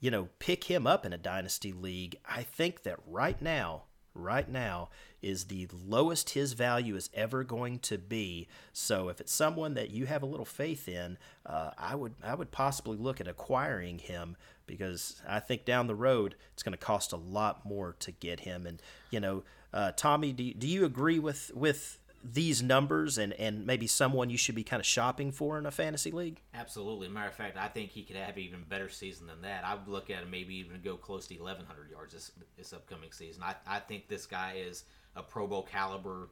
you 0.00 0.10
know, 0.10 0.28
pick 0.38 0.64
him 0.64 0.86
up 0.86 1.06
in 1.06 1.12
a 1.12 1.18
dynasty 1.18 1.72
league, 1.72 2.16
I 2.28 2.42
think 2.42 2.82
that 2.82 2.98
right 3.06 3.40
now, 3.40 3.84
right 4.20 4.48
now 4.48 4.90
is 5.22 5.44
the 5.44 5.68
lowest 5.86 6.30
his 6.30 6.54
value 6.54 6.96
is 6.96 7.10
ever 7.14 7.44
going 7.44 7.78
to 7.80 7.98
be. 7.98 8.48
So 8.72 9.08
if 9.08 9.20
it's 9.20 9.32
someone 9.32 9.74
that 9.74 9.90
you 9.90 10.06
have 10.06 10.22
a 10.22 10.26
little 10.26 10.46
faith 10.46 10.88
in, 10.88 11.18
uh, 11.46 11.70
I 11.78 11.94
would 11.94 12.14
I 12.22 12.34
would 12.34 12.50
possibly 12.50 12.96
look 12.96 13.20
at 13.20 13.28
acquiring 13.28 13.98
him 13.98 14.36
because 14.66 15.20
I 15.28 15.40
think 15.40 15.64
down 15.64 15.86
the 15.86 15.94
road 15.94 16.36
it's 16.52 16.62
going 16.62 16.72
to 16.72 16.78
cost 16.78 17.12
a 17.12 17.16
lot 17.16 17.64
more 17.64 17.96
to 18.00 18.12
get 18.12 18.40
him. 18.40 18.66
And 18.66 18.80
you 19.10 19.20
know, 19.20 19.44
uh, 19.72 19.92
Tommy, 19.96 20.32
do, 20.32 20.52
do 20.54 20.66
you 20.66 20.84
agree 20.84 21.18
with 21.18 21.50
with 21.54 21.98
these 22.22 22.62
numbers 22.62 23.18
and, 23.18 23.32
and 23.34 23.66
maybe 23.66 23.86
someone 23.86 24.30
you 24.30 24.36
should 24.36 24.54
be 24.54 24.64
kind 24.64 24.80
of 24.80 24.86
shopping 24.86 25.32
for 25.32 25.58
in 25.58 25.66
a 25.66 25.70
fantasy 25.70 26.10
league? 26.10 26.40
Absolutely. 26.54 27.08
Matter 27.08 27.28
of 27.28 27.34
fact, 27.34 27.56
I 27.56 27.68
think 27.68 27.90
he 27.90 28.02
could 28.02 28.16
have 28.16 28.36
even 28.38 28.64
better 28.68 28.88
season 28.88 29.26
than 29.26 29.42
that. 29.42 29.64
I 29.64 29.74
would 29.74 29.88
look 29.88 30.10
at 30.10 30.22
him 30.22 30.30
maybe 30.30 30.56
even 30.56 30.80
go 30.82 30.96
close 30.96 31.26
to 31.28 31.34
1,100 31.34 31.90
yards 31.90 32.12
this, 32.12 32.32
this 32.56 32.72
upcoming 32.72 33.12
season. 33.12 33.42
I, 33.42 33.54
I 33.66 33.78
think 33.80 34.08
this 34.08 34.26
guy 34.26 34.62
is– 34.64 34.84
a 35.16 35.22
Pro 35.22 35.46
Bowl 35.46 35.62
caliber 35.62 36.28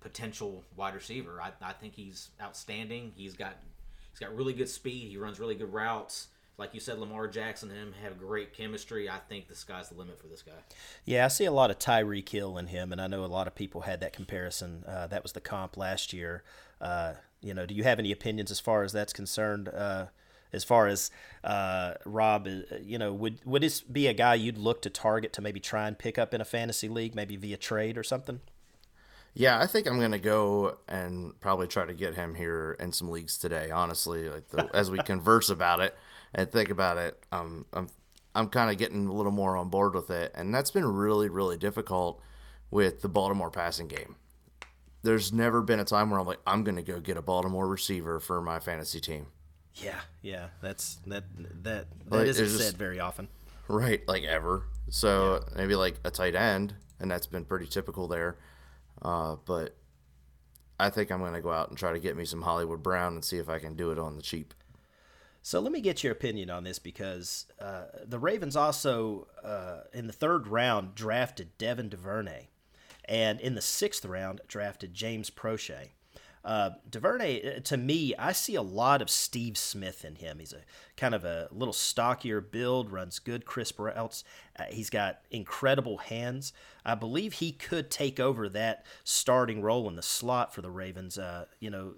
potential 0.00 0.64
wide 0.76 0.94
receiver. 0.94 1.40
I, 1.40 1.52
I 1.62 1.72
think 1.72 1.94
he's 1.94 2.30
outstanding. 2.40 3.12
He's 3.14 3.34
got 3.34 3.56
he's 4.10 4.20
got 4.20 4.34
really 4.34 4.52
good 4.52 4.68
speed. 4.68 5.10
He 5.10 5.16
runs 5.16 5.40
really 5.40 5.54
good 5.54 5.72
routes. 5.72 6.28
Like 6.58 6.74
you 6.74 6.80
said, 6.80 6.98
Lamar 6.98 7.26
Jackson 7.26 7.70
and 7.70 7.78
him 7.78 7.94
have 8.02 8.18
great 8.18 8.52
chemistry. 8.52 9.08
I 9.08 9.18
think 9.28 9.48
the 9.48 9.54
sky's 9.54 9.88
the 9.88 9.94
limit 9.94 10.20
for 10.20 10.26
this 10.26 10.42
guy. 10.42 10.52
Yeah, 11.06 11.24
I 11.24 11.28
see 11.28 11.46
a 11.46 11.52
lot 11.52 11.70
of 11.70 11.78
Tyreek 11.78 12.28
Hill 12.28 12.58
in 12.58 12.66
him, 12.66 12.92
and 12.92 13.00
I 13.00 13.06
know 13.06 13.24
a 13.24 13.26
lot 13.26 13.46
of 13.46 13.54
people 13.54 13.82
had 13.82 14.00
that 14.00 14.12
comparison. 14.12 14.84
Uh, 14.86 15.06
that 15.06 15.22
was 15.22 15.32
the 15.32 15.40
comp 15.40 15.78
last 15.78 16.12
year. 16.12 16.42
Uh, 16.80 17.14
you 17.40 17.54
know, 17.54 17.64
do 17.64 17.74
you 17.74 17.84
have 17.84 17.98
any 17.98 18.12
opinions 18.12 18.50
as 18.50 18.60
far 18.60 18.82
as 18.82 18.92
that's 18.92 19.14
concerned? 19.14 19.68
Uh, 19.68 20.06
as 20.52 20.64
far 20.64 20.86
as 20.86 21.10
uh, 21.44 21.94
Rob, 22.04 22.46
uh, 22.46 22.76
you 22.82 22.98
know, 22.98 23.12
would 23.12 23.38
would 23.44 23.62
this 23.62 23.80
be 23.80 24.06
a 24.06 24.12
guy 24.12 24.34
you'd 24.34 24.58
look 24.58 24.82
to 24.82 24.90
target 24.90 25.32
to 25.34 25.42
maybe 25.42 25.60
try 25.60 25.86
and 25.86 25.98
pick 25.98 26.18
up 26.18 26.34
in 26.34 26.40
a 26.40 26.44
fantasy 26.44 26.88
league, 26.88 27.14
maybe 27.14 27.36
via 27.36 27.56
trade 27.56 27.96
or 27.96 28.02
something? 28.02 28.40
Yeah, 29.32 29.60
I 29.60 29.66
think 29.66 29.86
I'm 29.86 30.00
gonna 30.00 30.18
go 30.18 30.78
and 30.88 31.38
probably 31.40 31.68
try 31.68 31.86
to 31.86 31.94
get 31.94 32.16
him 32.16 32.34
here 32.34 32.76
in 32.80 32.92
some 32.92 33.10
leagues 33.10 33.38
today. 33.38 33.70
Honestly, 33.70 34.28
like 34.28 34.48
the, 34.48 34.68
as 34.74 34.90
we 34.90 34.98
converse 34.98 35.50
about 35.50 35.80
it 35.80 35.96
and 36.34 36.50
think 36.50 36.70
about 36.70 36.98
it, 36.98 37.22
um, 37.32 37.66
I'm 37.72 37.88
I'm 38.34 38.48
kind 38.48 38.70
of 38.70 38.78
getting 38.78 39.06
a 39.06 39.12
little 39.12 39.32
more 39.32 39.56
on 39.56 39.68
board 39.68 39.94
with 39.94 40.10
it, 40.10 40.32
and 40.34 40.54
that's 40.54 40.70
been 40.70 40.86
really 40.86 41.28
really 41.28 41.56
difficult 41.56 42.20
with 42.70 43.02
the 43.02 43.08
Baltimore 43.08 43.50
passing 43.50 43.88
game. 43.88 44.16
There's 45.02 45.32
never 45.32 45.62
been 45.62 45.80
a 45.80 45.84
time 45.84 46.10
where 46.10 46.20
I'm 46.20 46.26
like, 46.26 46.40
I'm 46.46 46.62
gonna 46.64 46.82
go 46.82 47.00
get 47.00 47.16
a 47.16 47.22
Baltimore 47.22 47.66
receiver 47.66 48.20
for 48.20 48.40
my 48.40 48.60
fantasy 48.60 49.00
team. 49.00 49.26
Yeah, 49.74 50.00
yeah, 50.22 50.48
that's 50.60 50.96
that 51.06 51.24
that 51.62 51.86
that 52.08 52.16
like, 52.16 52.26
isn't 52.26 52.48
said 52.48 52.76
very 52.76 53.00
often. 53.00 53.28
Right, 53.68 54.06
like 54.08 54.24
ever. 54.24 54.64
So 54.88 55.44
yeah. 55.48 55.56
maybe 55.56 55.76
like 55.76 55.96
a 56.04 56.10
tight 56.10 56.34
end, 56.34 56.74
and 56.98 57.10
that's 57.10 57.26
been 57.26 57.44
pretty 57.44 57.66
typical 57.66 58.08
there. 58.08 58.36
Uh, 59.00 59.36
but 59.46 59.76
I 60.78 60.90
think 60.90 61.10
I'm 61.12 61.20
going 61.20 61.34
to 61.34 61.40
go 61.40 61.52
out 61.52 61.68
and 61.68 61.78
try 61.78 61.92
to 61.92 61.98
get 61.98 62.16
me 62.16 62.24
some 62.24 62.42
Hollywood 62.42 62.82
Brown 62.82 63.14
and 63.14 63.24
see 63.24 63.38
if 63.38 63.48
I 63.48 63.58
can 63.58 63.76
do 63.76 63.90
it 63.92 63.98
on 63.98 64.16
the 64.16 64.22
cheap. 64.22 64.54
So 65.42 65.60
let 65.60 65.72
me 65.72 65.80
get 65.80 66.04
your 66.04 66.12
opinion 66.12 66.50
on 66.50 66.64
this 66.64 66.78
because 66.78 67.46
uh, 67.60 67.84
the 68.04 68.18
Ravens 68.18 68.56
also 68.56 69.26
uh, 69.42 69.80
in 69.94 70.06
the 70.06 70.12
third 70.12 70.46
round 70.46 70.94
drafted 70.94 71.56
Devin 71.56 71.88
Duvernay, 71.88 72.48
and 73.06 73.40
in 73.40 73.54
the 73.54 73.62
sixth 73.62 74.04
round 74.04 74.42
drafted 74.48 74.92
James 74.94 75.30
Proche. 75.30 75.88
Uh, 76.42 76.70
Duvernay, 76.88 77.56
uh, 77.56 77.60
to 77.60 77.76
me, 77.76 78.14
I 78.18 78.32
see 78.32 78.54
a 78.54 78.62
lot 78.62 79.02
of 79.02 79.10
Steve 79.10 79.58
Smith 79.58 80.04
in 80.04 80.16
him. 80.16 80.38
He's 80.38 80.54
a 80.54 80.62
kind 80.96 81.14
of 81.14 81.24
a 81.24 81.48
little 81.50 81.74
stockier 81.74 82.40
build, 82.40 82.90
runs 82.90 83.18
good 83.18 83.44
crisp 83.44 83.78
routes. 83.78 84.24
Uh, 84.58 84.64
he's 84.70 84.88
got 84.88 85.20
incredible 85.30 85.98
hands. 85.98 86.54
I 86.84 86.94
believe 86.94 87.34
he 87.34 87.52
could 87.52 87.90
take 87.90 88.18
over 88.18 88.48
that 88.48 88.86
starting 89.04 89.60
role 89.60 89.86
in 89.88 89.96
the 89.96 90.02
slot 90.02 90.54
for 90.54 90.62
the 90.62 90.70
Ravens. 90.70 91.18
Uh, 91.18 91.44
you 91.60 91.68
know, 91.68 91.92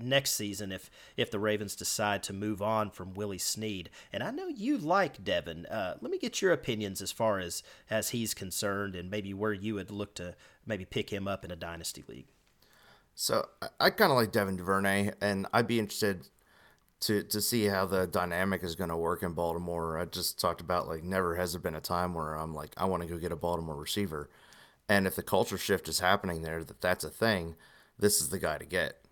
next 0.00 0.32
season 0.32 0.72
if 0.72 0.90
if 1.16 1.30
the 1.30 1.38
Ravens 1.38 1.76
decide 1.76 2.22
to 2.24 2.32
move 2.32 2.62
on 2.62 2.90
from 2.90 3.14
Willie 3.14 3.38
Snead. 3.38 3.90
And 4.12 4.22
I 4.22 4.30
know 4.30 4.48
you 4.48 4.78
like 4.78 5.24
Devin. 5.24 5.66
Uh, 5.66 5.96
let 6.00 6.10
me 6.10 6.18
get 6.18 6.42
your 6.42 6.52
opinions 6.52 7.00
as 7.02 7.12
far 7.12 7.38
as 7.38 7.62
as 7.90 8.10
he's 8.10 8.34
concerned, 8.34 8.94
and 8.94 9.10
maybe 9.10 9.34
where 9.34 9.52
you 9.52 9.74
would 9.74 9.90
look 9.90 10.14
to 10.16 10.34
maybe 10.66 10.84
pick 10.84 11.10
him 11.10 11.28
up 11.28 11.44
in 11.44 11.50
a 11.50 11.56
dynasty 11.56 12.04
league. 12.08 12.26
So 13.14 13.46
I, 13.80 13.90
kind 13.90 14.10
of 14.10 14.16
like 14.16 14.32
Devin 14.32 14.56
Duvernay, 14.56 15.12
and 15.20 15.46
I'd 15.52 15.68
be 15.68 15.78
interested 15.78 16.28
to 17.00 17.22
to 17.22 17.40
see 17.40 17.66
how 17.66 17.86
the 17.86 18.06
dynamic 18.06 18.62
is 18.62 18.74
going 18.74 18.90
to 18.90 18.96
work 18.96 19.22
in 19.22 19.32
Baltimore. 19.32 19.98
I 19.98 20.06
just 20.06 20.40
talked 20.40 20.60
about 20.60 20.88
like 20.88 21.04
never 21.04 21.36
has 21.36 21.52
there 21.52 21.60
been 21.60 21.74
a 21.74 21.80
time 21.80 22.14
where 22.14 22.34
I'm 22.34 22.54
like 22.54 22.72
I 22.76 22.86
want 22.86 23.02
to 23.02 23.08
go 23.08 23.18
get 23.18 23.32
a 23.32 23.36
Baltimore 23.36 23.76
receiver, 23.76 24.30
and 24.88 25.06
if 25.06 25.14
the 25.14 25.22
culture 25.22 25.58
shift 25.58 25.88
is 25.88 26.00
happening 26.00 26.42
there, 26.42 26.64
that 26.64 26.80
that's 26.80 27.04
a 27.04 27.10
thing. 27.10 27.54
This 27.98 28.20
is 28.20 28.30
the 28.30 28.38
guy 28.40 28.58
to 28.58 28.64
get 28.64 29.03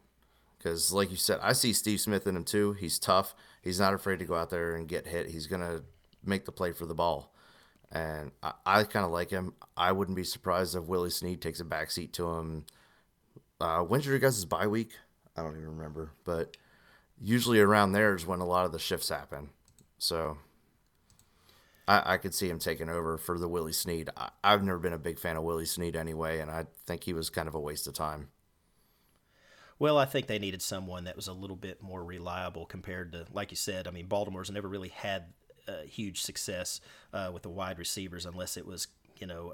because, 0.63 0.93
like 0.93 1.11
you 1.11 1.17
said, 1.17 1.39
I 1.43 1.53
see 1.53 1.73
Steve 1.73 2.01
Smith 2.01 2.27
in 2.27 2.37
him 2.37 2.45
too. 2.45 2.73
He's 2.75 2.99
tough. 2.99 3.35
He's 3.63 3.81
not 3.81 3.95
afraid 3.95 4.19
to 4.19 4.25
go 4.25 4.35
out 4.35 4.51
there 4.51 4.75
and 4.75 4.89
get 4.89 5.07
hit. 5.07 5.31
He's 5.31 5.47
gonna 5.47 5.83
make 6.25 6.45
the 6.45 6.53
play 6.53 6.73
for 6.73 6.87
the 6.87 6.95
ball, 6.95 7.35
and 7.91 8.33
I, 8.43 8.53
I 8.65 8.85
kind 8.85 9.05
of 9.05 9.13
like 9.13 9.31
him. 9.31 9.55
I 9.77 9.93
wouldn't 9.93 10.17
be 10.17 10.25
surprised 10.25 10.77
if 10.77 10.85
Willie 10.85 11.11
Snead 11.11 11.41
takes 11.41 11.61
a 11.61 11.65
backseat 11.65 12.13
to 12.13 12.29
him 12.29 12.65
uh, 13.63 13.81
when's 13.83 14.05
your 14.07 14.19
guys' 14.19 14.45
bye 14.45 14.67
week? 14.67 14.91
I 15.37 15.43
don't 15.43 15.57
even 15.57 15.77
remember, 15.77 16.11
but 16.25 16.57
usually 17.21 17.61
around 17.61 17.93
there 17.93 18.15
is 18.15 18.27
when 18.27 18.41
a 18.41 18.47
lot 18.47 18.67
of 18.67 18.73
the 18.73 18.79
shifts 18.79 19.09
happen. 19.09 19.51
So, 19.99 20.39
I, 21.87 22.15
I 22.15 22.17
could 22.17 22.35
see 22.35 22.51
him 22.51 22.59
taking 22.59 22.89
over 22.89 23.17
for 23.17 23.39
the 23.39 23.49
Willie 23.49 23.73
Snead. 23.73 24.11
I, 24.17 24.31
I've 24.43 24.65
never 24.65 24.81
been 24.81 24.93
a 24.93 24.99
big 24.99 25.21
fan 25.21 25.37
of 25.37 25.45
Willie 25.45 25.65
Snead 25.65 25.95
anyway, 25.95 26.41
and 26.41 26.51
I 26.51 26.67
think 26.87 27.05
he 27.05 27.13
was 27.13 27.31
kind 27.31 27.47
of 27.47 27.55
a 27.55 27.61
waste 27.61 27.87
of 27.87 27.95
time. 27.95 28.29
Well, 29.79 29.99
I 29.99 30.05
think 30.05 30.27
they 30.27 30.39
needed 30.39 30.63
someone 30.63 31.05
that 31.05 31.17
was 31.17 31.29
a 31.29 31.33
little 31.33 31.57
bit 31.57 31.83
more 31.83 32.05
reliable 32.05 32.67
compared 32.67 33.13
to, 33.13 33.27
like 33.33 33.51
you 33.51 33.57
said, 33.57 33.89
I 33.89 33.91
mean, 33.91 34.07
Baltimore's 34.07 34.51
never 34.51 34.69
really 34.69 34.91
had 34.91 35.25
uh, 35.69 35.83
huge 35.87 36.23
success 36.23 36.81
uh, 37.13 37.31
with 37.33 37.43
the 37.43 37.49
wide 37.51 37.79
receivers 37.79 38.27
unless 38.27 38.57
it 38.57 38.67
was, 38.67 38.89
you 39.17 39.27
know, 39.27 39.53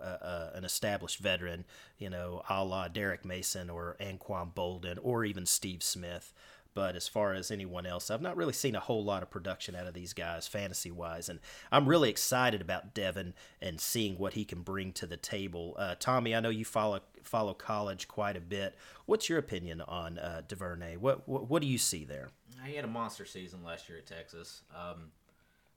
an 0.54 0.64
established 0.64 1.18
veteran, 1.18 1.64
you 1.98 2.10
know, 2.10 2.42
a 2.48 2.64
la 2.64 2.88
Derrick 2.88 3.24
Mason 3.24 3.70
or 3.70 3.96
Anquan 4.00 4.54
Boldin 4.54 4.98
or 5.02 5.24
even 5.24 5.46
Steve 5.46 5.82
Smith. 5.82 6.32
But 6.74 6.94
as 6.94 7.08
far 7.08 7.34
as 7.34 7.50
anyone 7.50 7.86
else, 7.86 8.10
I've 8.10 8.22
not 8.22 8.36
really 8.36 8.52
seen 8.52 8.76
a 8.76 8.80
whole 8.80 9.02
lot 9.02 9.22
of 9.22 9.30
production 9.30 9.74
out 9.74 9.88
of 9.88 9.94
these 9.94 10.12
guys 10.12 10.46
fantasy 10.46 10.90
wise. 10.92 11.28
And 11.28 11.40
I'm 11.72 11.88
really 11.88 12.08
excited 12.08 12.60
about 12.60 12.94
Devin 12.94 13.34
and 13.60 13.80
seeing 13.80 14.16
what 14.16 14.34
he 14.34 14.44
can 14.44 14.62
bring 14.62 14.92
to 14.92 15.06
the 15.06 15.16
table. 15.16 15.74
Uh, 15.76 15.96
Tommy, 15.98 16.36
I 16.36 16.40
know 16.40 16.50
you 16.50 16.64
follow 16.64 17.00
follow 17.28 17.54
college 17.54 18.08
quite 18.08 18.36
a 18.36 18.40
bit. 18.40 18.76
What's 19.06 19.28
your 19.28 19.38
opinion 19.38 19.80
on 19.82 20.18
uh, 20.18 20.42
Duvernay? 20.48 20.96
What, 20.96 21.28
what, 21.28 21.48
what 21.48 21.62
do 21.62 21.68
you 21.68 21.78
see 21.78 22.04
there? 22.04 22.30
He 22.64 22.74
had 22.74 22.84
a 22.84 22.88
monster 22.88 23.24
season 23.24 23.62
last 23.62 23.88
year 23.88 23.98
at 23.98 24.06
Texas. 24.06 24.62
Um, 24.74 25.12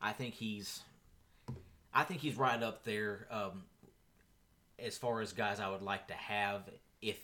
I 0.01 0.13
think 0.13 0.33
he's 0.33 0.81
I 1.93 2.03
think 2.03 2.21
he's 2.21 2.35
right 2.35 2.61
up 2.61 2.83
there 2.83 3.27
um, 3.29 3.63
as 4.79 4.97
far 4.97 5.21
as 5.21 5.33
guys 5.33 5.59
I 5.59 5.69
would 5.69 5.81
like 5.81 6.07
to 6.07 6.13
have 6.13 6.63
if 7.01 7.17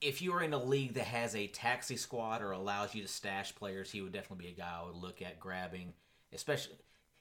if 0.00 0.22
you 0.22 0.32
are 0.32 0.42
in 0.42 0.52
a 0.52 0.62
league 0.62 0.94
that 0.94 1.04
has 1.04 1.34
a 1.34 1.46
taxi 1.48 1.96
squad 1.96 2.40
or 2.40 2.52
allows 2.52 2.94
you 2.94 3.02
to 3.02 3.08
stash 3.08 3.54
players, 3.54 3.90
he 3.90 4.00
would 4.00 4.12
definitely 4.12 4.46
be 4.46 4.52
a 4.52 4.56
guy 4.56 4.78
I 4.80 4.86
would 4.86 4.96
look 4.96 5.20
at 5.20 5.38
grabbing. 5.38 5.92
Especially, 6.32 6.76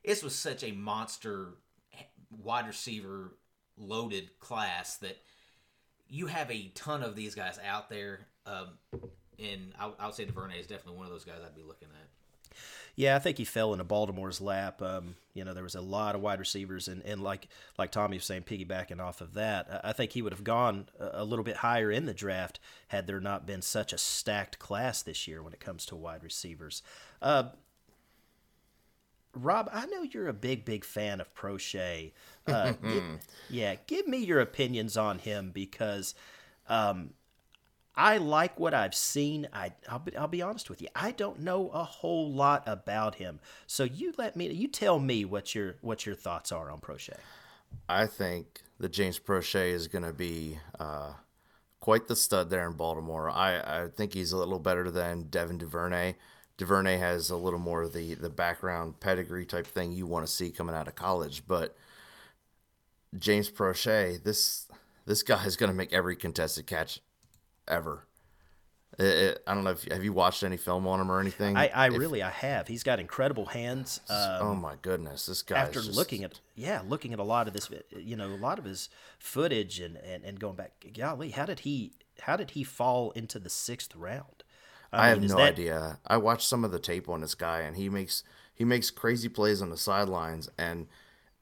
this 0.06 0.24
was 0.24 0.34
such 0.34 0.64
a 0.64 0.72
monster 0.72 1.56
wide 2.42 2.68
receiver 2.68 3.36
loaded 3.78 4.40
class 4.40 4.98
that 4.98 5.18
you 6.10 6.28
have 6.28 6.50
a 6.52 6.72
ton 6.76 7.04
of 7.04 7.16
these 7.16 7.36
guys 7.36 7.60
out 7.66 7.90
there. 7.90 8.22
Um, 8.46 8.70
and 9.38 9.74
I, 9.80 9.92
I 10.00 10.06
would 10.08 10.16
say 10.16 10.26
Duvernay 10.26 10.60
is 10.60 10.68
definitely 10.68 10.98
one 10.98 11.06
of 11.06 11.12
those 11.12 11.26
guys 11.26 11.38
I'd 11.46 11.56
be 11.56 11.64
looking 11.64 11.88
at. 11.90 12.10
Yeah, 12.96 13.16
I 13.16 13.20
think 13.20 13.38
he 13.38 13.46
fell 13.46 13.72
into 13.72 13.86
Baltimore's 13.86 14.42
lap. 14.42 14.82
Um, 14.82 15.16
you 15.34 15.46
know, 15.46 15.54
there 15.54 15.64
was 15.64 15.76
a 15.76 15.82
lot 15.82 16.16
of 16.16 16.22
wide 16.22 16.40
receivers, 16.40 16.90
and, 16.90 17.02
and 17.04 17.22
like 17.24 17.48
like 17.78 17.92
Tommy 17.92 18.18
was 18.18 18.26
saying, 18.26 18.44
piggybacking 18.44 19.00
off 19.00 19.22
of 19.22 19.36
that, 19.36 19.82
I 19.86 19.94
think 19.94 20.12
he 20.12 20.22
would 20.22 20.34
have 20.34 20.44
gone 20.44 20.90
a, 21.00 21.24
little 21.24 21.46
bit 21.46 21.58
higher 21.58 21.92
in 21.92 22.08
the 22.08 22.14
draft 22.14 22.60
had 22.90 23.08
there 23.08 23.22
not 23.22 23.46
been 23.46 23.62
such 23.62 23.94
a 23.94 23.98
stacked 23.98 24.60
class 24.60 25.02
this 25.02 25.30
year 25.30 25.42
when 25.42 25.54
it 25.54 25.62
comes 25.62 25.86
to 25.86 25.96
wide 25.96 26.24
receivers. 26.26 26.84
Uh, 27.22 27.50
Rob, 29.42 29.70
I 29.72 29.86
know 29.88 30.04
you're 30.04 30.28
a 30.28 30.34
big, 30.34 30.66
big 30.66 30.84
fan 30.84 31.22
of 31.22 31.34
Proche. 31.34 32.12
Uh, 32.48 32.74
give, 32.84 33.04
yeah, 33.50 33.76
give 33.88 34.08
me 34.08 34.18
your 34.18 34.40
opinions 34.40 34.98
on 34.98 35.20
him 35.20 35.52
because 35.52 36.16
um, 36.68 37.12
I 37.96 38.18
like 38.18 38.60
what 38.60 38.74
I've 38.74 38.96
seen. 38.96 39.48
I 39.52 39.74
I'll 39.90 40.00
be, 40.00 40.16
I'll 40.16 40.28
be 40.28 40.42
honest 40.42 40.70
with 40.70 40.82
you. 40.82 40.88
I 40.96 41.12
don't 41.12 41.42
know 41.42 41.70
a 41.70 41.84
whole 41.84 42.32
lot 42.32 42.64
about 42.66 43.16
him. 43.16 43.40
So 43.68 43.84
you 43.84 44.14
let 44.18 44.36
me 44.36 44.52
you 44.52 44.68
tell 44.68 45.00
me 45.00 45.26
what 45.26 45.54
your 45.54 45.76
what 45.82 46.06
your 46.06 46.16
thoughts 46.16 46.52
are 46.52 46.72
on 46.72 46.80
Proche. 46.80 47.14
I 47.88 48.06
think 48.06 48.62
that 48.80 48.94
James 48.94 49.20
Proche 49.20 49.72
is 49.74 49.88
going 49.88 50.04
to 50.04 50.14
be 50.14 50.60
uh, 50.80 51.14
quite 51.80 52.08
the 52.08 52.16
stud 52.16 52.50
there 52.50 52.66
in 52.68 52.74
Baltimore. 52.74 53.30
I, 53.30 53.84
I 53.84 53.88
think 53.88 54.14
he's 54.14 54.32
a 54.32 54.38
little 54.38 54.60
better 54.60 54.90
than 54.90 55.24
Devin 55.24 55.58
Duvernay. 55.58 56.16
Duvernay 56.60 56.98
has 56.98 57.30
a 57.30 57.38
little 57.38 57.58
more 57.58 57.84
of 57.84 57.94
the 57.94 58.16
the 58.16 58.30
background 58.30 59.00
pedigree 59.00 59.46
type 59.46 59.66
thing 59.66 59.94
you 59.94 60.06
want 60.06 60.28
to 60.28 60.32
see 60.32 60.52
coming 60.52 60.76
out 60.76 60.90
of 60.90 60.96
college, 60.96 61.44
but 61.48 61.76
James 63.18 63.50
Proche, 63.50 64.22
this 64.22 64.68
this 65.06 65.24
guy 65.24 65.46
is 65.46 65.56
going 65.56 65.72
to 65.72 65.76
make 65.76 65.94
every 65.94 66.18
contested 66.18 66.68
catch 66.68 67.00
ever. 67.66 68.06
It, 68.98 69.06
it, 69.06 69.44
I 69.48 69.54
don't 69.54 69.64
know 69.64 69.70
if 69.70 69.86
have 69.86 70.04
you 70.04 70.12
watched 70.12 70.44
any 70.44 70.58
film 70.58 70.86
on 70.86 71.00
him 71.00 71.10
or 71.10 71.22
anything. 71.22 71.56
I, 71.56 71.70
I 71.70 71.88
if, 71.88 71.98
really 71.98 72.22
I 72.22 72.30
have. 72.30 72.68
He's 72.68 72.84
got 72.84 73.00
incredible 73.00 73.46
hands. 73.46 74.02
Um, 74.10 74.18
oh 74.42 74.56
my 74.56 74.74
goodness, 74.82 75.28
this 75.28 75.42
guy. 75.42 75.60
After 75.60 75.80
just, 75.80 75.96
looking 75.96 76.26
at 76.26 76.42
yeah, 76.56 76.82
looking 76.86 77.14
at 77.14 77.20
a 77.20 77.24
lot 77.24 77.48
of 77.48 77.54
this, 77.54 77.70
you 77.96 78.18
know, 78.18 78.28
a 78.28 78.36
lot 78.36 78.60
of 78.60 78.66
his 78.66 78.90
footage 79.18 79.80
and, 79.80 79.96
and, 79.96 80.26
and 80.26 80.42
going 80.42 80.58
back, 80.58 80.74
golly, 80.94 81.30
how 81.30 81.46
did 81.46 81.62
he 81.62 81.94
how 82.24 82.36
did 82.36 82.52
he 82.52 82.66
fall 82.66 83.12
into 83.12 83.40
the 83.40 83.50
sixth 83.50 83.96
round? 83.96 84.39
I, 84.92 85.12
I 85.12 85.14
mean, 85.14 85.24
have 85.24 85.32
no 85.32 85.38
that... 85.38 85.54
idea. 85.54 86.00
I 86.08 86.18
watched 86.18 86.48
some 86.48 86.64
of 86.64 86.72
the 86.72 86.80
tape 86.80 87.10
on 87.10 87.22
this 87.22 87.36
guy, 87.36 87.62
and 87.62 87.78
he 87.78 87.90
makes 87.90 88.24
he 88.54 88.66
makes 88.66 88.92
crazy 88.92 89.30
plays 89.30 89.62
on 89.62 89.70
the 89.70 89.78
sidelines, 89.78 90.50
and 90.58 90.88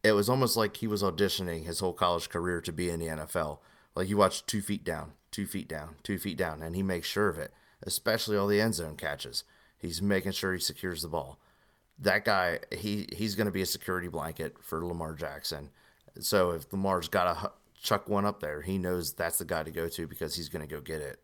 it 0.03 0.11
was 0.11 0.29
almost 0.29 0.55
like 0.55 0.77
he 0.77 0.87
was 0.87 1.03
auditioning 1.03 1.65
his 1.65 1.79
whole 1.79 1.93
college 1.93 2.29
career 2.29 2.61
to 2.61 2.71
be 2.71 2.89
in 2.89 2.99
the 2.99 3.07
NFL. 3.07 3.59
Like 3.95 4.09
you 4.09 4.17
watch 4.17 4.45
two 4.45 4.61
feet 4.61 4.83
down, 4.83 5.13
two 5.31 5.45
feet 5.45 5.67
down, 5.67 5.95
two 6.03 6.17
feet 6.17 6.37
down, 6.37 6.61
and 6.61 6.75
he 6.75 6.83
makes 6.83 7.07
sure 7.07 7.29
of 7.29 7.39
it, 7.39 7.53
especially 7.83 8.37
all 8.37 8.47
the 8.47 8.61
end 8.61 8.75
zone 8.75 8.95
catches. 8.95 9.43
He's 9.77 10.01
making 10.01 10.33
sure 10.33 10.53
he 10.53 10.59
secures 10.59 11.01
the 11.01 11.07
ball. 11.07 11.39
That 11.99 12.25
guy, 12.25 12.59
he 12.71 13.07
he's 13.11 13.35
going 13.35 13.45
to 13.45 13.51
be 13.51 13.61
a 13.61 13.65
security 13.65 14.07
blanket 14.07 14.57
for 14.61 14.85
Lamar 14.85 15.13
Jackson. 15.13 15.71
So 16.19 16.51
if 16.51 16.71
Lamar's 16.71 17.09
got 17.09 17.41
to 17.41 17.51
chuck 17.81 18.07
one 18.07 18.25
up 18.25 18.39
there, 18.39 18.61
he 18.61 18.77
knows 18.77 19.13
that's 19.13 19.39
the 19.39 19.45
guy 19.45 19.63
to 19.63 19.71
go 19.71 19.87
to 19.89 20.07
because 20.07 20.35
he's 20.35 20.49
going 20.49 20.67
to 20.67 20.73
go 20.73 20.81
get 20.81 21.01
it. 21.01 21.19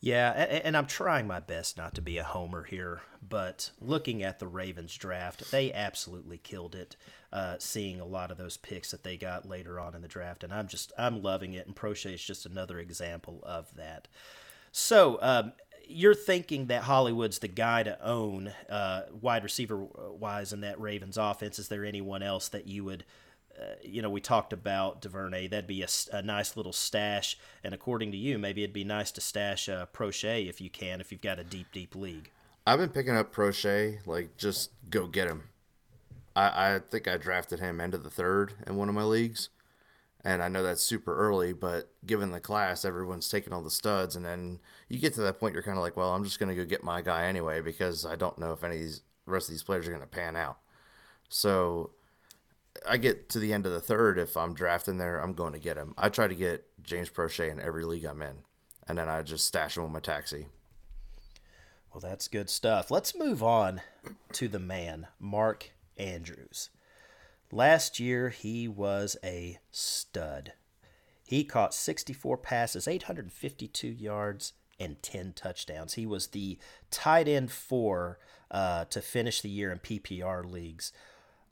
Yeah, 0.00 0.30
and 0.32 0.76
I'm 0.76 0.86
trying 0.86 1.26
my 1.26 1.40
best 1.40 1.76
not 1.76 1.94
to 1.94 2.02
be 2.02 2.18
a 2.18 2.24
homer 2.24 2.64
here, 2.64 3.00
but 3.26 3.70
looking 3.80 4.22
at 4.22 4.38
the 4.38 4.46
Ravens 4.46 4.94
draft, 4.94 5.50
they 5.50 5.72
absolutely 5.72 6.38
killed 6.38 6.74
it. 6.74 6.96
Uh, 7.32 7.56
seeing 7.58 8.00
a 8.00 8.04
lot 8.04 8.30
of 8.30 8.38
those 8.38 8.56
picks 8.56 8.90
that 8.92 9.02
they 9.02 9.16
got 9.16 9.48
later 9.48 9.80
on 9.80 9.94
in 9.94 10.02
the 10.02 10.08
draft, 10.08 10.44
and 10.44 10.52
I'm 10.52 10.68
just 10.68 10.92
I'm 10.96 11.22
loving 11.22 11.54
it. 11.54 11.66
And 11.66 11.74
Proche 11.74 12.14
is 12.14 12.22
just 12.22 12.46
another 12.46 12.78
example 12.78 13.40
of 13.42 13.74
that. 13.74 14.06
So 14.70 15.18
um, 15.22 15.52
you're 15.88 16.14
thinking 16.14 16.66
that 16.66 16.82
Hollywood's 16.82 17.38
the 17.38 17.48
guy 17.48 17.82
to 17.82 18.02
own 18.06 18.52
uh, 18.70 19.02
wide 19.20 19.42
receiver 19.44 19.76
wise 19.76 20.52
in 20.52 20.60
that 20.60 20.80
Ravens 20.80 21.16
offense. 21.16 21.58
Is 21.58 21.68
there 21.68 21.84
anyone 21.84 22.22
else 22.22 22.48
that 22.48 22.66
you 22.66 22.84
would? 22.84 23.04
Uh, 23.58 23.74
you 23.82 24.02
know, 24.02 24.10
we 24.10 24.20
talked 24.20 24.52
about 24.52 25.00
Duvernay. 25.00 25.48
That'd 25.48 25.66
be 25.66 25.82
a, 25.82 25.88
a, 26.12 26.22
nice 26.22 26.56
little 26.56 26.72
stash. 26.72 27.38
And 27.64 27.72
according 27.72 28.12
to 28.12 28.18
you, 28.18 28.38
maybe 28.38 28.62
it'd 28.62 28.74
be 28.74 28.84
nice 28.84 29.10
to 29.12 29.20
stash 29.20 29.68
uh, 29.68 29.86
Proche 29.94 30.48
if 30.48 30.60
you 30.60 30.68
can, 30.68 31.00
if 31.00 31.10
you've 31.10 31.22
got 31.22 31.38
a 31.38 31.44
deep, 31.44 31.68
deep 31.72 31.94
league. 31.94 32.30
I've 32.66 32.78
been 32.78 32.90
picking 32.90 33.16
up 33.16 33.34
Proche, 33.34 34.06
like 34.06 34.36
just 34.36 34.70
go 34.90 35.06
get 35.06 35.28
him. 35.28 35.44
I, 36.34 36.74
I 36.74 36.80
think 36.90 37.08
I 37.08 37.16
drafted 37.16 37.60
him 37.60 37.80
end 37.80 37.94
of 37.94 38.02
the 38.02 38.10
third 38.10 38.52
in 38.66 38.76
one 38.76 38.88
of 38.88 38.94
my 38.94 39.04
leagues. 39.04 39.48
And 40.24 40.42
I 40.42 40.48
know 40.48 40.64
that's 40.64 40.82
super 40.82 41.16
early, 41.16 41.52
but 41.52 41.88
given 42.04 42.32
the 42.32 42.40
class, 42.40 42.84
everyone's 42.84 43.28
taking 43.28 43.52
all 43.52 43.62
the 43.62 43.70
studs. 43.70 44.16
And 44.16 44.24
then 44.24 44.58
you 44.88 44.98
get 44.98 45.14
to 45.14 45.20
that 45.20 45.38
point, 45.38 45.54
you're 45.54 45.62
kind 45.62 45.78
of 45.78 45.84
like, 45.84 45.96
well, 45.96 46.12
I'm 46.12 46.24
just 46.24 46.40
going 46.40 46.48
to 46.48 46.56
go 46.56 46.68
get 46.68 46.82
my 46.82 47.00
guy 47.00 47.26
anyway 47.26 47.60
because 47.60 48.04
I 48.04 48.16
don't 48.16 48.36
know 48.36 48.52
if 48.52 48.64
any 48.64 48.74
of 48.74 48.82
these 48.82 49.02
rest 49.24 49.48
of 49.48 49.52
these 49.52 49.62
players 49.62 49.86
are 49.86 49.90
going 49.90 50.02
to 50.02 50.08
pan 50.08 50.34
out. 50.34 50.58
So 51.28 51.90
I 52.88 52.96
get 52.96 53.28
to 53.30 53.38
the 53.38 53.52
end 53.52 53.66
of 53.66 53.72
the 53.72 53.80
third. 53.80 54.18
If 54.18 54.36
I'm 54.36 54.54
drafting 54.54 54.98
there, 54.98 55.18
I'm 55.18 55.34
going 55.34 55.52
to 55.52 55.58
get 55.58 55.76
him. 55.76 55.94
I 55.96 56.08
try 56.08 56.28
to 56.28 56.34
get 56.34 56.64
James 56.82 57.10
Proche 57.10 57.50
in 57.50 57.60
every 57.60 57.84
league 57.84 58.04
I'm 58.04 58.22
in, 58.22 58.38
and 58.88 58.98
then 58.98 59.08
I 59.08 59.22
just 59.22 59.46
stash 59.46 59.76
him 59.76 59.84
on 59.84 59.92
my 59.92 60.00
taxi. 60.00 60.46
Well, 61.92 62.00
that's 62.00 62.28
good 62.28 62.50
stuff. 62.50 62.90
Let's 62.90 63.16
move 63.16 63.42
on 63.42 63.80
to 64.32 64.48
the 64.48 64.58
man, 64.58 65.06
Mark 65.18 65.70
Andrews. 65.96 66.70
Last 67.50 68.00
year, 68.00 68.30
he 68.30 68.68
was 68.68 69.16
a 69.24 69.58
stud. 69.70 70.52
He 71.24 71.42
caught 71.44 71.74
64 71.74 72.36
passes, 72.38 72.86
852 72.86 73.88
yards, 73.88 74.52
and 74.78 75.02
10 75.02 75.32
touchdowns. 75.34 75.94
He 75.94 76.06
was 76.06 76.28
the 76.28 76.58
tight 76.90 77.28
end 77.28 77.50
four 77.50 78.18
uh, 78.50 78.84
to 78.86 79.00
finish 79.00 79.40
the 79.40 79.48
year 79.48 79.72
in 79.72 79.78
PPR 79.78 80.50
leagues. 80.50 80.92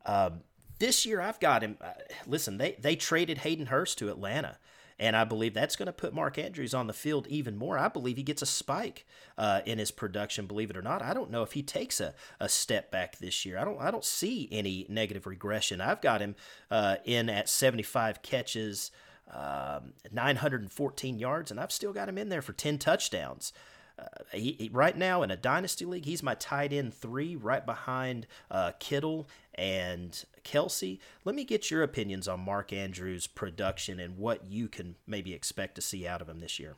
Um, 0.05 0.41
this 0.79 1.07
year, 1.07 1.21
I've 1.21 1.41
got 1.41 1.63
him. 1.63 1.77
Uh, 1.81 1.93
listen, 2.27 2.59
they, 2.59 2.77
they 2.81 2.97
traded 2.97 3.39
Hayden 3.39 3.67
Hurst 3.67 3.99
to 3.99 4.11
Atlanta. 4.11 4.59
And 4.99 5.17
I 5.17 5.25
believe 5.25 5.55
that's 5.55 5.77
going 5.77 5.87
to 5.87 5.93
put 5.93 6.15
Mark 6.15 6.39
Andrews 6.39 6.73
on 6.73 6.87
the 6.87 6.93
field 6.93 7.27
even 7.27 7.57
more. 7.57 7.79
I 7.79 7.89
believe 7.89 8.17
he 8.17 8.23
gets 8.23 8.43
a 8.43 8.47
spike 8.47 9.05
uh, 9.37 9.61
in 9.67 9.79
his 9.79 9.91
production, 9.91 10.47
believe 10.47 10.71
it 10.71 10.77
or 10.77 10.83
not. 10.83 11.03
I 11.03 11.15
don't 11.15 11.31
know 11.31 11.43
if 11.43 11.53
he 11.53 11.63
takes 11.63 12.01
a, 12.01 12.15
a 12.39 12.49
step 12.49 12.91
back 12.91 13.19
this 13.19 13.45
year. 13.45 13.59
I 13.59 13.65
don't 13.65 13.81
I 13.81 13.91
don't 13.91 14.05
see 14.05 14.49
any 14.53 14.87
negative 14.89 15.27
regression. 15.27 15.81
I've 15.81 16.01
got 16.01 16.21
him 16.21 16.37
uh, 16.71 16.97
in 17.05 17.29
at 17.29 17.49
75 17.49 18.23
catches, 18.23 18.93
um, 19.33 19.95
914 20.13 21.19
yards, 21.19 21.51
and 21.51 21.59
I've 21.59 21.73
still 21.73 21.93
got 21.93 22.09
him 22.09 22.19
in 22.19 22.29
there 22.29 22.43
for 22.43 22.53
10 22.53 22.79
touchdowns. 22.79 23.53
Uh, 23.99 24.05
he, 24.33 24.53
he, 24.59 24.69
right 24.73 24.97
now 24.97 25.23
in 25.23 25.31
a 25.31 25.37
dynasty 25.37 25.85
league, 25.85 26.05
he's 26.05 26.23
my 26.23 26.35
tight 26.35 26.73
end 26.73 26.95
three, 26.95 27.37
right 27.37 27.65
behind 27.65 28.27
uh, 28.51 28.73
Kittle 28.79 29.29
and 29.55 30.25
Kelce. 30.45 30.99
Let 31.25 31.35
me 31.35 31.45
get 31.45 31.71
your 31.71 31.83
opinions 31.83 32.29
on 32.29 32.41
Mark 32.41 32.73
Andrews' 32.73 33.27
production 33.27 33.99
and 33.99 34.19
what 34.19 34.47
you 34.47 34.69
can 34.69 34.97
maybe 35.07 35.33
expect 35.33 35.75
to 35.77 35.83
see 35.83 36.07
out 36.07 36.21
of 36.21 36.29
him 36.29 36.41
this 36.41 36.59
year. 36.59 36.77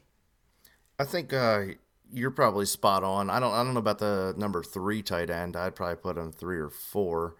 I 0.98 1.04
think 1.04 1.32
uh, 1.32 1.64
you're 2.10 2.30
probably 2.30 2.66
spot 2.66 3.04
on. 3.04 3.28
I 3.30 3.40
don't 3.40 3.52
I 3.52 3.62
don't 3.62 3.74
know 3.74 3.80
about 3.80 3.98
the 3.98 4.34
number 4.36 4.62
three 4.62 5.02
tight 5.02 5.30
end. 5.30 5.56
I'd 5.56 5.74
probably 5.74 5.96
put 5.96 6.16
him 6.16 6.32
three 6.32 6.58
or 6.58 6.70
four. 6.70 7.36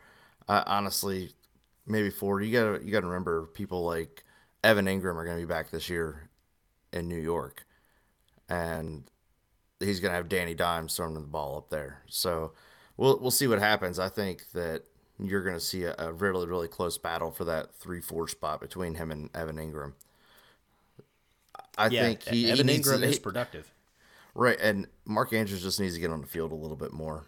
Uh, 0.49 0.63
honestly, 0.67 1.31
maybe 1.87 2.11
four. 2.11 2.41
You 2.41 2.53
gotta 2.53 2.85
you 2.85 2.93
gotta 2.93 3.07
remember 3.07 3.47
people 3.47 3.85
like 3.85 4.25
Evan 4.63 4.87
Engram 4.87 5.17
are 5.17 5.25
gonna 5.25 5.39
be 5.39 5.47
back 5.47 5.71
this 5.71 5.89
year 5.89 6.29
in 6.93 7.09
New 7.09 7.21
York, 7.21 7.65
and 8.49 9.11
he's 9.81 10.01
gonna 10.01 10.15
have 10.15 10.29
Danny 10.29 10.55
Dimes 10.55 10.97
throwing 10.97 11.15
the 11.15 11.21
ball 11.21 11.57
up 11.57 11.71
there. 11.71 12.03
So 12.09 12.53
we'll 12.97 13.19
we'll 13.21 13.31
see 13.31 13.47
what 13.47 13.59
happens. 13.61 13.99
I 13.99 14.09
think 14.09 14.51
that 14.53 14.83
you're 15.19 15.43
gonna 15.43 15.61
see 15.61 15.85
a, 15.85 15.95
a 15.99 16.13
really 16.13 16.47
really 16.47 16.69
close 16.69 16.99
battle 16.99 17.31
for 17.31 17.45
that 17.45 17.75
three 17.75 18.01
four 18.01 18.29
spot 18.29 18.61
between 18.61 18.95
him 18.95 19.11
and 19.11 19.31
Evan 19.35 19.57
Engram. 19.57 19.93
I 21.79 21.89
yeah, 21.89 22.03
think 22.03 22.23
he, 22.25 22.51
Evan 22.51 22.69
he 22.69 22.79
Engram 22.79 23.01
to, 23.01 23.07
is 23.07 23.19
productive. 23.19 23.73
Right, 24.35 24.59
and 24.61 24.87
Mark 25.05 25.33
Andrews 25.33 25.63
just 25.63 25.81
needs 25.81 25.95
to 25.95 26.01
get 26.01 26.11
on 26.11 26.21
the 26.21 26.27
field 26.27 26.53
a 26.53 26.57
little 26.57 26.77
bit 26.77 26.93
more. 26.93 27.25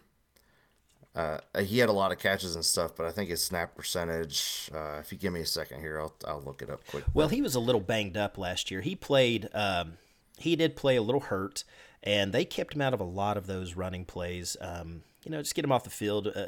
Uh, 1.15 1.39
he 1.63 1.79
had 1.79 1.89
a 1.89 1.93
lot 1.93 2.13
of 2.13 2.19
catches 2.19 2.55
and 2.55 2.65
stuff, 2.65 2.95
but 2.95 3.07
I 3.07 3.11
think 3.11 3.31
his 3.31 3.43
snap 3.43 3.75
percentage. 3.75 4.71
Uh, 4.73 4.99
if 5.01 5.11
you 5.11 5.19
give 5.19 5.33
me 5.33 5.41
a 5.41 5.47
second 5.47 5.81
here, 5.81 5.99
I'll 5.99 6.15
I'll 6.27 6.43
look 6.43 6.63
it 6.63 6.71
up 6.71 6.87
quick. 6.87 7.05
Well, 7.13 7.29
he 7.29 7.43
was 7.43 7.55
a 7.55 7.61
little 7.61 7.81
banged 7.81 8.17
up 8.17 8.39
last 8.39 8.71
year. 8.71 8.83
He 8.83 8.95
played. 8.95 9.49
Um, 9.53 9.95
he 10.37 10.55
did 10.55 10.77
play 10.77 10.97
a 10.97 11.03
little 11.03 11.23
hurt, 11.23 11.65
and 12.03 12.33
they 12.33 12.45
kept 12.45 12.75
him 12.75 12.83
out 12.83 12.95
of 12.95 13.01
a 13.01 13.05
lot 13.05 13.37
of 13.37 13.47
those 13.47 13.75
running 13.75 14.05
plays. 14.05 14.57
Um, 14.61 15.03
you 15.29 15.33
know, 15.33 15.43
just 15.43 15.55
get 15.55 15.65
him 15.65 15.73
off 15.73 15.85
the 15.85 15.91
field. 15.91 16.29
Uh, 16.35 16.47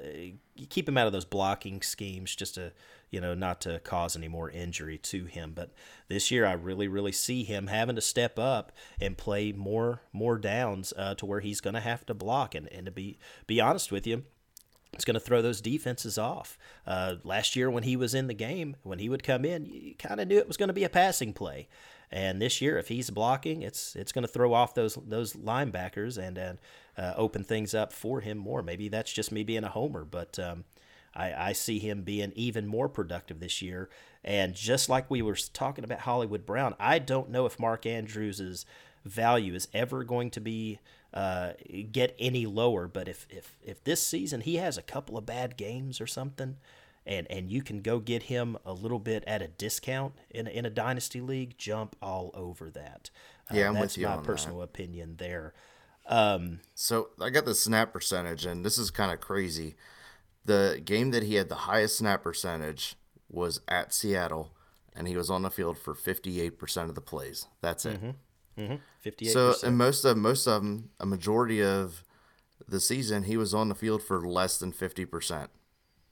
keep 0.71 0.89
him 0.89 0.97
out 0.97 1.07
of 1.07 1.13
those 1.13 1.27
blocking 1.27 1.83
schemes, 1.83 2.35
just 2.35 2.55
to 2.55 2.73
you 3.11 3.21
know 3.21 3.35
not 3.35 3.61
to 3.61 3.79
cause 3.81 4.17
any 4.17 4.27
more 4.27 4.51
injury 4.51 4.97
to 4.97 5.27
him. 5.27 5.53
But 5.55 5.75
this 6.09 6.31
year, 6.31 6.47
I 6.47 6.53
really, 6.55 6.89
really 6.89 7.13
see 7.13 7.45
him 7.45 7.67
having 7.67 7.97
to 7.97 8.01
step 8.01 8.39
up 8.39 8.73
and 8.99 9.19
play 9.19 9.53
more 9.53 10.01
more 10.15 10.39
downs 10.39 10.95
uh, 10.97 11.15
to 11.17 11.27
where 11.27 11.41
he's 11.41 11.61
going 11.61 11.75
to 11.75 11.81
have 11.81 12.07
to 12.07 12.15
block. 12.15 12.55
And 12.55 12.73
and 12.73 12.87
to 12.87 12.93
be 12.93 13.19
be 13.47 13.61
honest 13.61 13.93
with 13.93 14.07
you, 14.07 14.25
it's 14.95 15.05
going 15.05 15.15
to 15.15 15.21
throw 15.21 15.43
those 15.43 15.61
defenses 15.61 16.17
off. 16.17 16.57
Uh, 16.87 17.17
last 17.23 17.55
year, 17.55 17.71
when 17.71 17.83
he 17.83 17.97
was 17.97 18.15
in 18.15 18.29
the 18.29 18.35
game, 18.35 18.77
when 18.83 18.99
he 18.99 19.11
would 19.11 19.23
come 19.23 19.45
in, 19.45 19.67
you 19.67 19.95
kind 19.97 20.21
of 20.21 20.29
knew 20.29 20.39
it 20.39 20.49
was 20.49 20.57
going 20.57 20.69
to 20.69 20.75
be 20.75 20.85
a 20.85 20.89
passing 20.89 21.35
play. 21.35 21.69
And 22.11 22.43
this 22.43 22.61
year, 22.61 22.77
if 22.77 22.89
he's 22.89 23.09
blocking, 23.11 23.63
it's 23.63 23.95
it's 23.95 24.11
going 24.11 24.23
to 24.23 24.29
throw 24.29 24.53
off 24.53 24.75
those 24.75 24.99
those 25.07 25.35
linebackers 25.35 26.17
and 26.19 26.39
and 26.39 26.59
uh, 27.01 27.15
open 27.17 27.43
things 27.45 27.75
up 27.75 27.93
for 27.93 28.21
him 28.21 28.37
more. 28.39 28.63
Maybe 28.63 28.89
that's 28.89 29.13
just 29.13 29.33
me 29.33 29.43
being 29.43 29.65
a 29.65 29.69
homer, 29.71 30.05
but 30.05 30.39
um, 30.39 30.65
I, 31.15 31.49
I 31.49 31.53
see 31.55 31.79
him 31.79 32.03
being 32.03 32.33
even 32.37 32.67
more 32.67 32.89
productive 32.89 33.41
this 33.41 33.63
year. 33.63 33.89
And 34.23 34.55
just 34.55 34.89
like 34.91 35.11
we 35.11 35.23
were 35.23 35.37
talking 35.53 35.85
about 35.85 36.01
Hollywood 36.01 36.45
Brown, 36.45 36.75
I 36.79 36.99
don't 36.99 37.31
know 37.31 37.47
if 37.47 37.59
Mark 37.59 37.87
Andrews's 37.87 38.67
value 39.05 39.55
is 39.55 39.69
ever 39.73 40.05
going 40.05 40.31
to 40.31 40.41
be 40.41 40.79
uh, 41.15 41.53
get 41.91 42.15
any 42.19 42.45
lower. 42.47 42.87
But 42.87 43.09
if, 43.09 43.27
if 43.31 43.57
if 43.65 43.83
this 43.83 44.03
season 44.03 44.43
he 44.43 44.57
has 44.57 44.77
a 44.77 44.83
couple 44.83 45.17
of 45.17 45.25
bad 45.27 45.57
games 45.57 46.01
or 46.03 46.07
something, 46.07 46.59
and 47.07 47.27
and 47.31 47.51
you 47.51 47.63
can 47.63 47.81
go 47.81 47.99
get 47.99 48.25
him 48.25 48.59
a 48.67 48.73
little 48.75 48.99
bit 49.01 49.25
at 49.27 49.41
a 49.43 49.49
discount 49.49 50.13
in 50.31 50.47
a, 50.47 50.51
in 50.51 50.67
a 50.67 50.71
dynasty 50.71 51.21
league, 51.23 51.57
jump 51.57 51.97
all 52.03 52.31
over 52.35 52.71
that. 52.71 53.11
Uh, 53.51 53.55
Yeah, 53.57 53.73
that's 53.73 53.97
you 53.97 54.07
my 54.07 54.13
on 54.13 54.19
that. 54.19 54.27
personal 54.27 54.63
opinion 54.63 55.15
there. 55.17 55.55
Um, 56.07 56.61
So 56.75 57.11
I 57.21 57.31
got 57.31 57.45
the 57.45 57.55
snap 57.55 57.93
percentage, 57.93 58.45
and 58.47 58.65
this 58.65 58.79
is 58.79 58.91
kind 58.91 59.13
of 59.13 59.21
crazy. 59.21 59.77
The 60.45 60.81
game 60.85 61.11
that 61.11 61.23
he 61.23 61.35
had 61.35 61.49
the 61.49 61.55
highest 61.55 61.99
snap 61.99 62.23
percentage 62.23 62.97
was 63.29 63.61
at 63.69 63.93
Seattle, 63.95 64.53
and 64.95 65.07
he 65.07 65.17
was 65.17 65.31
on 65.31 65.43
the 65.43 65.51
field 65.51 65.79
for 65.79 65.95
58% 65.95 66.89
of 66.89 66.95
the 66.95 67.01
plays. 67.01 67.47
That's 67.61 67.87
it. 67.87 68.01
Fifty-eight. 68.99 69.33
So, 69.33 69.55
and 69.65 69.79
most 69.79 70.05
of 70.05 70.17
most 70.17 70.47
of 70.47 70.63
them, 70.63 70.91
a 70.99 71.07
majority 71.07 71.63
of 71.63 72.05
the 72.69 72.81
season, 72.81 73.23
he 73.23 73.37
was 73.37 73.55
on 73.55 73.69
the 73.69 73.75
field 73.75 74.03
for 74.03 74.21
less 74.21 74.59
than 74.59 74.73
50% 74.73 75.49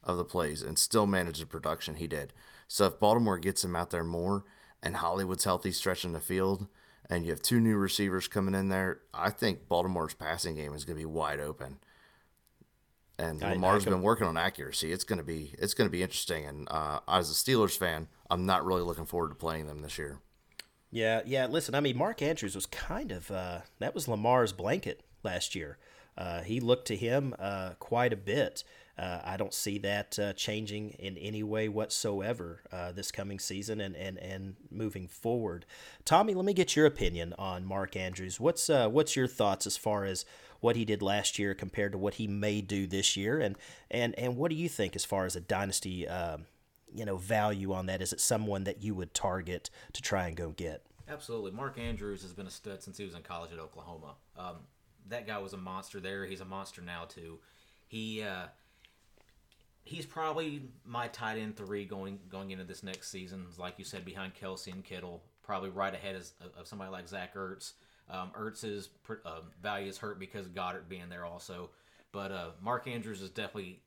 of 0.02 0.16
the 0.16 0.24
plays 0.24 0.62
and 0.62 0.78
still 0.78 1.06
managed 1.06 1.42
the 1.42 1.46
production 1.46 1.96
he 1.96 2.06
did. 2.06 2.32
So, 2.66 2.86
if 2.86 2.98
Baltimore 2.98 3.38
gets 3.38 3.64
him 3.64 3.76
out 3.76 3.90
there 3.90 4.04
more 4.04 4.44
and 4.82 4.96
Hollywood's 4.96 5.44
healthy 5.44 5.72
stretching 5.72 6.12
the 6.12 6.20
field, 6.20 6.68
and 7.10 7.24
you 7.24 7.30
have 7.30 7.42
two 7.42 7.60
new 7.60 7.76
receivers 7.76 8.28
coming 8.28 8.54
in 8.54 8.68
there, 8.68 9.00
I 9.14 9.30
think 9.30 9.68
Baltimore's 9.68 10.14
passing 10.14 10.54
game 10.56 10.74
is 10.74 10.84
going 10.84 10.96
to 10.96 11.00
be 11.00 11.06
wide 11.06 11.40
open. 11.40 11.78
And 13.18 13.42
I- 13.42 13.48
I 13.50 13.52
Lamar's 13.54 13.84
com- 13.84 13.94
been 13.94 14.02
working 14.02 14.26
on 14.26 14.36
accuracy. 14.36 14.92
It's 14.92 15.04
going 15.04 15.18
to 15.18 15.24
be 15.24 15.54
it's 15.58 15.74
going 15.74 15.88
to 15.88 15.92
be 15.92 16.02
interesting. 16.02 16.46
And 16.46 16.68
uh, 16.70 17.00
as 17.08 17.30
a 17.30 17.34
Steelers 17.34 17.76
fan, 17.76 18.08
I'm 18.30 18.46
not 18.46 18.64
really 18.64 18.82
looking 18.82 19.06
forward 19.06 19.30
to 19.30 19.34
playing 19.34 19.66
them 19.66 19.80
this 19.82 19.98
year. 19.98 20.20
Yeah, 20.90 21.20
yeah. 21.26 21.46
Listen, 21.46 21.74
I 21.74 21.80
mean, 21.80 21.98
Mark 21.98 22.22
Andrews 22.22 22.54
was 22.54 22.66
kind 22.66 23.10
of 23.12 23.30
uh, 23.30 23.60
that 23.78 23.94
was 23.94 24.06
Lamar's 24.08 24.52
blanket 24.52 25.02
last 25.22 25.54
year. 25.54 25.78
Uh, 26.16 26.42
he 26.42 26.60
looked 26.60 26.86
to 26.88 26.96
him 26.96 27.34
uh, 27.38 27.70
quite 27.78 28.12
a 28.12 28.16
bit. 28.16 28.64
Uh, 28.98 29.20
I 29.24 29.36
don't 29.36 29.54
see 29.54 29.78
that 29.78 30.18
uh, 30.18 30.32
changing 30.32 30.90
in 30.98 31.16
any 31.18 31.42
way 31.42 31.68
whatsoever 31.68 32.62
uh, 32.72 32.92
this 32.92 33.12
coming 33.12 33.38
season 33.38 33.80
and, 33.80 33.94
and, 33.94 34.18
and 34.18 34.56
moving 34.70 35.06
forward. 35.06 35.66
Tommy, 36.04 36.34
let 36.34 36.44
me 36.44 36.52
get 36.52 36.74
your 36.74 36.86
opinion 36.86 37.34
on 37.38 37.64
Mark 37.64 37.96
Andrews. 37.96 38.40
What's 38.40 38.68
uh, 38.68 38.88
what's 38.88 39.14
your 39.14 39.28
thoughts 39.28 39.66
as 39.66 39.76
far 39.76 40.04
as 40.04 40.24
what 40.60 40.74
he 40.74 40.84
did 40.84 41.02
last 41.02 41.38
year 41.38 41.54
compared 41.54 41.92
to 41.92 41.98
what 41.98 42.14
he 42.14 42.26
may 42.26 42.60
do 42.60 42.86
this 42.86 43.16
year, 43.16 43.38
and 43.38 43.56
and 43.90 44.18
and 44.18 44.36
what 44.36 44.50
do 44.50 44.56
you 44.56 44.68
think 44.68 44.96
as 44.96 45.04
far 45.04 45.26
as 45.26 45.36
a 45.36 45.40
dynasty? 45.40 46.08
um 46.08 46.46
you 46.92 47.04
know, 47.04 47.16
value 47.16 47.72
on 47.72 47.86
that? 47.86 48.00
Is 48.00 48.12
it 48.12 48.20
someone 48.20 48.64
that 48.64 48.82
you 48.82 48.94
would 48.94 49.14
target 49.14 49.70
to 49.92 50.02
try 50.02 50.26
and 50.26 50.36
go 50.36 50.50
get? 50.50 50.84
Absolutely. 51.08 51.50
Mark 51.50 51.78
Andrews 51.78 52.22
has 52.22 52.32
been 52.32 52.46
a 52.46 52.50
stud 52.50 52.82
since 52.82 52.98
he 52.98 53.04
was 53.04 53.14
in 53.14 53.22
college 53.22 53.52
at 53.52 53.58
Oklahoma. 53.58 54.14
Um, 54.36 54.56
that 55.08 55.26
guy 55.26 55.38
was 55.38 55.52
a 55.52 55.56
monster 55.56 56.00
there. 56.00 56.26
He's 56.26 56.40
a 56.40 56.44
monster 56.44 56.82
now 56.82 57.04
too. 57.04 57.38
He 57.86 58.22
uh, 58.22 58.46
he's 59.88 60.04
probably 60.04 60.60
my 60.84 61.08
tight 61.08 61.38
end 61.38 61.56
three 61.56 61.86
going 61.86 62.18
going 62.28 62.50
into 62.50 62.64
this 62.64 62.82
next 62.82 63.10
season. 63.10 63.46
Like 63.56 63.78
you 63.78 63.84
said, 63.84 64.04
behind 64.04 64.34
Kelce 64.34 64.70
and 64.70 64.84
Kittle, 64.84 65.22
probably 65.42 65.70
right 65.70 65.94
ahead 65.94 66.14
of, 66.14 66.68
somebody 66.68 66.90
like 66.90 67.08
Zach 67.08 67.34
Ertz. 67.34 67.72
Um, 68.10 68.30
Ertz's 68.38 68.90
uh, 69.24 69.40
value 69.62 69.88
is 69.88 69.96
hurt 69.96 70.18
because 70.18 70.46
Goedert 70.48 70.88
being 70.88 71.08
there 71.08 71.24
also, 71.24 71.70
but 72.12 72.30
uh, 72.30 72.50
Mark 72.62 72.86
Andrews 72.86 73.22
is 73.22 73.30
definitely 73.30 73.80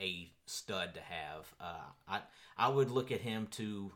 a 0.00 0.30
stud 0.46 0.94
to 0.94 1.00
have. 1.00 1.54
Uh, 1.60 1.88
I 2.08 2.20
I 2.56 2.68
would 2.68 2.90
look 2.90 3.12
at 3.12 3.20
him 3.20 3.46
to 3.52 3.92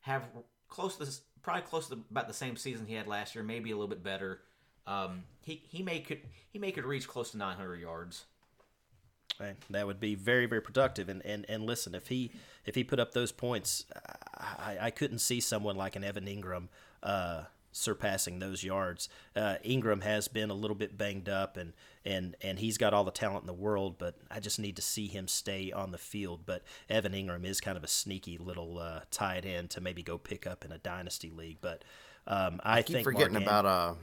have 0.00 0.24
close 0.68 0.96
to 0.96 1.04
this, 1.04 1.20
probably 1.42 1.62
close 1.62 1.88
to 1.88 1.98
about 2.10 2.28
the 2.28 2.34
same 2.34 2.56
season 2.56 2.86
he 2.86 2.94
had 2.94 3.06
last 3.06 3.34
year, 3.34 3.44
maybe 3.44 3.70
a 3.70 3.74
little 3.74 3.88
bit 3.88 4.02
better. 4.02 4.40
Um, 4.86 5.24
he 5.42 5.62
he 5.68 5.82
may 5.82 6.00
could 6.00 6.22
he 6.50 6.58
may 6.58 6.72
could 6.72 6.86
reach 6.86 7.06
close 7.06 7.30
to 7.32 7.36
900 7.36 7.78
yards. 7.78 8.24
Right. 9.40 9.56
That 9.70 9.86
would 9.86 9.98
be 10.00 10.14
very, 10.14 10.46
very 10.46 10.62
productive. 10.62 11.08
And, 11.08 11.24
and 11.26 11.44
and 11.48 11.64
listen, 11.64 11.94
if 11.94 12.08
he 12.08 12.30
if 12.64 12.74
he 12.74 12.84
put 12.84 13.00
up 13.00 13.12
those 13.12 13.32
points, 13.32 13.84
I, 14.36 14.76
I 14.80 14.90
couldn't 14.90 15.18
see 15.18 15.40
someone 15.40 15.76
like 15.76 15.96
an 15.96 16.04
Evan 16.04 16.26
Engram 16.26 16.68
uh, 17.02 17.44
surpassing 17.72 18.38
those 18.38 18.62
yards. 18.62 19.08
Uh, 19.34 19.56
Engram 19.64 20.02
has 20.02 20.28
been 20.28 20.50
a 20.50 20.54
little 20.54 20.76
bit 20.76 20.96
banged 20.96 21.28
up, 21.28 21.56
and 21.56 21.72
and 22.04 22.36
and 22.42 22.58
he's 22.58 22.78
got 22.78 22.94
all 22.94 23.04
the 23.04 23.10
talent 23.10 23.42
in 23.42 23.46
the 23.46 23.52
world, 23.52 23.96
but 23.98 24.16
I 24.30 24.40
just 24.40 24.58
need 24.58 24.76
to 24.76 24.82
see 24.82 25.08
him 25.08 25.26
stay 25.26 25.72
on 25.72 25.90
the 25.90 25.98
field. 25.98 26.42
But 26.46 26.62
Evan 26.88 27.12
Engram 27.12 27.44
is 27.44 27.60
kind 27.60 27.76
of 27.76 27.84
a 27.84 27.88
sneaky 27.88 28.38
little 28.38 28.78
uh, 28.78 29.00
tight 29.10 29.44
end 29.44 29.70
to 29.70 29.80
maybe 29.80 30.02
go 30.02 30.16
pick 30.16 30.46
up 30.46 30.64
in 30.64 30.70
a 30.70 30.78
dynasty 30.78 31.30
league. 31.30 31.58
But 31.60 31.82
um, 32.26 32.60
I, 32.64 32.78
I 32.78 32.82
keep 32.82 32.94
think 32.94 33.04
forgetting 33.04 33.34
Mark 33.34 33.44
about 33.44 33.66
uh, 33.66 33.94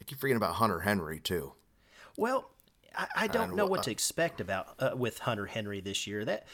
I 0.00 0.04
keep 0.04 0.18
forgetting 0.18 0.38
about 0.38 0.54
Hunter 0.54 0.80
Henry 0.80 1.20
too. 1.20 1.52
Well, 2.16 2.48
I, 2.96 3.06
I 3.16 3.26
don't 3.26 3.48
And 3.48 3.56
know 3.56 3.64
wha- 3.64 3.72
what 3.72 3.82
to 3.84 3.90
expect 3.90 4.40
about 4.40 4.74
uh, 4.78 4.90
with 4.96 5.18
Hunter 5.20 5.46
Henry 5.46 5.80
this 5.80 6.06
year. 6.06 6.24
That 6.24 6.46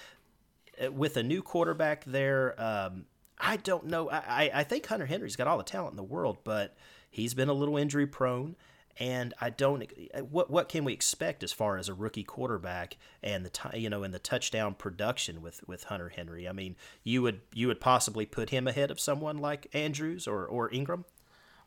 uh, 0.82 0.90
with 0.92 1.16
a 1.16 1.22
new 1.22 1.42
quarterback 1.42 2.04
there, 2.04 2.60
um, 2.60 3.06
I 3.38 3.56
don't 3.56 3.86
know. 3.86 4.10
I, 4.10 4.50
I- 4.52 4.64
think 4.64 4.86
Hunter 4.86 5.06
Henry's 5.06 5.36
got 5.36 5.46
all 5.46 5.58
the 5.58 5.64
talent 5.64 5.92
in 5.92 5.96
the 5.96 6.02
world, 6.02 6.38
but 6.44 6.76
he's 7.10 7.34
been 7.34 7.48
a 7.48 7.52
little 7.54 7.76
injury 7.76 8.06
prone. 8.06 8.56
And 8.98 9.32
I 9.40 9.50
don't. 9.50 9.84
uh, 10.14 10.20
What 10.24 10.50
what 10.50 10.68
can 10.68 10.84
we 10.84 10.92
expect 10.92 11.42
as 11.42 11.52
far 11.52 11.78
as 11.78 11.88
a 11.88 11.94
rookie 11.94 12.24
quarterback 12.24 12.96
and 13.22 13.46
the 13.46 13.78
you 13.78 13.88
know 13.88 14.02
and 14.02 14.12
the 14.12 14.18
touchdown 14.18 14.74
production 14.74 15.40
with, 15.40 15.66
with 15.66 15.84
Hunter 15.84 16.08
Henry? 16.10 16.46
I 16.48 16.52
mean, 16.52 16.76
you 17.04 17.22
would 17.22 17.40
you 17.54 17.68
would 17.68 17.80
possibly 17.80 18.26
put 18.26 18.50
him 18.50 18.66
ahead 18.66 18.90
of 18.90 18.98
someone 19.00 19.38
like 19.38 19.68
Andrews 19.72 20.26
or, 20.26 20.44
or 20.44 20.68
Engram. 20.70 21.04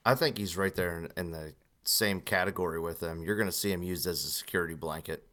I 0.06 0.16
think 0.16 0.38
he's 0.38 0.58
right 0.58 0.76
there 0.76 0.98
in, 1.00 1.10
in 1.16 1.32
the 1.32 1.54
same 1.84 2.22
category 2.22 2.80
with 2.80 3.00
them. 3.00 3.22
You're 3.24 3.36
going 3.36 3.48
to 3.50 3.52
see 3.52 3.72
him 3.72 3.84
used 3.84 4.08
as 4.08 4.24
a 4.24 4.30
security 4.30 4.74
blanket 4.74 5.24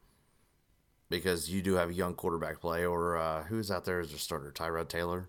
because 1.08 1.50
you 1.50 1.62
do 1.62 1.74
have 1.74 1.90
a 1.90 1.94
young 1.94 2.14
quarterback 2.14 2.60
play. 2.60 2.84
Or 2.84 3.16
uh, 3.16 3.44
who's 3.44 3.70
out 3.70 3.84
there 3.84 4.00
as 4.00 4.12
a 4.12 4.18
starter? 4.18 4.52
Tyrod 4.52 4.88
Taylor. 4.88 5.28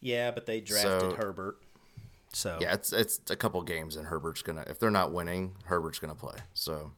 Yeah, 0.00 0.30
but 0.30 0.46
they 0.46 0.60
drafted 0.60 1.00
So- 1.00 1.16
Herbert. 1.16 1.58
So 2.34 2.58
Yeah, 2.60 2.74
it's 2.74 2.92
it's 2.92 3.20
a 3.30 3.36
couple 3.36 3.62
games, 3.62 3.96
and 3.96 4.06
Herbert's 4.06 4.42
gonna. 4.42 4.62
If 4.66 4.78
they're 4.78 4.90
not 4.90 5.12
winning, 5.14 5.54
Herbert's 5.64 5.98
gonna 5.98 6.14
play. 6.14 6.36
So 6.52 6.92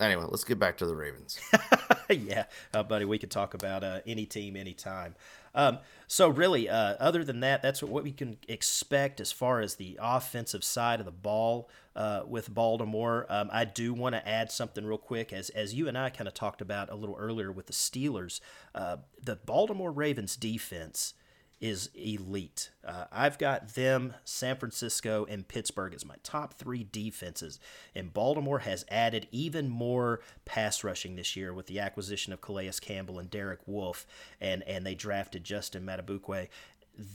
anyway, 0.00 0.24
let's 0.26 0.42
get 0.42 0.58
back 0.58 0.78
to 0.78 0.86
the 0.86 0.96
Ravens. 0.96 1.38
yeah, 2.08 2.44
uh, 2.72 2.82
buddy, 2.82 3.04
we 3.04 3.18
could 3.18 3.30
talk 3.30 3.52
about 3.52 3.84
uh, 3.84 4.00
any 4.06 4.24
team, 4.24 4.56
anytime. 4.56 5.14
Um, 5.54 5.78
so 6.06 6.28
really, 6.28 6.68
uh, 6.68 6.94
other 6.98 7.24
than 7.24 7.40
that, 7.40 7.62
that's 7.62 7.82
what, 7.82 8.02
we 8.02 8.12
can 8.12 8.36
expect 8.48 9.20
as 9.20 9.30
far 9.32 9.60
as 9.60 9.76
the 9.76 9.98
offensive 10.00 10.64
side 10.64 11.00
of 11.00 11.06
the 11.06 11.12
ball 11.12 11.68
uh, 11.94 12.22
with 12.26 12.52
Baltimore. 12.52 13.26
Um, 13.28 13.48
I 13.52 13.64
do 13.64 13.94
want 13.94 14.14
to 14.14 14.28
add 14.28 14.50
something 14.50 14.84
real 14.84 14.98
quick, 14.98 15.32
as 15.32 15.50
as 15.50 15.74
you 15.74 15.88
and 15.88 15.96
I 15.96 16.10
kind 16.10 16.28
of 16.28 16.34
talked 16.34 16.60
about 16.60 16.90
a 16.90 16.94
little 16.94 17.16
earlier 17.16 17.52
with 17.52 17.66
the 17.66 17.72
Steelers. 17.72 18.40
Uh, 18.74 18.98
the 19.22 19.36
Baltimore 19.36 19.92
Ravens 19.92 20.36
defense 20.36 21.14
is 21.60 21.90
elite. 21.94 22.70
Uh, 22.86 23.04
I've 23.12 23.38
got 23.38 23.74
them, 23.74 24.14
San 24.24 24.56
Francisco, 24.56 25.26
and 25.28 25.46
Pittsburgh 25.46 25.94
as 25.94 26.06
my 26.06 26.14
top 26.22 26.54
three 26.54 26.86
defenses. 26.90 27.60
And 27.94 28.12
Baltimore 28.12 28.60
has 28.60 28.84
added 28.88 29.28
even 29.30 29.68
more 29.68 30.20
pass 30.46 30.82
rushing 30.82 31.16
this 31.16 31.36
year 31.36 31.52
with 31.52 31.66
the 31.66 31.78
acquisition 31.78 32.32
of 32.32 32.40
Calais 32.40 32.70
Campbell 32.80 33.18
and 33.18 33.28
Derek 33.30 33.60
Wolfe, 33.66 34.06
and, 34.40 34.62
and 34.62 34.86
they 34.86 34.94
drafted 34.94 35.44
Justin 35.44 35.84
Madubuike. 35.84 36.48
Th- 36.96 37.08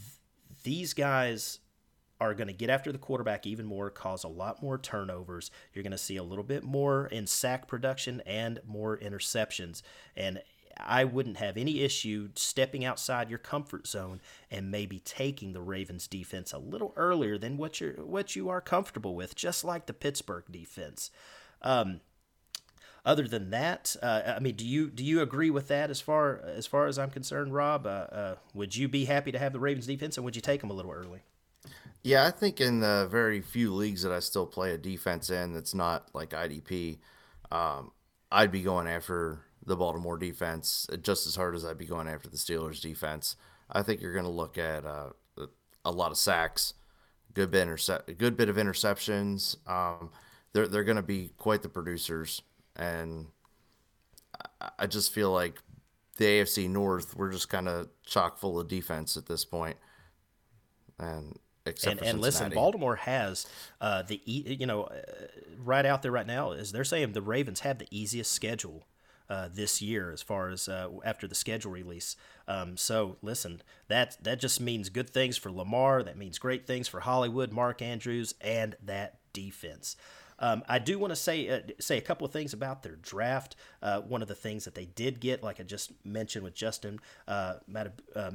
these 0.63 0.93
guys 0.93 1.59
are 2.21 2.33
going 2.33 2.47
to 2.47 2.53
get 2.53 2.69
after 2.69 2.91
the 2.91 2.97
quarterback 2.97 3.45
even 3.45 3.65
more, 3.65 3.89
cause 3.89 4.23
a 4.23 4.27
lot 4.29 4.61
more 4.61 4.77
turnovers. 4.77 5.51
You're 5.73 5.83
going 5.83 5.91
to 5.91 5.97
see 5.97 6.17
a 6.17 6.23
little 6.23 6.43
bit 6.43 6.63
more 6.63 7.07
in 7.07 7.27
sack 7.27 7.67
production 7.67 8.21
and 8.25 8.59
more 8.65 8.97
interceptions. 8.97 9.81
And 10.15 10.41
I 10.77 11.03
wouldn't 11.03 11.37
have 11.37 11.57
any 11.57 11.81
issue 11.81 12.29
stepping 12.35 12.83
outside 12.83 13.29
your 13.29 13.39
comfort 13.39 13.87
zone 13.87 14.21
and 14.51 14.71
maybe 14.71 14.99
taking 14.99 15.53
the 15.53 15.61
Ravens 15.61 16.07
defense 16.07 16.53
a 16.53 16.57
little 16.57 16.93
earlier 16.95 17.37
than 17.37 17.57
what 17.57 17.79
you 17.79 18.03
what 18.05 18.35
you 18.35 18.49
are 18.49 18.61
comfortable 18.61 19.15
with, 19.15 19.35
just 19.35 19.63
like 19.63 19.85
the 19.85 19.93
Pittsburgh 19.93 20.45
defense. 20.51 21.11
Um, 21.61 22.01
other 23.05 23.27
than 23.27 23.51
that, 23.51 23.95
uh, 24.01 24.33
I 24.35 24.39
mean, 24.39 24.55
do 24.55 24.65
you 24.65 24.89
do 24.89 25.03
you 25.03 25.21
agree 25.21 25.51
with 25.51 25.67
that 25.67 25.89
as 25.89 26.01
far 26.01 26.41
as 26.43 26.65
far 26.65 26.87
as 26.87 26.97
I'm 26.97 27.11
concerned, 27.11 27.53
Rob? 27.53 27.85
Uh, 27.85 27.89
uh, 27.89 28.35
would 28.53 28.75
you 28.75 28.87
be 28.87 29.05
happy 29.05 29.31
to 29.31 29.39
have 29.39 29.53
the 29.53 29.59
Ravens 29.59 29.85
defense, 29.85 30.17
and 30.17 30.25
would 30.25 30.35
you 30.35 30.41
take 30.41 30.61
them 30.61 30.71
a 30.71 30.73
little 30.73 30.91
early? 30.91 31.21
Yeah, 32.01 32.25
I 32.25 32.31
think 32.31 32.59
in 32.59 32.81
the 32.81 33.07
very 33.09 33.41
few 33.41 33.73
leagues 33.73 34.03
that 34.03 34.11
I 34.11 34.19
still 34.19 34.45
play 34.45 34.73
a 34.73 34.77
defense 34.77 35.29
in 35.29 35.53
that's 35.53 35.73
not 35.73 36.09
like 36.13 36.31
IDP, 36.31 36.99
um, 37.51 37.91
I'd 38.31 38.51
be 38.51 38.61
going 38.61 38.87
after 38.87 39.39
the 39.65 39.75
Baltimore 39.75 40.17
defense 40.17 40.87
just 41.01 41.25
as 41.27 41.35
hard 41.35 41.55
as 41.55 41.65
I'd 41.65 41.77
be 41.77 41.85
going 41.85 42.07
after 42.07 42.29
the 42.29 42.37
Steelers 42.37 42.81
defense. 42.81 43.35
I 43.71 43.81
think 43.81 44.01
you're 44.01 44.13
going 44.13 44.25
to 44.25 44.31
look 44.31 44.57
at 44.57 44.85
uh, 44.85 45.09
a 45.83 45.91
lot 45.91 46.11
of 46.11 46.17
sacks, 46.17 46.73
good 47.33 47.51
bit 47.51 47.63
intercept, 47.63 48.17
good 48.17 48.37
bit 48.37 48.49
of 48.49 48.57
interceptions. 48.57 49.57
Um, 49.67 50.11
they're 50.53 50.67
they're 50.67 50.83
going 50.83 50.95
to 50.97 51.01
be 51.01 51.31
quite 51.37 51.61
the 51.61 51.69
producers, 51.69 52.41
and 52.75 53.27
I, 54.61 54.69
I 54.79 54.87
just 54.87 55.13
feel 55.13 55.31
like 55.31 55.61
the 56.17 56.25
AFC 56.25 56.69
North 56.69 57.15
we're 57.15 57.31
just 57.31 57.49
kind 57.49 57.67
of 57.67 57.89
chock 58.05 58.37
full 58.37 58.59
of 58.59 58.67
defense 58.67 59.17
at 59.17 59.25
this 59.25 59.45
point, 59.45 59.77
and 60.99 61.37
and, 61.65 62.01
and 62.01 62.21
listen, 62.21 62.51
Baltimore 62.51 62.95
has 62.95 63.47
uh, 63.81 64.03
the 64.03 64.21
you 64.25 64.67
know 64.67 64.83
uh, 64.83 65.01
right 65.57 65.85
out 65.85 66.03
there 66.03 66.11
right 66.11 66.27
now 66.27 66.51
is 66.51 66.71
they're 66.71 66.83
saying 66.83 67.13
the 67.13 67.21
Ravens 67.21 67.61
have 67.61 67.79
the 67.79 67.87
easiest 67.89 68.31
schedule 68.31 68.85
uh, 69.29 69.49
this 69.51 69.81
year 69.81 70.11
as 70.11 70.21
far 70.21 70.49
as 70.49 70.67
uh, 70.67 70.89
after 71.03 71.27
the 71.27 71.35
schedule 71.35 71.71
release. 71.71 72.15
Um, 72.47 72.77
so 72.77 73.17
listen, 73.21 73.61
that 73.87 74.17
that 74.23 74.39
just 74.39 74.61
means 74.61 74.89
good 74.89 75.09
things 75.09 75.37
for 75.37 75.51
Lamar. 75.51 76.03
That 76.03 76.17
means 76.17 76.37
great 76.37 76.67
things 76.67 76.87
for 76.87 76.99
Hollywood, 77.01 77.51
Mark 77.51 77.81
Andrews, 77.81 78.35
and 78.41 78.75
that 78.83 79.19
defense. 79.33 79.95
Um, 80.37 80.63
I 80.67 80.79
do 80.79 80.99
want 80.99 81.11
to 81.11 81.15
say 81.15 81.49
uh, 81.49 81.59
say 81.79 81.97
a 81.97 82.01
couple 82.01 82.25
of 82.25 82.33
things 82.33 82.53
about 82.53 82.83
their 82.83 82.97
draft. 82.97 83.55
Uh, 83.81 84.01
one 84.01 84.21
of 84.21 84.27
the 84.27 84.35
things 84.35 84.65
that 84.65 84.75
they 84.75 84.85
did 84.85 85.19
get, 85.19 85.43
like 85.43 85.59
I 85.59 85.63
just 85.63 85.93
mentioned 86.05 86.43
with 86.43 86.53
Justin 86.53 86.99
uh, 87.27 87.55
uh, 88.15 88.31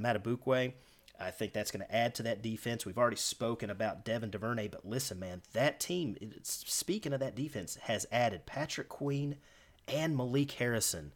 I 1.23 1.31
think 1.31 1.53
that's 1.53 1.71
going 1.71 1.85
to 1.87 1.95
add 1.95 2.15
to 2.15 2.23
that 2.23 2.41
defense. 2.43 2.87
We've 2.87 2.97
already 2.97 3.17
spoken 3.17 3.69
about 3.69 4.07
Devin 4.07 4.31
Duvernay, 4.31 4.69
but 4.69 4.87
listen, 4.87 5.21
man, 5.21 5.43
that 5.53 5.79
team. 5.79 6.17
Speaking 6.43 7.13
of 7.13 7.21
that 7.21 7.37
defense, 7.37 7.77
has 7.83 8.07
added 8.11 8.47
Patrick 8.47 8.89
Queen 8.89 9.37
and 9.93 10.17
Malik 10.17 10.53
Harrison 10.53 11.13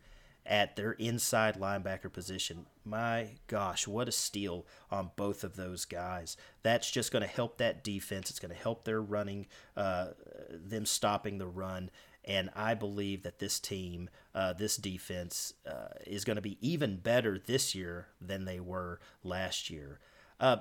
at 0.46 0.76
their 0.76 0.92
inside 0.92 1.59
linebacker 1.59 2.12
position. 2.12 2.66
My 2.84 3.28
gosh, 3.46 3.88
what 3.88 4.09
a 4.09 4.12
steal 4.12 4.66
on 4.90 5.10
both 5.16 5.42
of 5.42 5.56
those 5.56 5.84
guys. 5.84 6.36
That's 6.62 6.90
just 6.90 7.12
going 7.12 7.22
to 7.22 7.28
help 7.28 7.59
that 7.59 7.82
defense. 7.82 8.30
It's 8.30 8.38
going 8.38 8.55
to 8.55 8.60
help 8.60 8.84
their 8.84 9.01
running, 9.01 9.46
uh, 9.76 10.09
them 10.51 10.84
stopping 10.84 11.38
the 11.38 11.46
run. 11.46 11.90
And 12.26 12.51
I 12.55 12.74
believe 12.74 13.22
that 13.22 13.38
this 13.38 13.59
team, 13.59 14.10
uh, 14.34 14.55
this 14.55 14.76
defense, 14.76 15.55
uh, 15.66 15.94
is 16.06 16.24
going 16.24 16.36
to 16.36 16.42
be 16.42 16.59
even 16.60 16.96
better 16.96 17.38
this 17.38 17.74
year 17.74 18.09
than 18.20 18.44
they 18.44 18.60
were 18.60 19.01
last 19.22 19.70
year. 19.70 20.01
Uh, 20.40 20.59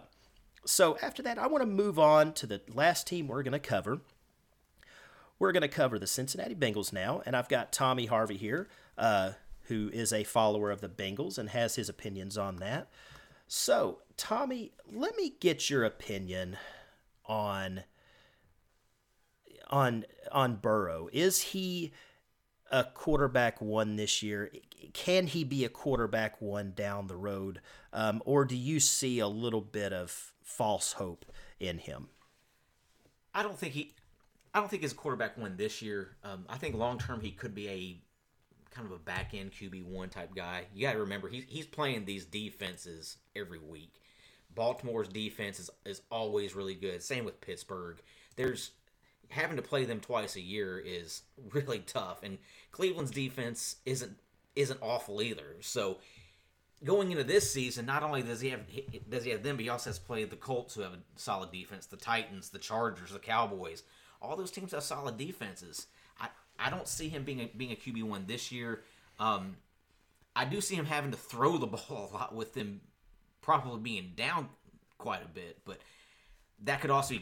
so 0.66 0.98
after 1.02 1.22
that, 1.24 1.38
I 1.38 1.48
want 1.48 1.62
to 1.62 1.70
move 1.70 2.00
on 2.00 2.34
to 2.34 2.48
the 2.48 2.62
last 2.74 3.08
team 3.08 3.28
we're 3.28 3.44
going 3.44 3.54
to 3.54 3.60
cover. 3.60 4.02
We're 5.44 5.52
going 5.52 5.60
to 5.64 5.68
cover 5.68 6.00
the 6.00 6.08
Cincinnati 6.08 6.56
Bengals 6.56 6.94
now, 6.94 7.22
and 7.26 7.36
I've 7.36 7.50
got 7.50 7.74
Tommy 7.74 8.06
Harvey 8.06 8.38
here, 8.38 8.70
uh, 8.98 9.32
who 9.64 9.90
is 9.92 10.14
a 10.14 10.24
follower 10.24 10.72
of 10.72 10.80
the 10.80 10.88
Bengals 10.88 11.38
and 11.38 11.50
has 11.50 11.76
his 11.76 11.90
opinions 11.90 12.38
on 12.38 12.56
that. 12.58 12.88
So, 13.46 14.00
Tommy, 14.16 14.72
let 14.90 15.18
me 15.18 15.34
get 15.42 15.70
your 15.70 15.84
opinion 15.84 16.56
on 17.26 17.84
on 19.70 20.06
on 20.32 20.56
Burrow. 20.56 21.10
Is 21.12 21.42
he 21.42 21.92
a 22.72 22.86
quarterback 22.86 23.60
one 23.60 23.98
this 23.98 24.24
year? 24.24 24.50
Can 24.94 25.28
he 25.28 25.44
be 25.44 25.66
a 25.66 25.70
quarterback 25.70 26.42
one 26.42 26.72
down 26.74 27.08
the 27.08 27.18
road, 27.18 27.60
um, 27.92 28.24
or 28.24 28.46
do 28.46 28.56
you 28.56 28.80
see 28.80 29.20
a 29.20 29.28
little 29.28 29.60
bit 29.60 29.92
of 29.92 30.32
false 30.42 30.94
hope 30.94 31.26
in 31.60 31.80
him? 31.80 32.08
I 33.34 33.44
don't 33.44 33.60
think 33.60 33.74
he. 33.74 33.94
I 34.54 34.60
don't 34.60 34.70
think 34.70 34.84
he's 34.84 34.92
a 34.92 34.96
quarterback 34.96 35.38
one 35.38 35.58
this 35.58 35.82
year. 35.82 36.16
Um, 36.24 36.46
I 36.48 36.58
think 36.58 36.76
long 36.76 37.00
term 37.00 37.22
he 37.22 37.32
could 37.32 37.56
be 37.56 37.68
a 37.70 38.02
kind 38.74 38.86
of 38.86 38.94
a 38.94 39.00
back 39.00 39.34
end 39.34 39.52
QB 39.52 39.86
one 39.86 40.10
type 40.10 40.36
guy. 40.36 40.66
You 40.74 40.86
got 40.86 40.94
to 40.94 41.00
remember 41.00 41.28
he's 41.28 41.46
he's 41.48 41.66
playing 41.66 42.06
these 42.06 42.26
defenses 42.26 43.18
every 43.36 43.60
week. 43.60 44.02
Baltimore's 44.54 45.08
defense 45.08 45.60
is, 45.60 45.70
is 45.86 46.02
always 46.12 46.56
really 46.56 46.76
good. 46.76 47.02
Same 47.02 47.26
with 47.26 47.42
Pittsburgh. 47.42 48.00
There's 48.36 48.72
having 49.30 49.56
to 49.56 49.64
play 49.64 49.86
them 49.86 50.00
twice 50.00 50.36
a 50.36 50.42
year 50.42 50.78
is 50.78 51.24
really 51.52 51.80
tough, 51.80 52.22
and 52.22 52.38
Cleveland's 52.72 53.12
defense 53.12 53.78
isn't 53.86 54.18
isn't 54.56 54.80
awful 54.82 55.22
either. 55.22 55.56
So 55.62 55.98
going 56.84 57.12
into 57.12 57.24
this 57.24 57.52
season, 57.52 57.88
not 57.88 58.04
only 58.04 58.22
does 58.22 58.42
he 58.42 58.50
have 58.50 58.62
does 59.10 59.24
he 59.24 59.32
have 59.32 59.42
them, 59.42 59.56
but 59.56 59.64
he 59.64 59.70
also 59.70 59.90
has 59.90 59.98
played 59.98 60.30
the 60.30 60.36
Colts, 60.36 60.76
who 60.76 60.82
have 60.82 60.94
a 60.94 61.00
solid 61.16 61.52
defense, 61.52 61.88
the 61.88 61.98
Titans, 61.98 62.50
the 62.50 62.60
Chargers, 62.60 63.12
the 63.12 63.20
Cowboys 63.20 63.82
all 64.24 64.36
those 64.36 64.52
teams 64.52 64.72
have 64.72 64.84
solid 64.84 65.18
defenses. 65.18 65.88
I, 66.20 66.30
I 66.58 66.70
don't 66.70 66.88
see 66.88 67.10
him 67.10 67.24
being 67.24 67.42
a, 67.42 67.52
being 67.56 67.72
a 67.72 67.76
QB 67.76 68.04
one 68.04 68.26
this 68.26 68.52
year. 68.52 68.82
Um, 69.20 69.58
I 70.36 70.46
do 70.46 70.62
see 70.62 70.76
him 70.76 70.86
having 70.86 71.12
to 71.12 71.18
throw 71.18 71.58
the 71.58 71.68
ball 71.68 72.10
a 72.12 72.14
lot 72.14 72.34
with 72.34 72.54
them 72.54 72.82
probably 73.42 73.80
being 73.80 74.14
down 74.16 74.50
quite 74.98 75.24
a 75.24 75.28
bit, 75.28 75.60
but 75.66 75.80
that 76.64 76.80
could 76.82 76.90
also 76.90 77.16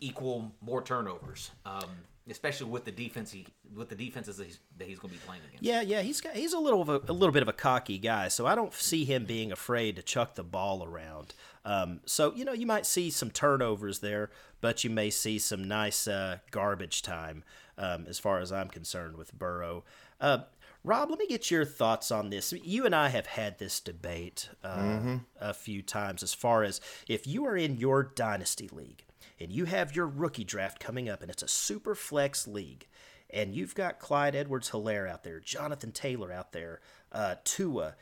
equal 0.00 0.52
more 0.60 0.82
turnovers. 0.82 1.50
Um, 1.66 1.90
especially 2.30 2.70
with 2.70 2.84
the 2.84 2.92
defense 2.92 3.32
he, 3.32 3.46
with 3.74 3.88
the 3.88 3.94
defenses 3.94 4.36
that 4.36 4.46
he's, 4.46 4.58
that 4.78 4.86
he's 4.86 4.98
going 4.98 5.12
to 5.12 5.18
be 5.18 5.26
playing 5.26 5.42
against. 5.48 5.62
Yeah, 5.62 5.80
yeah, 5.80 6.02
he's 6.02 6.20
got 6.20 6.34
he's 6.34 6.52
a 6.52 6.58
little 6.58 6.82
of 6.82 6.88
a, 6.88 7.00
a, 7.08 7.12
little 7.12 7.32
bit 7.32 7.42
of 7.42 7.48
a 7.48 7.52
cocky 7.52 7.98
guy, 7.98 8.28
so 8.28 8.46
I 8.46 8.54
don't 8.54 8.72
see 8.72 9.04
him 9.04 9.24
being 9.24 9.50
afraid 9.50 9.96
to 9.96 10.02
chuck 10.02 10.34
the 10.34 10.44
ball 10.44 10.84
around. 10.84 11.34
Um, 11.64 12.00
so 12.06 12.32
you 12.34 12.44
know, 12.44 12.52
you 12.52 12.66
might 12.66 12.86
see 12.86 13.10
some 13.10 13.30
turnovers 13.30 13.98
there, 13.98 14.30
but 14.60 14.84
you 14.84 14.90
may 14.90 15.10
see 15.10 15.38
some 15.38 15.64
nice 15.66 16.06
uh, 16.06 16.38
garbage 16.50 17.02
time, 17.02 17.44
um, 17.76 18.06
as 18.08 18.18
far 18.18 18.40
as 18.40 18.52
I'm 18.52 18.68
concerned 18.68 19.16
with 19.16 19.36
Burrow. 19.36 19.84
Uh, 20.20 20.38
Rob, 20.84 21.10
let 21.10 21.18
me 21.20 21.28
get 21.28 21.50
your 21.50 21.64
thoughts 21.64 22.10
on 22.10 22.30
this. 22.30 22.52
You 22.52 22.84
and 22.86 22.94
I 22.94 23.08
have 23.08 23.26
had 23.26 23.58
this 23.58 23.78
debate 23.78 24.48
uh, 24.64 24.78
mm-hmm. 24.78 25.16
a 25.40 25.54
few 25.54 25.80
times 25.80 26.24
as 26.24 26.34
far 26.34 26.64
as 26.64 26.80
if 27.08 27.24
you 27.24 27.44
are 27.46 27.56
in 27.56 27.76
your 27.76 28.02
dynasty 28.02 28.68
league 28.72 29.04
and 29.42 29.52
you 29.52 29.64
have 29.64 29.96
your 29.96 30.06
rookie 30.06 30.44
draft 30.44 30.78
coming 30.78 31.08
up 31.08 31.22
and 31.22 31.30
it's 31.30 31.42
a 31.42 31.48
super 31.48 31.94
flex 31.94 32.46
league 32.46 32.86
and 33.32 33.54
you've 33.54 33.74
got 33.74 33.98
Clyde 33.98 34.36
Edwards 34.36 34.70
Helaire 34.70 35.08
out 35.08 35.24
there, 35.24 35.40
Jonathan 35.40 35.90
Taylor 35.90 36.30
out 36.30 36.52
there, 36.52 36.80
uh, 37.10 37.36
Tua, 37.44 37.94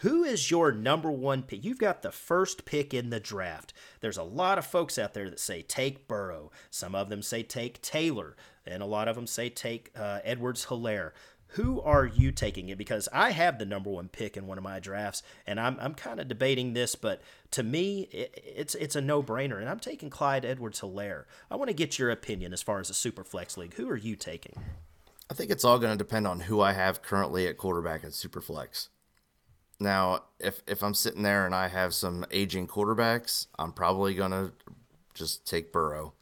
who 0.00 0.24
is 0.24 0.50
your 0.50 0.72
number 0.72 1.10
one 1.10 1.42
pick? 1.42 1.64
You've 1.64 1.78
got 1.78 2.02
the 2.02 2.10
first 2.10 2.64
pick 2.64 2.92
in 2.92 3.10
the 3.10 3.20
draft. 3.20 3.72
There's 4.00 4.16
a 4.16 4.24
lot 4.24 4.58
of 4.58 4.66
folks 4.66 4.98
out 4.98 5.14
there 5.14 5.30
that 5.30 5.40
say 5.40 5.62
take 5.62 6.08
Burrow. 6.08 6.50
Some 6.70 6.94
of 6.94 7.08
them 7.08 7.22
say 7.22 7.44
take 7.44 7.80
Taylor, 7.82 8.36
and 8.66 8.82
a 8.82 8.86
lot 8.86 9.06
of 9.06 9.14
them 9.14 9.28
say 9.28 9.48
take 9.48 9.92
uh, 9.96 10.18
Edwards 10.24 10.66
Helaire. 10.66 11.12
Who 11.50 11.80
are 11.80 12.04
you 12.04 12.32
taking 12.32 12.68
it? 12.68 12.78
Because 12.78 13.08
I 13.12 13.30
have 13.30 13.58
the 13.58 13.64
number 13.64 13.88
one 13.88 14.08
pick 14.08 14.36
in 14.36 14.46
one 14.46 14.58
of 14.58 14.64
my 14.64 14.80
drafts, 14.80 15.22
and 15.46 15.60
I'm, 15.60 15.78
I'm 15.80 15.94
kind 15.94 16.20
of 16.20 16.28
debating 16.28 16.72
this, 16.72 16.94
but 16.94 17.22
to 17.52 17.62
me, 17.62 18.08
it, 18.10 18.42
it's 18.44 18.74
it's 18.74 18.96
a 18.96 19.00
no 19.00 19.22
brainer, 19.22 19.58
and 19.60 19.68
I'm 19.68 19.78
taking 19.78 20.10
Clyde 20.10 20.44
Edwards 20.44 20.80
Helaire. 20.80 21.24
I 21.50 21.56
want 21.56 21.68
to 21.68 21.74
get 21.74 21.98
your 21.98 22.10
opinion 22.10 22.52
as 22.52 22.62
far 22.62 22.80
as 22.80 22.90
a 22.90 22.94
super 22.94 23.24
flex 23.24 23.56
league. 23.56 23.74
Who 23.74 23.88
are 23.88 23.96
you 23.96 24.16
taking? 24.16 24.54
I 25.30 25.34
think 25.34 25.50
it's 25.50 25.64
all 25.64 25.78
going 25.78 25.92
to 25.92 25.98
depend 25.98 26.26
on 26.26 26.40
who 26.40 26.60
I 26.60 26.72
have 26.72 27.02
currently 27.02 27.46
at 27.46 27.56
quarterback 27.56 28.04
at 28.04 28.10
Superflex. 28.10 28.88
Now, 29.78 30.24
if 30.38 30.62
if 30.66 30.82
I'm 30.82 30.94
sitting 30.94 31.22
there 31.22 31.46
and 31.46 31.54
I 31.54 31.68
have 31.68 31.94
some 31.94 32.24
aging 32.30 32.66
quarterbacks, 32.66 33.46
I'm 33.58 33.72
probably 33.72 34.14
going 34.14 34.30
to 34.30 34.52
just 35.14 35.46
take 35.46 35.72
Burrow. 35.72 36.12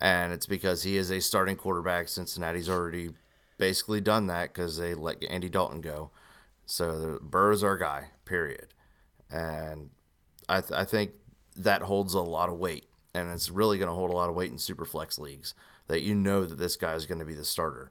And 0.00 0.32
it's 0.32 0.46
because 0.46 0.82
he 0.82 0.96
is 0.96 1.10
a 1.10 1.20
starting 1.20 1.56
quarterback. 1.56 2.08
Cincinnati's 2.08 2.68
already 2.68 3.10
basically 3.58 4.00
done 4.00 4.26
that 4.26 4.52
because 4.52 4.78
they 4.78 4.94
let 4.94 5.22
Andy 5.24 5.48
Dalton 5.48 5.80
go. 5.80 6.10
So 6.66 6.98
the 6.98 7.20
Burrow's 7.20 7.62
our 7.62 7.76
guy, 7.76 8.08
period. 8.24 8.68
And 9.30 9.90
I, 10.48 10.60
th- 10.60 10.72
I 10.72 10.84
think 10.84 11.12
that 11.56 11.82
holds 11.82 12.14
a 12.14 12.20
lot 12.20 12.48
of 12.48 12.58
weight. 12.58 12.86
And 13.14 13.30
it's 13.30 13.50
really 13.50 13.78
going 13.78 13.88
to 13.88 13.94
hold 13.94 14.10
a 14.10 14.16
lot 14.16 14.28
of 14.28 14.34
weight 14.34 14.50
in 14.50 14.58
super 14.58 14.84
flex 14.84 15.18
leagues 15.18 15.54
that 15.88 16.02
you 16.02 16.14
know 16.14 16.44
that 16.44 16.58
this 16.58 16.76
guy 16.76 16.94
is 16.94 17.06
going 17.06 17.18
to 17.18 17.24
be 17.24 17.34
the 17.34 17.44
starter. 17.44 17.90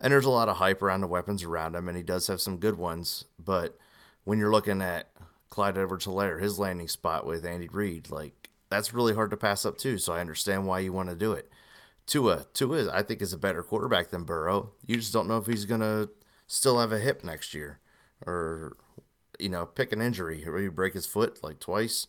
And 0.00 0.12
there's 0.12 0.24
a 0.24 0.30
lot 0.30 0.48
of 0.48 0.56
hype 0.56 0.82
around 0.82 1.00
the 1.00 1.06
weapons 1.06 1.44
around 1.44 1.74
him, 1.74 1.88
and 1.88 1.96
he 1.96 2.02
does 2.02 2.26
have 2.26 2.40
some 2.40 2.56
good 2.56 2.78
ones. 2.78 3.24
But 3.38 3.76
when 4.24 4.38
you're 4.38 4.52
looking 4.52 4.82
at 4.82 5.10
Clyde 5.50 5.76
Edwards 5.76 6.06
Helaire, 6.06 6.40
his 6.40 6.58
landing 6.58 6.88
spot 6.88 7.26
with 7.26 7.44
Andy 7.44 7.68
Reid, 7.68 8.10
like 8.10 8.50
that's 8.70 8.94
really 8.94 9.14
hard 9.14 9.30
to 9.30 9.36
pass 9.36 9.66
up 9.66 9.76
too. 9.76 9.98
So 9.98 10.12
I 10.12 10.20
understand 10.20 10.66
why 10.66 10.80
you 10.80 10.92
want 10.92 11.10
to 11.10 11.14
do 11.14 11.32
it. 11.32 11.50
Tua, 12.06 12.46
Tua, 12.52 12.90
I 12.92 13.02
think 13.02 13.22
is 13.22 13.32
a 13.32 13.38
better 13.38 13.62
quarterback 13.62 14.10
than 14.10 14.24
Burrow. 14.24 14.72
You 14.86 14.96
just 14.96 15.12
don't 15.12 15.28
know 15.28 15.38
if 15.38 15.46
he's 15.46 15.64
gonna 15.64 16.08
still 16.46 16.78
have 16.80 16.92
a 16.92 16.98
hip 16.98 17.24
next 17.24 17.54
year, 17.54 17.78
or 18.26 18.76
you 19.38 19.48
know, 19.48 19.66
pick 19.66 19.92
an 19.92 20.00
injury 20.00 20.46
or 20.46 20.58
he 20.58 20.68
break 20.68 20.94
his 20.94 21.06
foot 21.06 21.42
like 21.42 21.58
twice, 21.60 22.06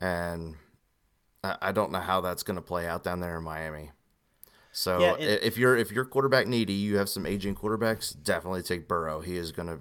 and 0.00 0.56
I 1.44 1.72
don't 1.72 1.92
know 1.92 2.00
how 2.00 2.20
that's 2.20 2.42
gonna 2.42 2.62
play 2.62 2.86
out 2.86 3.04
down 3.04 3.20
there 3.20 3.36
in 3.36 3.44
Miami. 3.44 3.90
So 4.72 5.00
yeah, 5.00 5.16
it, 5.16 5.42
if 5.42 5.56
you're 5.56 5.76
if 5.76 5.90
you're 5.90 6.04
quarterback 6.04 6.46
needy, 6.46 6.74
you 6.74 6.96
have 6.96 7.08
some 7.08 7.26
aging 7.26 7.54
quarterbacks. 7.54 8.14
Definitely 8.20 8.62
take 8.62 8.88
Burrow. 8.88 9.20
He 9.20 9.36
is 9.36 9.52
gonna 9.52 9.80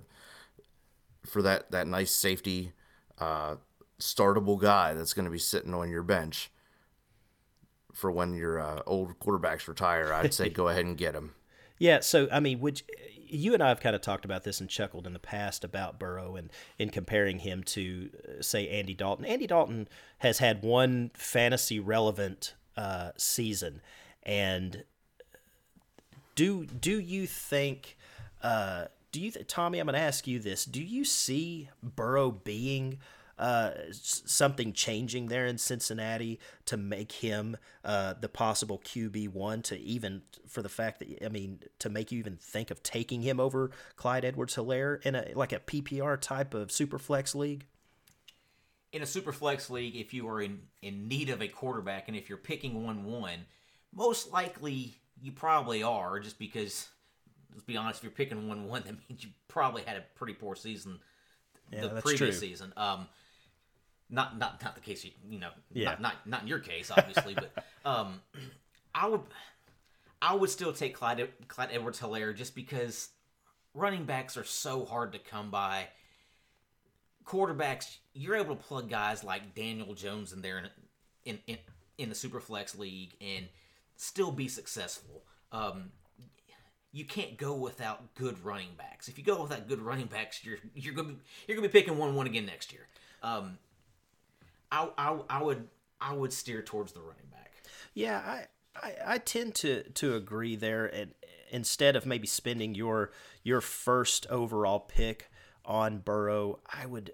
for 1.25 1.41
that 1.41 1.71
that 1.71 1.87
nice 1.87 2.11
safety, 2.11 2.73
uh, 3.19 3.55
startable 3.99 4.59
guy 4.59 4.93
that's 4.93 5.13
gonna 5.13 5.29
be 5.29 5.39
sitting 5.39 5.73
on 5.73 5.89
your 5.89 6.03
bench 6.03 6.51
for 7.95 8.11
when 8.11 8.33
your 8.35 8.59
uh, 8.59 8.81
old 8.85 9.19
quarterbacks 9.19 9.67
retire. 9.67 10.13
I'd 10.13 10.33
say 10.33 10.49
go 10.49 10.67
ahead 10.67 10.85
and 10.85 10.97
get 10.97 11.15
him. 11.15 11.33
Yeah. 11.77 11.99
So 11.99 12.29
I 12.31 12.39
mean, 12.39 12.61
would 12.61 12.83
you 13.27 13.53
and 13.53 13.61
I 13.61 13.67
have 13.67 13.81
kind 13.81 13.97
of 13.97 14.01
talked 14.01 14.23
about 14.23 14.45
this 14.45 14.61
and 14.61 14.69
chuckled 14.69 15.05
in 15.05 15.11
the 15.11 15.19
past 15.19 15.65
about 15.65 15.99
Burrow 15.99 16.37
and 16.37 16.49
in 16.79 16.89
comparing 16.89 17.39
him 17.39 17.63
to 17.63 18.09
uh, 18.25 18.41
say 18.41 18.69
Andy 18.69 18.93
Dalton. 18.93 19.25
Andy 19.25 19.45
Dalton 19.45 19.89
has 20.19 20.37
had 20.37 20.63
one 20.63 21.11
fantasy 21.15 21.81
relevant 21.81 22.53
uh, 22.77 23.11
season 23.17 23.81
and 24.23 24.85
do 26.35 26.65
do 26.65 26.99
you 26.99 27.27
think? 27.27 27.97
Uh, 28.41 28.85
do 29.11 29.21
you, 29.21 29.31
th- 29.31 29.47
Tommy? 29.47 29.79
I'm 29.79 29.85
going 29.85 29.93
to 29.93 29.99
ask 29.99 30.27
you 30.27 30.39
this. 30.39 30.65
Do 30.65 30.83
you 30.83 31.05
see 31.05 31.69
Burrow 31.81 32.31
being 32.31 32.99
uh, 33.37 33.71
something 33.91 34.73
changing 34.73 35.27
there 35.27 35.45
in 35.45 35.57
Cincinnati 35.57 36.39
to 36.65 36.77
make 36.77 37.11
him 37.11 37.57
uh, 37.83 38.13
the 38.19 38.29
possible 38.29 38.81
QB 38.83 39.29
one 39.29 39.61
to 39.63 39.77
even 39.79 40.21
for 40.47 40.61
the 40.61 40.69
fact 40.69 40.99
that 40.99 41.23
I 41.23 41.29
mean 41.29 41.59
to 41.79 41.89
make 41.89 42.11
you 42.11 42.19
even 42.19 42.37
think 42.37 42.71
of 42.71 42.81
taking 42.83 43.21
him 43.21 43.39
over 43.39 43.71
Clyde 43.95 44.25
Edwards 44.25 44.55
Helaire 44.55 45.05
in 45.05 45.15
a 45.15 45.31
like 45.35 45.51
a 45.51 45.59
PPR 45.59 46.19
type 46.19 46.53
of 46.53 46.71
super 46.71 46.97
flex 46.97 47.35
league? 47.35 47.65
In 48.93 49.01
a 49.01 49.05
super 49.05 49.33
flex 49.33 49.69
league, 49.69 49.95
if 49.95 50.13
you 50.13 50.27
are 50.29 50.41
in, 50.41 50.61
in 50.81 51.09
need 51.09 51.29
of 51.29 51.41
a 51.41 51.49
quarterback 51.49 52.07
and 52.07 52.15
if 52.15 52.29
you're 52.29 52.37
picking 52.37 52.85
one 52.85 53.03
one, 53.03 53.45
most 53.93 54.31
likely 54.31 54.95
you 55.21 55.31
probably 55.31 55.83
are, 55.83 56.19
just 56.19 56.39
because. 56.39 56.89
Let's 57.51 57.63
be 57.63 57.77
honest. 57.77 57.99
If 57.99 58.03
you're 58.03 58.11
picking 58.11 58.49
one 58.49 58.67
one, 58.67 58.83
that 58.85 58.95
means 59.09 59.23
you 59.23 59.29
probably 59.47 59.81
had 59.83 59.95
a 59.95 60.03
pretty 60.15 60.33
poor 60.33 60.57
season 60.57 60.99
yeah, 61.71 61.81
the 61.81 62.01
previous 62.01 62.17
true. 62.17 62.31
season. 62.47 62.73
Um, 62.77 63.07
not 64.09 64.37
not 64.37 64.61
not 64.63 64.75
the 64.75 64.81
case. 64.81 65.03
You, 65.03 65.11
you 65.27 65.39
know, 65.39 65.49
yeah. 65.73 65.91
not, 65.91 66.01
not 66.01 66.27
not 66.27 66.41
in 66.43 66.47
your 66.47 66.59
case, 66.59 66.91
obviously, 66.91 67.35
but 67.35 67.51
um, 67.85 68.21
I 68.93 69.07
would 69.07 69.21
I 70.21 70.35
would 70.35 70.49
still 70.49 70.73
take 70.73 70.95
Clyde 70.95 71.27
Clyde 71.47 71.69
Edwards 71.71 71.99
Helaire 71.99 72.35
just 72.35 72.55
because 72.55 73.09
running 73.73 74.05
backs 74.05 74.37
are 74.37 74.43
so 74.43 74.85
hard 74.85 75.13
to 75.13 75.19
come 75.19 75.51
by. 75.51 75.87
Quarterbacks, 77.25 77.97
you're 78.13 78.35
able 78.35 78.55
to 78.55 78.63
plug 78.63 78.89
guys 78.89 79.23
like 79.23 79.55
Daniel 79.55 79.95
Jones 79.95 80.31
in 80.31 80.41
there 80.41 80.59
in 80.59 80.69
in 81.25 81.39
in, 81.47 81.57
in 81.97 82.09
the 82.09 82.15
Superflex 82.15 82.77
league 82.77 83.13
and 83.19 83.47
still 83.95 84.31
be 84.31 84.47
successful. 84.47 85.23
Um, 85.51 85.91
you 86.91 87.03
can't 87.03 87.37
go 87.37 87.53
without 87.53 88.15
good 88.15 88.43
running 88.45 88.69
backs. 88.77 89.07
If 89.07 89.17
you 89.17 89.23
go 89.23 89.41
without 89.41 89.67
good 89.67 89.81
running 89.81 90.05
backs, 90.05 90.45
you're 90.45 90.59
you're 90.73 90.93
gonna 90.93 91.09
be, 91.09 91.17
you're 91.47 91.57
gonna 91.57 91.67
be 91.67 91.71
picking 91.71 91.97
one 91.97 92.15
one 92.15 92.27
again 92.27 92.45
next 92.45 92.71
year. 92.71 92.87
Um, 93.21 93.57
I, 94.75 94.89
I 94.97 95.19
I 95.29 95.43
would 95.43 95.67
I 96.01 96.13
would 96.13 96.33
steer 96.33 96.61
towards 96.61 96.91
the 96.91 96.99
running 96.99 97.27
back. 97.31 97.51
Yeah, 97.93 98.17
I 98.19 98.45
I, 98.75 98.93
I 99.13 99.17
tend 99.19 99.55
to 99.55 99.83
to 99.83 100.15
agree 100.15 100.55
there, 100.55 100.85
and 100.85 101.11
instead 101.49 101.95
of 101.95 102.05
maybe 102.05 102.27
spending 102.27 102.75
your 102.75 103.11
your 103.43 103.61
first 103.61 104.27
overall 104.29 104.79
pick 104.79 105.29
on 105.63 105.99
Burrow, 105.99 106.59
I 106.71 106.85
would 106.85 107.11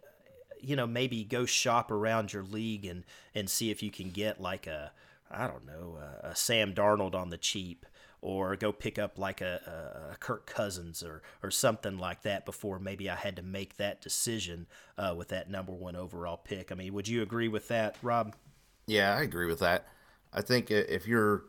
you 0.60 0.76
know 0.76 0.88
maybe 0.88 1.24
go 1.24 1.46
shop 1.46 1.92
around 1.92 2.34
your 2.34 2.44
league 2.44 2.86
and 2.86 3.04
and 3.36 3.50
see 3.50 3.70
if 3.70 3.84
you 3.84 3.92
can 3.92 4.10
get 4.10 4.42
like 4.42 4.68
a 4.68 4.92
I 5.30 5.48
don't 5.48 5.66
know, 5.66 5.98
a, 6.24 6.30
a 6.30 6.36
Sam 6.36 6.74
Darnold 6.74 7.16
on 7.16 7.30
the 7.30 7.38
cheap, 7.38 7.86
or 8.22 8.56
go 8.56 8.72
pick 8.72 9.00
up 9.00 9.18
like 9.18 9.42
a, 9.42 10.12
a, 10.14 10.18
Kirk 10.18 10.46
Cousins 10.46 11.02
or 11.02 11.24
or 11.42 11.50
something 11.50 11.98
like 11.98 12.22
that 12.22 12.46
before 12.46 12.78
maybe 12.78 13.10
I 13.10 13.16
had 13.16 13.36
to 13.38 13.42
make 13.42 13.78
that 13.78 14.02
decision 14.02 14.68
uh, 14.98 15.16
with 15.18 15.30
that 15.30 15.50
number 15.50 15.72
one 15.72 15.96
overall 15.96 16.38
pick. 16.38 16.72
I 16.72 16.76
mean, 16.76 16.94
would 16.94 17.08
you 17.08 17.24
agree 17.24 17.48
with 17.48 17.68
that, 17.70 17.98
Rob? 18.02 18.36
Yeah, 18.86 19.16
I 19.16 19.22
agree 19.22 19.48
with 19.48 19.60
that. 19.60 19.88
I 20.34 20.42
think 20.42 20.70
if 20.72 21.08
you're 21.08 21.44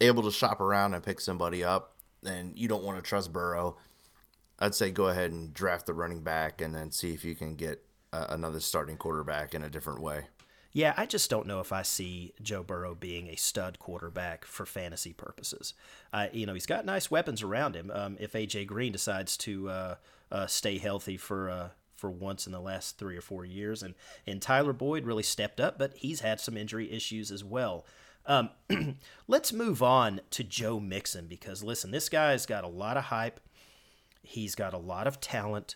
able 0.00 0.22
to 0.24 0.30
shop 0.30 0.60
around 0.60 0.94
and 0.94 1.02
pick 1.02 1.20
somebody 1.20 1.64
up, 1.64 1.94
and 2.24 2.58
you 2.58 2.68
don't 2.68 2.84
want 2.84 2.98
to 2.98 3.02
trust 3.02 3.32
Burrow, 3.32 3.76
I'd 4.58 4.74
say 4.74 4.90
go 4.90 5.08
ahead 5.08 5.30
and 5.30 5.54
draft 5.54 5.86
the 5.86 5.94
running 5.94 6.22
back 6.22 6.60
and 6.60 6.74
then 6.74 6.90
see 6.90 7.12
if 7.12 7.24
you 7.24 7.34
can 7.34 7.54
get 7.54 7.84
uh, 8.12 8.26
another 8.30 8.60
starting 8.60 8.96
quarterback 8.96 9.54
in 9.54 9.62
a 9.62 9.70
different 9.70 10.00
way. 10.00 10.26
Yeah, 10.78 10.94
I 10.96 11.06
just 11.06 11.28
don't 11.28 11.48
know 11.48 11.58
if 11.58 11.72
I 11.72 11.82
see 11.82 12.34
Joe 12.40 12.62
Burrow 12.62 12.94
being 12.94 13.26
a 13.26 13.34
stud 13.34 13.80
quarterback 13.80 14.44
for 14.44 14.64
fantasy 14.64 15.12
purposes. 15.12 15.74
Uh, 16.12 16.28
you 16.32 16.46
know, 16.46 16.54
he's 16.54 16.66
got 16.66 16.86
nice 16.86 17.10
weapons 17.10 17.42
around 17.42 17.74
him. 17.74 17.90
Um, 17.92 18.16
if 18.20 18.34
AJ 18.34 18.68
Green 18.68 18.92
decides 18.92 19.36
to 19.38 19.70
uh, 19.70 19.94
uh, 20.30 20.46
stay 20.46 20.78
healthy 20.78 21.16
for 21.16 21.50
uh, 21.50 21.68
for 21.96 22.12
once 22.12 22.46
in 22.46 22.52
the 22.52 22.60
last 22.60 22.96
three 22.96 23.16
or 23.16 23.20
four 23.20 23.44
years, 23.44 23.82
and 23.82 23.96
and 24.24 24.40
Tyler 24.40 24.72
Boyd 24.72 25.04
really 25.04 25.24
stepped 25.24 25.58
up, 25.58 25.80
but 25.80 25.94
he's 25.96 26.20
had 26.20 26.38
some 26.38 26.56
injury 26.56 26.92
issues 26.92 27.32
as 27.32 27.42
well. 27.42 27.84
Um, 28.24 28.50
let's 29.26 29.52
move 29.52 29.82
on 29.82 30.20
to 30.30 30.44
Joe 30.44 30.78
Mixon 30.78 31.26
because 31.26 31.64
listen, 31.64 31.90
this 31.90 32.08
guy's 32.08 32.46
got 32.46 32.62
a 32.62 32.68
lot 32.68 32.96
of 32.96 33.06
hype. 33.06 33.40
He's 34.22 34.54
got 34.54 34.74
a 34.74 34.78
lot 34.78 35.08
of 35.08 35.20
talent. 35.20 35.74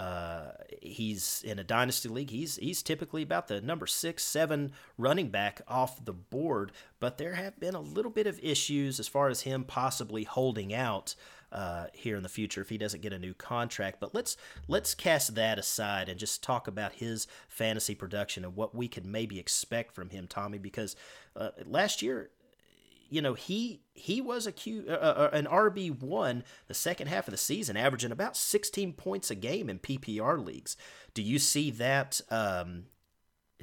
Uh, 0.00 0.52
he's 0.80 1.42
in 1.44 1.58
a 1.58 1.64
dynasty 1.64 2.08
league. 2.08 2.30
He's 2.30 2.56
he's 2.56 2.82
typically 2.82 3.20
about 3.20 3.48
the 3.48 3.60
number 3.60 3.86
six, 3.86 4.24
seven 4.24 4.72
running 4.96 5.28
back 5.28 5.60
off 5.68 6.02
the 6.02 6.14
board. 6.14 6.72
But 7.00 7.18
there 7.18 7.34
have 7.34 7.60
been 7.60 7.74
a 7.74 7.82
little 7.82 8.10
bit 8.10 8.26
of 8.26 8.40
issues 8.42 8.98
as 8.98 9.08
far 9.08 9.28
as 9.28 9.42
him 9.42 9.62
possibly 9.62 10.24
holding 10.24 10.72
out 10.72 11.14
uh, 11.52 11.88
here 11.92 12.16
in 12.16 12.22
the 12.22 12.30
future 12.30 12.62
if 12.62 12.70
he 12.70 12.78
doesn't 12.78 13.02
get 13.02 13.12
a 13.12 13.18
new 13.18 13.34
contract. 13.34 14.00
But 14.00 14.14
let's 14.14 14.38
let's 14.68 14.94
cast 14.94 15.34
that 15.34 15.58
aside 15.58 16.08
and 16.08 16.18
just 16.18 16.42
talk 16.42 16.66
about 16.66 16.94
his 16.94 17.26
fantasy 17.46 17.94
production 17.94 18.42
and 18.42 18.56
what 18.56 18.74
we 18.74 18.88
could 18.88 19.04
maybe 19.04 19.38
expect 19.38 19.94
from 19.94 20.08
him, 20.08 20.26
Tommy. 20.26 20.56
Because 20.56 20.96
uh, 21.36 21.50
last 21.66 22.00
year 22.00 22.30
you 23.10 23.20
know 23.20 23.34
he 23.34 23.82
he 23.92 24.20
was 24.20 24.46
a 24.46 24.52
Q 24.52 24.84
uh, 24.88 24.92
uh, 24.92 25.30
an 25.32 25.46
RB 25.46 26.00
one 26.00 26.44
the 26.68 26.74
second 26.74 27.08
half 27.08 27.28
of 27.28 27.32
the 27.32 27.38
season, 27.38 27.76
averaging 27.76 28.12
about 28.12 28.36
16 28.36 28.94
points 28.94 29.30
a 29.30 29.34
game 29.34 29.68
in 29.68 29.78
PPR 29.78 30.42
leagues. 30.44 30.76
Do 31.12 31.22
you 31.22 31.38
see 31.38 31.70
that? 31.72 32.20
Um, 32.30 32.84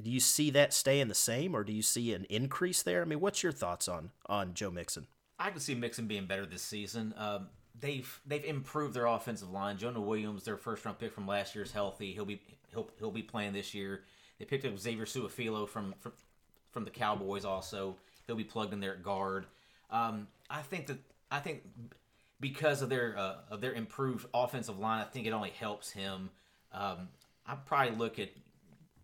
do 0.00 0.10
you 0.10 0.20
see 0.20 0.50
that 0.50 0.72
staying 0.72 1.08
the 1.08 1.14
same, 1.14 1.56
or 1.56 1.64
do 1.64 1.72
you 1.72 1.82
see 1.82 2.14
an 2.14 2.24
increase 2.30 2.82
there? 2.82 3.02
I 3.02 3.04
mean, 3.04 3.20
what's 3.20 3.42
your 3.42 3.52
thoughts 3.52 3.88
on 3.88 4.10
on 4.26 4.54
Joe 4.54 4.70
Mixon? 4.70 5.08
I 5.38 5.50
can 5.50 5.60
see 5.60 5.74
Mixon 5.74 6.06
being 6.06 6.26
better 6.26 6.46
this 6.46 6.62
season. 6.62 7.14
Um, 7.16 7.48
they've 7.80 8.20
they've 8.26 8.44
improved 8.44 8.94
their 8.94 9.06
offensive 9.06 9.50
line. 9.50 9.78
Jonah 9.78 10.00
Williams, 10.00 10.44
their 10.44 10.56
first 10.56 10.84
round 10.84 10.98
pick 10.98 11.12
from 11.12 11.26
last 11.26 11.54
year, 11.54 11.64
is 11.64 11.72
healthy. 11.72 12.12
He'll 12.12 12.24
be 12.24 12.40
he'll 12.72 12.90
he'll 12.98 13.10
be 13.10 13.22
playing 13.22 13.52
this 13.52 13.74
year. 13.74 14.02
They 14.38 14.44
picked 14.44 14.64
up 14.64 14.78
Xavier 14.78 15.04
Su'a-Filo 15.04 15.66
from, 15.66 15.94
from 15.98 16.12
from 16.70 16.84
the 16.84 16.90
Cowboys 16.90 17.44
also. 17.44 17.96
He'll 18.28 18.36
be 18.36 18.44
plugged 18.44 18.74
in 18.74 18.80
there 18.80 18.92
at 18.92 19.02
guard. 19.02 19.46
Um, 19.90 20.28
I 20.48 20.60
think 20.60 20.86
that 20.86 20.98
I 21.30 21.40
think 21.40 21.62
because 22.38 22.82
of 22.82 22.90
their 22.90 23.16
uh, 23.18 23.36
of 23.50 23.60
their 23.62 23.72
improved 23.72 24.26
offensive 24.34 24.78
line, 24.78 25.00
I 25.00 25.04
think 25.04 25.26
it 25.26 25.32
only 25.32 25.50
helps 25.50 25.90
him. 25.90 26.30
Um, 26.70 27.08
I'd 27.46 27.64
probably 27.64 27.96
look 27.96 28.18
at 28.18 28.28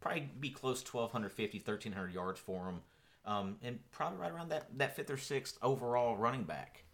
probably 0.01 0.29
be 0.39 0.51
close 0.51 0.85
1,250, 0.85 1.59
1,300 1.59 2.13
yards 2.13 2.39
for 2.39 2.67
him, 2.67 2.81
um, 3.25 3.57
and 3.63 3.79
probably 3.91 4.19
right 4.19 4.31
around 4.31 4.51
that 4.51 4.67
that 4.77 4.95
fifth 4.95 5.11
or 5.11 5.17
sixth 5.17 5.59
overall 5.63 6.17
running 6.17 6.45
back. 6.45 6.85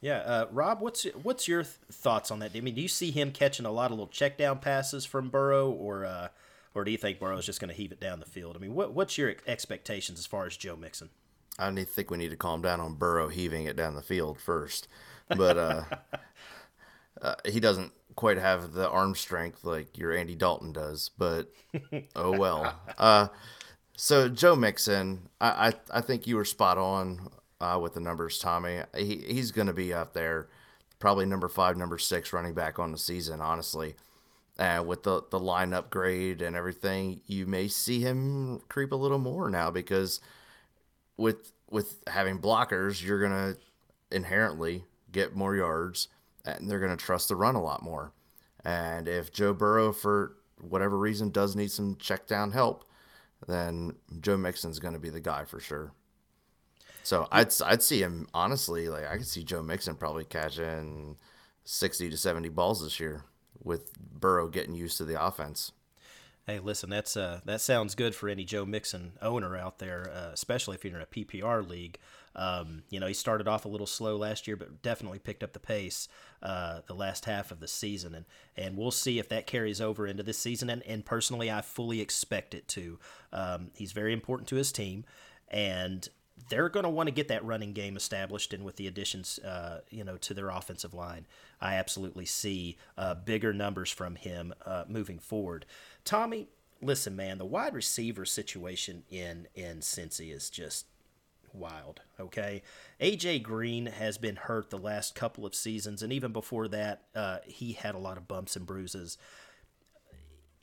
Yeah, 0.00 0.18
uh, 0.18 0.46
Rob, 0.50 0.80
what's 0.80 1.04
what's 1.22 1.46
your 1.46 1.62
th- 1.62 1.76
thoughts 1.92 2.32
on 2.32 2.40
that? 2.40 2.50
I 2.56 2.60
mean, 2.60 2.74
do 2.74 2.82
you 2.82 2.88
see 2.88 3.12
him 3.12 3.30
catching 3.30 3.64
a 3.66 3.70
lot 3.70 3.86
of 3.86 3.92
little 3.92 4.08
check 4.08 4.36
down 4.36 4.58
passes 4.58 5.06
from 5.06 5.30
Burrow, 5.30 5.70
or 5.70 6.04
uh, 6.04 6.28
or 6.74 6.84
do 6.84 6.90
you 6.90 6.98
think 6.98 7.20
Burrow's 7.20 7.46
just 7.46 7.60
going 7.60 7.68
to 7.68 7.74
heave 7.74 7.92
it 7.92 8.00
down 8.00 8.20
the 8.20 8.26
field? 8.26 8.56
I 8.56 8.60
mean, 8.60 8.74
what 8.74 8.92
what's 8.92 9.16
your 9.18 9.34
expectations 9.46 10.18
as 10.18 10.26
far 10.26 10.46
as 10.46 10.56
Joe 10.56 10.76
Mixon? 10.76 11.10
I 11.58 11.70
need, 11.70 11.88
think 11.88 12.10
we 12.10 12.18
need 12.18 12.30
to 12.30 12.36
calm 12.36 12.62
down 12.62 12.80
on 12.80 12.94
Burrow 12.94 13.28
heaving 13.28 13.66
it 13.66 13.76
down 13.76 13.94
the 13.94 14.02
field 14.02 14.40
first, 14.40 14.88
but 15.28 15.56
uh, 15.56 15.84
uh, 17.22 17.34
he 17.44 17.60
doesn't 17.60 17.92
quite 18.16 18.38
have 18.38 18.72
the 18.72 18.88
arm 18.88 19.14
strength 19.14 19.64
like 19.64 19.96
your 19.96 20.12
Andy 20.12 20.34
Dalton 20.34 20.72
does. 20.72 21.10
But 21.16 21.52
oh 22.16 22.36
well. 22.36 22.74
Uh, 22.98 23.28
so 23.96 24.28
Joe 24.28 24.56
Mixon, 24.56 25.28
I, 25.40 25.68
I, 25.68 25.98
I 25.98 26.00
think 26.00 26.26
you 26.26 26.36
were 26.36 26.44
spot 26.44 26.78
on 26.78 27.30
uh, 27.60 27.78
with 27.80 27.94
the 27.94 28.00
numbers, 28.00 28.38
Tommy. 28.38 28.80
He, 28.96 29.18
he's 29.18 29.52
going 29.52 29.68
to 29.68 29.72
be 29.72 29.94
up 29.94 30.12
there, 30.12 30.48
probably 30.98 31.26
number 31.26 31.48
five, 31.48 31.76
number 31.76 31.98
six 31.98 32.32
running 32.32 32.54
back 32.54 32.78
on 32.78 32.92
the 32.92 32.98
season, 32.98 33.40
honestly. 33.40 33.94
And 34.56 34.86
with 34.86 35.02
the, 35.02 35.22
the 35.30 35.40
line 35.40 35.72
upgrade 35.72 36.40
and 36.40 36.54
everything, 36.54 37.20
you 37.26 37.46
may 37.46 37.66
see 37.66 38.00
him 38.00 38.60
creep 38.68 38.92
a 38.92 38.96
little 38.96 39.18
more 39.18 39.50
now 39.50 39.70
because 39.70 40.20
with 41.16 41.52
with 41.70 41.96
having 42.06 42.38
blockers, 42.38 43.02
you're 43.02 43.20
gonna 43.20 43.56
inherently 44.12 44.84
get 45.10 45.34
more 45.34 45.56
yards, 45.56 46.08
and 46.44 46.70
they're 46.70 46.78
gonna 46.78 46.96
trust 46.96 47.28
the 47.28 47.36
run 47.36 47.56
a 47.56 47.62
lot 47.62 47.82
more. 47.82 48.12
And 48.64 49.08
if 49.08 49.32
Joe 49.32 49.52
Burrow, 49.52 49.92
for 49.92 50.36
whatever 50.60 50.96
reason, 50.96 51.30
does 51.30 51.56
need 51.56 51.72
some 51.72 51.96
check 51.96 52.26
down 52.26 52.52
help, 52.52 52.84
then 53.48 53.96
Joe 54.20 54.36
Mixon's 54.36 54.78
gonna 54.78 55.00
be 55.00 55.10
the 55.10 55.20
guy 55.20 55.44
for 55.44 55.58
sure. 55.58 55.92
So 57.02 57.26
I'd 57.32 57.52
I'd 57.64 57.82
see 57.82 58.00
him 58.00 58.28
honestly 58.32 58.88
like 58.88 59.06
I 59.06 59.16
could 59.16 59.26
see 59.26 59.42
Joe 59.42 59.62
Mixon 59.62 59.96
probably 59.96 60.24
catching 60.24 61.16
sixty 61.64 62.08
to 62.08 62.16
seventy 62.16 62.48
balls 62.48 62.82
this 62.82 63.00
year 63.00 63.24
with 63.64 63.92
Burrow 63.98 64.48
getting 64.48 64.74
used 64.74 64.98
to 64.98 65.04
the 65.04 65.22
offense. 65.22 65.72
Hey, 66.46 66.58
listen, 66.58 66.90
that's 66.90 67.16
uh, 67.16 67.40
that 67.46 67.62
sounds 67.62 67.94
good 67.94 68.14
for 68.14 68.28
any 68.28 68.44
Joe 68.44 68.66
Mixon 68.66 69.12
owner 69.22 69.56
out 69.56 69.78
there, 69.78 70.10
uh, 70.14 70.30
especially 70.32 70.74
if 70.74 70.84
you're 70.84 70.94
in 70.94 71.00
a 71.00 71.06
PPR 71.06 71.66
league. 71.66 71.98
Um, 72.36 72.82
you 72.90 73.00
know, 73.00 73.06
he 73.06 73.14
started 73.14 73.48
off 73.48 73.64
a 73.64 73.68
little 73.68 73.86
slow 73.86 74.16
last 74.16 74.46
year, 74.46 74.56
but 74.56 74.82
definitely 74.82 75.20
picked 75.20 75.42
up 75.42 75.54
the 75.54 75.60
pace 75.60 76.06
uh, 76.42 76.80
the 76.86 76.94
last 76.94 77.24
half 77.24 77.50
of 77.50 77.60
the 77.60 77.68
season, 77.68 78.14
and 78.14 78.26
and 78.56 78.76
we'll 78.76 78.90
see 78.90 79.18
if 79.18 79.28
that 79.30 79.46
carries 79.46 79.80
over 79.80 80.06
into 80.06 80.22
this 80.22 80.38
season. 80.38 80.68
And, 80.68 80.82
and 80.82 81.06
personally, 81.06 81.50
I 81.50 81.62
fully 81.62 82.02
expect 82.02 82.52
it 82.52 82.68
to. 82.68 82.98
Um, 83.32 83.70
he's 83.74 83.92
very 83.92 84.12
important 84.12 84.46
to 84.48 84.56
his 84.56 84.70
team, 84.70 85.04
and 85.48 86.06
they're 86.48 86.68
going 86.68 86.84
to 86.84 86.90
want 86.90 87.08
to 87.08 87.14
get 87.14 87.28
that 87.28 87.44
running 87.44 87.72
game 87.72 87.96
established, 87.96 88.52
and 88.52 88.64
with 88.64 88.76
the 88.76 88.86
additions, 88.86 89.38
uh, 89.38 89.80
you 89.90 90.04
know, 90.04 90.16
to 90.18 90.34
their 90.34 90.50
offensive 90.50 90.92
line, 90.92 91.26
I 91.60 91.74
absolutely 91.74 92.26
see 92.26 92.76
uh, 92.98 93.14
bigger 93.14 93.52
numbers 93.52 93.90
from 93.90 94.16
him 94.16 94.52
uh, 94.66 94.84
moving 94.88 95.18
forward. 95.18 95.64
Tommy, 96.04 96.48
listen, 96.82 97.16
man, 97.16 97.38
the 97.38 97.44
wide 97.44 97.74
receiver 97.74 98.24
situation 98.24 99.04
in 99.10 99.48
in 99.54 99.78
Cincy 99.78 100.34
is 100.34 100.50
just 100.50 100.86
wild. 101.52 102.00
Okay, 102.18 102.62
AJ 103.00 103.42
Green 103.42 103.86
has 103.86 104.18
been 104.18 104.36
hurt 104.36 104.70
the 104.70 104.78
last 104.78 105.14
couple 105.14 105.46
of 105.46 105.54
seasons, 105.54 106.02
and 106.02 106.12
even 106.12 106.32
before 106.32 106.68
that, 106.68 107.04
uh, 107.14 107.38
he 107.46 107.72
had 107.72 107.94
a 107.94 107.98
lot 107.98 108.16
of 108.16 108.28
bumps 108.28 108.56
and 108.56 108.66
bruises. 108.66 109.16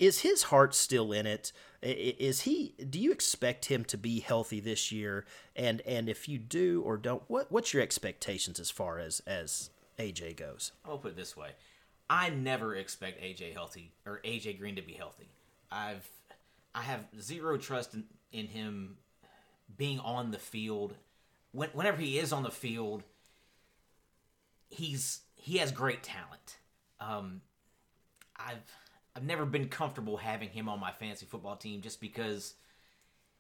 Is 0.02 0.22
his 0.22 0.42
heart 0.44 0.74
still 0.74 1.12
in 1.12 1.28
it? 1.28 1.54
Is 1.84 2.42
he? 2.42 2.74
Do 2.90 3.00
you 3.00 3.12
expect 3.12 3.66
him 3.66 3.86
to 3.86 4.00
be 4.00 4.20
healthy 4.20 4.60
this 4.60 4.92
year? 4.92 5.26
And 5.56 5.82
and 5.82 6.10
if 6.10 6.28
you 6.28 6.40
do 6.40 6.82
or 6.84 6.98
don't, 6.98 7.22
what 7.28 7.52
what's 7.52 7.72
your 7.72 7.84
expectations 7.84 8.60
as 8.60 8.72
far 8.72 8.98
as 8.98 9.22
as 9.28 9.70
AJ 10.00 10.38
goes? 10.38 10.72
I'll 10.84 10.98
put 10.98 11.12
it 11.12 11.18
this 11.18 11.38
way: 11.38 11.52
I 12.10 12.32
never 12.32 12.76
expect 12.76 13.22
AJ 13.22 13.54
healthy 13.54 13.92
or 14.04 14.22
AJ 14.26 14.58
Green 14.58 14.76
to 14.76 14.82
be 14.82 14.94
healthy. 14.94 15.30
I've 15.72 16.10
I 16.74 16.82
have 16.82 17.06
zero 17.20 17.58
trust 17.58 17.94
in, 17.94 18.06
in 18.32 18.48
him 18.48 18.98
being 19.78 20.00
on 20.00 20.32
the 20.32 20.40
field. 20.40 20.96
When, 21.52 21.70
whenever 21.74 22.02
he 22.02 22.18
is 22.18 22.34
on 22.34 22.42
the 22.42 22.50
field, 22.50 23.04
he's 24.68 25.22
he 25.36 25.60
has 25.60 25.72
great 25.72 26.02
talent. 26.02 26.58
Um, 27.00 27.42
I've 28.36 28.64
I've 29.16 29.24
never 29.24 29.46
been 29.46 29.68
comfortable 29.68 30.18
having 30.18 30.50
him 30.50 30.70
on 30.70 30.80
my 30.80 30.92
fantasy 30.92 31.26
football 31.26 31.56
team 31.56 31.82
just 31.82 32.00
because 32.00 32.54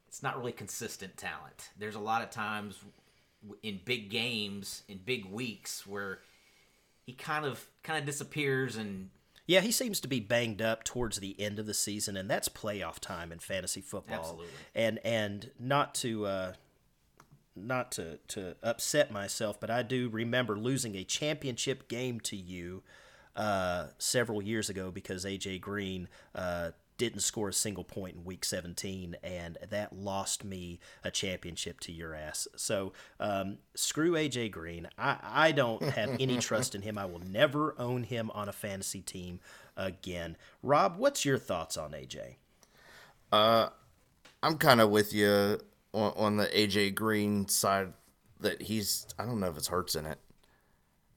it's 0.07 0.21
not 0.21 0.37
really 0.37 0.51
consistent 0.51 1.15
talent. 1.17 1.69
There's 1.79 1.95
a 1.95 1.99
lot 1.99 2.21
of 2.21 2.29
times 2.29 2.79
in 3.63 3.79
big 3.85 4.09
games, 4.09 4.83
in 4.87 4.99
big 5.05 5.25
weeks, 5.25 5.87
where 5.87 6.19
he 7.05 7.13
kind 7.13 7.45
of 7.45 7.65
kind 7.83 7.99
of 7.99 8.05
disappears 8.05 8.75
and 8.75 9.09
yeah, 9.47 9.59
he 9.61 9.71
seems 9.71 9.99
to 10.01 10.07
be 10.07 10.19
banged 10.19 10.61
up 10.61 10.83
towards 10.83 11.19
the 11.19 11.35
end 11.39 11.59
of 11.59 11.65
the 11.65 11.73
season, 11.73 12.15
and 12.15 12.29
that's 12.29 12.47
playoff 12.47 12.99
time 12.99 13.31
in 13.31 13.39
fantasy 13.39 13.81
football. 13.81 14.19
Absolutely. 14.19 14.47
And 14.75 14.99
and 15.03 15.51
not 15.59 15.95
to 15.95 16.25
uh, 16.25 16.53
not 17.55 17.91
to 17.93 18.19
to 18.29 18.55
upset 18.63 19.11
myself, 19.11 19.59
but 19.59 19.69
I 19.69 19.83
do 19.83 20.09
remember 20.09 20.57
losing 20.57 20.95
a 20.95 21.03
championship 21.03 21.87
game 21.87 22.19
to 22.21 22.35
you 22.35 22.83
uh, 23.35 23.87
several 23.97 24.41
years 24.41 24.69
ago 24.69 24.91
because 24.91 25.25
AJ 25.25 25.61
Green 25.61 26.07
uh, 26.35 26.71
didn't 27.01 27.21
score 27.21 27.49
a 27.49 27.53
single 27.53 27.83
point 27.83 28.15
in 28.15 28.23
week 28.23 28.45
17, 28.45 29.15
and 29.23 29.57
that 29.69 29.91
lost 29.91 30.43
me 30.43 30.79
a 31.03 31.09
championship 31.09 31.79
to 31.79 31.91
your 31.91 32.13
ass. 32.13 32.47
So 32.55 32.93
um, 33.19 33.57
screw 33.73 34.11
AJ 34.11 34.51
Green. 34.51 34.87
I, 34.99 35.17
I 35.23 35.51
don't 35.51 35.81
have 35.81 36.15
any 36.19 36.37
trust 36.39 36.75
in 36.75 36.83
him. 36.83 36.99
I 36.99 37.05
will 37.05 37.21
never 37.25 37.73
own 37.79 38.03
him 38.03 38.29
on 38.35 38.47
a 38.47 38.53
fantasy 38.53 39.01
team 39.01 39.39
again. 39.75 40.37
Rob, 40.61 40.97
what's 40.97 41.25
your 41.25 41.39
thoughts 41.39 41.75
on 41.75 41.93
AJ? 41.93 42.35
Uh, 43.31 43.69
I'm 44.43 44.59
kind 44.59 44.79
of 44.79 44.91
with 44.91 45.11
you 45.11 45.57
on, 45.93 46.13
on, 46.15 46.37
the 46.37 46.45
AJ 46.45 46.93
Green 46.93 47.47
side 47.47 47.93
that 48.41 48.61
he's, 48.61 49.07
I 49.17 49.25
don't 49.25 49.39
know 49.39 49.47
if 49.47 49.57
it's 49.57 49.69
hurts 49.69 49.95
in 49.95 50.05
it. 50.05 50.19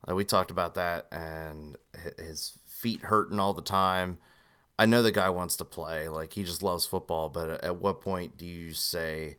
We 0.07 0.25
talked 0.25 0.51
about 0.51 0.75
that, 0.75 1.07
and 1.11 1.77
his 2.19 2.59
feet 2.67 3.03
hurting 3.03 3.41
all 3.41 3.55
the 3.55 3.63
time 3.63 4.19
I 4.79 4.87
know 4.87 5.03
the 5.03 5.13
guy 5.13 5.31
wants 5.31 5.57
to 5.57 5.65
play, 5.65 6.09
like 6.09 6.33
he 6.33 6.43
just 6.43 6.63
loves 6.63 6.85
football, 6.85 7.29
but 7.29 7.63
at 7.63 7.77
what 7.77 8.01
point 8.01 8.37
do 8.37 8.45
you 8.45 8.73
say, 8.73 9.37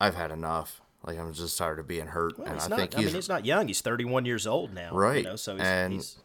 "I've 0.00 0.14
had 0.14 0.30
enough"? 0.30 0.80
Like 1.04 1.18
I'm 1.18 1.32
just 1.32 1.58
tired 1.58 1.80
of 1.80 1.88
being 1.88 2.06
hurt. 2.06 2.38
Well, 2.38 2.46
and 2.46 2.60
I 2.60 2.68
not, 2.68 2.78
think 2.78 2.96
I 2.96 3.02
mean, 3.02 3.14
he's 3.14 3.28
not 3.28 3.44
young. 3.44 3.66
He's 3.68 3.80
31 3.80 4.24
years 4.24 4.46
old 4.46 4.72
now, 4.72 4.92
right? 4.92 5.18
You 5.18 5.30
know, 5.30 5.36
so 5.36 5.54
he's, 5.54 5.62
and 5.62 5.92
he's... 5.94 6.16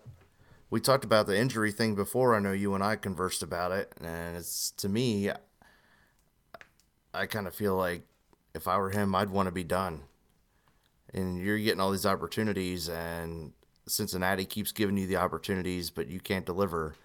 we 0.69 0.79
talked 0.79 1.03
about 1.03 1.25
the 1.25 1.37
injury 1.37 1.71
thing 1.71 1.95
before. 1.95 2.35
I 2.35 2.39
know 2.39 2.51
you 2.51 2.75
and 2.75 2.83
I 2.83 2.95
conversed 2.95 3.41
about 3.41 3.71
it, 3.71 3.91
and 3.99 4.37
it's 4.37 4.71
to 4.77 4.89
me, 4.89 5.31
I 7.13 7.25
kind 7.25 7.47
of 7.47 7.55
feel 7.55 7.75
like 7.75 8.03
if 8.53 8.67
I 8.67 8.77
were 8.77 8.91
him, 8.91 9.15
I'd 9.15 9.31
want 9.31 9.47
to 9.47 9.51
be 9.51 9.63
done. 9.63 10.01
And 11.11 11.39
you're 11.39 11.59
getting 11.59 11.79
all 11.79 11.91
these 11.91 12.05
opportunities, 12.05 12.87
and 12.87 13.53
Cincinnati 13.87 14.45
keeps 14.45 14.71
giving 14.71 14.97
you 14.97 15.07
the 15.07 15.17
opportunities, 15.17 15.89
but 15.89 16.07
you 16.07 16.19
can't 16.19 16.45
deliver. 16.45 16.95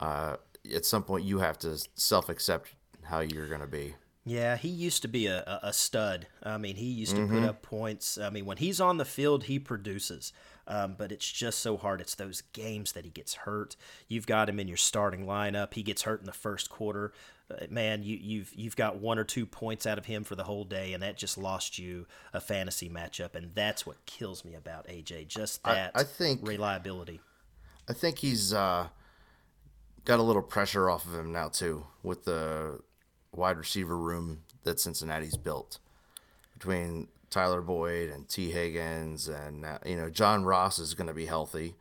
Uh, 0.00 0.36
at 0.74 0.84
some 0.84 1.02
point 1.02 1.24
you 1.24 1.38
have 1.38 1.58
to 1.58 1.76
self 1.94 2.28
accept 2.28 2.74
how 3.04 3.20
you're 3.20 3.48
going 3.48 3.60
to 3.60 3.66
be. 3.66 3.94
Yeah, 4.24 4.56
he 4.56 4.68
used 4.68 5.02
to 5.02 5.08
be 5.08 5.26
a, 5.26 5.60
a 5.64 5.72
stud. 5.72 6.28
I 6.44 6.56
mean, 6.56 6.76
he 6.76 6.86
used 6.86 7.16
to 7.16 7.22
mm-hmm. 7.22 7.40
put 7.40 7.48
up 7.48 7.62
points. 7.62 8.18
I 8.18 8.30
mean, 8.30 8.46
when 8.46 8.58
he's 8.58 8.80
on 8.80 8.96
the 8.96 9.04
field, 9.04 9.44
he 9.44 9.58
produces. 9.58 10.32
Um, 10.68 10.94
but 10.96 11.10
it's 11.10 11.30
just 11.30 11.58
so 11.58 11.76
hard. 11.76 12.00
It's 12.00 12.14
those 12.14 12.42
games 12.52 12.92
that 12.92 13.04
he 13.04 13.10
gets 13.10 13.34
hurt. 13.34 13.74
You've 14.06 14.28
got 14.28 14.48
him 14.48 14.60
in 14.60 14.68
your 14.68 14.76
starting 14.76 15.26
lineup. 15.26 15.74
He 15.74 15.82
gets 15.82 16.02
hurt 16.02 16.20
in 16.20 16.26
the 16.26 16.32
first 16.32 16.70
quarter. 16.70 17.12
Uh, 17.60 17.66
man, 17.70 18.02
you, 18.02 18.16
you've 18.20 18.52
you've 18.54 18.76
got 18.76 18.96
one 18.96 19.18
or 19.18 19.24
two 19.24 19.46
points 19.46 19.86
out 19.86 19.98
of 19.98 20.06
him 20.06 20.24
for 20.24 20.34
the 20.34 20.44
whole 20.44 20.64
day, 20.64 20.92
and 20.92 21.02
that 21.02 21.16
just 21.16 21.36
lost 21.36 21.78
you 21.78 22.06
a 22.32 22.40
fantasy 22.40 22.88
matchup. 22.88 23.34
And 23.34 23.54
that's 23.54 23.86
what 23.86 24.04
kills 24.06 24.44
me 24.44 24.54
about 24.54 24.88
AJ. 24.88 25.28
Just 25.28 25.62
that 25.64 25.92
I, 25.94 26.00
I 26.00 26.04
think 26.04 26.46
reliability. 26.46 27.20
I 27.88 27.92
think 27.92 28.18
he's. 28.18 28.52
Uh 28.52 28.88
got 30.04 30.18
a 30.18 30.22
little 30.22 30.42
pressure 30.42 30.90
off 30.90 31.06
of 31.06 31.14
him 31.14 31.32
now 31.32 31.48
too 31.48 31.86
with 32.02 32.24
the 32.24 32.80
wide 33.32 33.56
receiver 33.56 33.96
room 33.96 34.42
that 34.64 34.80
Cincinnati's 34.80 35.36
built 35.36 35.78
between 36.54 37.08
Tyler 37.30 37.60
Boyd 37.60 38.10
and 38.10 38.28
Tee 38.28 38.50
Higgins 38.50 39.28
and 39.28 39.64
you 39.86 39.96
know 39.96 40.10
John 40.10 40.44
Ross 40.44 40.78
is 40.78 40.94
going 40.94 41.06
to 41.06 41.14
be 41.14 41.26
healthy, 41.26 41.74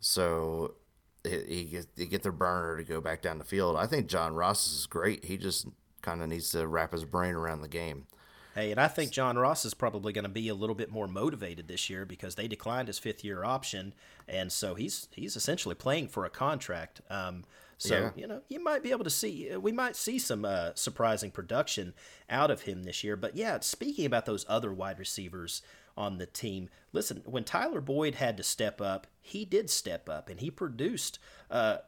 so 0.00 0.74
he, 1.24 1.64
get, 1.64 1.96
they 1.96 2.06
get 2.06 2.22
their 2.22 2.32
burner 2.32 2.76
to 2.76 2.84
go 2.84 3.00
back 3.00 3.22
down 3.22 3.38
the 3.38 3.44
field. 3.44 3.76
I 3.76 3.86
think 3.86 4.06
John 4.06 4.34
Ross 4.34 4.72
is 4.72 4.86
great. 4.86 5.24
He 5.24 5.36
just 5.36 5.66
kind 6.02 6.22
of 6.22 6.28
needs 6.28 6.50
to 6.50 6.66
wrap 6.66 6.92
his 6.92 7.04
brain 7.04 7.34
around 7.34 7.62
the 7.62 7.68
game. 7.68 8.06
Hey, 8.54 8.72
and 8.72 8.80
I 8.80 8.88
think 8.88 9.12
John 9.12 9.38
Ross 9.38 9.64
is 9.64 9.74
probably 9.74 10.12
going 10.12 10.24
to 10.24 10.28
be 10.28 10.48
a 10.48 10.54
little 10.54 10.74
bit 10.74 10.90
more 10.90 11.06
motivated 11.06 11.68
this 11.68 11.88
year 11.88 12.04
because 12.04 12.34
they 12.34 12.48
declined 12.48 12.88
his 12.88 12.98
fifth 12.98 13.22
year 13.24 13.44
option, 13.44 13.94
and 14.26 14.50
so 14.50 14.74
he's 14.74 15.06
he's 15.12 15.36
essentially 15.36 15.76
playing 15.76 16.08
for 16.08 16.24
a 16.24 16.30
contract. 16.30 17.00
Um, 17.08 17.44
so 17.76 17.96
yeah. 17.96 18.10
you 18.16 18.26
know 18.26 18.42
you 18.48 18.58
might 18.62 18.82
be 18.82 18.90
able 18.90 19.04
to 19.04 19.10
see 19.10 19.54
we 19.56 19.70
might 19.70 19.94
see 19.94 20.18
some 20.18 20.44
uh, 20.44 20.70
surprising 20.74 21.30
production 21.30 21.94
out 22.28 22.50
of 22.50 22.62
him 22.62 22.82
this 22.82 23.04
year. 23.04 23.14
But 23.14 23.36
yeah, 23.36 23.60
speaking 23.60 24.06
about 24.06 24.26
those 24.26 24.44
other 24.48 24.72
wide 24.72 24.98
receivers 24.98 25.62
on 25.98 26.16
the 26.16 26.26
team. 26.26 26.70
Listen, 26.92 27.22
when 27.26 27.44
Tyler 27.44 27.80
Boyd 27.82 28.14
had 28.14 28.36
to 28.36 28.42
step 28.42 28.80
up, 28.80 29.08
he 29.20 29.44
did 29.44 29.68
step 29.68 30.08
up 30.08 30.30
and 30.30 30.40
he 30.40 30.50
produced 30.50 31.18
uh, 31.50 31.78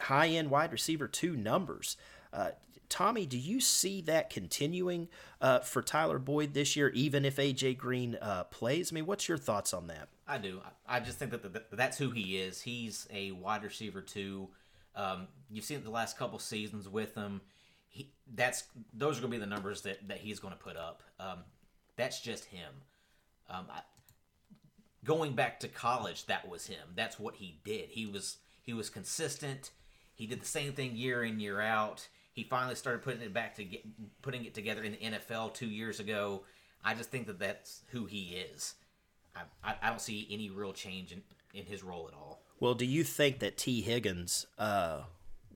high 0.00 0.28
end 0.28 0.50
wide 0.50 0.72
receiver 0.72 1.06
two 1.06 1.36
numbers. 1.36 1.96
Uh, 2.32 2.50
Tommy, 2.88 3.24
do 3.24 3.38
you 3.38 3.60
see 3.60 4.02
that 4.02 4.28
continuing 4.28 5.08
uh, 5.40 5.60
for 5.60 5.80
Tyler 5.80 6.18
Boyd 6.18 6.52
this 6.52 6.76
year, 6.76 6.90
even 6.90 7.24
if 7.24 7.36
AJ 7.36 7.78
Green 7.78 8.18
uh, 8.20 8.44
plays? 8.44 8.92
I 8.92 8.96
mean, 8.96 9.06
what's 9.06 9.28
your 9.28 9.38
thoughts 9.38 9.72
on 9.72 9.86
that? 9.86 10.08
I 10.28 10.36
do. 10.38 10.60
I 10.86 11.00
just 11.00 11.18
think 11.18 11.30
that 11.30 11.70
that's 11.70 11.96
who 11.96 12.10
he 12.10 12.36
is. 12.36 12.60
He's 12.60 13.08
a 13.10 13.32
wide 13.32 13.62
receiver 13.62 14.02
too. 14.02 14.48
Um, 14.94 15.28
you've 15.50 15.64
seen 15.64 15.82
the 15.82 15.90
last 15.90 16.18
couple 16.18 16.38
seasons 16.38 16.88
with 16.88 17.14
him. 17.14 17.40
He, 17.88 18.10
that's 18.34 18.64
those 18.92 19.18
are 19.18 19.20
going 19.22 19.30
to 19.32 19.38
be 19.38 19.40
the 19.40 19.46
numbers 19.46 19.82
that, 19.82 20.06
that 20.08 20.18
he's 20.18 20.38
going 20.40 20.52
to 20.52 20.60
put 20.60 20.76
up. 20.76 21.02
Um, 21.18 21.38
that's 21.96 22.20
just 22.20 22.46
him. 22.46 22.72
Um, 23.52 23.66
I, 23.70 23.80
going 25.04 25.34
back 25.34 25.60
to 25.60 25.68
college, 25.68 26.26
that 26.26 26.48
was 26.48 26.66
him. 26.66 26.88
That's 26.96 27.18
what 27.18 27.36
he 27.36 27.60
did. 27.64 27.90
He 27.90 28.06
was 28.06 28.38
he 28.62 28.72
was 28.72 28.90
consistent. 28.90 29.70
He 30.14 30.26
did 30.26 30.40
the 30.40 30.46
same 30.46 30.72
thing 30.72 30.96
year 30.96 31.24
in 31.24 31.40
year 31.40 31.60
out. 31.60 32.08
He 32.32 32.44
finally 32.44 32.74
started 32.74 33.02
putting 33.02 33.22
it 33.22 33.34
back 33.34 33.56
to 33.56 33.64
get 33.64 33.84
putting 34.22 34.44
it 34.44 34.54
together 34.54 34.82
in 34.82 34.92
the 34.92 34.98
NFL 34.98 35.54
two 35.54 35.66
years 35.66 36.00
ago. 36.00 36.44
I 36.84 36.94
just 36.94 37.10
think 37.10 37.26
that 37.26 37.38
that's 37.38 37.82
who 37.90 38.06
he 38.06 38.36
is. 38.54 38.74
I, 39.34 39.74
I, 39.80 39.88
don't 39.88 40.00
see 40.00 40.28
any 40.30 40.50
real 40.50 40.72
change 40.72 41.12
in, 41.12 41.22
in 41.54 41.64
his 41.64 41.82
role 41.82 42.06
at 42.08 42.14
all. 42.14 42.42
Well, 42.60 42.74
do 42.74 42.84
you 42.84 43.02
think 43.02 43.38
that 43.38 43.56
Tee 43.56 43.80
Higgins 43.80 44.46
uh, 44.58 45.02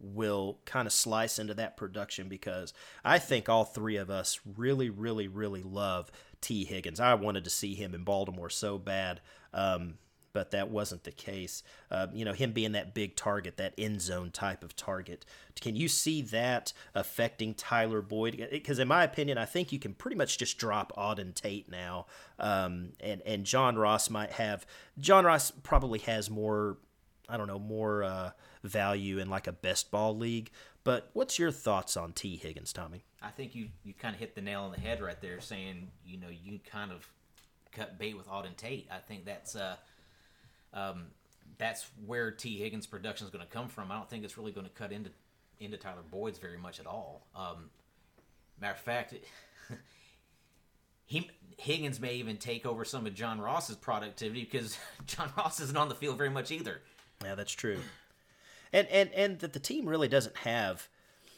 will 0.00 0.58
kind 0.64 0.86
of 0.86 0.92
slice 0.92 1.38
into 1.38 1.54
that 1.54 1.76
production? 1.76 2.28
Because 2.28 2.72
I 3.04 3.18
think 3.18 3.48
all 3.48 3.64
three 3.64 3.96
of 3.96 4.08
us 4.08 4.40
really, 4.56 4.88
really, 4.88 5.28
really 5.28 5.62
love 5.62 6.10
Tee 6.40 6.64
Higgins. 6.64 7.00
I 7.00 7.14
wanted 7.14 7.44
to 7.44 7.50
see 7.50 7.74
him 7.74 7.94
in 7.94 8.04
Baltimore 8.04 8.50
so 8.50 8.78
bad. 8.78 9.20
Um, 9.52 9.94
but 10.36 10.50
that 10.50 10.68
wasn't 10.68 11.02
the 11.04 11.10
case. 11.10 11.62
Uh, 11.90 12.08
you 12.12 12.22
know, 12.22 12.34
him 12.34 12.52
being 12.52 12.72
that 12.72 12.92
big 12.92 13.16
target, 13.16 13.56
that 13.56 13.72
end 13.78 14.02
zone 14.02 14.30
type 14.30 14.62
of 14.62 14.76
target. 14.76 15.24
Can 15.62 15.76
you 15.76 15.88
see 15.88 16.20
that 16.20 16.74
affecting 16.94 17.54
Tyler 17.54 18.02
Boyd? 18.02 18.46
Because 18.50 18.78
in 18.78 18.86
my 18.86 19.02
opinion, 19.02 19.38
I 19.38 19.46
think 19.46 19.72
you 19.72 19.78
can 19.78 19.94
pretty 19.94 20.14
much 20.14 20.36
just 20.36 20.58
drop 20.58 20.92
Auden 20.94 21.34
Tate 21.34 21.70
now, 21.70 22.04
um, 22.38 22.90
and 23.00 23.22
and 23.22 23.46
John 23.46 23.76
Ross 23.76 24.10
might 24.10 24.32
have. 24.32 24.66
John 24.98 25.24
Ross 25.24 25.50
probably 25.50 26.00
has 26.00 26.28
more. 26.28 26.76
I 27.30 27.38
don't 27.38 27.46
know 27.46 27.58
more 27.58 28.04
uh, 28.04 28.30
value 28.62 29.18
in 29.18 29.30
like 29.30 29.46
a 29.46 29.52
best 29.52 29.90
ball 29.90 30.14
league. 30.14 30.50
But 30.86 31.10
what's 31.14 31.36
your 31.36 31.50
thoughts 31.50 31.96
on 31.96 32.12
Tee 32.12 32.36
Higgins, 32.36 32.72
Tommy? 32.72 33.02
I 33.20 33.30
think 33.30 33.56
you, 33.56 33.70
you 33.82 33.92
kind 33.92 34.14
of 34.14 34.20
hit 34.20 34.36
the 34.36 34.40
nail 34.40 34.62
on 34.62 34.70
the 34.70 34.78
head 34.78 35.02
right 35.02 35.20
there, 35.20 35.40
saying 35.40 35.88
you 36.06 36.16
know 36.16 36.28
you 36.28 36.60
kind 36.64 36.92
of 36.92 37.04
cut 37.72 37.98
bait 37.98 38.16
with 38.16 38.28
Auden 38.28 38.56
Tate. 38.56 38.86
I 38.88 38.98
think 38.98 39.24
that's 39.24 39.56
uh, 39.56 39.74
um, 40.72 41.06
that's 41.58 41.86
where 42.06 42.30
Tee 42.30 42.58
Higgins' 42.58 42.86
production 42.86 43.26
is 43.26 43.32
going 43.32 43.44
to 43.44 43.50
come 43.50 43.66
from. 43.66 43.90
I 43.90 43.96
don't 43.96 44.08
think 44.08 44.22
it's 44.22 44.38
really 44.38 44.52
going 44.52 44.68
to 44.68 44.72
cut 44.72 44.92
into 44.92 45.10
into 45.58 45.76
Tyler 45.76 46.04
Boyd's 46.08 46.38
very 46.38 46.56
much 46.56 46.78
at 46.78 46.86
all. 46.86 47.26
Um, 47.34 47.70
matter 48.60 48.74
of 48.74 48.78
fact, 48.78 49.12
he 51.04 51.28
Higgins 51.56 51.98
may 51.98 52.14
even 52.14 52.36
take 52.36 52.64
over 52.64 52.84
some 52.84 53.06
of 53.06 53.14
John 53.14 53.40
Ross's 53.40 53.74
productivity 53.74 54.44
because 54.44 54.78
John 55.06 55.32
Ross 55.36 55.58
isn't 55.58 55.76
on 55.76 55.88
the 55.88 55.96
field 55.96 56.16
very 56.16 56.30
much 56.30 56.52
either. 56.52 56.80
Yeah, 57.24 57.34
that's 57.34 57.52
true. 57.52 57.80
And 58.72 58.88
and 58.88 59.10
and 59.12 59.38
that 59.40 59.52
the 59.52 59.60
team 59.60 59.88
really 59.88 60.08
doesn't 60.08 60.36
have 60.38 60.88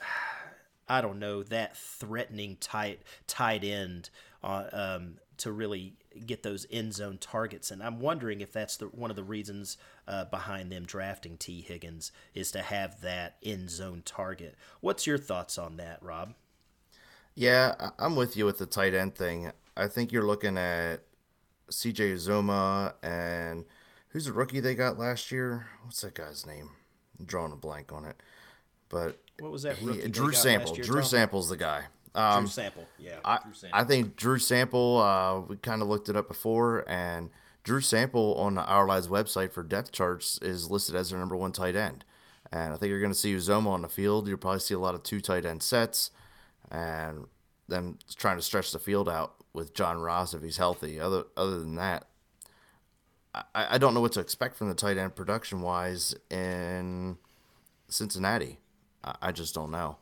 I 0.88 1.00
don't 1.00 1.18
know 1.18 1.42
that 1.44 1.76
threatening 1.76 2.56
tight 2.60 3.02
tight 3.26 3.62
end 3.62 4.10
uh, 4.42 4.64
um, 4.72 5.16
to 5.38 5.52
really 5.52 5.94
get 6.26 6.42
those 6.42 6.66
end 6.70 6.94
zone 6.94 7.18
targets. 7.18 7.70
And 7.70 7.82
I'm 7.82 8.00
wondering 8.00 8.40
if 8.40 8.52
that's 8.52 8.76
the, 8.76 8.86
one 8.86 9.10
of 9.10 9.16
the 9.16 9.22
reasons 9.22 9.76
uh, 10.06 10.24
behind 10.26 10.70
them 10.70 10.84
drafting 10.84 11.36
Tee 11.36 11.60
Higgins 11.60 12.12
is 12.34 12.50
to 12.52 12.62
have 12.62 13.00
that 13.02 13.36
end 13.42 13.70
zone 13.70 14.02
target. 14.04 14.56
What's 14.80 15.06
your 15.06 15.18
thoughts 15.18 15.58
on 15.58 15.76
that, 15.76 16.02
Rob? 16.02 16.34
Yeah, 17.34 17.90
I'm 17.98 18.16
with 18.16 18.36
you 18.36 18.46
with 18.46 18.58
the 18.58 18.66
tight 18.66 18.94
end 18.94 19.14
thing. 19.14 19.52
I 19.76 19.86
think 19.86 20.10
you're 20.10 20.26
looking 20.26 20.58
at 20.58 21.02
CJ 21.70 22.14
Uzomah 22.14 22.94
and 23.02 23.64
who's 24.08 24.24
the 24.24 24.32
rookie 24.32 24.60
they 24.60 24.74
got 24.74 24.98
last 24.98 25.30
year? 25.30 25.68
What's 25.84 26.00
that 26.00 26.14
guy's 26.14 26.46
name? 26.46 26.70
I'm 27.18 27.26
drawing 27.26 27.52
a 27.52 27.56
blank 27.56 27.92
on 27.92 28.04
it. 28.04 28.16
But 28.88 29.18
what 29.40 29.52
was 29.52 29.62
that? 29.62 29.76
He, 29.76 30.08
Drew 30.08 30.32
Sample. 30.32 30.74
Year, 30.74 30.84
Drew 30.84 31.02
Sample's 31.02 31.48
the 31.48 31.56
guy. 31.56 31.84
Um, 32.14 32.44
Drew 32.44 32.50
Sample, 32.50 32.86
yeah. 32.98 33.18
I, 33.24 33.38
Drew 33.42 33.54
Sample. 33.54 33.78
I 33.78 33.84
think 33.84 34.16
Drew 34.16 34.38
Sample. 34.38 34.98
Uh, 34.98 35.40
we 35.40 35.56
kind 35.56 35.82
of 35.82 35.88
looked 35.88 36.08
it 36.08 36.16
up 36.16 36.28
before, 36.28 36.84
and 36.88 37.30
Drew 37.64 37.80
Sample 37.80 38.34
on 38.36 38.54
the 38.54 38.62
Ourlads 38.62 39.08
website 39.08 39.52
for 39.52 39.62
depth 39.62 39.92
charts 39.92 40.38
is 40.42 40.70
listed 40.70 40.94
as 40.94 41.10
their 41.10 41.18
number 41.18 41.36
one 41.36 41.52
tight 41.52 41.76
end. 41.76 42.04
And 42.50 42.72
I 42.72 42.76
think 42.76 42.90
you're 42.90 43.00
going 43.00 43.12
to 43.12 43.18
see 43.18 43.34
Uzomah 43.34 43.66
on 43.66 43.82
the 43.82 43.88
field. 43.88 44.26
You'll 44.26 44.38
probably 44.38 44.60
see 44.60 44.74
a 44.74 44.78
lot 44.78 44.94
of 44.94 45.02
two 45.02 45.20
tight 45.20 45.44
end 45.44 45.62
sets, 45.62 46.10
and 46.70 47.26
then 47.68 47.98
trying 48.16 48.36
to 48.36 48.42
stretch 48.42 48.72
the 48.72 48.78
field 48.78 49.08
out 49.08 49.34
with 49.52 49.74
John 49.74 49.98
Ross 49.98 50.32
if 50.34 50.42
he's 50.42 50.56
healthy. 50.56 50.98
Other 50.98 51.24
other 51.36 51.60
than 51.60 51.74
that, 51.76 52.07
I, 53.54 53.74
I 53.74 53.78
don't 53.78 53.94
know 53.94 54.00
what 54.00 54.12
to 54.12 54.20
expect 54.20 54.56
from 54.56 54.68
the 54.68 54.74
tight 54.74 54.96
end 54.96 55.14
production 55.14 55.60
wise 55.60 56.14
in 56.30 57.18
Cincinnati. 57.88 58.58
I, 59.04 59.14
I 59.22 59.32
just 59.32 59.54
don't 59.54 59.70
know. 59.70 59.98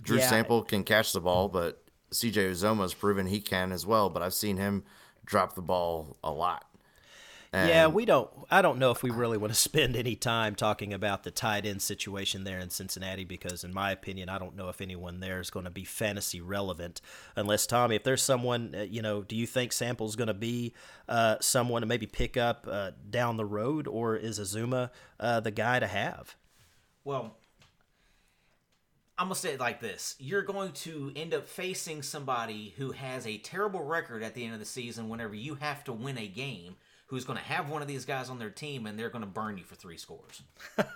Drew 0.00 0.18
yeah. 0.18 0.28
Sample 0.28 0.62
can 0.62 0.84
catch 0.84 1.12
the 1.12 1.20
ball, 1.20 1.48
but 1.48 1.82
CJ 2.12 2.50
Uzomah 2.52 2.82
has 2.82 2.94
proven 2.94 3.26
he 3.26 3.40
can 3.40 3.72
as 3.72 3.84
well. 3.84 4.08
But 4.08 4.22
I've 4.22 4.34
seen 4.34 4.56
him 4.56 4.84
drop 5.24 5.54
the 5.54 5.62
ball 5.62 6.16
a 6.22 6.30
lot. 6.30 6.67
And 7.52 7.68
yeah, 7.68 7.86
we 7.86 8.04
don't. 8.04 8.30
I 8.50 8.60
don't 8.60 8.78
know 8.78 8.90
if 8.90 9.02
we 9.02 9.10
really 9.10 9.38
want 9.38 9.52
to 9.52 9.58
spend 9.58 9.96
any 9.96 10.14
time 10.16 10.54
talking 10.54 10.92
about 10.92 11.22
the 11.22 11.30
tight 11.30 11.64
end 11.64 11.80
situation 11.80 12.44
there 12.44 12.58
in 12.58 12.68
Cincinnati 12.70 13.24
because, 13.24 13.64
in 13.64 13.72
my 13.72 13.90
opinion, 13.90 14.28
I 14.28 14.38
don't 14.38 14.54
know 14.54 14.68
if 14.68 14.80
anyone 14.80 15.20
there 15.20 15.40
is 15.40 15.48
going 15.48 15.64
to 15.64 15.70
be 15.70 15.84
fantasy 15.84 16.40
relevant 16.40 17.00
unless 17.36 17.66
Tommy. 17.66 17.96
If 17.96 18.04
there's 18.04 18.22
someone, 18.22 18.74
uh, 18.74 18.82
you 18.82 19.00
know, 19.00 19.22
do 19.22 19.34
you 19.34 19.46
think 19.46 19.72
Sample's 19.72 20.14
going 20.14 20.28
to 20.28 20.34
be 20.34 20.74
uh, 21.08 21.36
someone 21.40 21.80
to 21.80 21.86
maybe 21.86 22.06
pick 22.06 22.36
up 22.36 22.66
uh, 22.70 22.90
down 23.08 23.38
the 23.38 23.46
road, 23.46 23.88
or 23.88 24.14
is 24.14 24.38
Uzomah 24.38 24.90
uh, 25.18 25.40
the 25.40 25.50
guy 25.50 25.78
to 25.78 25.86
have? 25.86 26.36
Well, 27.04 27.34
I'm 29.16 29.26
gonna 29.26 29.36
say 29.36 29.54
it 29.54 29.60
like 29.60 29.80
this: 29.80 30.16
You're 30.18 30.42
going 30.42 30.72
to 30.72 31.12
end 31.16 31.32
up 31.32 31.46
facing 31.48 32.02
somebody 32.02 32.74
who 32.76 32.92
has 32.92 33.26
a 33.26 33.38
terrible 33.38 33.84
record 33.84 34.22
at 34.22 34.34
the 34.34 34.44
end 34.44 34.52
of 34.52 34.60
the 34.60 34.66
season. 34.66 35.08
Whenever 35.08 35.34
you 35.34 35.54
have 35.54 35.82
to 35.84 35.94
win 35.94 36.18
a 36.18 36.28
game, 36.28 36.76
who's 37.08 37.24
going 37.24 37.38
to 37.38 37.44
have 37.44 37.68
one 37.68 37.82
of 37.82 37.88
these 37.88 38.04
guys 38.04 38.30
on 38.30 38.38
their 38.38 38.50
team, 38.50 38.86
and 38.86 38.98
they're 38.98 39.10
going 39.10 39.24
to 39.24 39.30
burn 39.30 39.58
you 39.58 39.64
for 39.64 39.74
three 39.74 39.96
scores. 39.96 40.42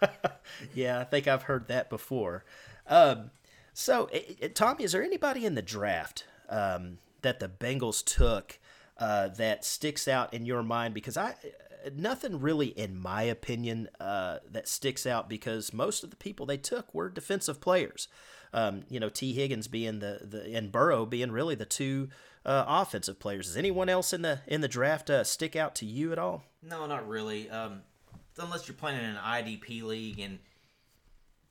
yeah, 0.74 1.01
I 1.01 1.05
think 1.05 1.26
I've 1.26 1.44
heard 1.44 1.68
that 1.68 1.90
before. 1.90 2.44
Um, 2.86 3.30
so, 3.72 4.06
it, 4.12 4.36
it, 4.40 4.55
Tommy, 4.55 4.84
is 4.84 4.93
there 4.93 5.02
anybody 5.02 5.44
in 5.44 5.55
the 5.55 5.62
draft 5.62 6.24
um, 6.48 6.98
that 7.22 7.40
the 7.40 7.48
Bengals 7.48 8.05
took 8.05 8.59
uh, 8.98 9.28
that 9.28 9.64
sticks 9.64 10.06
out 10.06 10.32
in 10.34 10.44
your 10.44 10.62
mind? 10.62 10.93
Because 10.94 11.16
I 11.16 11.34
nothing 11.94 12.40
really, 12.40 12.68
in 12.68 12.98
my 12.98 13.22
opinion, 13.22 13.89
uh, 14.01 14.39
that 14.51 14.68
sticks 14.68 15.06
out 15.06 15.28
because 15.28 15.72
most 15.72 16.05
of 16.05 16.10
the 16.10 16.16
people 16.16 16.47
they 16.47 16.56
took 16.56 16.93
were 16.94 17.09
defensive 17.09 17.60
players. 17.60 18.09
Um, 18.52 18.82
you 18.89 19.01
know, 19.01 19.09
Tee 19.09 19.32
Higgins 19.32 19.66
being 19.66 20.01
the, 20.01 20.20
the 20.22 20.55
and 20.55 20.70
Burrow 20.70 21.06
being 21.06 21.32
really 21.32 21.55
the 21.55 21.64
two 21.64 22.10
uh, 22.44 22.64
offensive 22.66 23.19
players. 23.19 23.47
Does 23.47 23.56
anyone 23.56 23.89
else 23.89 24.12
in 24.12 24.23
the 24.23 24.40
in 24.47 24.60
the 24.60 24.69
draft 24.69 25.10
uh, 25.10 25.24
stick 25.24 25.56
out 25.56 25.74
to 25.77 25.86
you 25.86 26.12
at 26.12 26.19
all? 26.19 26.44
No, 26.62 26.86
not 26.86 27.09
really. 27.09 27.48
Um, 27.51 27.82
unless 28.39 28.69
you're 28.69 28.77
playing 28.77 28.98
in 28.98 29.05
an 29.05 29.16
IDP 29.16 29.82
league, 29.82 30.19
and 30.19 30.39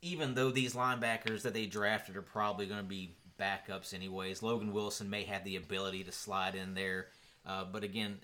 even 0.00 0.34
though 0.34 0.50
these 0.50 0.74
linebackers 0.74 1.42
that 1.42 1.54
they 1.54 1.66
drafted 1.66 2.16
are 2.16 2.22
probably 2.22 2.66
going 2.66 2.80
to 2.80 2.86
be 2.86 3.14
backups 3.40 3.94
anyways, 3.94 4.42
Logan 4.42 4.72
Wilson 4.72 5.08
may 5.08 5.24
have 5.24 5.44
the 5.44 5.56
ability 5.56 6.04
to 6.04 6.12
slide 6.12 6.54
in 6.54 6.74
there. 6.74 7.06
Uh, 7.46 7.64
but 7.64 7.82
again, 7.84 8.18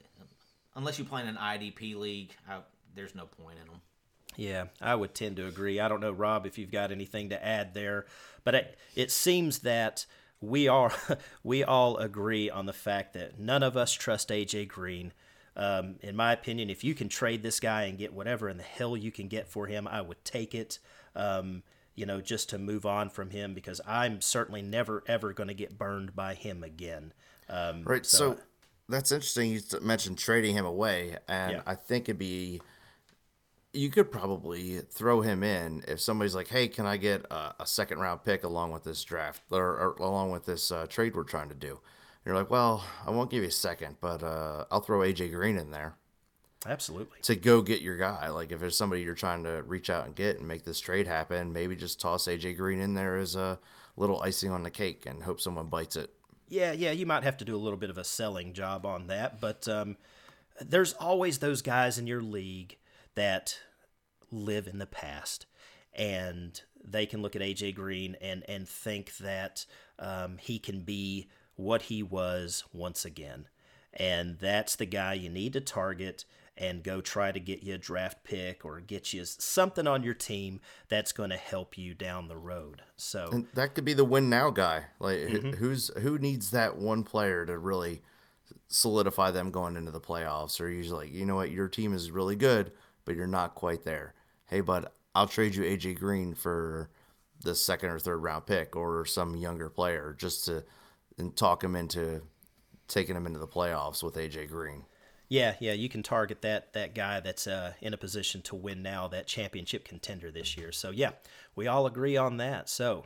unless 0.74 0.99
you 0.99 1.05
play 1.05 1.23
in 1.23 1.28
an 1.28 1.36
IDP 1.36 1.97
league, 1.97 2.31
I, 2.49 2.59
there's 2.95 3.15
no 3.15 3.27
point 3.27 3.59
in 3.61 3.70
them. 3.70 3.81
Yeah, 4.36 4.66
I 4.81 4.95
would 4.95 5.15
tend 5.15 5.36
to 5.36 5.47
agree. 5.47 5.81
I 5.81 5.89
don't 5.89 6.01
know, 6.01 6.12
Rob, 6.12 6.47
if 6.47 6.59
you've 6.59 6.70
got 6.70 6.93
anything 6.93 7.31
to 7.31 7.45
add 7.45 7.74
there, 7.74 8.07
but 8.45 8.55
it, 8.55 8.78
it 8.95 9.11
seems 9.11 9.61
that 9.61 10.07
we 10.40 10.69
are 10.69 10.93
we 11.43 11.65
all 11.65 11.97
agree 11.97 12.51
on 12.51 12.66
the 12.66 12.73
fact 12.73 13.15
that 13.15 13.39
none 13.39 13.62
of 13.62 13.77
us 13.77 13.93
trust 13.93 14.28
AJ 14.28 14.69
Green. 14.69 15.12
Um, 15.56 15.97
in 16.02 16.15
my 16.15 16.32
opinion, 16.32 16.70
if 16.70 16.85
you 16.85 16.94
can 16.94 17.09
trade 17.09 17.43
this 17.43 17.59
guy 17.59 17.82
and 17.85 17.98
get 17.98 18.12
whatever 18.12 18.48
in 18.48 18.59
the 18.59 18.62
hell 18.62 18.97
you 18.97 19.10
can 19.10 19.27
get 19.27 19.48
for 19.48 19.66
him, 19.66 19.89
I 19.89 20.01
would 20.01 20.24
take 20.24 20.55
it. 20.55 20.78
Um, 21.16 21.65
you 21.97 22.06
know, 22.06 22.20
just 22.20 22.51
to 22.51 22.59
move 22.59 22.86
on 22.86 23.10
from 23.10 23.31
him 23.31 23.55
because 23.55 23.81
I'm 23.85 24.20
certainly 24.20 24.62
never 24.62 25.02
ever 25.09 25.32
going 25.32 25.48
to 25.48 25.55
get 25.55 25.77
burned 25.77 26.15
by 26.15 26.35
him 26.35 26.62
again. 26.62 27.12
Um, 27.48 27.82
right. 27.82 28.06
So, 28.06 28.35
so 28.35 28.39
that's 28.89 29.10
interesting. 29.10 29.51
You 29.51 29.60
mentioned 29.82 30.16
trading 30.19 30.55
him 30.55 30.65
away, 30.65 31.16
and 31.27 31.55
yeah. 31.55 31.62
I 31.66 31.74
think 31.74 32.09
it'd 32.09 32.19
be 32.19 32.62
you 33.78 33.90
could 33.90 34.10
probably 34.10 34.78
throw 34.80 35.20
him 35.20 35.42
in 35.42 35.84
if 35.86 36.00
somebody's 36.00 36.34
like, 36.34 36.48
"Hey, 36.48 36.68
can 36.68 36.86
I 36.86 36.96
get 36.96 37.24
a, 37.30 37.55
a 37.60 37.66
second 37.66 37.98
round 37.98 38.24
pick 38.24 38.44
along 38.44 38.72
with 38.72 38.84
this 38.84 39.02
draft 39.05 39.42
or, 39.50 39.78
or 39.78 39.96
along 40.00 40.30
with 40.30 40.46
this 40.46 40.70
uh, 40.70 40.86
trade 40.86 41.14
we're 41.14 41.24
trying 41.24 41.48
to 41.48 41.55
do?" 41.55 41.80
You're 42.28 42.36
like, 42.36 42.50
well, 42.50 42.84
I 43.06 43.10
won't 43.10 43.30
give 43.30 43.42
you 43.42 43.48
a 43.48 43.52
second, 43.52 43.96
but 44.02 44.22
uh, 44.22 44.66
I'll 44.70 44.82
throw 44.82 44.98
AJ 44.98 45.32
Green 45.32 45.56
in 45.56 45.70
there 45.70 45.94
Absolutely. 46.66 47.20
to 47.22 47.34
go 47.34 47.62
get 47.62 47.80
your 47.80 47.96
guy. 47.96 48.28
Like 48.28 48.52
if 48.52 48.60
there's 48.60 48.76
somebody 48.76 49.00
you're 49.00 49.14
trying 49.14 49.44
to 49.44 49.62
reach 49.62 49.88
out 49.88 50.05
and 50.05 50.14
get 50.14 50.38
and 50.38 50.46
make 50.46 50.62
this 50.62 50.78
trade 50.78 51.06
happen, 51.06 51.55
maybe 51.55 51.74
just 51.74 52.00
toss 52.00 52.26
AJ 52.26 52.59
Green 52.59 52.80
in 52.80 52.92
there 52.92 53.16
as 53.16 53.34
a 53.34 53.59
little 53.96 54.20
icing 54.20 54.50
on 54.50 54.62
the 54.62 54.70
cake 54.70 55.06
and 55.06 55.22
hope 55.22 55.40
someone 55.40 55.68
bites 55.68 55.96
it. 55.96 56.12
Yeah, 56.50 56.72
yeah, 56.72 56.90
you 56.90 57.06
might 57.06 57.22
have 57.22 57.38
to 57.38 57.46
do 57.46 57.56
a 57.56 57.59
little 57.59 57.78
bit 57.78 57.88
of 57.88 57.96
a 57.96 58.05
selling 58.05 58.52
job 58.52 58.84
on 58.84 59.06
that, 59.06 59.40
but 59.40 59.66
um, 59.66 59.96
there's 60.60 60.92
always 60.92 61.38
those 61.38 61.62
guys 61.62 61.98
in 61.98 62.06
your 62.06 62.20
league 62.20 62.76
that 63.14 63.59
live 64.30 64.66
in 64.66 64.78
the 64.78 64.86
past, 64.86 65.46
and 65.94 66.60
they 66.84 67.06
can 67.06 67.22
look 67.22 67.34
at 67.36 67.42
AJ 67.42 67.74
Green 67.74 68.16
and 68.20 68.44
and 68.48 68.68
think 68.68 69.16
that 69.18 69.66
um, 69.98 70.38
he 70.38 70.59
can 70.59 70.80
be 70.80 71.28
what 71.56 71.82
he 71.82 72.02
was 72.02 72.64
once 72.72 73.05
again, 73.05 73.48
and 73.92 74.38
that's 74.38 74.76
the 74.76 74.86
guy 74.86 75.14
you 75.14 75.28
need 75.28 75.52
to 75.55 75.60
target 75.60 76.24
and 76.60 76.82
go 76.82 77.00
try 77.00 77.30
to 77.30 77.38
get 77.38 77.62
you 77.62 77.74
a 77.74 77.78
draft 77.78 78.24
pick 78.24 78.64
or 78.64 78.80
get 78.80 79.12
you 79.12 79.24
something 79.24 79.86
on 79.86 80.02
your 80.02 80.12
team 80.12 80.60
that's 80.88 81.12
going 81.12 81.30
to 81.30 81.36
help 81.36 81.78
you 81.78 81.94
down 81.94 82.26
the 82.26 82.36
road. 82.36 82.82
So 82.96 83.28
And 83.30 83.46
that 83.55 83.76
could 83.76 83.84
be 83.84 83.92
the 83.92 84.05
win 84.05 84.28
now 84.28 84.50
guy. 84.50 84.86
Like 84.98 85.20
who- 85.20 85.52
who's 85.52 85.88
who 85.98 86.18
needs 86.18 86.50
that 86.50 86.76
one 86.76 87.05
player 87.05 87.46
to 87.46 87.56
really 87.56 88.02
solidify 88.66 89.30
them 89.30 89.50
going 89.50 89.76
into 89.76 89.90
the 89.92 90.00
playoffs? 90.00 90.60
Or 90.60 90.68
usually, 90.68 91.09
you 91.09 91.24
know 91.26 91.36
what, 91.36 91.50
your 91.50 91.68
team 91.68 91.92
is 91.94 92.10
really 92.10 92.36
good, 92.36 92.72
but 93.05 93.14
you're 93.14 93.26
not 93.26 93.55
quite 93.55 93.84
there. 93.84 94.14
Hey, 94.49 94.62
bud, 94.62 94.89
I'll 95.15 95.27
trade 95.27 95.55
you 95.55 95.62
AJ 95.62 95.99
Green 95.99 96.35
for 96.35 96.89
the 97.43 97.55
second 97.55 97.91
or 97.91 97.99
third 97.99 98.16
round 98.19 98.47
pick 98.47 98.75
or 98.75 99.05
some 99.05 99.37
younger 99.37 99.69
player 99.69 100.16
just 100.19 100.47
to 100.47 100.65
and 101.19 101.37
talk 101.37 101.62
him 101.62 101.77
into 101.77 102.23
taking 102.87 103.15
him 103.15 103.27
into 103.27 103.39
the 103.39 103.47
playoffs 103.47 104.03
with 104.03 104.15
AJ 104.15 104.49
Green. 104.49 104.85
Yeah, 105.29 105.57
yeah, 105.61 105.75
you 105.75 105.91
can 105.91 106.03
target 106.03 106.41
that 106.41 106.73
that 106.73 106.95
guy 106.95 107.20
that's 107.20 107.47
uh, 107.47 107.75
in 107.83 107.93
a 107.93 107.99
position 107.99 108.41
to 108.43 108.57
win 108.57 108.83
now, 108.83 109.07
that 109.09 109.27
championship 109.27 109.85
contender 109.85 110.31
this 110.31 110.57
year. 110.57 110.73
So 110.73 110.91
yeah, 110.91 111.11
we 111.55 111.66
all 111.66 111.87
agree 111.87 112.16
on 112.16 112.39
that. 112.39 112.70
So, 112.70 113.05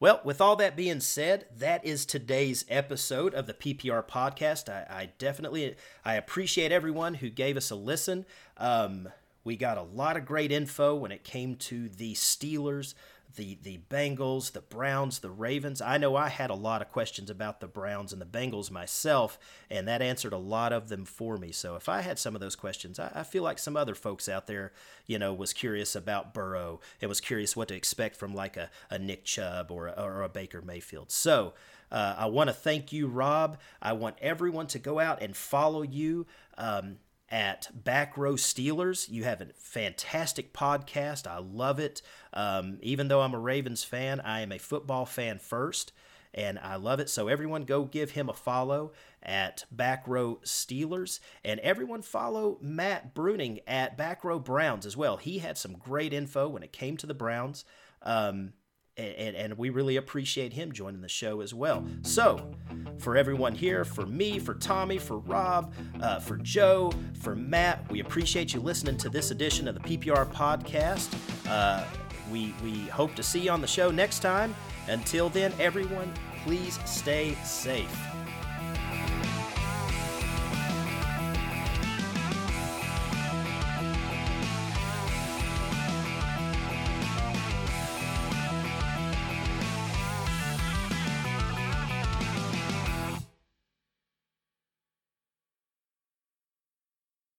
well, 0.00 0.22
with 0.24 0.40
all 0.40 0.56
that 0.56 0.74
being 0.74 1.00
said, 1.00 1.44
that 1.54 1.84
is 1.84 2.06
today's 2.06 2.64
episode 2.70 3.34
of 3.34 3.46
the 3.46 3.52
PPR 3.52 4.08
podcast. 4.08 4.70
I, 4.70 4.86
I 4.88 5.10
definitely 5.18 5.74
I 6.02 6.14
appreciate 6.14 6.72
everyone 6.72 7.14
who 7.14 7.28
gave 7.28 7.58
us 7.58 7.70
a 7.70 7.76
listen. 7.76 8.24
Um, 8.56 9.10
we 9.48 9.56
got 9.56 9.78
a 9.78 9.82
lot 9.82 10.18
of 10.18 10.26
great 10.26 10.52
info 10.52 10.94
when 10.94 11.10
it 11.10 11.24
came 11.24 11.56
to 11.56 11.88
the 11.88 12.12
Steelers, 12.12 12.92
the 13.36 13.56
the 13.62 13.80
Bengals, 13.88 14.52
the 14.52 14.60
Browns, 14.60 15.20
the 15.20 15.30
Ravens. 15.30 15.80
I 15.80 15.96
know 15.96 16.16
I 16.16 16.28
had 16.28 16.50
a 16.50 16.54
lot 16.54 16.82
of 16.82 16.92
questions 16.92 17.30
about 17.30 17.60
the 17.60 17.66
Browns 17.66 18.12
and 18.12 18.20
the 18.20 18.26
Bengals 18.26 18.70
myself, 18.70 19.38
and 19.70 19.88
that 19.88 20.02
answered 20.02 20.34
a 20.34 20.38
lot 20.38 20.74
of 20.74 20.90
them 20.90 21.06
for 21.06 21.38
me. 21.38 21.50
So 21.50 21.76
if 21.76 21.88
I 21.88 22.02
had 22.02 22.18
some 22.18 22.34
of 22.34 22.42
those 22.42 22.56
questions, 22.56 22.98
I, 22.98 23.10
I 23.14 23.22
feel 23.22 23.42
like 23.42 23.58
some 23.58 23.74
other 23.74 23.94
folks 23.94 24.28
out 24.28 24.48
there, 24.48 24.72
you 25.06 25.18
know, 25.18 25.32
was 25.32 25.54
curious 25.54 25.96
about 25.96 26.34
Burrow 26.34 26.80
and 27.00 27.08
was 27.08 27.22
curious 27.22 27.56
what 27.56 27.68
to 27.68 27.74
expect 27.74 28.16
from 28.16 28.34
like 28.34 28.58
a, 28.58 28.68
a 28.90 28.98
Nick 28.98 29.24
Chubb 29.24 29.70
or 29.70 29.86
a, 29.86 29.92
or 29.92 30.20
a 30.20 30.28
Baker 30.28 30.60
Mayfield. 30.60 31.10
So. 31.10 31.54
Uh, 31.90 32.14
I 32.18 32.26
want 32.26 32.48
to 32.48 32.52
thank 32.52 32.92
you, 32.92 33.06
Rob. 33.06 33.56
I 33.80 33.94
want 33.94 34.16
everyone 34.20 34.66
to 34.66 34.78
go 34.78 34.98
out 34.98 35.22
and 35.22 35.34
follow 35.34 35.80
you. 35.80 36.26
Um, 36.58 36.98
at 37.30 37.68
Back 37.72 38.16
Row 38.16 38.34
Steelers. 38.34 39.10
You 39.10 39.24
have 39.24 39.40
a 39.40 39.48
fantastic 39.56 40.52
podcast. 40.52 41.26
I 41.26 41.38
love 41.38 41.78
it. 41.78 42.02
Um, 42.32 42.78
even 42.82 43.08
though 43.08 43.20
I'm 43.22 43.34
a 43.34 43.38
Ravens 43.38 43.84
fan, 43.84 44.20
I 44.20 44.40
am 44.40 44.52
a 44.52 44.58
football 44.58 45.04
fan 45.04 45.38
first, 45.38 45.92
and 46.34 46.58
I 46.58 46.76
love 46.76 47.00
it. 47.00 47.10
So 47.10 47.28
everyone 47.28 47.64
go 47.64 47.84
give 47.84 48.12
him 48.12 48.28
a 48.28 48.34
follow 48.34 48.92
at 49.22 49.64
Back 49.70 50.04
Row 50.06 50.40
Steelers, 50.44 51.20
and 51.44 51.60
everyone 51.60 52.02
follow 52.02 52.58
Matt 52.60 53.14
Bruning 53.14 53.60
at 53.66 53.96
Back 53.96 54.24
Row 54.24 54.38
Browns 54.38 54.86
as 54.86 54.96
well. 54.96 55.16
He 55.16 55.38
had 55.38 55.58
some 55.58 55.72
great 55.74 56.12
info 56.12 56.48
when 56.48 56.62
it 56.62 56.72
came 56.72 56.96
to 56.98 57.06
the 57.06 57.14
Browns. 57.14 57.64
Um, 58.02 58.52
and, 58.98 59.36
and 59.36 59.56
we 59.56 59.70
really 59.70 59.96
appreciate 59.96 60.52
him 60.52 60.72
joining 60.72 61.00
the 61.00 61.08
show 61.08 61.40
as 61.40 61.54
well. 61.54 61.86
So, 62.02 62.50
for 62.98 63.16
everyone 63.16 63.54
here, 63.54 63.84
for 63.84 64.06
me, 64.06 64.38
for 64.38 64.54
Tommy, 64.54 64.98
for 64.98 65.18
Rob, 65.18 65.72
uh, 66.00 66.18
for 66.20 66.36
Joe, 66.38 66.92
for 67.20 67.36
Matt, 67.36 67.90
we 67.90 68.00
appreciate 68.00 68.52
you 68.52 68.60
listening 68.60 68.96
to 68.98 69.08
this 69.08 69.30
edition 69.30 69.68
of 69.68 69.74
the 69.74 69.80
PPR 69.80 70.30
podcast. 70.32 71.14
Uh, 71.48 71.84
we, 72.30 72.54
we 72.62 72.80
hope 72.88 73.14
to 73.14 73.22
see 73.22 73.40
you 73.40 73.50
on 73.50 73.60
the 73.60 73.66
show 73.66 73.90
next 73.90 74.20
time. 74.20 74.54
Until 74.88 75.28
then, 75.28 75.52
everyone, 75.58 76.12
please 76.44 76.78
stay 76.84 77.34
safe. 77.44 78.17